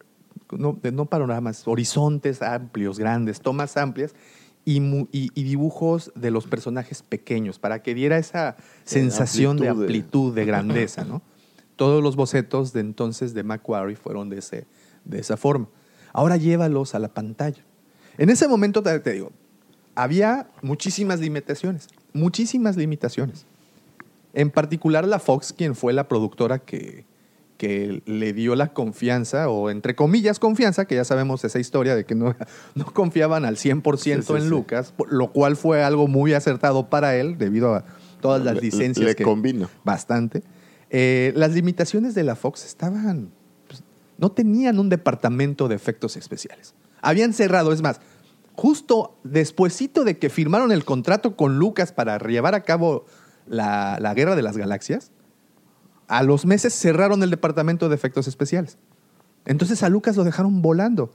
no, 0.52 0.78
no 0.94 1.06
panoramas, 1.06 1.68
horizontes 1.68 2.42
amplios, 2.42 3.00
grandes, 3.00 3.42
tomas 3.42 3.78
amplias 3.78 4.14
y, 4.66 4.80
y- 5.12 5.32
y 5.34 5.44
dibujos 5.44 6.12
de 6.16 6.30
los 6.32 6.46
personajes 6.46 7.02
pequeños 7.02 7.58
para 7.58 7.82
que 7.82 7.96
diera 7.96 8.18
esa 8.18 8.58
sensación 8.84 9.58
de 9.58 9.70
amplitud 9.70 9.88
de- 9.88 9.98
amplitud, 10.00 10.36
de 10.36 10.46
grandeza, 10.52 11.04
¿no? 11.04 11.22
Todos 11.76 12.04
los 12.04 12.16
bocetos 12.16 12.74
de 12.74 12.82
entonces 12.82 13.34
de 13.34 13.44
Macquarie 13.44 13.96
fueron 13.96 14.30
de, 14.30 14.38
ese, 14.38 14.68
de 15.04 15.20
esa 15.20 15.36
forma. 15.36 15.68
Ahora 16.14 16.38
llévalos 16.38 16.94
a 16.94 17.00
la 17.00 17.08
pantalla. 17.08 17.64
En 18.20 18.30
ese 18.30 18.48
momento, 18.48 18.84
te 18.84 19.00
digo, 19.14 19.32
había 19.96 20.48
muchísimas 20.62 21.20
limitaciones, 21.20 21.88
muchísimas 22.14 22.78
limitaciones. 22.78 23.48
En 24.34 24.50
particular 24.50 25.08
la 25.08 25.20
Fox, 25.20 25.54
quien 25.54 25.76
fue 25.76 25.94
la 25.94 26.08
productora 26.08 26.60
que, 26.60 27.06
que 27.58 28.02
le 28.06 28.34
dio 28.34 28.56
la 28.56 28.74
confianza, 28.74 29.50
o 29.50 29.70
entre 29.70 29.96
comillas 29.96 30.40
confianza, 30.40 30.86
que 30.86 30.96
ya 30.96 31.04
sabemos 31.04 31.44
esa 31.44 31.60
historia 31.60 31.96
de 31.96 32.06
que 32.06 32.16
no, 32.16 32.36
no 32.76 32.86
confiaban 32.86 33.46
al 33.46 33.58
100% 33.58 33.98
Sí, 33.98 34.12
sí, 34.22 34.34
en 34.34 34.42
sí. 34.44 34.48
Lucas, 34.50 34.94
lo 35.10 35.32
cual 35.32 35.56
fue 35.58 35.84
algo 35.84 36.08
muy 36.08 36.34
acertado 36.34 36.90
para 36.90 37.16
él 37.18 37.38
debido 37.38 37.76
a 37.76 37.86
todas 38.22 38.44
las 38.44 38.56
Le- 38.56 38.62
licencias 38.62 39.06
le 39.06 39.16
que 39.16 39.24
convino. 39.24 39.70
bastante. 39.84 40.44
Eh, 40.90 41.34
las 41.36 41.54
limitaciones 41.54 42.16
de 42.16 42.24
la 42.24 42.36
Fox 42.36 42.66
estaban, 42.66 43.32
pues, 43.68 43.84
no 44.18 44.32
tenían 44.32 44.78
un 44.80 44.90
departamento 44.90 45.68
de 45.68 45.76
efectos 45.76 46.18
especiales. 46.18 46.74
Habían 47.02 47.34
cerrado, 47.34 47.72
es 47.74 47.82
más, 47.82 48.00
justo 48.56 49.18
despuesito 49.24 50.04
de 50.04 50.18
que 50.20 50.30
firmaron 50.30 50.72
el 50.72 50.84
contrato 50.86 51.36
con 51.36 51.58
Lucas 51.58 51.92
para 51.92 52.18
llevar 52.20 52.54
a 52.56 52.64
cabo 52.64 53.06
la, 53.48 54.14
Guerra 54.16 54.36
de 54.36 54.42
las 54.42 54.58
Galaxias, 54.58 55.12
a 56.08 56.24
los 56.24 56.46
meses 56.46 56.74
cerraron 56.74 57.24
el 57.24 57.30
departamento 57.30 57.90
de 57.90 57.96
efectos 57.96 58.28
especiales. 58.28 58.78
Entonces 59.46 59.84
a 59.84 59.90
Lucas 59.90 60.18
lo 60.18 60.24
dejaron 60.24 60.62
volando. 60.62 61.12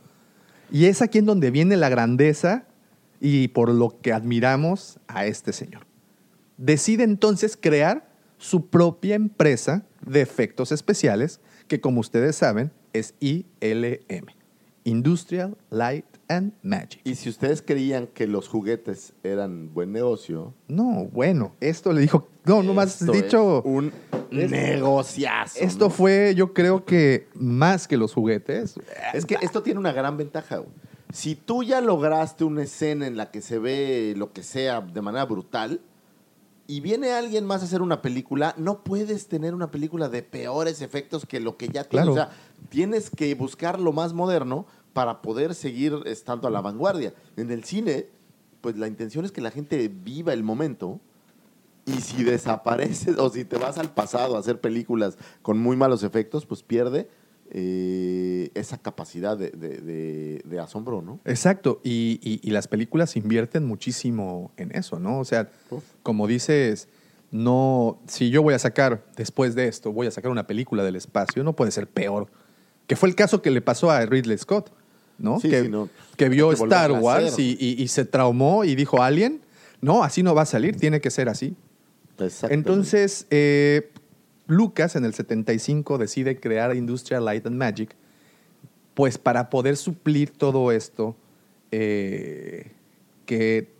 Y 0.71 0.87
es 0.87 1.03
aquí 1.03 1.19
en 1.19 1.27
donde 1.27 1.51
viene 1.51 1.77
la 1.77 1.89
grandeza 1.89 2.65
y 3.21 3.49
por 3.49 3.71
lo 3.71 4.01
que 4.01 4.13
admiramos 4.13 4.99
a 5.07 5.27
este 5.27 5.53
señor. 5.53 5.87
Decide 6.57 7.05
entonces 7.05 7.57
crear 7.61 8.09
su 8.39 8.69
propia 8.69 9.15
empresa 9.15 9.85
de 10.05 10.21
efectos 10.21 10.73
especiales, 10.73 11.41
que 11.69 11.81
como 11.81 12.01
ustedes 12.01 12.37
saben 12.37 12.73
es 12.93 13.15
ILM, 13.21 14.27
Industrial 14.85 15.57
Light 15.71 16.07
and 16.29 16.53
Magic. 16.63 17.01
Y 17.05 17.15
si 17.15 17.29
ustedes 17.29 17.63
creían 17.63 18.07
que 18.09 18.27
los 18.27 18.49
juguetes 18.49 19.13
eran 19.23 19.73
buen 19.73 19.93
negocio, 19.93 20.55
No, 20.69 21.05
bueno, 21.13 21.55
esto 21.61 21.93
le 21.93 22.01
dijo, 22.01 22.29
no, 22.45 22.63
no 22.63 22.75
más 22.75 23.01
esto 23.01 23.13
dicho, 23.13 23.63
un 23.63 23.93
es- 24.31 24.51
negociazo. 24.51 25.59
esto 25.61 25.85
¿no? 25.87 25.91
fue 25.91 26.35
yo 26.37 26.53
creo 26.53 26.85
que 26.85 27.29
más 27.35 27.87
que 27.89 27.97
los 27.97 28.13
juguetes. 28.15 28.75
Es 29.15 29.25
que 29.27 29.37
esto 29.41 29.63
tiene 29.63 29.79
una 29.81 29.93
gran 29.93 30.17
ventaja. 30.17 30.57
güey. 30.59 30.71
Si 31.13 31.35
tú 31.37 31.63
ya 31.63 31.81
lograste 31.81 32.45
una 32.45 32.65
escena 32.65 33.07
en 33.07 33.17
la 33.17 33.31
que 33.31 33.41
se 33.41 33.59
ve 33.59 34.15
lo 34.17 34.33
que 34.33 34.43
sea 34.43 34.81
de 34.81 35.01
manera 35.03 35.25
brutal 35.25 35.81
y 36.67 36.81
viene 36.81 37.13
alguien 37.13 37.47
más 37.47 37.63
a 37.63 37.67
hacer 37.67 37.81
una 37.81 38.03
película, 38.03 38.53
no 38.59 38.83
puedes 38.83 39.29
tener 39.29 39.55
una 39.55 39.71
película 39.71 40.09
de 40.09 40.23
peores 40.25 40.83
efectos 40.83 41.25
que 41.25 41.39
lo 41.39 41.57
que 41.57 41.69
ya 41.69 41.85
tienes. 41.85 42.09
Claro. 42.09 42.13
O 42.13 42.15
sea, 42.17 42.31
tienes 42.69 43.09
que 43.09 43.33
buscar 43.37 43.79
lo 43.79 43.93
más 43.93 44.13
moderno 44.15 44.67
para 44.97 45.21
poder 45.21 45.55
seguir 45.55 45.95
estando 46.07 46.49
a 46.49 46.51
la 46.51 46.63
vanguardia. 46.63 47.13
En 47.37 47.51
el 47.51 47.65
cine, 47.65 48.07
pues 48.63 48.79
la 48.79 48.89
intención 48.89 49.27
es 49.27 49.31
que 49.31 49.43
la 49.43 49.51
gente 49.51 49.89
viva 49.89 50.33
el 50.33 50.43
momento. 50.43 50.99
Y 51.85 52.01
si 52.01 52.25
desapareces 52.25 53.19
o 53.19 53.29
si 53.29 53.45
te 53.45 53.59
vas 53.59 53.77
al 53.77 53.93
pasado 53.93 54.37
a 54.37 54.41
hacer 54.41 54.59
películas 54.61 55.19
con 55.43 55.59
muy 55.59 55.77
malos 55.77 56.03
efectos, 56.03 56.47
pues 56.47 56.63
pierde 56.63 57.09
eh, 57.51 58.51
esa 58.55 58.79
capacidad 58.79 59.37
de, 59.37 59.51
de- 59.51 59.79
de- 59.83 60.43
de 60.45 60.59
asombro, 60.59 61.03
¿no? 61.03 61.21
Exacto, 61.27 61.81
y, 61.85 62.19
y- 62.23 62.41
y 62.43 62.51
las 62.51 62.67
películas 62.67 63.17
invierten 63.17 63.65
muchísimo 63.67 64.51
en 64.57 64.75
eso, 64.75 64.99
¿no? 64.99 65.21
O 65.21 65.25
sea, 65.25 65.51
Uf. 65.71 65.85
como 66.03 66.27
dices, 66.27 66.89
no, 67.31 67.99
si 68.09 68.31
yo 68.31 68.43
voy 68.43 68.55
a 68.55 68.59
sacar, 68.59 69.05
después 69.15 69.55
de 69.55 69.69
esto, 69.69 69.93
voy 69.93 70.07
a 70.07 70.11
sacar 70.11 70.31
una 70.33 70.47
película 70.49 70.83
del 70.83 70.97
espacio, 70.97 71.45
no 71.45 71.53
puede 71.55 71.71
ser 71.71 71.87
peor. 71.87 72.29
Que 72.89 72.97
fue 72.97 73.09
el 73.09 73.15
caso 73.15 73.43
que 73.43 73.51
le 73.53 73.61
pasó 73.61 73.91
a 73.93 74.05
Ridley 74.07 74.39
Scott, 74.39 74.73
¿no? 75.19 75.41
Sí, 75.41 75.49
que, 75.51 75.63
sí, 75.63 75.69
no. 75.69 75.89
que 76.17 76.29
vio 76.29 76.49
que 76.51 76.55
Star 76.57 76.93
Wars 76.93 77.39
y, 77.39 77.57
y- 77.59 77.83
y 77.83 77.89
se 77.89 78.05
traumó 78.05 78.65
y 78.65 78.75
dijo, 78.75 79.03
Alien, 79.03 79.41
no, 79.81 80.03
así 80.05 80.23
no 80.23 80.35
va 80.35 80.43
a 80.43 80.47
salir, 80.47 80.77
tiene 80.77 81.01
que 81.01 81.11
ser 81.11 81.29
así. 81.29 81.55
Entonces, 82.51 83.27
eh, 83.31 83.91
Lucas 84.47 84.97
en 84.97 85.05
el 85.05 85.13
75 85.15 85.99
decide 85.99 86.39
crear 86.41 86.75
Industrial 86.75 87.25
Light 87.25 87.47
and 87.47 87.57
Magic, 87.57 87.95
pues 88.95 89.19
para 89.19 89.51
poder 89.51 89.77
suplir 89.77 90.31
todo 90.31 90.73
esto 90.73 91.17
eh, 91.73 92.73
que 93.27 93.71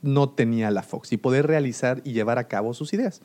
no 0.00 0.30
tenía 0.30 0.70
la 0.70 0.82
Fox 0.82 1.12
y 1.12 1.16
poder 1.16 1.46
realizar 1.46 2.00
y 2.04 2.12
llevar 2.12 2.38
a 2.38 2.48
cabo 2.48 2.72
sus 2.74 2.92
ideas. 2.94 3.20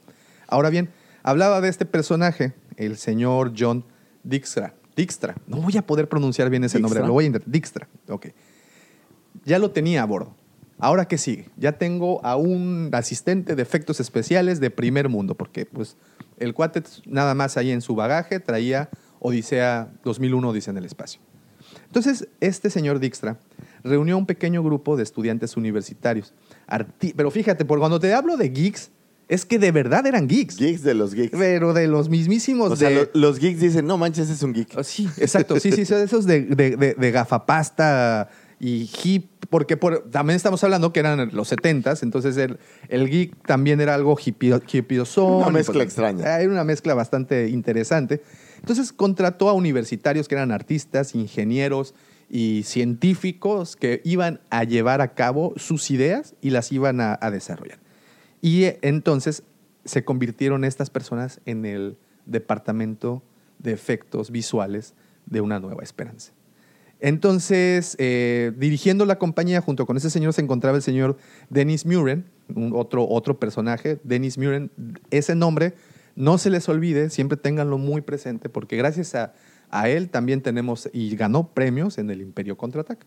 Ahora 0.48 0.70
bien, 0.70 0.90
hablaba 1.24 1.62
de 1.62 1.70
este 1.70 1.86
personaje, 1.86 2.54
el 2.76 2.98
señor 2.98 3.54
John 3.58 3.84
Dijkstra. 4.24 4.74
Dijkstra. 4.98 5.36
No 5.48 5.58
voy 5.62 5.78
a 5.78 5.82
poder 5.82 6.10
pronunciar 6.10 6.50
bien 6.50 6.64
ese 6.66 6.80
nombre, 6.80 7.00
lo 7.08 7.14
voy 7.14 7.24
a 7.24 7.28
intentar. 7.28 7.50
Dijkstra, 7.50 7.88
ok. 8.10 8.28
ya 9.46 9.60
lo 9.60 9.72
tenía 9.72 10.02
a 10.02 10.06
bordo. 10.06 10.36
Ahora 10.80 11.08
qué 11.08 11.18
sigue? 11.18 11.50
Ya 11.58 11.72
tengo 11.80 12.24
a 12.26 12.36
un 12.36 12.90
asistente 12.94 13.56
de 13.56 13.62
efectos 13.64 14.00
especiales 14.00 14.60
de 14.60 14.70
primer 14.70 15.10
mundo, 15.10 15.36
porque 15.36 15.66
pues 15.66 15.96
el 16.38 16.54
cuate 16.54 16.84
nada 17.06 17.34
más 17.34 17.58
ahí 17.58 17.72
en 17.72 17.82
su 17.82 17.96
bagaje 17.96 18.40
traía 18.40 18.90
Odisea 19.20 19.90
2001, 20.04 20.50
Odisea 20.50 20.72
en 20.72 20.78
el 20.78 20.86
espacio. 20.86 21.20
Entonces, 21.86 22.28
este 22.42 22.70
señor 22.70 23.00
Dijkstra 23.00 23.38
reunió 23.84 24.16
a 24.16 24.18
un 24.18 24.26
pequeño 24.28 24.62
grupo 24.64 24.98
de 24.98 25.04
estudiantes 25.04 25.58
universitarios. 25.58 26.34
Arti- 26.68 27.14
Pero 27.16 27.32
fíjate, 27.32 27.66
por 27.66 27.80
cuando 27.80 28.00
te 28.00 28.14
hablo 28.14 28.38
de 28.38 28.50
geeks, 28.50 28.92
es 29.30 29.46
que 29.46 29.60
de 29.60 29.72
verdad 29.72 30.06
eran 30.08 30.28
geeks. 30.28 30.58
Geeks 30.58 30.84
de 30.84 30.94
los 30.94 31.14
geeks. 31.14 31.38
Pero 31.38 31.74
de 31.74 31.88
los 31.88 32.10
mismísimos 32.10 32.72
O 32.72 32.76
sea, 32.76 32.90
lo- 32.90 33.10
los 33.14 33.40
geeks 33.40 33.60
dicen, 33.60 33.86
no 33.86 33.98
manches, 33.98 34.30
es 34.30 34.42
un 34.44 34.54
geek. 34.54 34.70
Oh, 34.78 34.84
Sí, 34.84 35.08
exacto, 35.18 35.60
sí, 35.60 35.72
sí, 35.72 35.86
son 35.86 36.02
esos 36.02 36.26
de, 36.26 36.42
de, 36.42 36.76
de- 36.98 37.12
gafapasta 37.12 38.30
y 38.60 38.90
hip, 39.04 39.30
porque 39.50 39.78
por- 39.78 40.10
también 40.10 40.36
estamos 40.36 40.64
hablando 40.64 40.92
que 40.92 41.00
eran 41.02 41.30
los 41.34 41.52
70s, 41.52 42.02
entonces 42.04 42.36
el, 42.38 42.58
el 42.90 43.10
geek 43.10 43.36
también 43.46 43.80
era 43.82 43.94
algo 43.96 44.18
hippie, 44.24 44.60
hippiosón. 44.72 45.34
Una 45.42 45.50
mezcla 45.52 45.74
Pues, 45.76 45.86
extraña. 45.88 46.40
Era 46.40 46.52
una 46.52 46.64
mezcla 46.64 46.94
bastante 46.94 47.50
interesante. 47.50 48.22
Entonces 48.60 48.92
contrató 48.92 49.50
a 49.50 49.54
universitarios 49.54 50.28
que 50.28 50.36
eran 50.36 50.52
artistas, 50.52 51.14
ingenieros 51.16 51.94
y 52.30 52.64
científicos 52.64 53.76
que 53.76 54.02
iban 54.04 54.40
a 54.50 54.64
llevar 54.64 55.02
a 55.02 55.14
cabo 55.14 55.54
sus 55.58 55.92
ideas 55.92 56.34
y 56.42 56.50
las 56.50 56.72
iban 56.72 57.00
a, 57.00 57.18
a 57.22 57.30
desarrollar. 57.32 57.80
Y 58.42 58.66
entonces 58.82 59.44
se 59.86 60.04
convirtieron 60.04 60.64
estas 60.64 60.90
personas 60.90 61.42
en 61.46 61.66
el 61.66 61.98
departamento 62.26 63.24
de 63.60 63.72
efectos 63.72 64.32
visuales 64.32 64.94
de 65.26 65.42
una 65.42 65.60
nueva 65.60 65.84
esperanza. 65.84 66.34
Entonces, 67.00 67.96
eh, 68.00 68.52
dirigiendo 68.58 69.06
la 69.06 69.20
compañía 69.20 69.62
junto 69.62 69.86
con 69.86 69.98
ese 69.98 70.10
señor 70.10 70.34
se 70.34 70.42
encontraba 70.42 70.78
el 70.78 70.84
señor 70.84 71.18
Dennis 71.50 71.86
Muren, 71.86 72.26
otro, 72.74 73.08
otro 73.08 73.40
personaje. 73.40 74.00
Dennis 74.04 74.38
Muren, 74.38 74.72
ese 75.12 75.36
nombre, 75.36 75.76
no 76.16 76.38
se 76.38 76.50
les 76.50 76.68
olvide, 76.70 77.10
siempre 77.10 77.38
ténganlo 77.38 77.78
muy 77.78 78.02
presente, 78.02 78.50
porque 78.50 78.78
gracias 78.78 79.14
a, 79.14 79.34
a 79.70 79.90
él 79.90 80.10
también 80.10 80.42
tenemos, 80.42 80.90
y 80.92 81.16
ganó 81.16 81.50
premios 81.54 82.00
en 82.00 82.10
el 82.10 82.22
Imperio 82.22 82.58
Contraataca. 82.58 83.06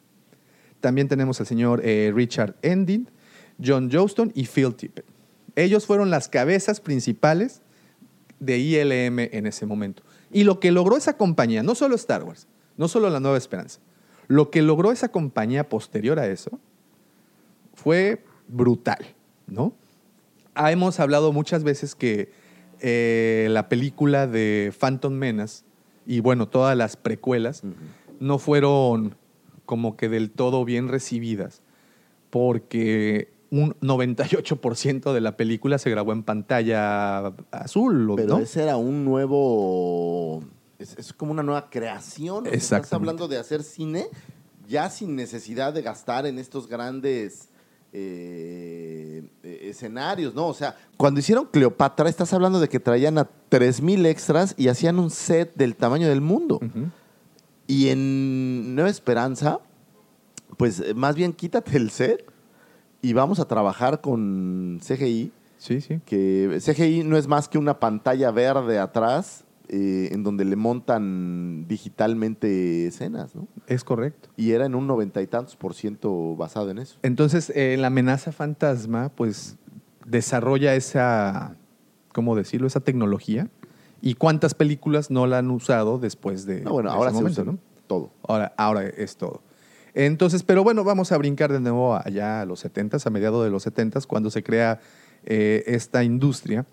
También 0.81 1.09
tenemos 1.09 1.41
al 1.41 1.47
señor 1.47 1.83
eh, 1.85 2.12
Richard 2.14 2.55
Endin, 2.62 3.09
John 3.62 3.91
Johnston 3.93 4.31
y 4.35 4.47
Phil 4.47 4.74
Tippett. 4.74 5.05
Ellos 5.61 5.85
fueron 5.85 6.11
las 6.11 6.29
cabezas 6.29 6.81
principales 6.81 7.61
de 8.39 8.59
ILM 8.59 9.19
en 9.19 9.47
ese 9.47 9.67
momento. 9.67 10.03
Y 10.33 10.45
lo 10.45 10.59
que 10.59 10.73
logró 10.73 10.97
esa 10.97 11.17
compañía, 11.19 11.63
no 11.63 11.75
solo 11.75 11.97
Star 11.97 12.25
Wars, 12.25 12.47
no 12.79 12.89
solo 12.89 13.11
La 13.11 13.21
Nueva 13.21 13.37
Esperanza, 13.37 13.81
lo 14.27 14.51
que 14.51 14.63
logró 14.63 14.91
esa 14.91 15.11
compañía 15.11 15.69
posterior 15.69 16.19
a 16.19 16.29
eso 16.29 16.59
fue 17.75 18.25
brutal, 18.49 19.05
¿no? 19.47 19.75
Ah, 20.55 20.73
hemos 20.73 20.99
hablado 20.99 21.33
muchas 21.33 21.63
veces 21.63 21.95
que 21.95 22.33
eh, 22.81 23.49
la 23.51 23.69
película 23.69 24.27
de 24.27 24.73
Phantom 24.79 25.13
Menace 25.13 25.65
y 26.07 26.21
bueno, 26.21 26.49
todas 26.49 26.77
las 26.77 26.97
precuelas 26.97 27.63
no 28.19 28.39
fueron 28.39 29.15
como 29.67 29.97
que 29.97 30.09
del 30.09 30.31
todo 30.31 30.65
bien 30.65 30.89
recibidas 30.89 31.61
porque 32.31 33.39
un 33.51 33.75
98% 33.81 35.13
de 35.13 35.21
la 35.21 35.37
película 35.37 35.79
se 35.79 35.91
grabó 35.91 36.13
en 36.13 36.23
pantalla 36.23 37.27
azul, 37.51 38.13
Pero 38.17 38.37
¿no? 38.37 38.39
ese 38.39 38.63
era 38.63 38.77
un 38.77 39.05
nuevo. 39.05 40.43
Es, 40.79 40.97
es 40.97 41.13
como 41.13 41.33
una 41.33 41.43
nueva 41.43 41.69
creación. 41.69 42.47
Estás 42.47 42.93
hablando 42.93 43.29
de 43.29 43.39
hacer 43.39 43.63
cine 43.63 44.07
ya 44.71 44.89
sin 44.89 45.17
necesidad 45.17 45.75
de 45.75 45.83
gastar 45.83 46.27
en 46.27 46.39
estos 46.39 46.69
grandes 46.69 47.49
eh, 47.93 49.25
eh, 49.43 49.59
escenarios, 49.65 50.33
¿no? 50.33 50.47
O 50.47 50.55
sea, 50.55 50.77
cuando 50.97 51.19
hicieron 51.19 51.47
Cleopatra, 51.47 52.09
estás 52.09 52.33
hablando 52.33 52.61
de 52.61 52.69
que 52.69 52.79
traían 52.79 53.19
a 53.19 53.29
3.000 53.51 54.07
extras 54.07 54.55
y 54.57 54.69
hacían 54.69 55.01
un 55.01 55.11
set 55.11 55.53
del 55.57 55.75
tamaño 55.75 56.09
del 56.09 56.21
mundo. 56.21 56.61
Y 57.67 57.89
en 57.89 58.77
Nueva 58.77 58.91
Esperanza, 58.91 59.59
pues 60.57 60.79
eh, 60.79 60.95
más 60.95 61.17
bien 61.17 61.33
quítate 61.33 61.77
el 61.77 61.91
set 61.91 62.25
y 63.03 63.13
vamos 63.13 63.41
a 63.41 63.47
trabajar 63.47 64.01
con 64.01 64.79
CGI 64.83 65.33
Sí, 65.59 65.81
sí. 65.81 66.01
que 66.07 66.59
CGI 66.61 67.05
no 67.05 67.17
es 67.17 67.27
más 67.29 67.49
que 67.49 67.59
una 67.59 67.79
pantalla 67.81 68.31
verde 68.31 68.79
atrás 68.79 69.45
eh, 69.69 70.09
en 70.13 70.23
donde 70.25 70.45
le 70.45 70.57
montan 70.57 71.67
digitalmente 71.69 72.87
escenas, 72.87 73.35
¿no? 73.37 73.47
Es 73.67 73.85
correcto. 73.85 74.29
Y 74.37 74.51
era 74.53 74.67
en 74.67 74.75
un 74.75 74.87
noventa 74.87 75.23
y 75.23 75.27
tantos 75.27 75.55
por 75.57 75.75
ciento 75.75 76.35
basado 76.35 76.71
en 76.71 76.79
eso. 76.79 76.99
Entonces, 77.03 77.53
eh, 77.55 77.77
la 77.79 77.87
amenaza 77.87 78.33
fantasma, 78.33 79.11
pues, 79.15 79.57
desarrolla 80.07 80.75
esa, 80.75 81.55
¿cómo 82.13 82.35
decirlo? 82.35 82.67
Esa 82.67 82.81
tecnología. 82.81 83.49
¿Y 84.03 84.15
cuántas 84.15 84.55
películas 84.55 85.11
no 85.11 85.27
la 85.29 85.39
han 85.39 85.51
usado 85.51 85.99
después 85.99 86.47
de, 86.47 86.63
No, 86.63 86.73
bueno, 86.73 86.91
de 86.91 86.97
ahora 86.97 87.11
ese 87.11 87.19
se 87.19 87.23
momento, 87.23 87.43
usa 87.43 87.53
no? 87.53 87.59
todo. 87.87 88.11
Ahora, 88.27 88.53
ahora 88.57 88.87
es 88.87 89.17
todo. 89.17 89.43
Entonces, 89.95 90.43
pero 90.43 90.62
bueno, 90.62 90.84
vamos 90.84 91.12
a 91.12 91.18
brincar 91.18 91.53
de 91.53 91.61
nuevo 91.61 91.95
allá 91.95 92.41
a 92.43 92.45
los 92.47 92.64
70s, 92.64 93.07
a 93.07 93.11
mediados 93.11 93.45
de 93.45 93.51
los 93.51 93.66
70s, 93.66 94.07
cuando 94.07 94.30
se 94.30 94.43
crea 94.43 94.80
eh, 95.24 95.64
esta 95.66 96.05
industria. 96.05 96.66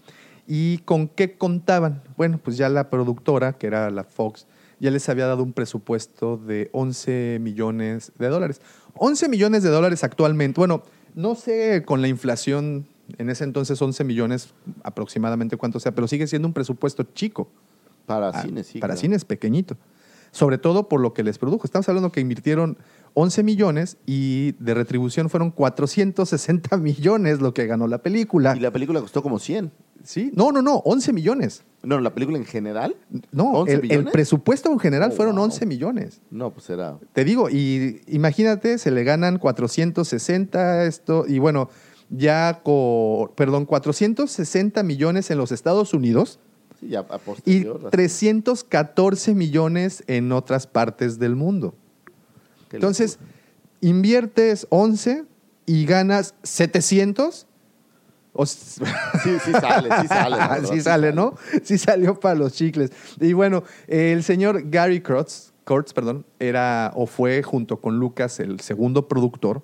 ¿Y 0.47 0.79
con 0.79 1.07
qué 1.09 1.37
contaban? 1.37 2.01
Bueno, 2.15 2.39
pues 2.41 2.57
ya 2.57 2.69
la 2.69 2.89
productora, 2.89 3.53
que 3.53 3.67
era 3.67 3.89
la 3.91 4.03
Fox, 4.03 4.47
ya 4.79 4.91
les 4.91 5.09
había 5.09 5.25
dado 5.27 5.43
un 5.43 5.53
presupuesto 5.53 6.37
de 6.37 6.69
11 6.71 7.39
millones 7.41 8.11
de 8.17 8.27
dólares. 8.27 8.61
11 8.95 9.27
millones 9.29 9.63
de 9.63 9.69
dólares 9.69 10.03
actualmente. 10.03 10.59
Bueno, 10.61 10.83
no 11.15 11.35
sé 11.35 11.83
con 11.85 12.01
la 12.01 12.07
inflación 12.07 12.87
en 13.17 13.29
ese 13.29 13.43
entonces 13.43 13.81
11 13.81 14.03
millones 14.03 14.53
aproximadamente 14.83 15.57
cuánto 15.57 15.79
sea, 15.79 15.93
pero 15.93 16.07
sigue 16.07 16.27
siendo 16.27 16.47
un 16.47 16.53
presupuesto 16.53 17.03
chico. 17.03 17.49
Para 18.05 18.29
Ah, 18.29 18.41
cine, 18.43 18.63
sí. 18.63 18.79
Para 18.79 18.93
claro. 18.93 19.01
cine 19.01 19.15
es 19.15 19.25
pequeñito. 19.25 19.75
Sobre 20.31 20.57
todo 20.57 20.87
por 20.87 21.01
lo 21.01 21.13
que 21.13 21.23
les 21.23 21.37
produjo. 21.37 21.65
Estamos 21.65 21.87
hablando 21.89 22.11
que 22.11 22.19
invirtieron 22.21 22.77
11 23.19 23.41
millones 23.41 23.97
y 24.05 24.51
de 24.59 24.75
retribución 24.75 25.27
fueron 25.31 25.49
460 25.49 26.77
millones 26.77 27.41
lo 27.41 27.51
que 27.51 27.65
ganó 27.65 27.87
la 27.87 27.97
película. 27.97 28.55
Y 28.55 28.59
la 28.59 28.69
película 28.69 29.01
costó 29.01 29.23
como 29.23 29.39
100. 29.39 29.71
¿Sí? 30.03 30.31
No, 30.35 30.51
no, 30.51 30.61
no, 30.61 30.75
11 30.85 31.13
millones. 31.13 31.63
No, 31.81 31.99
la 31.99 32.13
película 32.13 32.37
en 32.37 32.45
general. 32.45 32.95
No, 33.31 33.53
11 33.61 33.81
el, 33.89 34.05
presupuesto 34.05 34.71
en 34.71 34.77
general 34.77 35.09
Oh, 35.11 35.15
fueron 35.15 35.35
wow. 35.35 35.45
11 35.45 35.65
millones. 35.65 36.21
No, 36.29 36.53
pues 36.53 36.69
era. 36.69 36.99
Te 37.13 37.25
digo, 37.25 37.49
y 37.49 38.01
imagínate, 38.07 38.77
se 38.77 38.91
le 38.91 39.03
ganan 39.03 39.39
460 39.39 40.85
esto, 40.85 41.25
y 41.27 41.39
bueno, 41.39 41.69
ya 42.11 42.61
con, 42.63 43.31
perdón, 43.35 43.65
460 43.65 44.83
millones 44.83 45.31
en 45.31 45.39
los 45.39 45.51
Estados 45.51 45.95
Unidos 45.95 46.39
Sí, 46.79 46.89
ya 46.89 46.99
a 46.99 47.15
y 47.15 47.19
posterior. 47.25 47.77
así. 47.81 47.89
314 47.89 49.33
millones 49.33 50.03
en 50.05 50.31
otras 50.31 50.67
partes 50.67 51.17
del 51.17 51.35
mundo. 51.35 51.73
Entonces, 52.71 53.19
inviertes 53.81 54.67
11 54.69 55.25
y 55.65 55.85
ganas 55.85 56.35
700. 56.43 57.45
O 58.33 58.43
s- 58.43 58.81
Sí, 59.23 59.31
sí 59.43 59.51
sale, 59.51 59.89
sí 60.01 60.07
sale. 60.07 60.67
sí 60.67 60.81
sale, 60.81 61.13
¿no? 61.13 61.35
Sí 61.63 61.77
salió 61.77 62.19
para 62.19 62.35
los 62.35 62.53
chicles. 62.53 62.91
Y 63.19 63.33
bueno, 63.33 63.63
el 63.87 64.23
señor 64.23 64.69
Gary 64.69 65.01
Kurtz, 65.01 65.53
Kurtz, 65.65 65.93
perdón, 65.93 66.25
era 66.39 66.91
o 66.95 67.07
fue 67.07 67.41
junto 67.43 67.81
con 67.81 67.97
Lucas 67.99 68.39
el 68.39 68.59
segundo 68.61 69.07
productor 69.07 69.63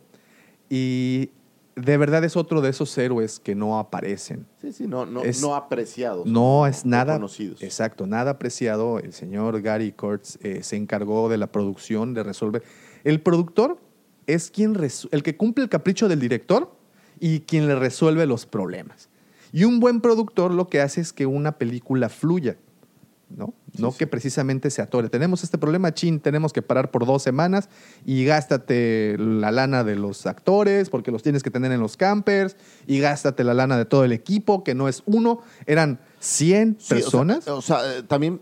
y 0.69 1.29
de 1.75 1.97
verdad 1.97 2.23
es 2.23 2.35
otro 2.35 2.61
de 2.61 2.69
esos 2.69 2.95
héroes 2.97 3.39
que 3.39 3.55
no 3.55 3.79
aparecen. 3.79 4.45
Sí, 4.61 4.73
sí, 4.73 4.85
no, 4.87 5.05
no, 5.05 5.23
Es- 5.23 5.41
no 5.41 5.55
apreciados. 5.55 6.25
No 6.27 6.67
es 6.67 6.85
nada 6.85 7.13
conocidos. 7.13 7.61
Exacto, 7.63 8.05
nada 8.05 8.31
apreciado. 8.31 8.99
El 8.99 9.13
señor 9.13 9.61
Gary 9.61 9.91
Kurtz 9.91 10.37
eh, 10.43 10.61
se 10.63 10.75
encargó 10.75 11.29
de 11.29 11.37
la 11.37 11.47
producción, 11.47 12.13
de 12.13 12.23
resolver. 12.23 12.63
El 13.03 13.21
productor 13.21 13.79
es 14.27 14.51
quien 14.51 14.77
el 15.11 15.23
que 15.23 15.37
cumple 15.37 15.63
el 15.63 15.69
capricho 15.69 16.07
del 16.07 16.19
director 16.19 16.75
y 17.19 17.41
quien 17.41 17.67
le 17.67 17.75
resuelve 17.75 18.25
los 18.25 18.45
problemas. 18.45 19.09
Y 19.51 19.65
un 19.65 19.79
buen 19.79 20.01
productor 20.01 20.53
lo 20.53 20.67
que 20.67 20.81
hace 20.81 21.01
es 21.01 21.13
que 21.13 21.25
una 21.25 21.53
película 21.53 22.09
fluya, 22.09 22.57
¿no? 23.29 23.53
no 23.77 23.95
que 23.95 24.07
precisamente 24.07 24.69
se 24.69 24.81
atore. 24.81 25.09
Tenemos 25.09 25.43
este 25.43 25.57
problema, 25.57 25.93
chin, 25.93 26.19
tenemos 26.19 26.53
que 26.53 26.61
parar 26.61 26.91
por 26.91 27.05
dos 27.05 27.21
semanas 27.23 27.69
y 28.05 28.25
gástate 28.25 29.15
la 29.17 29.51
lana 29.51 29.83
de 29.83 29.95
los 29.95 30.25
actores 30.25 30.89
porque 30.89 31.11
los 31.11 31.23
tienes 31.23 31.43
que 31.43 31.51
tener 31.51 31.71
en 31.71 31.79
los 31.79 31.97
campers 31.97 32.55
y 32.87 32.99
gástate 32.99 33.43
la 33.43 33.53
lana 33.53 33.77
de 33.77 33.85
todo 33.85 34.03
el 34.03 34.11
equipo, 34.11 34.63
que 34.63 34.75
no 34.75 34.87
es 34.87 35.03
uno, 35.05 35.41
eran 35.65 35.99
100 36.19 36.77
Sí, 36.79 36.85
o 36.85 36.87
sea, 36.87 36.97
personas. 36.97 37.47
O 37.47 37.61
sea, 37.61 37.79
eh, 37.97 38.03
también 38.03 38.41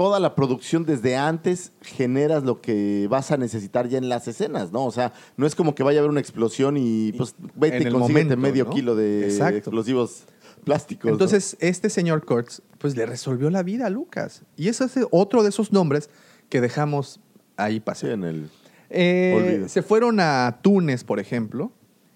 toda 0.00 0.18
la 0.18 0.34
producción 0.34 0.86
desde 0.86 1.14
antes 1.18 1.72
generas 1.82 2.42
lo 2.42 2.62
que 2.62 3.06
vas 3.10 3.32
a 3.32 3.36
necesitar 3.36 3.86
ya 3.86 3.98
en 3.98 4.08
las 4.08 4.26
escenas, 4.28 4.72
¿no? 4.72 4.86
O 4.86 4.90
sea, 4.90 5.12
no 5.36 5.46
es 5.46 5.54
como 5.54 5.74
que 5.74 5.82
vaya 5.82 5.98
a 5.98 6.00
haber 6.00 6.10
una 6.10 6.20
explosión 6.20 6.78
y 6.78 7.12
pues 7.12 7.34
vete 7.54 7.86
y 7.86 7.92
consíguete 7.92 8.34
medio 8.34 8.64
¿no? 8.64 8.70
kilo 8.70 8.96
de 8.96 9.26
Exacto. 9.26 9.58
explosivos 9.58 10.22
plásticos. 10.64 11.04
¿no? 11.04 11.12
Entonces, 11.12 11.54
este 11.60 11.90
señor 11.90 12.24
Kurtz, 12.24 12.62
pues 12.78 12.96
le 12.96 13.04
resolvió 13.04 13.50
la 13.50 13.62
vida 13.62 13.88
a 13.88 13.90
Lucas. 13.90 14.40
Y 14.56 14.68
ese 14.68 14.84
es 14.86 14.94
otro 15.10 15.42
de 15.42 15.50
esos 15.50 15.70
nombres 15.70 16.08
que 16.48 16.62
dejamos 16.62 17.20
ahí 17.58 17.74
Sí, 17.74 17.80
pasar. 17.80 18.10
en 18.12 18.24
el. 18.24 18.50
Eh, 18.88 19.66
se 19.68 19.82
fueron 19.82 20.18
a 20.18 20.60
Túnez, 20.62 21.04
por 21.04 21.20
ejemplo, 21.20 21.72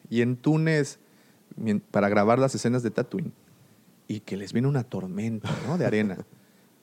y 0.08 0.22
en 0.22 0.36
Túnez, 0.36 1.00
para 1.90 2.08
grabar 2.08 2.38
las 2.38 2.54
escenas 2.54 2.82
de 2.82 2.90
Tatooine, 2.90 3.34
y 4.08 4.20
que 4.20 4.38
les 4.38 4.54
viene 4.54 4.68
una 4.68 4.84
tormenta 4.84 5.50
¿no? 5.68 5.76
de 5.76 5.84
arena, 5.84 6.16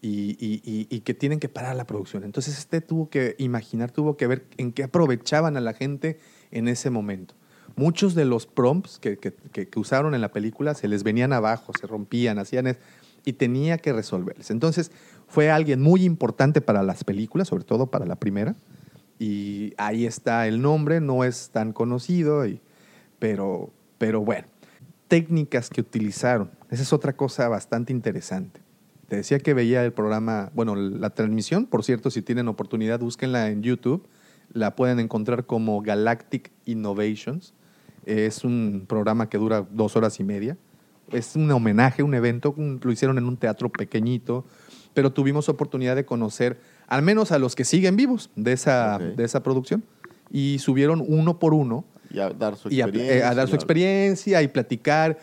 y, 0.02 1.00
que 1.02 1.14
tienen 1.14 1.40
que 1.40 1.50
parar 1.50 1.76
la 1.76 1.86
producción. 1.86 2.24
Entonces 2.24 2.58
este 2.58 2.82
tuvo 2.82 3.10
que 3.10 3.36
imaginar, 3.38 3.92
tuvo 3.92 4.18
que 4.18 4.28
ver 4.28 4.46
en 4.58 4.72
qué 4.72 4.84
aprovechaban 4.84 5.58
a 5.58 5.62
la 5.62 5.74
gente 5.74 6.20
en 6.52 6.68
ese 6.68 6.90
momento. 6.90 7.36
Muchos 7.76 8.16
de 8.16 8.26
los 8.26 8.48
prompts 8.48 9.00
que 9.00 9.70
usaron 9.76 10.16
en 10.16 10.22
la 10.22 10.32
película 10.32 10.74
se 10.74 10.88
les 10.88 11.04
venían 11.04 11.34
abajo, 11.34 11.72
se 11.80 11.88
rompían, 11.88 12.40
hacían 12.40 12.68
es- 12.68 12.78
y 13.24 13.34
tenía 13.34 13.78
que 13.78 13.94
resolverles. 13.94 14.50
Entonces 14.52 14.92
fue 15.28 15.52
alguien 15.52 15.82
muy 15.82 16.04
importante 16.04 16.60
para 16.62 16.84
las 16.84 17.04
películas, 17.04 17.48
sobre 17.48 17.64
todo 17.64 17.88
para 17.88 18.06
la 18.06 18.16
primera, 18.16 18.56
y 19.20 19.74
ahí 19.78 20.06
está 20.06 20.48
el 20.48 20.62
nombre, 20.62 21.00
no 21.00 21.24
es 21.24 21.52
tan 21.52 21.74
conocido, 21.74 22.46
y- 22.46 22.60
pero, 23.20 23.72
pero 24.00 24.22
bueno, 24.22 24.48
técnicas 25.08 25.70
que 25.70 25.82
utilizaron, 25.82 26.50
esa 26.72 26.82
es 26.82 26.92
otra 26.94 27.14
cosa 27.14 27.48
bastante 27.48 27.94
interesante. 27.94 28.61
Te 29.12 29.18
decía 29.18 29.40
que 29.40 29.54
veía 29.54 29.84
el 29.84 29.92
programa, 29.92 30.52
bueno, 30.54 30.74
la 30.74 31.10
transmisión, 31.10 31.66
por 31.66 31.84
cierto, 31.84 32.10
si 32.10 32.22
tienen 32.22 32.48
oportunidad, 32.48 33.02
búsquenla 33.02 33.50
en 33.50 33.62
YouTube, 33.62 34.08
la 34.54 34.74
pueden 34.78 35.02
encontrar 35.02 35.46
como 35.46 35.82
Galactic 35.82 36.50
Innovations, 36.64 37.54
es 38.06 38.46
un 38.46 38.86
programa 38.88 39.28
que 39.28 39.38
dura 39.38 39.68
dos 39.70 39.98
horas 39.98 40.22
y 40.22 40.24
media, 40.24 40.56
es 41.12 41.36
un 41.36 41.52
homenaje, 41.52 42.04
un 42.04 42.14
evento, 42.14 42.56
lo 42.58 42.90
hicieron 42.90 43.18
en 43.18 43.26
un 43.26 43.36
teatro 43.36 43.68
pequeñito, 43.70 44.46
pero 44.94 45.12
tuvimos 45.12 45.50
oportunidad 45.50 45.98
de 45.98 46.06
conocer 46.06 46.62
al 46.88 47.02
menos 47.02 47.34
a 47.34 47.38
los 47.38 47.54
que 47.54 47.66
siguen 47.66 47.98
vivos 47.98 48.30
de 48.38 48.54
esa, 48.54 48.96
Ok. 48.96 49.02
de 49.18 49.26
esa 49.26 49.44
producción. 49.44 49.84
Y 50.32 50.60
subieron 50.60 51.04
uno 51.06 51.38
por 51.38 51.54
uno 51.54 51.84
Y 52.10 52.20
a 52.20 52.30
dar 52.30 52.56
su 52.56 52.70
y 52.70 52.80
a, 52.80 52.86
experiencia. 52.86 53.18
eh, 53.18 53.24
a 53.24 53.36
dar 53.36 53.50
su 53.50 53.56
experiencia 53.56 54.42
y 54.42 54.48
platicar, 54.48 55.20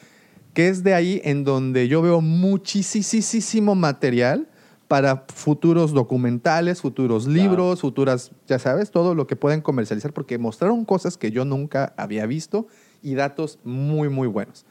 que 0.58 0.66
es 0.66 0.82
de 0.82 0.92
ahí 0.92 1.20
en 1.22 1.44
donde 1.44 1.86
yo 1.86 2.02
veo 2.02 2.20
muchísimo 2.20 3.76
material 3.76 4.48
para 4.88 5.24
futuros 5.32 5.92
documentales, 5.92 6.80
futuros 6.80 7.28
libros, 7.28 7.82
futuras, 7.82 8.32
ya 8.48 8.58
sabes, 8.58 8.90
todo 8.90 9.14
lo 9.14 9.28
que 9.28 9.36
pueden 9.36 9.60
comercializar, 9.60 10.12
porque 10.12 10.36
mostraron 10.36 10.84
cosas 10.84 11.16
que 11.16 11.30
yo 11.30 11.44
nunca 11.44 11.94
había 11.96 12.26
visto 12.26 12.66
y 13.04 13.14
datos 13.14 13.60
muy, 13.62 14.08
muy 14.08 14.26
buenos. 14.26 14.66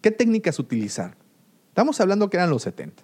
¿Qué 0.00 0.10
técnicas 0.12 0.58
utilizaron? 0.58 1.16
Estamos 1.68 2.00
hablando 2.00 2.30
que 2.30 2.38
eran 2.38 2.48
los 2.48 2.62
70. 2.62 3.02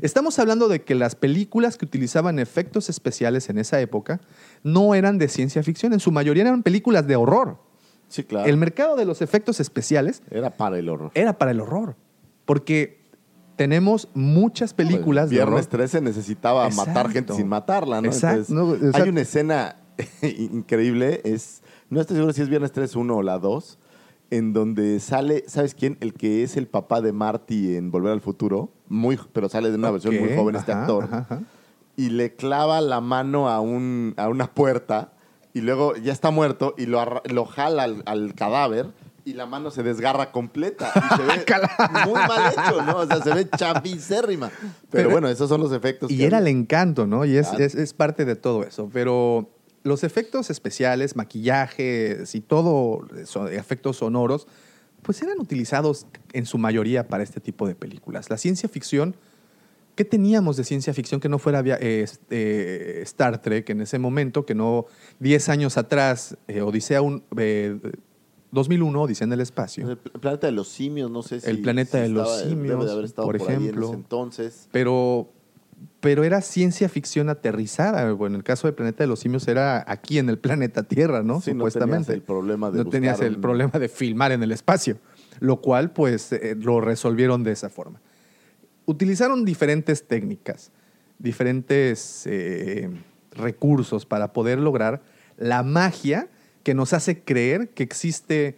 Estamos 0.00 0.38
hablando 0.38 0.66
de 0.66 0.80
que 0.80 0.94
las 0.94 1.14
películas 1.14 1.76
que 1.76 1.84
utilizaban 1.84 2.38
efectos 2.38 2.88
especiales 2.88 3.50
en 3.50 3.58
esa 3.58 3.82
época 3.82 4.22
no 4.62 4.94
eran 4.94 5.18
de 5.18 5.28
ciencia 5.28 5.62
ficción, 5.62 5.92
en 5.92 6.00
su 6.00 6.10
mayoría 6.10 6.44
eran 6.44 6.62
películas 6.62 7.06
de 7.06 7.16
horror. 7.16 7.69
Sí, 8.10 8.24
claro. 8.24 8.46
El 8.48 8.56
mercado 8.58 8.96
de 8.96 9.04
los 9.06 9.22
efectos 9.22 9.58
especiales 9.60 10.22
Era 10.30 10.50
para 10.50 10.78
el 10.78 10.88
horror. 10.88 11.10
era 11.14 11.38
para 11.38 11.52
el 11.52 11.60
horror, 11.60 11.96
porque 12.44 13.00
tenemos 13.56 14.08
muchas 14.14 14.74
películas 14.74 15.30
de 15.30 15.36
Viernes 15.36 15.66
horror. 15.66 15.66
13 15.70 16.00
necesitaba 16.02 16.66
Exacto. 16.66 16.90
matar 16.90 17.10
gente 17.10 17.34
sin 17.34 17.46
matarla, 17.48 18.00
¿no? 18.02 18.08
Exacto. 18.08 18.46
Entonces, 18.50 18.94
hay 18.94 19.08
una 19.08 19.20
escena 19.22 19.76
increíble, 20.22 21.20
es 21.24 21.62
no 21.88 22.00
estoy 22.00 22.16
seguro 22.16 22.32
si 22.32 22.42
es 22.42 22.48
Viernes 22.48 22.72
3 22.72 22.94
1 22.96 23.16
o 23.16 23.22
la 23.22 23.38
2, 23.38 23.78
en 24.30 24.52
donde 24.52 25.00
sale, 25.00 25.44
¿sabes 25.46 25.74
quién? 25.74 25.96
El 26.00 26.14
que 26.14 26.42
es 26.42 26.56
el 26.56 26.66
papá 26.68 27.00
de 27.00 27.12
Marty 27.12 27.76
en 27.76 27.90
Volver 27.90 28.12
al 28.12 28.20
Futuro, 28.20 28.72
muy 28.88 29.18
pero 29.32 29.48
sale 29.48 29.70
de 29.70 29.76
una 29.76 29.90
versión 29.90 30.18
muy 30.18 30.34
joven 30.36 30.56
este 30.56 30.72
ajá, 30.72 30.80
actor. 30.82 31.04
ajá, 31.04 31.16
ajá. 31.18 31.42
y 31.96 32.10
le 32.10 32.34
clava 32.34 32.80
la 32.80 33.00
mano 33.00 33.48
a, 33.48 33.60
un, 33.60 34.14
a 34.16 34.28
una 34.28 34.52
puerta 34.52 35.12
y 35.52 35.60
luego 35.62 35.96
ya 35.96 36.12
está 36.12 36.30
muerto 36.30 36.74
y 36.78 36.86
lo, 36.86 37.22
lo 37.24 37.44
jala 37.44 37.84
al, 37.84 38.02
al 38.06 38.34
cadáver 38.34 38.86
y 39.24 39.34
la 39.34 39.46
mano 39.46 39.70
se 39.70 39.82
desgarra 39.82 40.32
completa. 40.32 40.92
Y 40.94 41.16
se 41.16 41.22
ve 41.24 41.44
muy 42.06 42.14
mal 42.14 42.52
hecho, 42.52 42.82
¿no? 42.82 42.96
O 42.98 43.06
sea, 43.06 43.20
se 43.22 43.34
ve 43.34 43.48
chapicérrima. 43.56 44.50
Pero, 44.58 44.74
Pero- 44.90 45.10
bueno, 45.10 45.28
esos 45.28 45.48
son 45.48 45.60
los 45.60 45.72
efectos. 45.72 46.10
Y 46.10 46.18
que 46.18 46.24
era 46.26 46.38
el 46.38 46.46
encanto, 46.48 47.06
¿no? 47.06 47.24
Y 47.24 47.36
es, 47.36 47.48
Claro. 47.48 47.64
es- 47.64 47.74
es 47.74 47.92
parte 47.94 48.24
de 48.24 48.36
todo 48.36 48.62
eso. 48.64 48.88
Pero 48.92 49.50
los 49.82 50.04
efectos 50.04 50.50
especiales, 50.50 51.16
maquillajes 51.16 52.34
y 52.34 52.40
todo, 52.40 53.06
efectos 53.50 53.98
sonoros, 53.98 54.46
pues 55.02 55.20
eran 55.22 55.38
utilizados 55.40 56.06
en 56.32 56.46
su 56.46 56.58
mayoría 56.58 57.08
para 57.08 57.22
este 57.22 57.40
tipo 57.40 57.66
de 57.66 57.74
películas. 57.74 58.28
La 58.30 58.36
ciencia 58.38 58.68
ficción, 58.68 59.16
¿qué 60.00 60.04
teníamos 60.06 60.56
de 60.56 60.64
ciencia 60.64 60.94
ficción 60.94 61.20
que 61.20 61.28
no 61.28 61.38
fuera 61.38 61.62
eh, 61.78 62.00
este, 62.02 63.02
Star 63.02 63.42
Trek 63.42 63.68
en 63.68 63.82
ese 63.82 63.98
momento? 63.98 64.46
Que 64.46 64.54
no, 64.54 64.86
10 65.18 65.50
años 65.50 65.76
atrás, 65.76 66.38
eh, 66.48 66.62
Odisea 66.62 67.02
un, 67.02 67.22
eh, 67.36 67.78
2001, 68.50 69.02
Odisea 69.02 69.26
en 69.26 69.32
el 69.34 69.40
espacio. 69.42 69.90
El 69.90 69.98
pl- 69.98 70.18
planeta 70.18 70.46
de 70.46 70.52
los 70.54 70.68
simios, 70.68 71.10
no 71.10 71.22
sé 71.22 71.42
si. 71.42 71.50
El 71.50 71.60
planeta 71.60 71.98
si 71.98 72.04
de 72.04 72.08
los 72.08 72.38
Debe 72.38 72.48
simios, 72.48 72.86
de 72.86 72.92
haber 72.92 73.04
estado 73.04 73.26
por 73.28 73.36
por, 73.36 73.50
ahí 73.50 73.56
en 73.56 73.62
ejemplo. 73.64 73.86
ese 73.88 73.94
entonces. 73.96 74.68
pero, 74.72 75.28
pero 76.00 76.24
era 76.24 76.40
ciencia 76.40 76.88
ficción 76.88 77.28
aterrizada. 77.28 78.10
Bueno, 78.14 78.36
en 78.36 78.38
el 78.38 78.44
caso 78.44 78.68
del 78.68 78.74
planeta 78.74 79.04
de 79.04 79.08
los 79.08 79.20
simios 79.20 79.46
era 79.48 79.84
aquí 79.86 80.16
en 80.18 80.30
el 80.30 80.38
planeta 80.38 80.82
Tierra, 80.84 81.22
¿no? 81.22 81.42
Sí, 81.42 81.50
no 81.52 81.64
tenías 81.64 81.74
Supuestamente. 81.74 82.12
el 82.14 82.22
problema 82.22 82.70
de 82.70 82.78
No 82.84 82.88
tenías 82.90 83.16
buscar 83.18 83.28
el 83.28 83.34
un- 83.36 83.42
problema 83.42 83.72
de 83.78 83.88
filmar 83.90 84.32
en 84.32 84.42
el 84.42 84.50
espacio, 84.52 84.96
lo 85.40 85.60
cual 85.60 85.92
pues 85.92 86.32
eh, 86.32 86.56
lo 86.58 86.80
resolvieron 86.80 87.44
de 87.44 87.52
esa 87.52 87.68
forma. 87.68 88.00
Utilizaron 88.90 89.44
diferentes 89.44 90.08
técnicas, 90.08 90.72
diferentes 91.20 92.24
eh, 92.26 92.90
recursos 93.30 94.04
para 94.04 94.32
poder 94.32 94.58
lograr 94.58 95.00
la 95.36 95.62
magia 95.62 96.28
que 96.64 96.74
nos 96.74 96.92
hace 96.92 97.22
creer 97.22 97.68
que 97.68 97.84
existe 97.84 98.56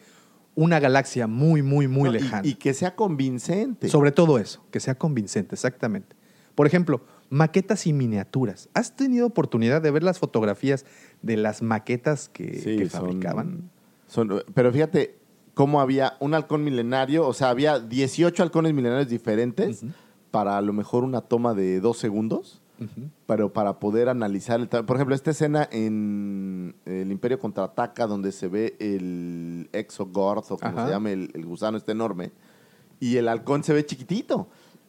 una 0.55 0.81
galaxia 0.81 1.27
muy, 1.27 1.61
muy, 1.63 1.87
muy 1.87 2.05
No, 2.07 2.13
lejana. 2.13 2.49
Y, 2.49 2.55
que 2.55 2.73
sea 2.73 2.95
convincente. 2.97 3.89
Sobre 3.89 4.11
todo 4.11 4.39
eso, 4.39 4.65
que 4.71 4.81
sea 4.81 4.95
convincente, 4.95 5.55
exactamente. 5.55 6.17
Por 6.55 6.67
ejemplo, 6.67 7.03
maquetas 7.29 7.87
y 7.87 7.93
miniaturas. 7.93 8.71
¿Has 8.73 8.97
tenido 8.97 9.27
oportunidad 9.27 9.83
de 9.83 9.91
ver 9.91 10.03
las 10.03 10.19
fotografías 10.19 10.87
de 11.21 11.37
las 11.37 11.61
maquetas 11.61 12.31
que, 12.31 12.59
Sí, 12.59 12.77
que 12.79 12.89
son- 12.89 13.01
fabricaban? 13.03 13.71
son- 14.07 14.43
pero 14.55 14.73
fíjate 14.73 15.17
cómo 15.55 15.83
había 15.83 16.15
un 16.21 16.33
halcón 16.33 16.65
milenario, 16.65 17.27
o 17.27 17.35
sea, 17.35 17.51
había 17.51 17.79
18 17.79 18.43
halcones 18.43 18.73
milenarios 18.73 19.09
diferentes 19.11 19.83
para 20.33 20.57
a 20.59 20.61
lo 20.63 20.73
mejor 20.73 21.05
una 21.05 21.21
toma 21.21 21.55
de 21.55 21.79
dos 21.81 21.99
segundos, 21.99 22.59
pero 23.27 23.53
para 23.53 23.79
poder 23.79 24.09
analizar 24.09 24.59
el 24.59 24.67
Por 24.67 24.97
ejemplo, 24.97 25.15
esta 25.15 25.31
escena 25.31 25.69
en 25.71 26.75
El 26.85 27.13
Imperio 27.13 27.39
Contraataca, 27.39 28.09
donde 28.09 28.33
se 28.33 28.49
ve 28.49 28.75
el 28.81 29.69
Exogorth, 29.73 30.51
o 30.51 30.59
como 30.59 30.73
Ajá. 30.79 30.87
se 30.87 30.93
llama, 30.93 31.13
el, 31.13 31.31
el 31.35 31.47
gusano 31.47 31.77
este 31.77 31.93
enorme, 31.93 32.33
y 32.99 33.19
el 33.19 33.29
halcón 33.29 33.63
se 33.63 33.73
ve 33.73 33.87
chiquitito. 33.87 34.49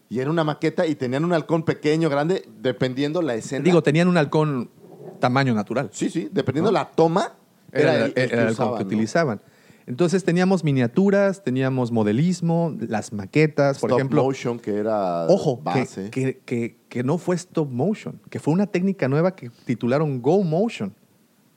Y 0.09 0.19
era 0.19 0.31
una 0.31 0.43
maqueta 0.43 0.87
y 0.87 0.95
tenían 0.95 1.23
un 1.23 1.33
halcón 1.33 1.63
pequeño, 1.63 2.09
grande, 2.09 2.47
dependiendo 2.61 3.21
la 3.21 3.35
escena. 3.35 3.63
Digo, 3.63 3.83
tenían 3.83 4.07
un 4.07 4.17
halcón 4.17 4.71
tamaño 5.19 5.53
natural. 5.53 5.89
sí, 5.91 6.09
sí, 6.09 6.29
dependiendo 6.31 6.71
¿No? 6.71 6.79
la 6.79 6.89
toma, 6.89 7.33
Era, 7.71 7.93
era, 7.95 8.05
el, 8.05 8.13
el, 8.15 8.23
el 8.23 8.31
era 8.31 8.41
el 8.41 8.47
halcón 8.47 8.51
usaban, 8.53 8.77
que 8.77 8.83
¿no? 8.83 8.87
utilizaban. 8.87 9.41
Entonces 9.85 10.23
teníamos 10.23 10.63
miniaturas, 10.63 11.43
teníamos 11.43 11.91
modelismo, 11.91 12.75
las 12.79 13.11
maquetas, 13.11 13.79
por 13.79 13.89
Stop 13.89 13.99
ejemplo. 13.99 14.23
motion, 14.23 14.59
que 14.59 14.75
era 14.77 15.25
Ojo, 15.27 15.57
que, 15.57 15.63
base. 15.63 16.09
que, 16.09 16.39
que- 16.45 16.77
que 16.87 17.03
no 17.03 17.17
fue 17.17 17.35
stop 17.35 17.69
motion, 17.69 18.21
que 18.29 18.39
fue 18.39 18.53
una 18.53 18.67
técnica 18.67 19.07
nueva 19.07 19.35
que 19.35 19.49
titularon 19.65 20.21
Go 20.21 20.43
Motion. 20.43 20.93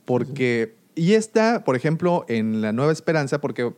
Porque, 0.04 0.76
y 0.94 1.12
esta, 1.12 1.62
por 1.64 1.76
ejemplo, 1.76 2.24
en 2.28 2.62
La 2.62 2.72
Nueva 2.72 2.92
Esperanza, 2.92 3.40
porque 3.40 3.74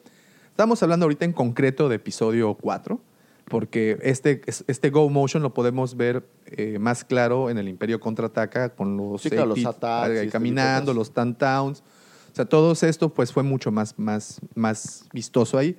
estamos 0.51 0.83
hablando 0.83 1.05
ahorita 1.07 1.25
en 1.25 1.33
concreto 1.33 1.89
de 1.89 1.97
episodio 1.97 2.55
4, 2.55 3.01
porque 3.47 3.99
este, 4.03 4.43
este 4.47 4.91
Go 4.91 5.09
Motion 5.09 5.43
lo 5.43 5.55
podemos 5.55 5.97
ver 5.97 6.29
eh, 6.47 6.79
más 6.79 7.03
claro 7.05 7.49
en 7.51 7.57
el 7.59 7.67
Imperio 7.67 7.99
Contraataca 7.99 8.69
con 8.75 8.97
los, 8.97 9.23
Sí, 9.23 9.31
los 9.31 9.59
80s, 9.59 9.67
attacks 9.69 10.09
y 10.09 10.13
eh, 10.13 10.19
este 10.21 10.31
caminando, 10.31 10.93
los 10.95 11.13
Towns. 11.13 11.83
O 12.39 12.41
sea, 12.41 12.49
todo 12.49 12.71
esto 12.71 13.13
pues 13.13 13.33
fue 13.33 13.43
mucho 13.43 13.73
más, 13.73 13.99
más, 13.99 14.41
más 14.55 15.07
vistoso 15.13 15.59
ahí. 15.59 15.77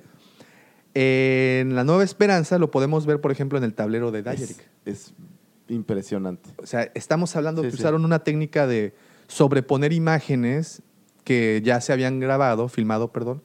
En 0.92 1.74
La 1.74 1.84
Nueva 1.84 2.04
Esperanza 2.04 2.58
lo 2.58 2.70
podemos 2.70 3.06
ver, 3.06 3.18
por 3.22 3.32
ejemplo, 3.32 3.56
en 3.56 3.64
el 3.64 3.72
tablero 3.72 4.10
de 4.10 4.22
Dieric. 4.22 4.58
es, 4.84 4.92
es 5.06 5.14
impresionante. 5.68 6.50
O 6.58 6.66
sea, 6.66 6.90
estamos 6.94 7.34
hablando 7.34 7.62
Sí, 7.62 7.68
que 7.70 7.76
sí. 7.76 7.80
usaron 7.82 8.04
una 8.04 8.18
técnica 8.24 8.66
de 8.66 8.94
sobreponer 9.26 9.94
imágenes 9.94 10.82
que 11.24 11.62
ya 11.64 11.80
se 11.80 11.94
habían 11.94 12.20
grabado, 12.20 12.68
filmado, 12.68 13.10
perdón, 13.10 13.42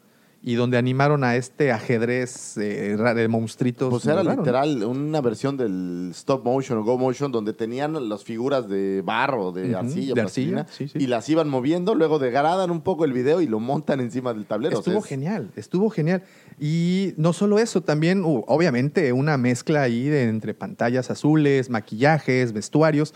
y 0.48 0.54
donde 0.54 0.78
animaron 0.78 1.24
a 1.24 1.36
este 1.38 1.72
ajedrez 1.72 2.56
eh, 2.58 2.96
de 2.96 3.28
monstruitos. 3.28 3.90
Pues 3.90 4.06
era 4.06 4.24
literal 4.24 4.84
una 4.84 5.20
versión 5.20 5.58
del 5.58 6.10
stop 6.12 6.46
motion 6.46 6.78
o 6.78 6.84
go 6.84 7.00
motion 7.00 7.32
donde 7.32 7.52
tenían 7.54 8.08
las 8.08 8.24
figuras 8.24 8.70
de 8.70 9.02
barro, 9.04 9.52
de 9.52 9.76
arcilla, 9.76 10.14
de 10.14 10.22
arcilla, 10.22 10.68
sí, 10.70 10.88
sí. 10.88 11.00
y 11.02 11.08
las 11.08 11.28
iban 11.30 11.50
moviendo, 11.50 11.96
luego 11.96 12.20
degradan 12.20 12.70
un 12.70 12.82
poco 12.82 13.06
el 13.06 13.14
video 13.14 13.42
y 13.42 13.48
lo 13.48 13.60
montan 13.60 14.00
encima 14.02 14.36
del 14.36 14.46
tablero. 14.46 14.78
O 14.78 14.84
sea, 14.84 14.92
Estuvo 14.94 15.04
es- 15.04 15.10
genial, 15.10 15.50
estuvo 15.56 15.90
genial. 15.90 16.22
Y 16.60 17.16
no 17.18 17.34
solo 17.34 17.58
eso, 17.58 17.82
también 17.82 18.22
obviamente 18.24 19.12
una 19.14 19.38
mezcla 19.40 19.82
ahí 19.82 20.08
de 20.10 20.30
entre 20.30 20.54
pantallas 20.54 21.10
azules, 21.10 21.72
maquillajes, 21.72 22.54
vestuarios. 22.54 23.16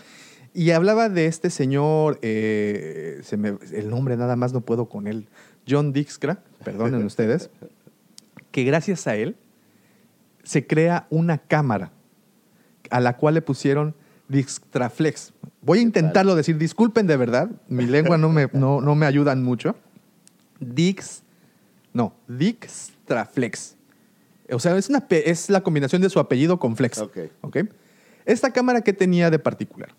Y 0.52 0.72
hablaba 0.72 1.08
de 1.08 1.26
este 1.26 1.48
señor, 1.48 2.18
eh, 2.22 3.20
se 3.22 3.36
me- 3.36 3.56
el 3.72 3.88
nombre 3.88 4.16
nada 4.16 4.34
más 4.34 4.52
no 4.52 4.62
puedo 4.62 4.88
con 4.88 5.06
él, 5.06 5.28
John 5.70 5.92
Dixcra, 5.92 6.42
perdonen 6.64 7.04
ustedes, 7.06 7.50
que 8.50 8.64
gracias 8.64 9.06
a 9.06 9.16
él 9.16 9.36
se 10.42 10.66
crea 10.66 11.06
una 11.10 11.38
cámara 11.38 11.92
a 12.90 13.00
la 13.00 13.16
cual 13.16 13.34
le 13.34 13.42
pusieron 13.42 13.94
Dixtraflex. 14.28 15.32
Voy 15.62 15.78
a 15.78 15.82
intentarlo 15.82 16.34
decir, 16.34 16.56
disculpen 16.56 17.06
de 17.06 17.16
verdad, 17.16 17.50
mi 17.68 17.86
lengua 17.86 18.16
no 18.18 18.28
me, 18.30 18.48
no, 18.52 18.80
no 18.80 18.94
me 18.94 19.06
ayudan 19.06 19.42
mucho. 19.42 19.76
Dix, 20.60 21.22
no, 21.92 22.14
Dixtraflex. 22.28 23.76
O 24.52 24.58
sea, 24.58 24.76
es, 24.76 24.88
una, 24.88 25.06
es 25.08 25.50
la 25.50 25.60
combinación 25.62 26.02
de 26.02 26.10
su 26.10 26.18
apellido 26.18 26.58
con 26.58 26.76
flex. 26.76 27.04
Esta 28.24 28.52
cámara 28.52 28.80
que 28.82 28.92
tenía 28.92 29.30
de 29.30 29.38
particular. 29.38 29.90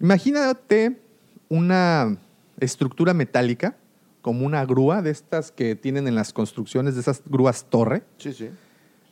Imagínate 0.00 1.00
una 1.48 2.16
estructura 2.58 3.14
metálica, 3.14 3.76
como 4.22 4.46
una 4.46 4.64
grúa 4.64 5.02
de 5.02 5.10
estas 5.10 5.52
que 5.52 5.74
tienen 5.74 6.06
en 6.08 6.14
las 6.14 6.32
construcciones, 6.32 6.94
de 6.94 7.00
esas 7.00 7.22
grúas 7.26 7.66
torre. 7.68 8.04
Sí, 8.18 8.32
sí. 8.32 8.50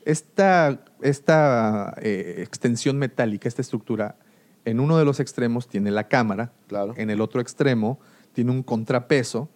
Esta, 0.05 0.81
esta 1.03 1.95
eh, 2.01 2.37
extensión 2.39 2.97
metálica, 2.97 3.49
esta 3.49 3.61
estructura, 3.61 4.17
en 4.65 4.81
uno 4.81 4.97
de 4.97 5.05
los 5.05 5.21
extremos 5.21 5.69
tiene 5.69 5.91
la 5.91 6.09
cámara, 6.09 6.53
Claro. 6.69 6.95
en 6.97 7.11
el 7.11 7.21
otro 7.21 7.41
extremo 7.41 7.99
tiene 8.33 8.51
un 8.53 8.63
contrapeso, 8.63 9.51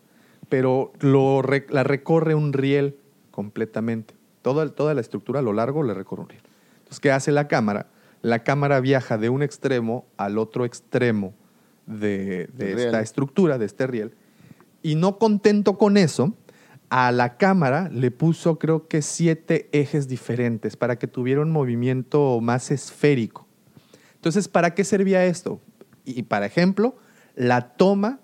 pero 0.48 0.92
lo 1.00 1.40
la 1.42 1.84
recorre 1.84 2.34
un 2.34 2.52
riel 2.52 2.98
completamente. 3.30 4.14
Toda, 4.42 4.68
toda 4.68 4.92
la 4.92 5.00
estructura 5.00 5.40
a 5.40 5.42
lo 5.42 5.52
largo 5.52 5.82
le 5.82 5.94
recorre 5.94 6.22
un 6.22 6.28
riel. 6.28 6.42
Entonces, 6.78 7.00
¿qué 7.00 7.10
hace 7.12 7.32
la 7.32 7.48
cámara? 7.48 7.86
La 8.20 8.42
cámara 8.42 8.80
viaja 8.80 9.16
de 9.18 9.28
un 9.28 9.42
extremo 9.42 10.04
al 10.16 10.36
otro 10.38 10.64
extremo 10.64 11.32
de, 11.86 12.48
de 12.54 12.72
esta 12.72 13.00
estructura, 13.00 13.56
de 13.58 13.66
este 13.66 13.86
riel. 13.86 14.14
Y 14.84 14.96
no 14.96 15.18
contento 15.18 15.78
con 15.78 15.96
eso, 15.96 16.34
a 16.90 17.10
la 17.10 17.38
cámara 17.38 17.88
le 17.90 18.10
puso 18.10 18.58
creo 18.58 18.86
que 18.86 19.00
siete 19.00 19.70
ejes 19.72 20.08
diferentes 20.08 20.76
para 20.76 20.98
que 20.98 21.06
tuviera 21.06 21.40
un 21.40 21.50
movimiento 21.50 22.38
más 22.42 22.70
esférico. 22.70 23.46
Entonces, 24.16 24.46
¿para 24.46 24.74
qué 24.74 24.84
servía 24.84 25.24
esto? 25.24 25.58
Y, 26.04 26.24
para 26.24 26.44
ejemplo, 26.44 26.96
la 27.34 27.70
toma 27.76 28.20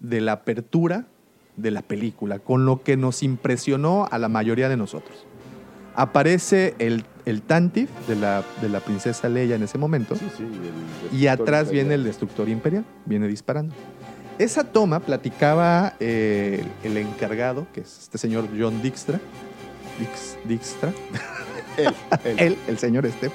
de 0.00 0.20
la 0.20 0.32
apertura 0.32 1.06
de 1.56 1.70
la 1.70 1.82
película, 1.82 2.40
con 2.40 2.64
lo 2.64 2.82
que 2.82 2.96
nos 2.96 3.22
impresionó 3.22 4.08
a 4.10 4.18
la 4.18 4.28
mayoría 4.28 4.68
de 4.68 4.76
nosotros. 4.76 5.26
Aparece 5.94 6.74
el, 6.80 7.04
el 7.24 7.42
Tantif 7.42 7.88
de 8.08 8.16
la, 8.16 8.42
de 8.60 8.68
la 8.68 8.80
princesa 8.80 9.28
Leia 9.28 9.54
en 9.54 9.62
ese 9.62 9.78
momento. 9.78 10.16
Sí, 10.16 10.26
sí. 10.36 10.42
el 10.42 11.16
Y 11.16 11.28
atrás 11.28 11.70
viene 11.70 11.94
el 11.94 12.02
destructor 12.02 12.48
imperial, 12.48 12.84
viene 13.06 13.28
disparando. 13.28 13.74
Esa 14.40 14.64
toma 14.64 15.00
platicaba 15.00 15.94
eh, 16.00 16.64
el, 16.82 16.92
el 16.92 16.96
encargado, 17.06 17.66
que 17.74 17.80
es 17.82 17.98
este 18.00 18.16
señor 18.16 18.48
John 18.58 18.80
Dijkstra, 18.80 19.20
Dix- 20.00 20.36
Dijkstra, 20.48 20.92
Él, 21.76 21.94
él. 22.24 22.36
él, 22.38 22.58
el 22.66 22.78
señor 22.78 23.04
este. 23.04 23.30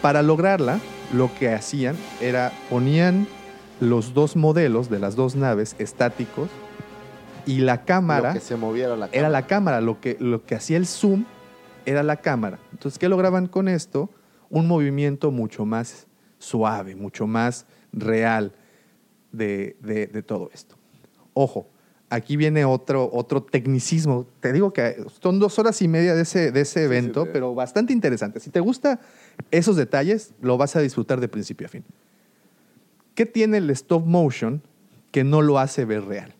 Para 0.00 0.22
lograrla, 0.22 0.78
lo 1.12 1.28
que 1.34 1.52
hacían 1.52 1.96
era 2.20 2.52
ponían 2.70 3.26
los 3.80 4.14
dos 4.14 4.36
modelos 4.36 4.88
de 4.90 5.00
las 5.00 5.16
dos 5.16 5.34
naves 5.34 5.74
estáticos 5.80 6.48
y 7.46 7.58
la 7.58 7.84
cámara 7.84 8.28
Lo 8.28 8.34
que 8.34 8.40
se 8.44 8.56
moviera 8.56 8.96
la 8.96 9.06
era 9.06 9.12
cámara. 9.12 9.28
la 9.30 9.46
cámara, 9.48 9.80
lo 9.80 10.00
que, 10.00 10.16
lo 10.20 10.44
que 10.46 10.54
hacía 10.54 10.76
el 10.76 10.86
zoom 10.86 11.24
era 11.84 12.02
la 12.04 12.16
cámara. 12.16 12.58
Entonces, 12.72 12.98
¿qué 12.98 13.08
lograban 13.08 13.46
con 13.48 13.66
esto? 13.68 14.08
Un 14.50 14.68
movimiento 14.68 15.32
mucho 15.32 15.64
más 15.64 16.06
suave, 16.38 16.94
mucho 16.94 17.26
más 17.26 17.66
real 17.92 18.52
de, 19.32 19.76
de- 19.80 20.06
de 20.06 20.22
todo 20.22 20.50
esto. 20.54 20.76
Ojo, 21.34 21.68
aquí 22.10 22.36
viene 22.36 22.64
otro, 22.64 23.10
otro 23.12 23.42
tecnicismo. 23.42 24.26
Te 24.40 24.52
digo 24.52 24.72
que 24.72 25.04
son 25.20 25.38
dos 25.38 25.58
horas 25.58 25.80
y 25.82 25.88
media 25.88 26.14
de 26.14 26.22
ese, 26.22 26.52
de 26.52 26.60
ese 26.62 26.84
evento, 26.84 27.24
sí. 27.24 27.30
pero 27.32 27.54
bastante 27.54 27.92
interesante. 27.92 28.40
Si 28.40 28.50
te 28.50 28.60
gustan 28.60 28.98
esos 29.50 29.76
detalles, 29.76 30.32
lo 30.40 30.56
vas 30.56 30.76
a 30.76 30.80
disfrutar 30.80 31.20
de 31.20 31.28
principio 31.28 31.66
a 31.66 31.70
fin. 31.70 31.84
¿Qué 33.14 33.26
tiene 33.26 33.58
el 33.58 33.70
stop 33.70 34.04
motion 34.06 34.62
que 35.10 35.24
no 35.24 35.42
lo 35.42 35.58
hace 35.58 35.84
ver 35.84 36.04
real? 36.04 36.32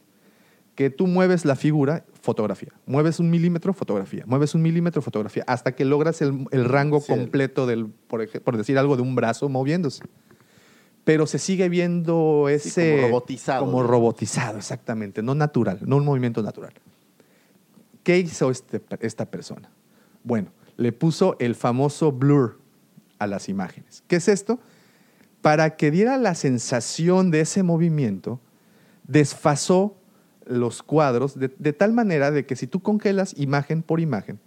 que 0.75 0.91
tú 0.91 1.07
mueves 1.07 1.47
la 1.47 1.57
figura, 1.57 2.05
fotografía. 2.21 2.69
Mueves 2.85 3.19
un 3.19 3.31
milímetro, 3.31 3.73
fotografía. 3.73 4.25
Mueves 4.27 4.55
un 4.55 4.61
milímetro, 4.61 5.01
fotografía. 5.01 5.43
Hasta 5.47 5.75
que 5.75 5.87
logras 5.87 6.21
el, 6.21 6.47
el 6.51 6.67
rango 6.67 7.01
Sí. 7.01 7.07
completo 7.15 7.67
del, 7.67 7.87
por 7.87 8.59
decir 8.59 8.77
algo, 8.77 8.95
de 8.95 9.01
un 9.01 9.15
brazo 9.15 9.49
moviéndose. 9.49 10.03
Pero 11.07 11.29
se 11.29 11.39
sigue 11.39 11.69
viendo 11.69 12.47
Sí, 12.49 12.55
ese... 12.55 12.91
como 12.97 13.07
robotizado, 13.09 13.65
Como 13.65 13.83
robotizado, 13.85 14.59
exactamente. 14.59 15.23
No 15.23 15.37
natural, 15.37 15.79
no 15.87 15.99
un 15.99 16.05
movimiento 16.05 16.43
natural. 16.43 16.73
¿Qué 18.03 18.19
hizo 18.19 18.51
este- 18.51 18.83
esta 18.99 19.27
persona? 19.27 19.71
Bueno, 20.25 20.49
le 20.77 20.91
puso 20.91 21.37
el 21.39 21.55
famoso 21.55 22.11
blur 22.11 22.59
a 23.21 23.29
las 23.29 23.49
imágenes. 23.49 24.03
¿Qué 24.09 24.17
es 24.17 24.27
esto? 24.27 24.59
Para 25.43 25.77
que 25.77 25.93
diera 25.93 26.19
la 26.19 26.35
sensación 26.35 27.31
de 27.31 27.43
ese 27.43 27.63
movimiento, 27.63 28.41
desfasó 29.07 29.97
los 30.45 30.83
cuadros 30.83 31.39
de, 31.39 31.55
de 31.57 31.73
tal 31.73 31.93
manera 31.93 32.33
de 32.33 32.47
que 32.47 32.57
si 32.57 32.67
tú 32.67 32.83
congelas 32.83 33.33
imagen 33.39 33.83
por 33.85 34.01
imagen, 34.01 34.41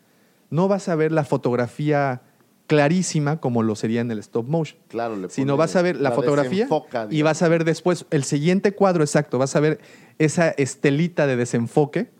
no 0.49 0.67
vas 0.67 0.89
a 0.89 0.95
ver 0.95 1.13
la 1.13 1.23
fotografía 1.23 2.21
clarísima 2.69 3.41
como 3.41 3.63
lo 3.63 3.75
sería 3.75 3.99
en 4.01 4.11
el 4.11 4.19
stop 4.19 4.47
motion. 4.47 4.79
Claro, 4.87 5.15
le 5.17 5.27
Sino 5.29 5.57
vas 5.57 5.75
a 5.75 5.81
ver 5.81 5.95
la, 5.95 6.09
la 6.11 6.15
fotografía 6.15 6.67
y 7.09 7.23
vas 7.23 7.41
a 7.41 7.47
ver 7.49 7.63
después 7.65 8.05
el 8.11 8.23
siguiente 8.23 8.73
cuadro 8.73 9.03
exacto, 9.03 9.39
vas 9.39 9.55
a 9.55 9.59
ver 9.59 9.79
esa 10.19 10.49
estelita 10.51 11.25
de 11.25 11.35
desenfoque 11.35 12.11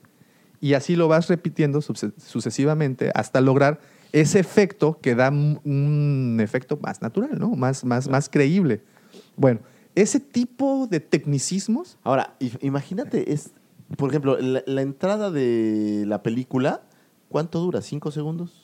y 0.59 0.73
así 0.73 0.95
lo 0.95 1.07
vas 1.07 1.30
repitiendo 1.30 1.81
suce- 1.81 2.11
sucesivamente 2.17 3.11
hasta 3.13 3.41
lograr 3.41 3.80
ese 4.11 4.39
efecto 4.39 4.97
que 5.01 5.13
da 5.13 5.30
un- 5.30 6.39
efecto 6.41 6.80
más 6.81 7.01
natural, 7.03 7.38
¿no? 7.38 7.49
Más, 7.51 7.85
más, 7.85 8.09
más 8.09 8.27
creíble. 8.27 8.81
Bueno, 9.38 9.59
ese 9.93 10.19
tipo 10.19 10.88
de 10.89 10.99
tecnicismos 10.99 11.99
Ahora, 12.03 12.35
imagínate, 12.61 13.31
es, 13.34 13.51
por 13.97 14.09
ejemplo, 14.09 14.39
la, 14.39 14.63
la 14.65 14.81
entrada 14.81 15.30
de 15.30 16.05
la 16.07 16.23
película, 16.23 16.81
¿cuánto 17.30 17.59
dura? 17.59 17.81
¿Cinco 17.84 18.09
segundos? 18.09 18.59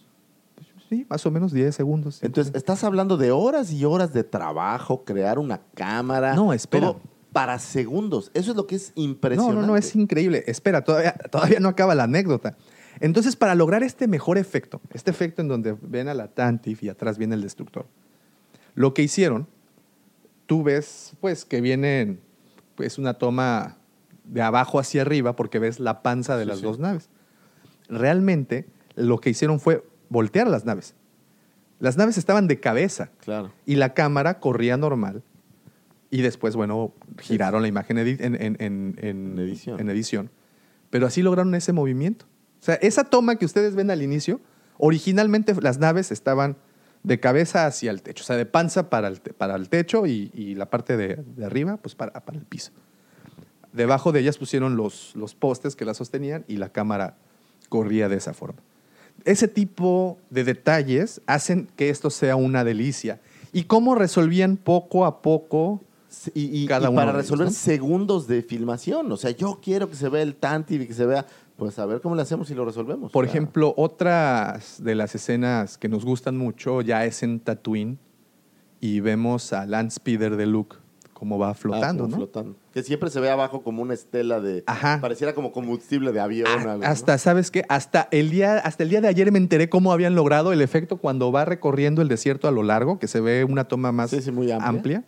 Sí, 0.90 1.06
más 1.10 1.26
o 1.26 1.32
menos 1.32 1.52
10 1.52 1.74
segundos. 1.76 2.22
Entonces, 2.24 2.54
estás 2.56 2.84
hablando 2.84 3.18
de 3.18 3.32
horas 3.32 3.72
y 3.72 3.86
horas 3.86 4.14
de 4.14 4.24
trabajo, 4.24 5.04
crear 5.04 5.40
una 5.40 5.62
cámara. 5.74 6.36
No, 6.36 6.54
espera. 6.54 6.88
todo 6.88 7.02
para 7.36 7.60
segundos. 7.60 8.32
Eso 8.34 8.52
es 8.52 8.56
lo 8.58 8.66
que 8.66 8.76
es 8.76 8.94
no, 8.96 9.04
impresionante. 9.04 9.60
no, 9.60 9.68
no, 9.68 9.76
es 9.76 9.94
increíble. 9.94 10.46
Espera, 10.48 10.86
todavía, 10.86 11.12
todavía 11.30 11.60
no 11.60 11.68
acaba 11.68 11.94
la 11.94 12.04
anécdota. 12.06 12.56
Entonces, 13.02 13.36
para 13.36 13.56
lograr 13.56 13.84
este 13.84 14.08
mejor 14.08 14.38
efecto, 14.38 14.80
este 14.94 15.12
efecto 15.12 15.42
en 15.42 15.50
donde 15.50 15.76
ven 15.82 16.08
a 16.08 16.14
la 16.14 16.30
Tantif 16.30 16.82
y 16.82 16.88
atrás 16.88 17.18
viene 17.18 17.36
el 17.36 17.42
destructor, 17.42 17.88
lo 18.74 18.94
que 18.94 19.02
hicieron, 19.02 19.48
tú 20.46 20.64
ves, 20.64 21.12
pues, 21.20 21.44
que 21.44 21.60
viene, 21.60 22.20
pues, 22.76 22.98
una 22.98 23.16
toma 23.16 23.80
de 24.24 24.42
abajo 24.42 24.80
hacia 24.80 25.02
arriba 25.02 25.36
porque 25.36 25.60
ves 25.60 25.82
la 25.82 26.04
panza 26.04 26.38
de 26.38 26.44
Sí, 26.46 26.50
las 26.50 26.60
sí. 26.60 26.64
dos 26.64 26.80
naves. 26.80 27.10
Realmente, 27.90 28.66
lo 28.96 29.20
que 29.20 29.30
hicieron 29.32 29.60
fue 29.60 29.84
voltear 30.10 30.48
las 30.48 30.66
naves. 30.66 30.96
Las 31.80 31.98
naves 31.98 32.18
estaban 32.18 32.48
de 32.48 32.60
cabeza 32.60 33.10
Claro. 33.20 33.52
y 33.66 33.76
la 33.76 33.94
cámara 33.94 34.40
corría 34.40 34.78
normal. 34.78 35.24
Y 36.10 36.22
después, 36.22 36.56
bueno, 36.56 36.94
giraron 37.20 37.62
la 37.62 37.68
imagen 37.68 37.98
en, 37.98 38.08
en- 38.08 38.36
en- 38.36 38.56
en- 38.60 38.96
En 39.02 39.40
edición. 39.40 39.80
en 39.80 39.90
edición. 39.90 40.32
Pero 40.90 41.08
así 41.08 41.22
lograron 41.22 41.54
ese 41.56 41.74
movimiento. 41.74 42.26
O 42.62 42.64
sea, 42.66 42.76
esa 42.76 43.04
toma 43.06 43.36
que 43.36 43.46
ustedes 43.46 43.76
ven 43.76 43.92
al 43.92 44.02
inicio, 44.02 44.40
originalmente 44.78 45.54
las 45.62 45.78
naves 45.80 46.12
estaban 46.12 46.56
de 47.04 47.20
cabeza 47.20 47.66
hacia 47.68 47.92
el 47.92 48.02
techo, 48.02 48.24
o 48.24 48.26
sea, 48.26 48.36
de 48.38 48.46
panza 48.46 48.90
para 48.90 49.08
el, 49.10 49.20
te- 49.22 49.34
para 49.34 49.56
el 49.56 49.70
techo 49.70 50.08
y, 50.08 50.32
y 50.34 50.56
la 50.56 50.70
parte 50.70 50.96
de, 50.98 51.18
de 51.36 51.46
arriba, 51.46 51.78
pues 51.78 51.94
para, 51.96 52.14
para 52.26 52.38
el 52.40 52.46
piso. 52.46 52.72
Debajo 53.74 54.12
de 54.12 54.22
ellas 54.22 54.38
pusieron 54.38 54.78
los, 54.78 55.14
los 55.16 55.36
postes 55.36 55.76
que 55.76 55.84
la 55.86 55.94
sostenían 55.94 56.46
y 56.48 56.58
la 56.58 56.70
cámara 56.70 57.18
corría 57.70 58.08
de 58.10 58.16
esa 58.16 58.34
forma. 58.34 58.60
Ese 59.26 59.48
tipo 59.48 60.18
de 60.30 60.44
detalles 60.44 61.22
hacen 61.26 61.68
que 61.76 61.90
esto 61.90 62.10
sea 62.10 62.36
una 62.36 62.64
delicia. 62.64 63.20
¿Y 63.52 63.64
cómo 63.64 63.96
resolvían 63.96 64.56
poco 64.58 65.06
a 65.06 65.22
poco? 65.22 65.82
Y, 66.34 66.64
y- 66.64 66.68
Cada 66.68 66.86
y 66.88 66.90
uno 66.92 66.96
para 66.96 67.12
ellos, 67.12 67.24
resolver 67.24 67.48
¿no? 67.48 67.52
segundos 67.54 68.28
de 68.28 68.42
filmación. 68.42 69.12
O 69.12 69.18
sea, 69.18 69.32
yo 69.32 69.60
quiero 69.62 69.90
que 69.90 69.96
se 69.96 70.08
vea 70.10 70.22
el 70.22 70.36
Tantive 70.36 70.86
y 70.86 70.88
que 70.88 70.94
se 70.94 71.06
vea. 71.06 71.26
Pues 71.58 71.80
a 71.80 71.86
ver 71.86 72.02
cómo 72.02 72.16
le 72.16 72.22
hacemos 72.22 72.50
y 72.52 72.54
lo 72.54 72.66
resolvemos. 72.66 73.12
Por 73.14 73.24
ejemplo, 73.26 73.74
otras 73.78 74.84
de 74.84 74.94
las 74.94 75.16
escenas 75.16 75.78
que 75.78 75.88
nos 75.88 76.04
gustan 76.04 76.38
mucho 76.38 76.82
ya 76.82 77.06
es 77.06 77.24
en 77.24 77.40
Tatooine 77.40 77.98
y 78.82 79.00
vemos 79.00 79.54
a 79.54 79.66
Lance 79.66 79.96
Speeder 79.96 80.36
de 80.36 80.46
Luke 80.48 80.76
como 81.16 81.40
va 81.40 81.52
ah, 81.52 81.54
flotando, 81.54 82.04
como 82.04 82.12
¿no? 82.12 82.18
flotando. 82.18 82.56
Que 82.74 82.84
siempre 82.84 83.10
se 83.10 83.22
ve 83.22 83.30
abajo 83.30 83.64
como 83.64 83.82
una 83.82 83.94
estela 83.94 84.42
de. 84.42 84.66
Ajá. 84.68 85.00
Pareciera 85.00 85.34
como 85.34 85.54
combustible 85.54 86.12
de 86.12 86.20
avión. 86.20 86.48
Ah, 86.50 86.74
algo, 86.74 86.84
¿no? 86.84 86.86
hasta, 86.86 87.18
¿sabes 87.18 87.52
qué? 87.52 87.64
Hasta 87.70 88.10
el, 88.12 88.32
día, 88.32 88.58
hasta 88.58 88.84
el 88.84 88.90
día 88.90 89.00
de 89.00 89.08
ayer 89.08 89.32
me 89.32 89.40
enteré 89.40 89.70
cómo 89.70 89.94
habían 89.94 90.14
logrado 90.14 90.52
el 90.52 90.62
efecto 90.62 90.98
cuando 90.98 91.32
va 91.32 91.46
recorriendo 91.46 92.02
el 92.02 92.10
desierto 92.10 92.50
a 92.50 92.52
lo 92.52 92.64
largo, 92.64 93.00
que 93.00 93.08
se 93.08 93.22
ve 93.22 93.46
una 93.46 93.64
toma 93.64 93.94
más 93.94 94.10
Sí, 94.10 94.22
sí, 94.22 94.30
muy 94.30 94.52
amplia. 94.52 95.06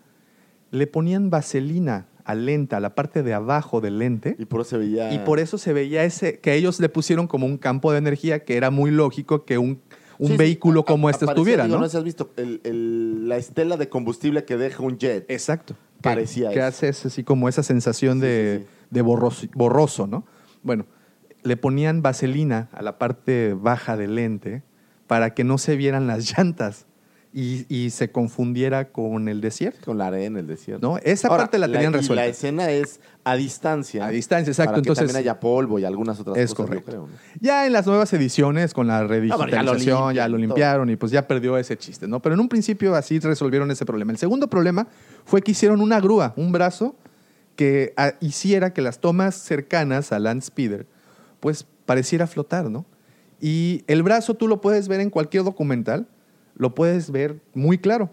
le 0.72 0.88
ponían 0.88 1.30
vaselina 1.30 2.08
al 2.24 2.46
lente, 2.46 2.78
a 2.78 2.80
la 2.80 2.96
parte 2.96 3.22
de 3.22 3.34
abajo 3.34 3.82
del 3.82 4.00
lente. 4.00 4.38
Y 4.40 4.46
por 4.46 4.62
eso 4.62 4.72
se 4.72 4.78
veía. 4.78 5.14
Y 5.14 5.20
por 5.20 5.40
eso 5.40 5.58
se 5.58 5.74
veía 5.74 6.06
ese, 6.06 6.40
que 6.40 6.54
ellos 6.54 6.80
le 6.80 6.88
pusieron 6.88 7.28
como 7.28 7.46
un 7.46 7.58
campo 7.58 7.92
de 7.92 7.98
energía 7.98 8.46
que 8.46 8.56
era 8.56 8.72
muy 8.72 8.92
lógico 8.92 9.44
que 9.44 9.58
un, 9.58 9.82
un 10.20 10.30
Sí, 10.30 10.38
vehículo 10.38 10.84
como 10.84 11.08
a- 11.08 11.12
este 11.12 11.26
estuviera, 11.26 11.66
digo, 11.66 11.76
¿no? 11.78 11.82
No 11.84 11.88
sé 11.88 11.92
si 11.92 11.98
has 11.98 12.04
visto 12.04 12.32
el- 12.38 12.60
el- 12.64 13.30
la 13.30 13.38
estela 13.38 13.78
de 13.78 13.88
combustible 13.90 14.44
que 14.46 14.58
deja 14.58 14.82
un 14.84 14.98
jet. 14.98 15.26
Exacto. 15.30 15.76
Que- 16.02 16.02
Parecía 16.10 16.50
que, 16.50 16.60
eso. 16.60 16.68
hace 16.68 16.90
ese- 16.90 17.08
así 17.10 17.24
como 17.24 17.48
esa 17.50 17.62
sensación 17.64 18.20
de, 18.20 18.66
de 18.90 19.02
borroso, 19.02 19.48
borroso, 19.54 20.08
¿no? 20.08 20.26
Bueno, 20.64 20.86
le 21.44 21.56
ponían 21.56 22.02
vaselina 22.02 22.68
a 22.74 22.82
la 22.82 22.98
parte 22.98 23.54
baja 23.54 23.96
del 23.96 24.16
lente 24.16 24.64
para 25.06 25.34
que 25.36 25.44
no 25.44 25.58
se 25.60 25.76
vieran 25.76 26.08
las 26.08 26.18
llantas 26.38 26.87
y, 27.40 27.68
y 27.70 27.92
se 27.92 28.10
confundiera 28.12 28.90
con 28.92 29.30
el 29.30 29.42
desierto. 29.42 29.86
Con 29.86 30.00
la 30.00 30.08
arena, 30.08 30.40
el 30.40 30.48
desierto. 30.48 30.88
¿No? 30.88 30.98
Esa 31.04 31.28
Ahora, 31.28 31.44
parte 31.44 31.60
la 31.60 31.68
tenían 31.68 31.94
y 31.94 31.98
resuelta. 31.98 32.24
la 32.24 32.26
escena 32.26 32.72
es 32.72 33.00
a 33.24 33.36
distancia. 33.36 34.08
A 34.08 34.10
distancia, 34.10 34.50
exacto. 34.50 34.72
Para 34.72 34.82
que 34.82 34.90
Entonces, 34.90 35.06
también 35.06 35.18
haya 35.24 35.40
polvo 35.40 35.78
y 35.78 35.86
algunas 35.86 36.20
otras 36.20 36.36
es 36.36 36.50
cosas, 36.50 36.58
yo 36.58 36.66
correcto. 36.66 36.92
creo, 36.92 37.02
¿no? 37.06 37.14
Ya 37.40 37.68
en 37.68 37.74
las 37.74 37.86
nuevas 37.86 38.12
ediciones, 38.14 38.74
con 38.74 38.88
la 38.88 39.06
redigitalización, 39.06 39.54
ya 39.54 39.64
lo 39.64 39.76
limpian, 39.76 40.16
ya 40.16 40.28
lo 40.28 40.38
limpiaron 40.40 40.90
y 40.90 40.96
pues 40.96 41.12
ya 41.12 41.28
perdió 41.28 41.60
ese 41.60 41.78
chiste, 41.78 42.08
¿no? 42.08 42.24
Pero 42.24 42.34
en 42.34 42.42
un 42.42 42.50
principio 42.50 42.96
así 42.96 43.20
resolvieron 43.20 43.70
ese 43.70 43.86
problema. 43.86 44.12
El 44.12 44.18
segundo 44.18 44.48
problema 44.48 44.88
fue 45.24 45.44
que 45.44 45.52
hicieron 45.52 45.80
una 45.80 46.02
grúa, 46.02 46.34
un 46.38 46.52
brazo, 46.52 46.96
que 47.56 47.94
ah, 47.98 48.14
hiciera 48.20 48.74
que 48.74 48.82
las 48.82 48.98
tomas 49.00 49.36
cercanas 49.36 50.12
a 50.12 50.18
Land 50.18 50.42
Speeder, 50.42 50.88
pues 51.40 51.68
pareciera 51.86 52.26
flotar, 52.26 52.72
¿no? 52.72 52.88
Y 53.40 53.84
el 53.86 54.02
brazo 54.02 54.34
tú 54.34 54.48
lo 54.48 54.60
puedes 54.60 54.88
ver 54.88 55.02
en 55.02 55.12
cualquier 55.12 55.44
documental, 55.44 56.08
lo 56.58 56.76
puedes 56.76 57.12
ver 57.12 57.40
muy 57.54 57.78
claro. 57.78 58.10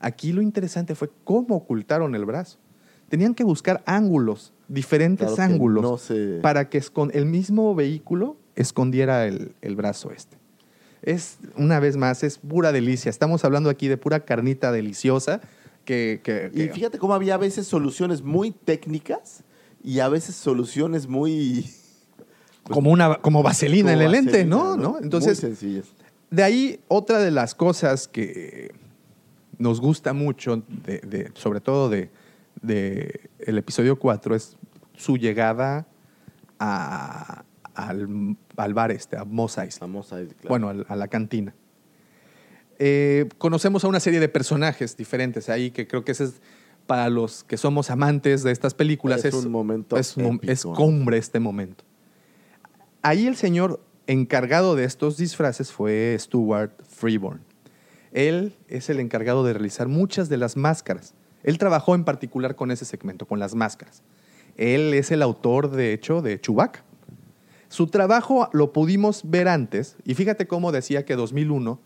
Aquí 0.00 0.32
lo 0.32 0.42
interesante 0.42 0.94
fue 0.94 1.10
cómo 1.24 1.56
ocultaron 1.56 2.14
el 2.14 2.24
brazo. 2.26 2.58
Tenían 3.08 3.34
que 3.34 3.44
buscar 3.44 3.82
ángulos, 3.86 4.52
diferentes 4.68 5.26
Claro 5.28 5.36
que 5.36 5.42
ángulos, 5.42 5.82
no 5.82 5.96
se- 5.98 6.38
para 6.42 6.68
que 6.68 6.82
el 7.12 7.26
mismo 7.26 7.74
vehículo 7.74 8.36
escondiera 8.56 9.26
el, 9.26 9.54
el 9.62 9.76
brazo 9.76 10.10
este. 10.10 10.36
Es, 11.02 11.38
una 11.56 11.78
vez 11.78 11.96
más, 11.96 12.24
es 12.24 12.38
pura 12.38 12.72
delicia. 12.72 13.10
Estamos 13.10 13.44
hablando 13.44 13.70
aquí 13.70 13.86
de 13.86 13.96
pura 13.96 14.20
carnita 14.24 14.72
deliciosa 14.72 15.40
que... 15.84 16.20
que- 16.24 16.50
Y 16.52 16.66
que- 16.66 16.72
fíjate 16.72 16.98
cómo 16.98 17.14
había 17.14 17.34
a 17.34 17.38
veces 17.38 17.66
soluciones 17.68 18.22
muy 18.22 18.50
técnicas 18.50 19.44
y 19.84 20.00
a 20.00 20.08
veces 20.08 20.34
soluciones 20.34 21.06
muy. 21.06 21.70
como, 22.64 22.90
una, 22.90 23.16
como 23.20 23.42
vaselina 23.44 23.92
en 23.92 23.98
como 23.98 24.06
el 24.06 24.12
lente, 24.12 24.30
vaselina, 24.32 24.56
¿no? 24.56 24.76
¿no? 24.76 24.98
Entonces, 25.00 25.40
Muy 25.40 25.50
sencillas. 25.52 25.86
De 26.30 26.42
ahí, 26.42 26.80
otra 26.88 27.18
de 27.20 27.30
las 27.30 27.54
cosas 27.54 28.08
que 28.08 28.72
nos 29.58 29.80
gusta 29.80 30.12
mucho, 30.12 30.62
de- 30.84 30.98
de- 31.00 31.30
sobre 31.34 31.60
todo 31.60 31.88
de, 31.88 32.10
de 32.62 33.30
el 33.38 33.58
episodio 33.58 33.98
4, 33.98 34.34
es 34.34 34.56
su 34.96 35.16
llegada 35.16 35.86
a- 36.58 37.44
al, 37.74 38.36
al 38.56 38.74
bar 38.74 38.90
este, 38.90 39.16
a 39.16 39.24
Mos 39.24 39.58
Eisley. 39.58 39.88
A 39.90 40.08
claro. 40.08 40.48
Bueno, 40.48 40.84
a 40.88 40.96
la 40.96 41.08
cantina. 41.08 41.54
Eh, 42.78 43.28
conocemos 43.38 43.84
a 43.84 43.88
una 43.88 44.00
serie 44.00 44.20
de 44.20 44.28
personajes 44.28 44.96
diferentes 44.96 45.48
ahí, 45.48 45.70
que 45.70 45.86
creo 45.86 46.04
que 46.04 46.12
ese 46.12 46.24
es 46.24 46.34
para 46.86 47.08
los 47.08 47.42
que 47.44 47.56
somos 47.56 47.90
amantes 47.90 48.42
de 48.42 48.52
estas 48.52 48.74
películas. 48.74 49.24
Es 49.24 49.34
un 49.34 49.50
momento 49.50 49.96
es, 49.96 50.16
un- 50.16 50.36
épico, 50.36 50.52
es 50.52 50.64
¿no? 50.66 50.74
cumbre 50.74 51.18
este 51.18 51.40
momento. 51.40 51.84
Ahí 53.02 53.26
el 53.26 53.36
señor 53.36 53.80
encargado 54.06 54.76
de 54.76 54.84
estos 54.84 55.16
disfraces 55.16 55.72
fue 55.72 56.16
Stuart 56.18 56.72
Freeborn. 56.84 57.40
Él 58.12 58.54
es 58.68 58.88
el 58.88 59.00
encargado 59.00 59.44
de 59.44 59.52
realizar 59.52 59.88
muchas 59.88 60.28
de 60.28 60.36
las 60.36 60.56
máscaras. 60.56 61.14
Él 61.42 61.58
trabajó 61.58 61.94
en 61.94 62.04
particular 62.04 62.56
con 62.56 62.70
ese 62.70 62.84
segmento, 62.84 63.26
con 63.26 63.38
las 63.38 63.54
máscaras. 63.54 64.02
Él 64.56 64.94
es 64.94 65.10
el 65.10 65.22
autor, 65.22 65.70
de 65.70 65.92
hecho, 65.92 66.22
de 66.22 66.40
Chewbacca. 66.40 66.84
Su 67.68 67.88
trabajo 67.88 68.48
lo 68.52 68.72
pudimos 68.72 69.28
ver 69.28 69.48
antes, 69.48 69.96
y 70.04 70.14
fíjate 70.14 70.46
cómo 70.46 70.72
decía 70.72 71.04
que 71.04 71.16
2001, 71.16 71.80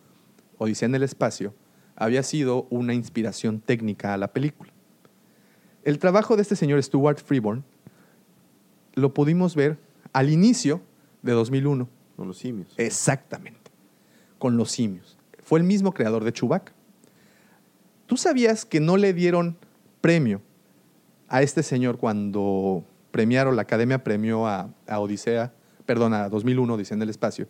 Odisea 0.59 0.87
en 0.87 0.95
el 0.95 1.03
Espacio, 1.03 1.55
había 1.97 2.23
sido 2.23 2.67
una 2.71 2.95
inspiración 2.95 3.61
técnica 3.61 4.15
a 4.15 4.19
la 4.19 4.33
película. 4.33 4.73
El 5.83 5.99
trabajo 5.99 6.37
de 6.37 6.43
este 6.43 6.57
señor 6.57 6.83
Stuart 6.83 7.19
Freeborn 7.19 7.65
lo 8.95 9.15
pudimos 9.15 9.55
ver 9.55 9.79
al 10.13 10.31
inicio 10.31 10.83
de 11.23 11.33
2001. 11.33 11.89
Con 12.21 12.29
los 12.29 12.37
simios. 12.37 12.75
Exactamente. 12.77 13.71
Con 14.39 14.59
los 14.59 14.71
simios. 14.71 15.17
Fue 15.43 15.59
el 15.59 15.65
mismo 15.65 15.95
creador 15.95 16.23
de 16.23 16.35
Chewbacca. 16.35 16.75
¿Tú 18.05 18.19
sabías 18.19 18.67
que 18.67 18.79
no 18.79 18.99
le 18.99 19.15
dieron 19.15 19.57
premio 20.03 20.43
a 21.29 21.41
este 21.41 21.63
señor 21.63 21.97
cuando 21.97 22.85
premiaron, 23.11 23.57
la 23.57 23.63
academia 23.63 24.05
premió 24.05 24.47
a, 24.47 24.69
a 24.87 25.01
Odisea, 25.01 25.55
perdón, 25.87 26.13
a 26.13 26.29
2001, 26.29 26.75
Odisea 26.75 26.95
en 26.97 27.03
el 27.03 27.09
Espacio? 27.09 27.49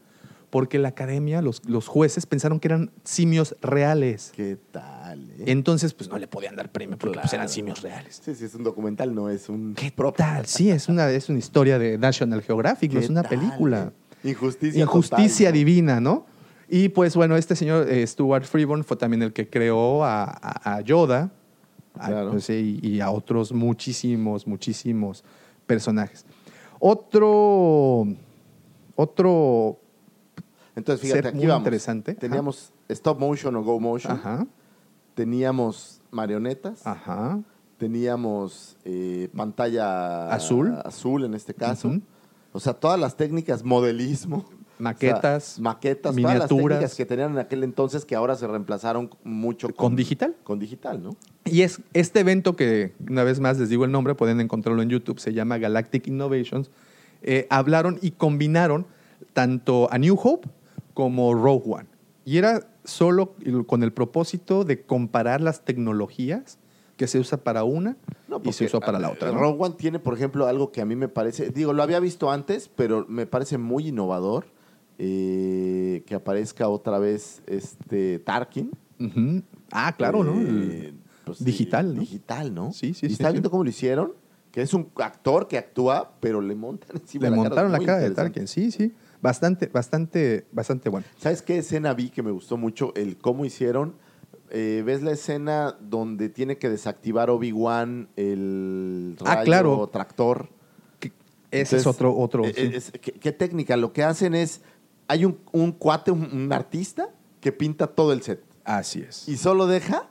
Porque 0.50 0.78
la 0.78 0.88
academia, 0.90 1.42
los, 1.42 1.64
los 1.68 1.88
jueces 1.88 2.26
pensaron 2.26 2.60
que 2.60 2.68
eran 2.68 2.92
simios 3.02 3.56
reales. 3.62 4.30
¿Qué 4.36 4.56
tal? 4.70 5.30
eh? 5.30 5.44
Entonces, 5.46 5.94
pues 5.94 6.08
no 6.08 6.16
le 6.16 6.28
podían 6.28 6.54
dar 6.54 6.70
premio 6.70 6.96
porque 6.96 7.18
pues, 7.18 7.32
eran 7.32 7.46
Claro. 7.46 7.52
simios 7.54 7.82
reales. 7.82 8.20
Sí, 8.24 8.36
sí, 8.36 8.44
es 8.44 8.54
un 8.54 8.62
documental, 8.62 9.12
no 9.14 9.30
es 9.30 9.48
un. 9.48 9.74
¿Qué 9.74 9.90
prop. 9.90 10.16
tal? 10.16 10.46
Sí, 10.46 10.70
es 10.70 10.88
una, 10.88 11.10
es 11.10 11.28
una 11.28 11.40
historia 11.40 11.76
de 11.80 11.98
National 11.98 12.40
Geographic, 12.42 12.92
no 12.92 12.98
¿Qué 13.00 13.04
es 13.04 13.10
una 13.10 13.22
tal, 13.22 13.30
película. 13.38 13.92
eh? 13.96 13.99
Injusticia. 14.24 14.80
Injusticia 14.80 15.52
divina, 15.52 16.00
¿no? 16.00 16.26
Y 16.68 16.88
pues 16.90 17.16
bueno, 17.16 17.36
este 17.36 17.56
señor 17.56 17.88
eh, 17.90 18.06
Stuart 18.06 18.44
Freeborn 18.44 18.84
fue 18.84 18.96
también 18.96 19.22
el 19.22 19.32
que 19.32 19.48
creó 19.48 20.04
a, 20.04 20.24
a- 20.24 20.76
a 20.76 20.80
Yoda 20.82 21.30
a- 21.98 22.28
pues, 22.30 22.48
y 22.50 23.00
a 23.00 23.10
otros 23.10 23.52
muchísimos, 23.52 24.46
muchísimos 24.46 25.24
personajes. 25.66 26.24
Otro, 26.78 28.06
otro, 28.96 29.78
Entonces, 30.76 31.06
fíjate, 31.08 31.28
aquí 31.28 31.36
muy 31.38 31.46
vamos. 31.46 31.60
interesante. 31.62 32.12
Ajá. 32.12 32.20
Teníamos 32.20 32.72
stop 32.88 33.18
motion 33.18 33.56
o 33.56 33.62
go 33.62 33.80
motion. 33.80 34.12
ajá, 34.12 34.46
Teníamos 35.14 36.00
marionetas. 36.10 36.86
ajá, 36.86 37.40
Teníamos 37.78 38.76
eh, 38.84 39.28
pantalla 39.34 40.30
Azul. 40.30 40.76
azul 40.84 41.24
en 41.24 41.34
este 41.34 41.54
caso. 41.54 41.88
Ujú. 41.88 42.00
O 42.52 42.60
sea, 42.60 42.74
todas 42.74 42.98
las 42.98 43.16
técnicas, 43.16 43.64
modelismo. 43.64 44.48
Maquetas, 44.78 45.52
o 45.52 45.54
sea, 45.56 45.62
maquetas, 45.62 46.14
todas 46.14 46.16
las 46.16 46.32
miniaturas. 46.32 46.78
técnicas 46.78 46.94
que 46.94 47.04
tenían 47.04 47.32
en 47.32 47.38
aquel 47.38 47.64
entonces 47.64 48.06
que 48.06 48.16
ahora 48.16 48.34
se 48.34 48.46
reemplazaron 48.46 49.10
mucho 49.24 49.68
con, 49.68 49.76
¿Con 49.76 49.96
digital? 49.96 50.34
Con 50.42 50.58
digital, 50.58 51.02
¿no? 51.02 51.10
Y 51.44 51.62
es 51.62 51.82
este 51.92 52.20
evento 52.20 52.56
que, 52.56 52.94
una 53.06 53.22
vez 53.22 53.40
más 53.40 53.58
les 53.58 53.68
digo 53.68 53.84
el 53.84 53.92
nombre, 53.92 54.14
pueden 54.14 54.40
encontrarlo 54.40 54.80
en 54.80 54.88
YouTube, 54.88 55.20
se 55.20 55.34
llama 55.34 55.58
Galactic 55.58 56.06
Innovations. 56.06 56.70
eh, 57.22 57.46
hablaron 57.50 57.98
y 58.00 58.12
combinaron 58.12 58.86
tanto 59.34 59.92
a 59.92 59.98
New 59.98 60.18
Hope 60.22 60.48
como 60.94 61.34
Rogue 61.34 61.64
One. 61.66 61.86
Y 62.24 62.38
era 62.38 62.66
solo 62.84 63.34
con 63.66 63.82
el 63.82 63.92
propósito 63.92 64.64
de 64.64 64.82
comparar 64.82 65.40
las 65.40 65.64
tecnologías 65.64 66.58
que 67.00 67.06
se 67.06 67.18
usa 67.18 67.38
para 67.38 67.64
una 67.64 67.96
y 68.44 68.52
se 68.52 68.66
usó 68.66 68.78
para 68.78 68.98
la 68.98 69.08
eh, 69.08 69.12
otra. 69.12 69.32
¿no? 69.32 69.38
Rogue 69.38 69.56
One 69.58 69.74
tiene, 69.78 69.98
por 69.98 70.12
ejemplo, 70.12 70.46
algo 70.46 70.70
que 70.70 70.82
a 70.82 70.84
mí 70.84 70.96
me 70.96 71.08
parece, 71.08 71.48
digo, 71.48 71.72
lo 71.72 71.82
había 71.82 71.98
visto 71.98 72.30
antes, 72.30 72.68
pero 72.68 73.06
me 73.08 73.24
parece 73.24 73.56
muy 73.56 73.88
innovador 73.88 74.44
eh, 74.98 76.02
que 76.04 76.14
aparezca 76.14 76.68
otra 76.68 76.98
vez 76.98 77.40
este 77.46 78.18
Tarkin. 78.18 78.72
Ah, 79.72 79.94
claro, 79.96 80.22
¿no? 80.22 80.42
Eh, 80.42 80.92
pues, 81.24 81.42
digital, 81.42 81.94
¿no? 81.94 82.00
Digital, 82.02 82.52
¿no? 82.52 82.70
Sí, 82.70 82.92
sí, 82.92 83.06
y 83.06 83.08
sí, 83.08 83.12
está 83.14 83.28
sí. 83.28 83.32
viendo 83.32 83.50
cómo 83.50 83.64
lo 83.64 83.70
hicieron, 83.70 84.12
que 84.52 84.60
es 84.60 84.74
un 84.74 84.90
actor 84.96 85.48
que 85.48 85.56
actúa, 85.56 86.16
pero 86.20 86.42
le 86.42 86.54
montan 86.54 86.90
encima 87.00 87.24
Le 87.24 87.30
la 87.30 87.36
cara, 87.36 87.48
montaron 87.48 87.74
es 87.74 87.80
la 87.80 87.86
cara 87.86 87.98
de. 88.00 88.10
Tarkin, 88.10 88.46
sí, 88.46 88.70
sí. 88.70 88.92
Bastante, 89.22 89.68
bastante, 89.68 90.46
bastante 90.52 90.90
bueno. 90.90 91.06
¿Sabes 91.16 91.40
qué 91.40 91.56
escena 91.56 91.94
vi 91.94 92.10
que 92.10 92.22
me 92.22 92.30
gustó 92.30 92.58
mucho? 92.58 92.92
El 92.94 93.16
cómo 93.16 93.46
hicieron. 93.46 93.94
Eh, 94.50 94.82
¿Ves 94.84 95.02
la 95.02 95.12
escena 95.12 95.76
donde 95.80 96.28
tiene 96.28 96.58
que 96.58 96.68
desactivar 96.68 97.30
Obi-Wan 97.30 98.08
el 98.16 99.16
Ah, 99.24 99.34
rayo 99.36 99.44
claro. 99.44 99.86
tractor? 99.92 100.48
Ese 101.52 101.76
es 101.78 101.86
otro, 101.86 102.16
otro. 102.16 102.44
eh, 102.44 102.52
sí. 102.54 102.70
es- 102.74 102.92
¿qué, 103.00 103.12
qué 103.12 103.32
técnica? 103.32 103.76
Lo 103.76 103.92
que 103.92 104.04
hacen 104.04 104.34
es, 104.34 104.60
hay 105.08 105.24
un, 105.24 105.38
un 105.52 105.72
cuate, 105.72 106.10
un, 106.12 106.22
un 106.32 106.52
artista 106.52 107.08
que 107.40 107.50
pinta 107.52 107.88
todo 107.88 108.12
el 108.12 108.22
set 108.22 108.42
Así 108.64 109.00
es. 109.08 109.28
y 109.28 109.36
solo 109.36 109.66
deja... 109.66 110.08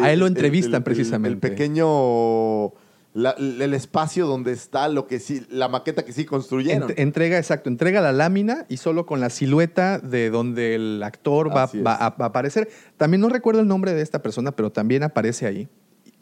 A 0.00 0.12
él 0.12 0.20
lo 0.20 0.26
entrevistan 0.26 0.72
el- 0.74 0.76
el- 0.78 0.82
precisamente. 0.84 1.46
El 1.48 1.52
pequeño... 1.52 2.72
la- 3.18 3.32
el 3.38 3.74
espacio 3.74 4.26
donde 4.26 4.52
está 4.52 4.88
lo 4.88 5.06
que 5.06 5.18
sí, 5.18 5.44
la 5.50 5.68
maqueta 5.68 6.04
que 6.04 6.12
sí 6.12 6.24
construyeron. 6.24 6.88
Ent- 6.90 6.94
entrega, 6.98 7.36
exacto, 7.38 7.68
entrega 7.68 8.00
la 8.00 8.12
lámina 8.12 8.64
y 8.68 8.76
solo 8.76 9.06
con 9.06 9.20
la 9.20 9.30
silueta 9.30 9.98
de 9.98 10.30
donde 10.30 10.74
el 10.74 11.02
actor 11.02 11.48
va, 11.48 11.66
va 11.84 11.94
a, 11.94 12.10
va 12.10 12.24
a 12.24 12.28
aparecer. 12.28 12.68
También 12.96 13.20
no 13.20 13.28
recuerdo 13.28 13.60
el 13.60 13.66
nombre 13.68 13.92
de 13.94 14.02
esta 14.02 14.22
persona, 14.22 14.52
pero 14.52 14.70
también 14.70 15.02
aparece 15.02 15.46
ahí. 15.46 15.68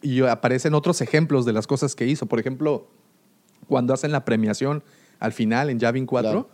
Y 0.01 0.21
aparecen 0.23 0.73
otros 0.73 1.01
ejemplos 1.01 1.45
de 1.45 1.53
las 1.53 1.67
cosas 1.67 1.95
que 1.95 2.05
hizo. 2.05 2.25
Por 2.25 2.39
ejemplo, 2.39 2.87
cuando 3.67 3.93
hacen 3.93 4.11
la 4.11 4.25
premiación 4.25 4.83
al 5.19 5.33
final 5.33 5.69
en 5.69 5.79
Yavin 5.79 6.05
4, 6.05 6.31
Claro. 6.31 6.49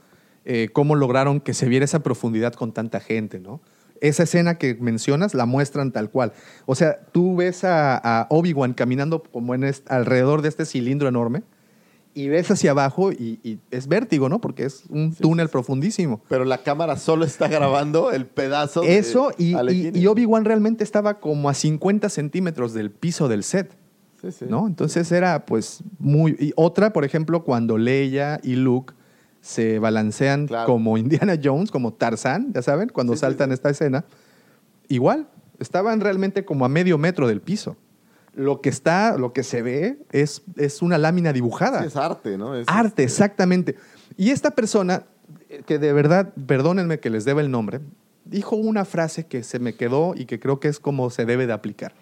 eh, 0.45 0.69
cómo 0.73 0.95
lograron 0.95 1.39
que 1.41 1.53
se 1.53 1.67
viera 1.67 1.85
esa 1.85 1.99
profundidad 2.03 2.53
con 2.53 2.71
tanta 2.73 2.99
gente, 2.99 3.39
¿no? 3.39 3.61
Esa 4.03 4.23
escena 4.23 4.57
que 4.59 4.75
mencionas 4.75 5.33
la 5.33 5.45
muestran 5.45 5.91
tal 5.91 6.09
cual. 6.11 6.33
O 6.65 6.75
sea, 6.75 6.99
tú 7.11 7.35
ves 7.37 7.63
a, 7.63 7.97
a 7.97 8.27
Obi-Wan 8.29 8.73
caminando 8.73 9.23
como 9.23 9.55
en 9.55 9.63
alrededor 9.87 10.41
de 10.41 10.49
este 10.49 10.65
cilindro 10.65 11.07
enorme 11.07 11.43
y 12.13 12.27
ves 12.27 12.51
hacia 12.51 12.71
abajo 12.71 13.11
y, 13.11 13.39
y 13.43 13.59
es 13.71 13.87
vértigo, 13.87 14.29
¿no? 14.29 14.39
Porque 14.39 14.65
es 14.65 14.83
un 14.89 15.15
túnel 15.15 15.49
profundísimo. 15.49 16.21
Pero 16.29 16.45
la 16.45 16.59
cámara 16.59 16.95
solo 16.97 17.25
está 17.25 17.47
grabando 17.47 18.11
el 18.11 18.27
pedazo. 18.27 18.81
de 18.81 18.97
Eso 18.99 19.31
y, 19.37 19.55
Alec 19.55 19.95
y- 19.95 19.99
y 19.99 20.05
Obi-Wan 20.07 20.45
realmente 20.45 20.83
estaba 20.83 21.19
como 21.19 21.49
a 21.49 21.53
50 21.55 22.09
centímetros 22.09 22.73
del 22.73 22.91
piso 22.91 23.27
del 23.27 23.43
set. 23.43 23.75
Sí, 24.21 24.31
sí. 24.31 24.45
¿no? 24.47 24.67
Entonces 24.67 25.11
era 25.11 25.45
pues 25.45 25.83
muy... 25.97 26.35
Y 26.39 26.53
otra, 26.55 26.93
por 26.93 27.03
ejemplo, 27.03 27.43
cuando 27.43 27.77
Leia 27.77 28.39
y 28.43 28.55
Luke 28.57 28.93
se 29.43 29.77
balancean 29.77 30.47
Claro. 30.47 30.65
como 30.67 30.97
Indiana 30.97 31.37
Jones, 31.41 31.69
como 31.69 31.93
Tarzán, 31.93 32.53
ya 32.53 32.61
saben, 32.61 32.87
cuando 32.89 33.13
Sí, 33.13 33.19
saltan 33.19 33.49
sí. 33.49 33.55
esta 33.55 33.69
escena, 33.69 34.05
igual, 34.87 35.27
estaban 35.59 35.99
realmente 35.99 36.45
como 36.45 36.63
a 36.65 36.69
medio 36.69 36.97
metro 36.97 37.27
del 37.27 37.41
piso. 37.41 37.75
Lo 38.35 38.61
que 38.61 38.69
está, 38.69 39.17
lo 39.17 39.33
que 39.33 39.43
se 39.43 39.61
ve 39.61 39.99
es, 40.11 40.41
es 40.55 40.81
una 40.81 40.97
lámina 40.97 41.33
dibujada. 41.33 41.85
Es 41.85 41.95
arte, 41.95 42.37
¿no? 42.37 42.55
Es, 42.55 42.65
Arte, 42.67 42.87
este, 42.87 43.03
exactamente. 43.03 43.75
Y 44.17 44.31
esta 44.31 44.51
persona, 44.51 45.03
eh, 45.49 45.61
que 45.67 45.77
de 45.77 45.93
verdad, 45.93 46.33
perdónenme 46.47 46.99
que 46.99 47.09
les 47.11 47.25
deba 47.25 47.41
el 47.41 47.51
nombre, 47.51 47.81
dijo 48.25 48.55
una 48.55 48.85
frase 48.85 49.27
que 49.27 49.43
se 49.43 49.59
me 49.59 49.75
quedó 49.75 50.13
y 50.15 50.25
que 50.25 50.39
creo 50.39 50.59
que 50.59 50.67
es 50.69 50.79
como 50.79 51.09
se 51.11 51.25
debe 51.25 51.45
de 51.45 51.53
aplicar. 51.53 51.93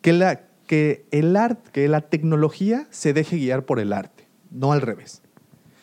Que 0.00 0.12
la, 0.14 0.40
que 0.66 1.04
el 1.10 1.36
arte, 1.36 1.70
que 1.70 1.86
la 1.88 2.00
tecnología 2.00 2.86
se 2.90 3.12
deje 3.12 3.36
guiar 3.36 3.66
por 3.66 3.78
el 3.78 3.92
arte, 3.92 4.26
no 4.50 4.72
al 4.72 4.80
revés. 4.80 5.19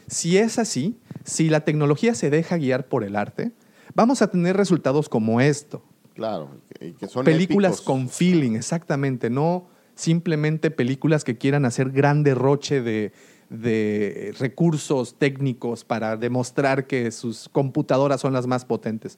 Si 0.07 0.37
es 0.37 0.57
así, 0.59 0.97
si 1.23 1.49
la 1.49 1.61
tecnología 1.61 2.15
se 2.15 2.29
deja 2.29 2.57
guiar 2.57 2.87
por 2.87 3.03
el 3.03 3.15
arte, 3.15 3.51
vamos 3.93 4.21
a 4.21 4.27
tener 4.31 4.55
resultados 4.57 5.09
como 5.09 5.41
esto, 5.41 5.83
Claro, 6.13 6.49
que, 6.79 6.95
que 6.95 7.07
son 7.07 7.25
películas 7.25 7.73
épicos. 7.73 7.85
con 7.85 8.09
feeling, 8.09 8.53
exactamente, 8.53 9.29
no 9.29 9.67
simplemente 9.93 10.71
películas 10.71 11.23
que 11.23 11.37
quieran 11.37 11.65
hacer 11.65 11.91
gran 11.91 12.23
derroche 12.23 12.81
de, 12.81 13.11
de 13.49 14.33
recursos 14.39 15.17
técnicos 15.17 15.83
para 15.83 16.17
demostrar 16.17 16.87
que 16.87 17.11
sus 17.11 17.49
computadoras 17.49 18.21
son 18.21 18.33
las 18.33 18.47
más 18.47 18.65
potentes. 18.65 19.17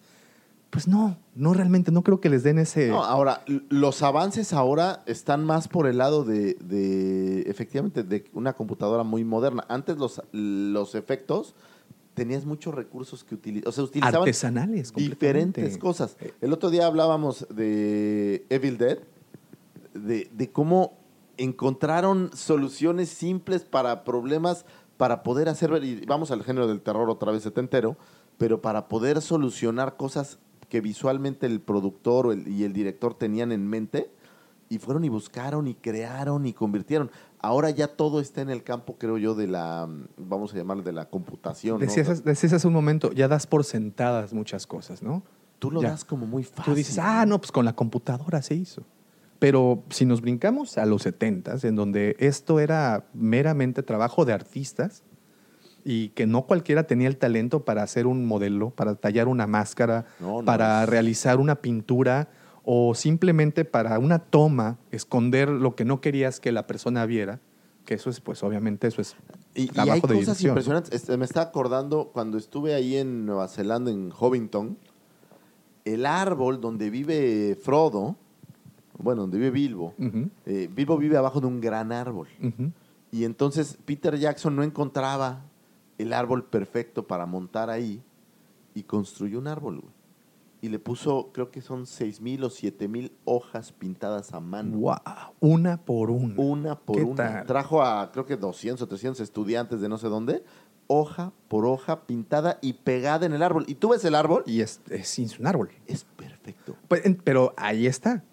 Pues 0.70 0.88
no, 0.88 1.18
no 1.34 1.54
realmente, 1.54 1.92
no 1.92 2.04
creo 2.04 2.22
que 2.22 2.30
les 2.30 2.44
den 2.44 2.60
ese... 2.60 2.90
No, 2.90 3.04
ahora, 3.04 3.44
los 3.70 4.04
avances 4.04 4.54
ahora 4.54 5.02
están 5.08 5.44
más 5.44 5.68
por 5.68 5.88
el 5.88 5.98
lado 5.98 6.24
de, 6.24 6.54
de, 6.56 7.42
efectivamente, 7.42 8.04
de 8.04 8.26
una 8.34 8.54
computadora 8.54 9.04
muy 9.04 9.24
moderna. 9.24 9.66
Antes 9.68 9.98
los, 9.98 10.22
los 10.32 10.94
efectos 10.94 11.56
tenías 12.14 12.46
muchos 12.46 12.76
recursos 12.76 13.24
que 13.24 13.34
utilizar. 13.34 13.68
O 13.68 13.72
sea, 13.72 13.84
utilizaban 13.84 14.22
artesanales. 14.22 14.94
diferentes 14.94 15.78
cosas. 15.78 16.18
El 16.40 16.54
otro 16.54 16.70
día 16.70 16.86
hablábamos 16.86 17.48
de 17.50 18.46
Evil 18.50 18.78
Dead, 18.78 19.00
de, 19.96 20.30
de 20.32 20.52
cómo 20.52 21.00
encontraron 21.38 22.30
soluciones 22.36 23.10
simples 23.10 23.64
para 23.64 24.04
problemas, 24.04 24.66
para 24.98 25.24
poder 25.24 25.50
hacer, 25.50 25.84
y 25.84 26.06
vamos 26.06 26.30
al 26.30 26.44
género 26.44 26.68
del 26.68 26.82
terror 26.82 27.10
otra 27.10 27.32
vez 27.32 27.42
setentero, 27.42 27.98
pero 28.38 28.62
para 28.62 28.88
poder 28.88 29.22
solucionar 29.22 29.98
cosas 29.98 30.38
que 30.70 30.82
visualmente 30.82 31.46
el 31.46 31.60
productor 31.62 32.28
o 32.28 32.32
el- 32.32 32.48
y 32.48 32.64
el 32.64 32.74
director 32.74 33.14
tenían 33.16 33.52
en 33.52 33.68
mente, 33.68 34.12
y 34.70 34.78
fueron 34.78 35.04
y 35.04 35.10
buscaron 35.10 35.68
y 35.68 35.74
crearon 35.74 36.46
y 36.46 36.54
convirtieron. 36.54 37.10
Ahora 37.40 37.72
ya 37.72 37.88
todo 37.88 38.20
está 38.20 38.42
en 38.42 38.50
el 38.52 38.64
campo, 38.64 38.98
creo 39.00 39.18
yo, 39.18 39.34
de 39.34 39.48
la, 39.48 39.90
vamos 40.18 40.54
a 40.54 40.58
llamarlo, 40.58 40.84
de 40.84 40.92
la 40.92 41.10
computación. 41.10 41.80
¿no? 41.80 41.86
Decías, 41.86 42.24
decías 42.24 42.54
hace 42.54 42.68
un 42.68 42.74
momento, 42.74 43.12
ya 43.12 43.28
das 43.28 43.48
por 43.48 43.64
sentadas 43.64 44.32
muchas 44.34 44.68
cosas, 44.68 45.02
¿no? 45.02 45.24
Tú 45.58 45.72
lo 45.72 45.82
ya. 45.82 45.90
das 45.90 46.06
como 46.06 46.28
muy 46.28 46.44
fácil. 46.44 46.66
Tú 46.66 46.76
dices, 46.76 47.00
ah, 47.00 47.26
no, 47.26 47.40
pues 47.40 47.52
con 47.52 47.66
la 47.66 47.74
computadora 47.76 48.42
se 48.44 48.54
hizo. 48.56 48.84
Pero 49.40 49.84
si 49.90 50.06
nos 50.06 50.22
brincamos 50.22 50.78
a 50.78 50.86
los 50.86 51.02
70 51.04 51.56
en 51.64 51.76
donde 51.76 52.16
esto 52.20 52.60
era 52.60 53.06
meramente 53.14 53.82
trabajo 53.84 54.26
de 54.26 54.34
artistas 54.34 55.02
y 55.86 56.10
que 56.10 56.28
no 56.28 56.44
cualquiera 56.44 56.84
tenía 56.84 57.08
el 57.08 57.18
talento 57.18 57.64
para 57.66 57.84
hacer 57.84 58.08
un 58.08 58.26
modelo, 58.26 58.72
para 58.72 58.96
tallar 58.96 59.28
una 59.28 59.48
máscara, 59.48 60.06
No, 60.20 60.40
no, 60.40 60.46
para 60.46 60.86
realizar 60.86 61.40
una 61.40 61.56
pintura 61.56 62.30
o 62.64 62.94
simplemente 62.94 63.66
para 63.66 63.98
una 64.00 64.20
toma, 64.20 64.78
esconder 64.92 65.50
lo 65.50 65.76
que 65.76 65.86
no 65.86 66.02
querías 66.02 66.40
que 66.40 66.52
la 66.52 66.68
persona 66.68 67.06
viera, 67.06 67.40
que 67.86 67.96
eso 67.96 68.10
es, 68.10 68.20
pues 68.20 68.44
obviamente 68.44 68.88
eso 68.88 69.02
es 69.02 69.16
Y, 69.56 69.64
y 69.64 69.80
hay 69.80 69.96
de 69.96 70.02
cosas 70.02 70.20
dirección. 70.20 70.50
impresionantes. 70.52 70.94
Este, 70.94 71.18
me 71.18 71.26
está 71.26 71.42
acordando 71.42 72.10
cuando 72.14 72.38
estuve 72.38 72.76
ahí 72.76 72.98
en 72.98 73.26
Nueva 73.26 73.48
Zelanda, 73.48 73.90
en 73.90 74.12
Hobbiton, 74.12 74.78
el 75.86 76.06
árbol 76.06 76.62
donde 76.62 76.92
vive 76.92 77.58
Frodo, 77.60 78.16
bueno, 79.02 79.22
donde 79.22 79.38
vive 79.38 79.50
Bilbo, 79.50 79.94
eh, 80.46 80.70
Bilbo 80.72 80.98
vive 80.98 81.18
abajo 81.18 81.40
de 81.42 81.48
un 81.48 81.62
gran 81.62 81.92
árbol. 81.92 82.28
Y 83.12 83.24
entonces 83.24 83.80
Peter 83.86 84.16
Jackson 84.20 84.56
no 84.56 84.62
encontraba 84.62 85.42
el 86.00 86.14
árbol 86.14 86.44
perfecto 86.46 87.06
para 87.08 87.26
montar 87.28 87.70
ahí 87.70 88.02
y 88.74 88.84
construyó 88.84 89.38
un 89.40 89.48
árbol, 89.48 89.82
güey. 89.82 89.94
Y 90.62 90.68
le 90.68 90.78
puso, 90.80 91.30
creo 91.32 91.52
que 91.52 91.62
son 91.62 91.86
seis 91.86 92.20
mil 92.20 92.44
o 92.44 92.50
siete 92.50 92.90
mil 92.90 93.14
hojas 93.24 93.72
pintadas 93.72 94.34
a 94.34 94.42
mano. 94.42 94.78
Wow, 94.78 94.96
una 95.40 95.78
por 95.78 96.12
una. 96.12 96.34
Una 96.38 96.76
por 96.78 96.98
¿Qué 96.98 97.04
una. 97.04 97.16
tal? 97.16 97.46
Trajo 97.46 97.82
a 97.82 98.12
creo 98.12 98.26
que 98.26 98.36
200 98.36 98.82
o 98.82 98.88
300 98.88 99.22
estudiantes 99.22 99.80
de 99.80 99.88
no 99.88 99.98
sé 99.98 100.08
dónde, 100.08 100.44
hoja 100.88 101.32
por 101.48 101.66
hoja 101.66 102.06
pintada 102.06 102.60
y 102.62 102.74
pegada 102.74 103.26
en 103.26 103.32
el 103.32 103.42
árbol. 103.42 103.64
Y 103.68 103.76
tú 103.76 103.90
ves 103.90 104.04
el 104.04 104.16
árbol 104.16 104.44
y 104.46 104.60
es, 104.60 104.82
es 104.90 105.18
un 105.40 105.48
árbol. 105.48 105.70
es 105.88 106.04
perfecto. 106.04 106.76
Pues, 106.90 107.06
en- 107.06 107.16
pero 107.16 107.54
ahí 107.56 107.88
está. 107.88 108.24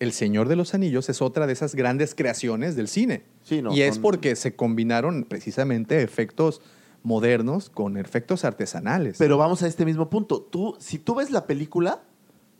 El 0.00 0.12
Señor 0.12 0.48
de 0.48 0.56
los 0.56 0.74
Anillos 0.74 1.08
es 1.08 1.22
otra 1.22 1.46
de 1.46 1.52
esas 1.54 1.74
grandes 1.74 2.14
creaciones 2.14 2.76
del 2.76 2.88
cine. 2.88 3.22
Sí, 3.42 3.62
no, 3.62 3.72
y 3.74 3.80
es 3.82 3.94
son- 3.94 4.02
porque 4.02 4.36
se 4.36 4.54
combinaron 4.54 5.24
precisamente 5.24 6.02
efectos 6.02 6.60
modernos 7.02 7.70
con 7.70 7.96
efectos 7.96 8.44
artesanales. 8.44 9.16
Pero 9.18 9.38
vamos 9.38 9.62
a 9.62 9.66
este 9.66 9.84
mismo 9.84 10.10
punto. 10.10 10.40
Tú, 10.40 10.76
si 10.78 10.98
tú 10.98 11.14
ves 11.14 11.30
la 11.30 11.46
película, 11.46 12.00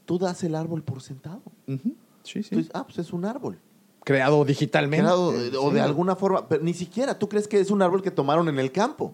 tú 0.06 0.18
das 0.18 0.42
el 0.44 0.54
árbol 0.54 0.82
por 0.82 1.02
sentado. 1.02 1.42
Sí, 1.66 2.42
sí. 2.42 2.50
Tú 2.50 2.56
dices, 2.56 2.70
ah, 2.74 2.84
pues 2.84 2.98
es 2.98 3.12
un 3.12 3.24
árbol. 3.24 3.58
Creado 4.04 4.44
digitalmente. 4.44 5.02
Creado, 5.04 5.32
eh, 5.34 5.52
o 5.58 5.68
Sí. 5.68 5.74
de 5.74 5.80
alguna 5.82 6.16
forma, 6.16 6.48
pero 6.48 6.62
ni 6.62 6.72
siquiera 6.74 7.18
tú 7.18 7.28
crees 7.28 7.46
que 7.46 7.60
es 7.60 7.70
un 7.70 7.82
árbol 7.82 8.02
que 8.02 8.10
tomaron 8.10 8.48
en 8.48 8.58
el 8.58 8.72
campo. 8.72 9.12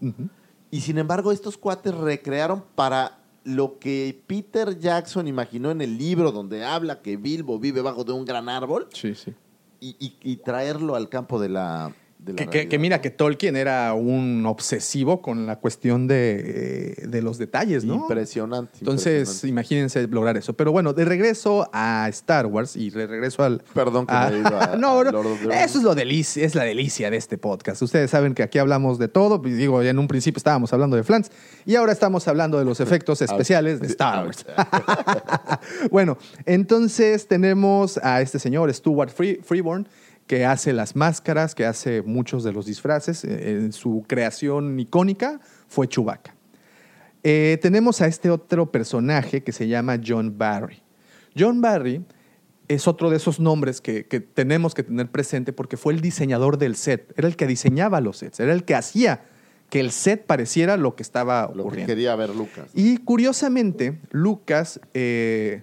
Y 0.71 0.81
sin 0.81 0.99
embargo, 0.99 1.33
estos 1.33 1.59
cuates 1.59 1.95
recrearon 1.95 2.65
para 2.75 3.19
lo 3.45 3.79
que 3.79 4.21
Peter 4.27 4.79
Jackson 4.79 5.29
imaginó 5.29 5.71
en 5.71 5.81
el 5.81 5.97
libro 5.99 6.33
donde 6.33 6.65
habla 6.65 7.01
que 7.03 7.17
Bilbo 7.17 7.59
vive 7.61 7.81
bajo 7.81 8.03
de 8.05 8.13
un 8.13 8.25
gran 8.25 8.49
árbol 8.49 8.89
Sí, 8.93 9.15
sí. 9.15 9.35
y, 9.81 9.97
y- 10.01 10.17
y 10.23 10.37
traerlo 10.39 10.97
al 10.97 11.09
campo 11.09 11.39
de 11.41 11.49
la, 11.51 11.93
de 12.27 12.33
la 12.33 12.37
Que, 12.37 12.45
que- 12.45 12.51
realidad. 12.51 12.71
que 12.71 12.79
mira, 12.79 13.01
que 13.01 13.11
Tolkien 13.11 13.57
era 13.57 13.95
un 13.95 14.45
obsesivo 14.47 15.23
con 15.23 15.47
la 15.47 15.57
cuestión 15.57 16.07
de, 16.07 16.95
eh, 16.99 17.07
de 17.09 17.23
los 17.23 17.39
detalles, 17.39 17.85
¿no? 17.85 17.95
Impresionante. 17.95 18.73
Entonces, 18.81 19.21
impresionante. 19.21 19.49
imagínense 19.49 20.09
lograr 20.09 20.37
eso. 20.37 20.53
Pero 20.55 20.73
bueno, 20.73 20.93
de 20.93 21.05
regreso 21.05 21.69
a 21.73 22.07
Star 22.11 22.47
Wars 22.47 22.77
y 22.77 22.91
de 22.91 23.07
regreso 23.07 23.43
al. 23.45 23.63
Perdón 23.73 24.07
que 24.07 24.15
a- 24.15 24.29
me 24.31 24.39
ido 24.41 24.61
a- 24.61 24.77
no, 24.77 25.01
a 25.01 25.05
no, 25.05 25.11
Lord 25.13 25.27
of 25.27 25.39
the 25.41 25.47
Rings. 25.49 25.65
Eso 25.65 25.79
es 25.79 25.85
lo 25.85 25.95
delicia, 25.95 26.45
es 26.45 26.55
la 26.55 26.65
delicia 26.65 27.11
de 27.11 27.17
este 27.17 27.39
podcast. 27.39 27.81
Ustedes 27.81 28.11
saben 28.11 28.35
que 28.35 28.43
aquí 28.43 28.59
hablamos 28.59 28.99
de 28.99 29.09
todo. 29.09 29.41
y 29.47 29.53
Digo, 29.53 29.81
en 29.83 29.99
un 29.99 30.09
principio 30.09 30.39
estábamos 30.39 30.73
hablando 30.73 30.97
de 30.97 31.05
Flans 31.05 31.31
y 31.65 31.77
ahora 31.77 31.93
estamos 31.93 32.27
hablando 32.29 32.59
de 32.59 32.65
los 32.65 32.81
efectos 32.81 33.23
especiales 33.23 33.81
de 33.81 33.87
Star 33.87 34.27
Wars. 34.27 34.45
bueno, 35.91 36.19
entonces 36.45 37.27
tenemos 37.29 37.99
a 38.03 38.21
este 38.21 38.39
señor, 38.39 38.73
Stuart 38.73 39.11
Free- 39.11 39.41
Freeborn, 39.43 39.87
que 40.27 40.45
hace 40.45 40.73
las 40.73 40.97
máscaras, 40.97 41.55
que 41.55 41.65
hace 41.67 42.03
muchos 42.03 42.43
de 42.45 42.53
los 42.53 42.67
disfraces. 42.67 43.25
Eh, 43.25 43.51
En 43.65 43.73
su 43.73 44.05
creación 44.07 44.79
icónica 44.81 45.41
fue 45.69 45.89
Chewbacca. 45.89 46.35
Eh, 47.23 47.59
tenemos 47.61 48.01
a 48.03 48.07
este 48.07 48.31
otro 48.31 48.71
personaje 48.71 49.43
que 49.43 49.53
se 49.53 49.67
llama 49.69 49.99
John 50.05 50.37
Barry. 50.39 50.83
John 51.39 51.61
Barry 51.61 52.05
es 52.69 52.87
otro 52.89 53.11
de 53.11 53.17
esos 53.17 53.39
nombres 53.41 53.81
que, 53.81 54.07
que 54.07 54.21
tenemos 54.21 54.75
que 54.75 54.83
tener 54.83 55.11
presente 55.11 55.53
porque 55.53 55.77
fue 55.77 55.93
el 55.93 56.01
diseñador 56.01 56.59
del 56.59 56.77
set, 56.77 57.13
era 57.17 57.29
el 57.29 57.37
que 57.37 57.47
diseñaba 57.47 58.01
los 58.01 58.19
sets, 58.19 58.41
era 58.41 58.53
el 58.53 58.65
que 58.65 58.75
hacía 58.75 59.25
que 59.71 59.81
el 59.81 59.91
set 59.91 60.27
pareciera 60.27 60.77
lo 60.77 60.95
que 60.95 61.03
estaba 61.03 61.43
Lo 61.49 61.55
que 61.55 61.61
ocurriendo. 61.63 61.87
quería 61.93 62.15
ver 62.15 62.31
Lucas. 62.31 62.71
Y 62.75 62.99
curiosamente, 62.99 63.99
Lucas 64.13 64.81
eh, 64.95 65.63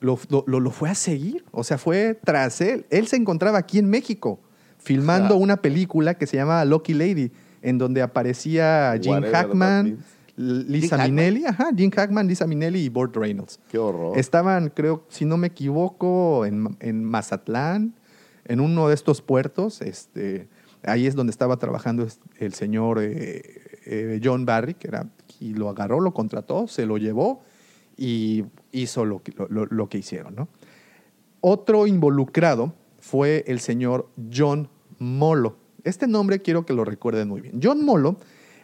lo, 0.00 0.18
lo- 0.46 0.70
fue 0.70 0.88
a 0.90 0.94
seguir, 0.94 1.44
o 1.52 1.62
sea, 1.62 1.78
fue 1.78 2.18
tras 2.24 2.60
él. 2.60 2.86
Él 2.90 3.06
se 3.06 3.16
encontraba 3.16 3.58
aquí 3.58 3.78
en 3.78 3.88
México 3.88 4.40
filmando 4.78 5.36
una 5.36 5.60
película 5.60 6.14
que 6.14 6.26
se 6.26 6.36
llama 6.36 6.64
Lucky 6.64 6.94
Lady, 6.94 7.30
en 7.62 7.76
donde 7.78 8.00
aparecía 8.02 8.98
Jim 9.00 9.22
Hackman. 9.30 9.98
Lisa 10.36 10.96
Hackman? 10.96 11.14
Minnelli, 11.14 11.44
ajá, 11.44 11.68
Jim 11.76 11.90
Hackman, 11.90 12.26
Lisa 12.26 12.46
Minnelli 12.46 12.80
y 12.84 12.88
Burt 12.88 13.14
Reynolds. 13.14 13.60
Qué 13.70 13.76
horror. 13.76 14.18
Estaban, 14.18 14.70
creo, 14.70 15.04
si 15.10 15.26
no 15.26 15.36
me 15.36 15.48
equivoco, 15.48 16.46
en, 16.46 16.76
en 16.80 17.04
Mazatlán, 17.04 17.92
en 18.46 18.60
uno 18.60 18.88
de 18.88 18.94
estos 18.94 19.20
puertos. 19.20 19.82
Este, 19.82 20.48
ahí 20.82 21.06
es 21.06 21.14
donde 21.14 21.30
estaba 21.30 21.58
trabajando 21.58 22.06
el 22.38 22.54
señor 22.54 23.00
eh, 23.02 23.42
eh, 23.84 24.18
John 24.24 24.46
Barry, 24.46 24.72
que 24.72 24.88
era, 24.88 25.10
y 25.40 25.52
lo 25.52 25.68
agarró, 25.68 26.00
lo 26.00 26.14
contrató, 26.14 26.66
se 26.68 26.86
lo 26.86 26.96
llevó 26.96 27.42
y 28.00 28.46
hizo 28.72 29.04
lo 29.04 29.22
que, 29.22 29.32
lo- 29.50 29.66
lo 29.66 29.88
que 29.90 29.98
hicieron, 29.98 30.34
¿no? 30.34 30.48
Otro 31.42 31.86
involucrado 31.86 32.72
fue 32.98 33.44
el 33.46 33.60
señor 33.60 34.08
John 34.34 34.68
Molo. 34.98 35.56
Este 35.84 36.06
nombre 36.06 36.40
quiero 36.42 36.64
que 36.66 36.72
lo 36.72 36.84
recuerden 36.84 37.28
muy 37.28 37.40
bien. 37.42 37.60
John 37.62 37.84
Molo 37.84 38.16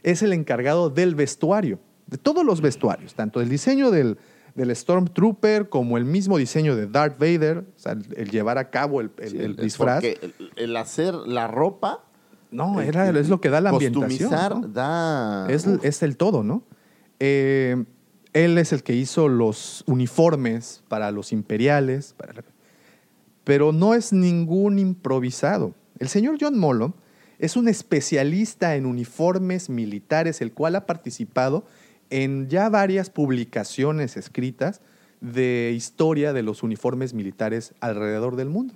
es 0.02 0.22
el 0.22 0.32
encargado 0.32 0.88
del 0.90 1.14
vestuario, 1.14 1.78
de 2.06 2.16
todos 2.18 2.44
los 2.44 2.60
vestuarios, 2.62 3.14
tanto 3.14 3.40
el 3.42 3.48
diseño 3.50 3.90
del, 3.90 4.18
del 4.54 4.74
Stormtrooper 4.74 5.68
como 5.68 5.96
el 5.98 6.04
mismo 6.06 6.38
diseño 6.38 6.74
de 6.76 6.86
Darth 6.86 7.18
Vader, 7.18 7.58
o 7.58 7.78
sea, 7.78 7.92
el, 7.92 8.06
el 8.16 8.30
llevar 8.30 8.56
a 8.58 8.70
cabo 8.70 9.00
el, 9.02 9.10
el- 9.18 9.30
Sí, 9.30 9.36
el 9.38 9.50
es 9.52 9.56
disfraz. 9.58 10.02
El, 10.56 10.76
hacer 10.76 11.14
la 11.14 11.46
ropa. 11.46 12.04
No, 12.50 12.80
era, 12.80 13.08
es 13.10 13.28
lo 13.28 13.40
que 13.40 13.50
da 13.50 13.60
la 13.60 13.70
ambientación. 13.70 14.72
Da. 14.72 15.46
Es, 15.50 15.66
es 15.66 16.02
el 16.02 16.16
todo, 16.16 16.42
¿no? 16.42 16.62
Eh, 17.18 17.84
él 18.36 18.58
es 18.58 18.74
el 18.74 18.82
que 18.82 18.92
hizo 18.92 19.28
los 19.28 19.82
uniformes 19.86 20.82
para 20.88 21.10
los 21.10 21.32
imperiales, 21.32 22.14
pero 23.44 23.72
no 23.72 23.94
es 23.94 24.12
ningún 24.12 24.78
improvisado. 24.78 25.74
El 25.98 26.08
señor 26.08 26.36
John 26.38 26.58
Molo 26.58 26.92
es 27.38 27.56
un 27.56 27.66
especialista 27.66 28.76
en 28.76 28.84
uniformes 28.84 29.70
militares, 29.70 30.42
el 30.42 30.52
cual 30.52 30.76
ha 30.76 30.84
participado 30.84 31.64
en 32.10 32.48
ya 32.48 32.68
varias 32.68 33.08
publicaciones 33.08 34.18
escritas 34.18 34.82
de 35.22 35.72
historia 35.74 36.34
de 36.34 36.42
los 36.42 36.62
uniformes 36.62 37.14
militares 37.14 37.72
alrededor 37.80 38.36
del 38.36 38.50
mundo. 38.50 38.74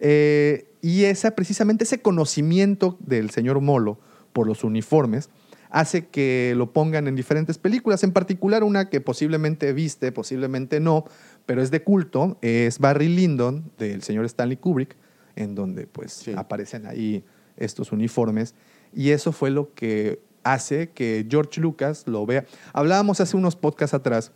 Eh, 0.00 0.66
y 0.82 1.04
esa, 1.04 1.30
precisamente 1.30 1.84
ese 1.84 2.02
conocimiento 2.02 2.98
del 3.00 3.30
señor 3.30 3.62
Molo 3.62 3.98
por 4.34 4.46
los 4.46 4.64
uniformes 4.64 5.30
hace 5.70 6.06
que 6.06 6.54
lo 6.56 6.72
pongan 6.72 7.08
en 7.08 7.16
diferentes 7.16 7.58
películas, 7.58 8.02
en 8.04 8.12
particular 8.12 8.64
una 8.64 8.88
que 8.88 9.00
posiblemente 9.00 9.72
viste, 9.72 10.12
posiblemente 10.12 10.80
no, 10.80 11.04
pero 11.46 11.62
es 11.62 11.70
de 11.70 11.82
culto, 11.82 12.38
es 12.42 12.78
Barry 12.78 13.08
Lyndon 13.08 13.70
del 13.78 14.02
señor 14.02 14.24
Stanley 14.24 14.56
Kubrick, 14.56 14.96
en 15.36 15.54
donde 15.54 15.86
pues 15.86 16.12
Sí. 16.12 16.32
aparecen 16.36 16.86
ahí 16.86 17.24
estos 17.56 17.92
uniformes 17.92 18.54
y 18.94 19.10
eso 19.10 19.32
fue 19.32 19.50
lo 19.50 19.74
que 19.74 20.20
hace 20.44 20.90
que 20.90 21.26
George 21.28 21.60
Lucas 21.60 22.04
lo 22.06 22.24
vea. 22.24 22.44
Hablábamos 22.72 23.20
hace 23.20 23.36
unos 23.36 23.56
podcasts 23.56 23.94
atrás 23.94 24.32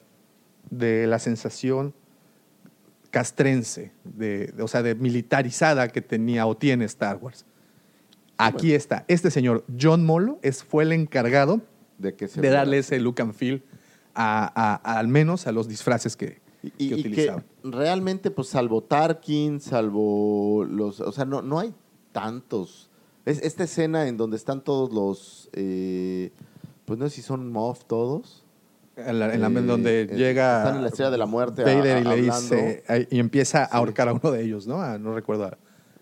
de 0.70 1.06
la 1.06 1.18
sensación 1.18 1.94
castrense, 3.10 3.92
de, 4.04 4.46
de- 4.48 4.62
o 4.62 4.68
sea, 4.68 4.82
de 4.82 4.94
militarizada 4.94 5.88
que 5.88 6.00
tenía 6.00 6.46
o 6.46 6.56
tiene 6.56 6.84
Star 6.86 7.16
Wars. 7.18 7.44
Aquí 8.46 8.72
está. 8.74 9.04
Este 9.08 9.30
señor, 9.30 9.64
John 9.80 10.04
Molo, 10.04 10.38
es, 10.42 10.62
fue 10.64 10.84
el 10.84 10.92
encargado 10.92 11.60
de 11.98 12.14
que 12.14 12.28
se 12.28 12.40
de 12.40 12.48
vea. 12.48 12.58
darle 12.58 12.78
ese 12.78 12.98
look 13.00 13.20
and 13.20 13.32
feel 13.34 13.62
a, 14.14 14.44
a- 14.54 14.74
a- 14.94 14.98
al 14.98 15.08
menos 15.08 15.46
a 15.46 15.52
los 15.52 15.68
disfraces 15.68 16.16
que, 16.16 16.40
Y, 16.78 16.88
que 16.90 16.94
y- 16.96 17.12
que 17.12 17.32
realmente, 17.64 18.30
pues, 18.30 18.48
salvo 18.48 18.82
Tarkin, 18.82 19.60
salvo 19.60 20.64
los. 20.68 21.00
O 21.00 21.12
sea, 21.12 21.24
no, 21.24 21.42
no 21.42 21.58
hay 21.58 21.74
tantos. 22.12 22.88
Es, 23.24 23.40
esta 23.42 23.64
escena 23.64 24.06
en 24.08 24.16
donde 24.16 24.36
están 24.36 24.62
todos 24.62 24.92
los. 24.92 25.48
eh, 25.52 26.30
pues 26.84 26.98
no 26.98 27.08
sé 27.08 27.16
si 27.16 27.22
son 27.22 27.50
Moff 27.52 27.84
todos. 27.84 28.44
En, 28.96 29.18
la- 29.20 29.32
en 29.32 29.40
la- 29.40 29.46
en 29.46 29.56
Eh, 29.56 29.62
donde 29.62 30.00
eh, 30.02 30.06
llega 30.08 30.58
Están 30.58 30.76
en 30.76 30.82
la 30.82 30.88
estrella 30.88 31.10
de 31.10 31.18
la 31.18 31.26
muerte. 31.26 31.62
Vader 31.62 31.96
a- 31.96 32.00
y 32.00 32.04
le 32.04 32.10
hablando. 32.10 32.56
dice 32.56 33.06
y 33.10 33.18
empieza 33.20 33.62
a 33.62 33.66
ahorcar 33.78 34.08
a 34.08 34.12
uno 34.12 34.30
de 34.30 34.42
ellos, 34.44 34.66
¿no? 34.66 34.80
Ah, 34.82 34.98
no 34.98 35.14
recuerdo 35.14 35.44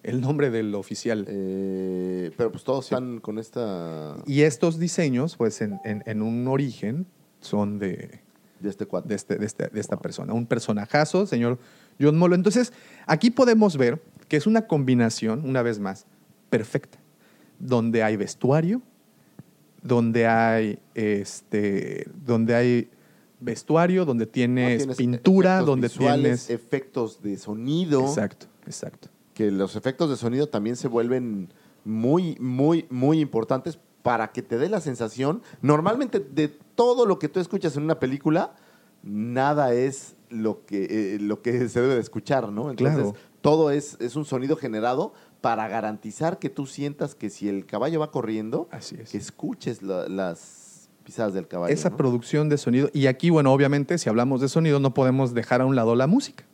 el 0.03 0.21
nombre 0.21 0.51
del 0.51 0.75
oficial. 0.75 1.27
Eh, 1.29 2.31
pero 2.37 2.51
pues 2.53 2.65
todos 2.65 2.85
están 2.87 3.21
con 3.21 3.39
esta. 3.39 4.17
Y 4.27 4.43
estos 4.43 4.79
diseños, 4.79 5.37
pues 5.37 5.61
en, 5.61 5.79
en- 5.85 6.03
en 6.07 6.23
un 6.23 6.47
origen, 6.49 7.07
son 7.41 7.79
de, 7.79 8.21
De 8.61 8.69
este 8.71 8.87
cuate. 8.87 9.09
de, 9.09 9.15
este- 9.15 9.37
de 9.37 9.47
este- 9.47 9.69
de 9.69 9.81
esta 9.81 9.99
persona. 9.99 10.33
Un 10.33 10.47
personajazo, 10.47 11.27
señor 11.27 11.59
John 12.01 12.17
Molo. 12.19 12.35
Entonces, 12.35 12.73
aquí 13.07 13.31
podemos 13.31 13.77
ver 13.77 14.01
que 14.29 14.37
es 14.37 14.47
una 14.47 14.67
combinación, 14.67 15.45
una 15.45 15.63
vez 15.63 15.79
más, 15.79 16.07
perfecta, 16.49 16.99
donde 17.59 18.03
hay 18.03 18.17
vestuario, 18.17 18.81
donde 19.83 20.27
hay, 20.27 20.79
este, 20.95 22.07
donde 22.25 22.55
hay 22.55 22.89
vestuario, 23.41 24.05
donde 24.05 24.27
¿no? 24.27 24.31
tienes, 24.31 24.79
Tienes 24.79 24.97
pintura, 24.97 25.61
donde 25.61 25.89
visuales, 25.89 26.47
tienes... 26.47 26.51
efectos 26.51 27.23
de 27.23 27.37
sonido. 27.39 28.01
Exacto, 28.03 28.47
exacto. 28.67 29.09
Que 29.35 29.51
los 29.51 29.77
efectos 29.77 30.11
de 30.11 30.17
sonido 30.17 30.49
también 30.49 30.77
se 30.77 30.89
vuelven 30.89 31.53
muy, 31.85 32.37
muy, 32.41 32.87
muy 32.91 33.21
importantes 33.21 33.79
para 34.03 34.33
que 34.33 34.43
te 34.43 34.59
dé 34.59 34.69
la 34.69 34.81
sensación. 34.81 35.43
Normalmente 35.63 36.21
de 36.21 36.49
todo 36.49 37.07
lo 37.07 37.19
que 37.19 37.29
tú 37.29 37.41
escuchas 37.41 37.77
en 37.77 37.83
una 37.85 37.99
película, 38.01 38.55
nada 39.03 39.73
es 39.75 40.17
lo 40.29 40.65
que, 40.67 41.15
eh, 41.15 41.19
lo 41.21 41.43
que 41.43 41.69
se 41.69 41.81
debe 41.81 41.95
de 41.95 42.01
escuchar, 42.01 42.51
¿no? 42.53 42.71
Entonces, 42.71 42.97
Claro. 42.97 43.15
todo 43.41 43.71
es, 43.71 43.97
es 44.01 44.17
un 44.17 44.25
sonido 44.25 44.57
generado 44.57 45.13
para 45.41 45.67
garantizar 45.69 46.39
que 46.39 46.51
tú 46.51 46.67
sientas 46.67 47.15
que 47.15 47.31
si 47.31 47.49
el 47.49 47.67
caballo 47.67 48.01
va 48.01 48.11
corriendo, 48.11 48.69
Así 48.71 48.97
es. 49.01 49.11
que 49.11 49.19
escuches 49.19 49.83
la- 49.83 50.09
las 50.09 50.89
pisadas 51.05 51.33
del 51.33 51.49
caballo. 51.49 51.73
esa 51.73 51.91
¿no? 51.91 51.97
producción 51.97 52.49
de 52.49 52.59
sonido. 52.59 52.91
Y 52.93 53.07
aquí, 53.07 53.31
bueno, 53.31 53.53
obviamente, 53.53 53.97
si 53.99 54.09
hablamos 54.09 54.41
de 54.43 54.49
sonido, 54.49 54.81
no 54.81 54.93
podemos 54.95 55.33
dejar 55.35 55.63
a 55.63 55.67
un 55.67 55.75
lado 55.75 55.95
la 55.95 56.07
música. 56.07 56.45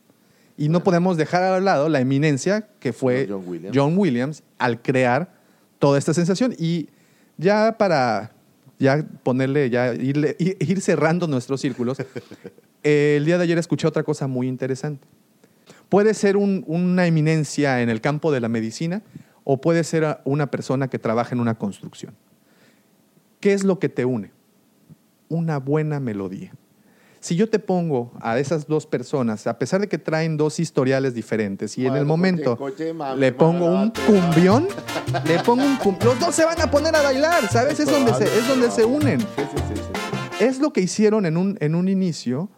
Y 0.58 0.68
no 0.68 0.82
podemos 0.82 1.16
dejar 1.16 1.42
a 1.44 1.58
un 1.58 1.64
lado 1.64 1.88
la 1.88 2.00
eminencia 2.00 2.68
que 2.80 2.92
fue 2.92 3.26
John 3.28 3.42
Williams. 3.46 3.76
John 3.76 3.98
Williams 3.98 4.42
al 4.58 4.80
crear 4.80 5.30
toda 5.78 5.98
esta 5.98 6.14
sensación. 6.14 6.54
Y 6.58 6.88
ya 7.36 7.76
para 7.78 8.32
ya 8.78 9.04
ponerle, 9.22 9.68
ya 9.70 9.94
ir, 9.94 10.36
ir 10.38 10.80
cerrando 10.80 11.26
nuestros 11.26 11.60
círculos, 11.60 11.98
el 12.82 13.24
día 13.24 13.36
de 13.38 13.44
ayer 13.44 13.58
escuché 13.58 13.86
otra 13.86 14.02
cosa 14.02 14.26
muy 14.26 14.48
interesante. 14.48 15.06
Puede 15.88 16.14
ser 16.14 16.36
un- 16.36 16.64
una 16.66 17.06
eminencia 17.06 17.82
en 17.82 17.90
el 17.90 18.00
campo 18.00 18.32
de 18.32 18.40
la 18.40 18.48
medicina 18.48 19.02
o 19.44 19.60
puede 19.60 19.84
ser 19.84 20.18
una 20.24 20.50
persona 20.50 20.88
que 20.88 20.98
trabaja 20.98 21.34
en 21.34 21.40
una 21.40 21.54
construcción. 21.56 22.14
¿Qué 23.40 23.52
es 23.52 23.62
lo 23.64 23.78
que 23.78 23.88
te 23.88 24.04
une? 24.04 24.30
Una 25.28 25.58
buena 25.58 26.00
melodía. 26.00 26.52
Si 27.20 27.34
yo 27.34 27.48
te 27.48 27.58
pongo 27.58 28.12
a 28.20 28.38
esas 28.38 28.66
dos 28.68 28.86
personas, 28.86 29.46
a 29.46 29.58
pesar 29.58 29.80
de 29.80 29.88
que 29.88 29.98
traen 29.98 30.36
dos 30.36 30.60
historiales 30.60 31.14
diferentes, 31.14 31.76
y 31.78 31.86
en 31.86 31.96
el 31.96 32.04
momento 32.04 32.56
coche, 32.56 32.74
coche, 32.76 32.92
mami, 32.94 33.20
le 33.20 33.32
pongo 33.32 33.66
un 33.66 33.92
cumbión, 34.06 34.68
le 35.24 35.38
pongo 35.40 35.64
un 35.64 35.76
cum- 35.76 35.96
los 36.04 36.18
dos 36.20 36.34
se 36.34 36.44
van 36.44 36.60
a 36.60 36.70
poner 36.70 36.94
a 36.94 37.02
bailar, 37.02 37.48
¿sabes? 37.48 37.80
Es 37.80 37.90
donde 37.90 38.14
se, 38.14 38.24
es 38.24 38.46
donde 38.48 38.70
se 38.70 38.84
unen. 38.84 39.20
Sí, 39.20 39.26
sí, 39.36 39.44
sí, 39.68 39.74
sí. 39.76 40.44
Es 40.44 40.60
lo 40.60 40.72
que 40.72 40.80
hicieron 40.82 41.26
en 41.26 41.36
un, 41.36 41.56
en 41.60 41.74
un 41.74 41.88
inicio 41.88 42.48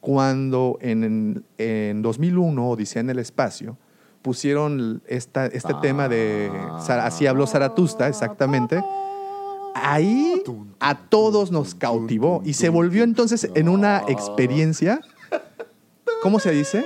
cuando 0.00 0.78
en, 0.80 1.44
en 1.58 2.02
2001, 2.02 2.68
Odisea 2.70 3.00
en 3.00 3.10
el 3.10 3.18
Espacio, 3.18 3.76
pusieron 4.22 5.02
esta, 5.06 5.46
este 5.46 5.72
tema 5.80 6.08
de 6.08 6.50
Zara- 6.80 7.06
Así 7.06 7.26
habló 7.26 7.46
Zaratusta, 7.46 8.08
exactamente. 8.08 8.82
Ahí 9.74 10.42
a 10.80 10.98
todos 10.98 11.50
nos 11.50 11.74
cautivó 11.74 12.42
y 12.44 12.54
se 12.54 12.68
volvió 12.68 13.04
entonces 13.04 13.48
en 13.54 13.68
una 13.68 14.02
experiencia. 14.08 15.00
¿Cómo 16.22 16.38
se 16.38 16.50
dice? 16.50 16.84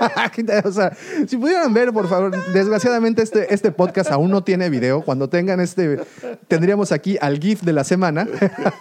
o 0.64 0.72
sea, 0.72 0.96
si 1.26 1.36
pudieran 1.36 1.72
ver, 1.72 1.92
por 1.92 2.08
favor, 2.08 2.32
desgraciadamente 2.52 3.22
este, 3.22 3.52
este 3.52 3.70
podcast 3.70 4.10
aún 4.10 4.30
no 4.30 4.42
tiene 4.42 4.70
video. 4.70 5.02
Cuando 5.02 5.28
tengan 5.28 5.60
este, 5.60 6.00
tendríamos 6.48 6.92
aquí 6.92 7.16
al 7.20 7.38
GIF 7.38 7.62
de 7.62 7.72
la 7.72 7.84
semana, 7.84 8.26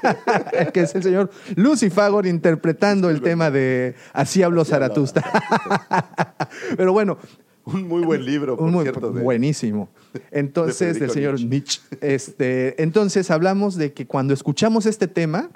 que 0.73 0.81
es 0.81 0.95
el 0.95 1.03
señor 1.03 1.30
Lucy 1.55 1.89
Fagor 1.89 2.26
interpretando 2.26 3.10
el 3.10 3.22
tema 3.22 3.51
de 3.51 3.95
Así 4.14 4.43
habló 4.43 4.65
Zaratusta. 4.65 5.23
Pero 6.77 6.93
bueno, 6.93 7.18
Un 7.65 7.88
muy 7.88 8.03
buen 8.03 8.26
libro, 8.26 8.57
por 8.57 8.69
muy- 8.69 8.84
cierto. 8.84 9.11
de- 9.11 9.22
buenísimo. 9.22 9.90
Entonces, 10.31 10.95
de 10.95 10.99
del 11.02 11.11
señor 11.11 11.34
Nietzsche. 11.40 11.48
Nietzsche. 11.49 11.81
Este, 12.02 12.81
entonces, 12.84 13.31
hablamos 13.31 13.76
de 13.76 13.94
que 13.94 14.06
cuando 14.06 14.34
escuchamos 14.34 14.85
este 14.85 15.07
tema, 15.07 15.49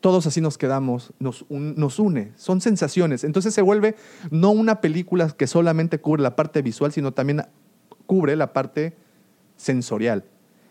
todos 0.00 0.26
así 0.26 0.40
nos 0.40 0.56
quedamos, 0.58 1.12
nos, 1.18 1.44
un- 1.48 1.74
nos 1.76 1.98
une, 1.98 2.32
son 2.36 2.60
sensaciones. 2.60 3.22
Entonces 3.22 3.52
se 3.54 3.62
vuelve 3.62 3.94
no 4.30 4.50
una 4.50 4.80
película 4.80 5.28
que 5.30 5.46
solamente 5.46 6.00
cubre 6.00 6.22
la 6.22 6.34
parte 6.36 6.62
visual, 6.62 6.90
sino 6.92 7.12
también 7.12 7.42
cubre 8.06 8.34
la 8.34 8.52
parte 8.52 8.96
sensorial. 9.56 10.24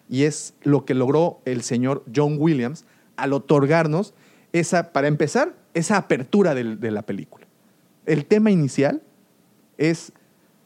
Y 0.10 0.24
es 0.24 0.56
lo 0.64 0.84
que 0.84 0.96
logró 0.96 1.40
el 1.46 1.62
señor 1.62 2.04
John 2.14 2.38
Williams 2.40 2.86
al 3.18 3.34
otorgarnos 3.34 4.14
esa, 4.52 4.91
para 4.91 5.08
empezar, 5.08 5.56
esa 5.76 5.98
apertura 5.98 6.56
del- 6.56 6.80
de 6.80 6.90
la 6.90 7.04
película. 7.04 7.46
El 8.08 8.26
tema 8.26 8.50
inicial 8.50 9.04
es, 9.80 10.11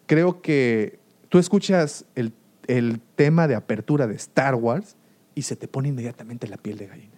creo 0.07 0.41
que 0.41 0.99
tú 1.29 1.39
escuchas 1.39 2.03
el, 2.15 2.33
el 2.67 2.99
tema 3.15 3.47
de 3.47 3.55
apertura 3.55 4.07
de 4.07 4.15
Star 4.15 4.55
Wars 4.55 4.97
y 5.35 5.43
se 5.43 5.55
te 5.55 5.67
pone 5.69 5.89
inmediatamente 5.89 6.47
la 6.47 6.57
piel 6.57 6.77
de 6.77 6.87
gallina. 6.87 7.13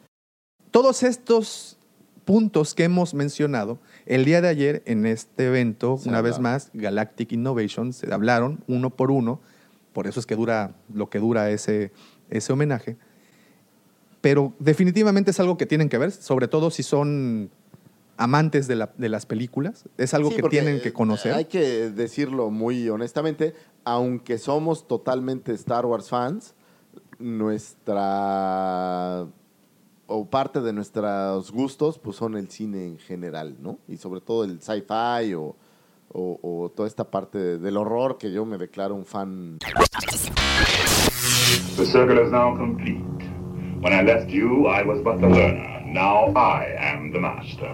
Todos 0.69 1.01
estos 1.03 1.79
puntos 2.25 2.75
que 2.75 2.83
hemos 2.83 3.13
mencionado, 3.13 3.79
el 4.05 4.25
día 4.25 4.41
de 4.41 4.49
ayer 4.49 4.83
en 4.85 5.05
este 5.05 5.47
evento, 5.47 5.99
una 6.05 6.21
vez 6.21 6.39
más, 6.39 6.69
Galactic 6.73 7.31
Innovation, 7.31 7.93
se 7.93 8.13
hablaron 8.13 8.63
uno 8.67 8.89
por 8.89 9.09
uno, 9.09 9.39
por 9.93 10.07
eso 10.07 10.19
es 10.19 10.25
que 10.25 10.35
dura 10.35 10.75
lo 10.93 11.09
que 11.09 11.19
dura 11.19 11.49
ese, 11.49 11.91
ese 12.29 12.51
homenaje, 12.51 12.97
pero 14.19 14.53
definitivamente 14.59 15.31
es 15.31 15.39
algo 15.39 15.55
que 15.55 15.65
tienen 15.67 15.87
que 15.87 15.99
ver, 15.99 16.11
sobre 16.11 16.47
todo 16.47 16.71
si 16.71 16.83
son 16.83 17.51
amantes 18.17 18.67
de, 18.67 18.75
la- 18.75 18.93
de 18.97 19.09
las 19.09 19.25
películas. 19.25 19.85
Es 19.97 20.13
algo 20.13 20.29
Sí, 20.29 20.37
que 20.37 20.43
tienen 20.49 20.81
que 20.81 20.89
eh, 20.89 20.93
conocer. 20.93 21.33
Hay 21.33 21.45
que 21.45 21.89
decirlo 21.91 22.49
muy 22.51 22.87
honestamente, 22.89 23.53
aunque 23.83 24.37
somos 24.37 24.87
totalmente 24.87 25.51
Star 25.53 25.85
Wars 25.85 26.09
fans, 26.09 26.53
nuestra 27.19 29.25
o 30.07 30.25
parte 30.29 30.61
de 30.61 30.71
nuestros 30.71 31.51
gustos 31.51 31.97
pues 31.97 32.15
son 32.17 32.35
el 32.37 32.49
cine 32.49 32.85
en 32.85 32.99
general, 32.99 33.55
¿no? 33.59 33.79
Y 33.87 33.97
sobre 33.97 34.21
todo 34.21 34.43
el 34.43 34.61
sci-fi 34.61 35.33
o, 35.33 35.55
o- 36.13 36.39
o 36.41 36.71
toda 36.75 36.87
esta 36.87 37.09
parte 37.09 37.37
de- 37.39 37.57
del 37.59 37.77
horror 37.77 38.17
que 38.17 38.31
yo 38.31 38.45
me 38.45 38.57
declaro 38.57 38.95
un 38.95 39.05
fan. 39.05 39.57
The 41.77 41.85
circle 41.85 42.21
is 42.23 42.31
now 42.31 42.55
complete. 42.55 43.03
When 43.81 43.93
I 43.93 44.03
left 44.03 44.29
you, 44.29 44.67
I 44.67 44.83
was 44.83 45.01
but 45.03 45.19
the 45.19 45.27
learner. 45.27 45.83
Now 45.85 46.31
I 46.35 46.65
am 46.79 47.11
the 47.11 47.19
master. 47.19 47.73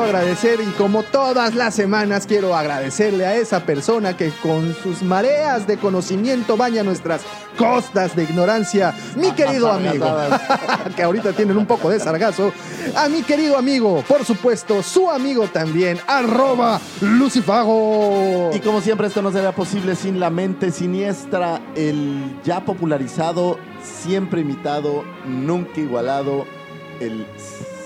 Quiero 0.00 0.18
agradecer 0.18 0.60
y 0.60 0.70
como 0.72 1.02
todas 1.02 1.54
las 1.54 1.74
semanas 1.74 2.26
quiero 2.26 2.56
agradecerle 2.56 3.26
a 3.26 3.36
esa 3.36 3.60
persona 3.60 4.16
que 4.16 4.30
con 4.42 4.74
sus 4.74 5.02
mareas 5.02 5.66
de 5.66 5.76
conocimiento 5.76 6.56
baña 6.56 6.82
nuestras 6.82 7.22
costas 7.58 8.16
de 8.16 8.22
ignorancia, 8.22 8.94
mi 9.16 9.32
querido 9.32 9.70
amigo, 9.70 10.06
que 10.96 11.02
ahorita 11.02 11.32
tienen 11.34 11.58
un 11.58 11.66
poco 11.66 11.90
de 11.90 12.00
sargazo, 12.00 12.52
a 12.96 13.08
mi 13.08 13.22
querido 13.22 13.58
amigo, 13.58 14.02
por 14.08 14.24
supuesto, 14.24 14.82
su 14.82 15.10
amigo 15.10 15.48
también, 15.48 15.98
arroba 16.06 16.80
Lucifago. 17.02 18.50
Y 18.54 18.60
como 18.60 18.80
siempre 18.80 19.08
esto 19.08 19.20
no 19.20 19.30
sería 19.30 19.52
posible 19.52 19.96
sin 19.96 20.18
la 20.18 20.30
mente 20.30 20.70
siniestra, 20.70 21.60
el 21.74 22.40
ya 22.42 22.64
popularizado, 22.64 23.58
siempre 23.82 24.40
imitado, 24.40 25.04
nunca 25.26 25.78
igualado, 25.80 26.46
el 27.00 27.26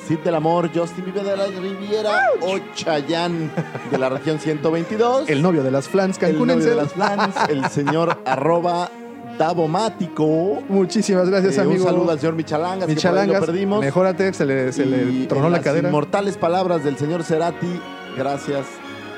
Cid 0.06 0.18
del 0.20 0.34
Amor, 0.34 0.70
Justin 0.74 1.04
Bieber 1.04 1.24
de 1.24 1.36
la 1.36 1.46
Riviera 1.46 2.20
o 2.42 2.58
Chayanne 2.74 3.50
de 3.90 3.98
la 3.98 4.08
región 4.08 4.38
122. 4.38 5.28
El 5.28 5.40
novio 5.42 5.62
de 5.62 5.70
las 5.70 5.88
flans 5.88 6.22
el 6.22 6.38
novio 6.38 6.56
de 6.64 6.74
las 6.74 6.92
flans, 6.92 7.34
el 7.48 7.64
señor 7.70 8.18
arroba 8.26 8.90
Davomático. 9.38 10.62
Muchísimas 10.68 11.28
gracias, 11.28 11.56
Eh, 11.56 11.60
amigo. 11.60 11.84
Un 11.84 11.90
saludo 11.90 12.10
al 12.12 12.18
señor 12.20 12.34
Michalangas, 12.34 12.86
que 12.86 12.94
Michalangas, 12.94 13.40
lo 13.40 13.46
perdimos. 13.46 13.80
mejórate, 13.80 14.32
se 14.32 14.44
le, 14.44 14.72
se 14.72 14.86
le 14.86 15.26
tronó 15.26 15.46
en 15.46 15.52
la 15.52 15.58
las 15.58 15.64
cadera. 15.64 15.88
inmortales 15.88 16.36
palabras 16.36 16.84
del 16.84 16.96
señor 16.96 17.24
Cerati, 17.24 17.80
gracias 18.16 18.64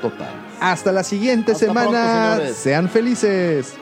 total. 0.01 0.29
Hasta 0.59 0.91
la 0.91 1.03
siguiente 1.03 1.51
Hasta 1.53 1.65
semana. 1.67 2.33
pronto. 2.37 2.53
Sean 2.53 2.89
felices. 2.89 3.73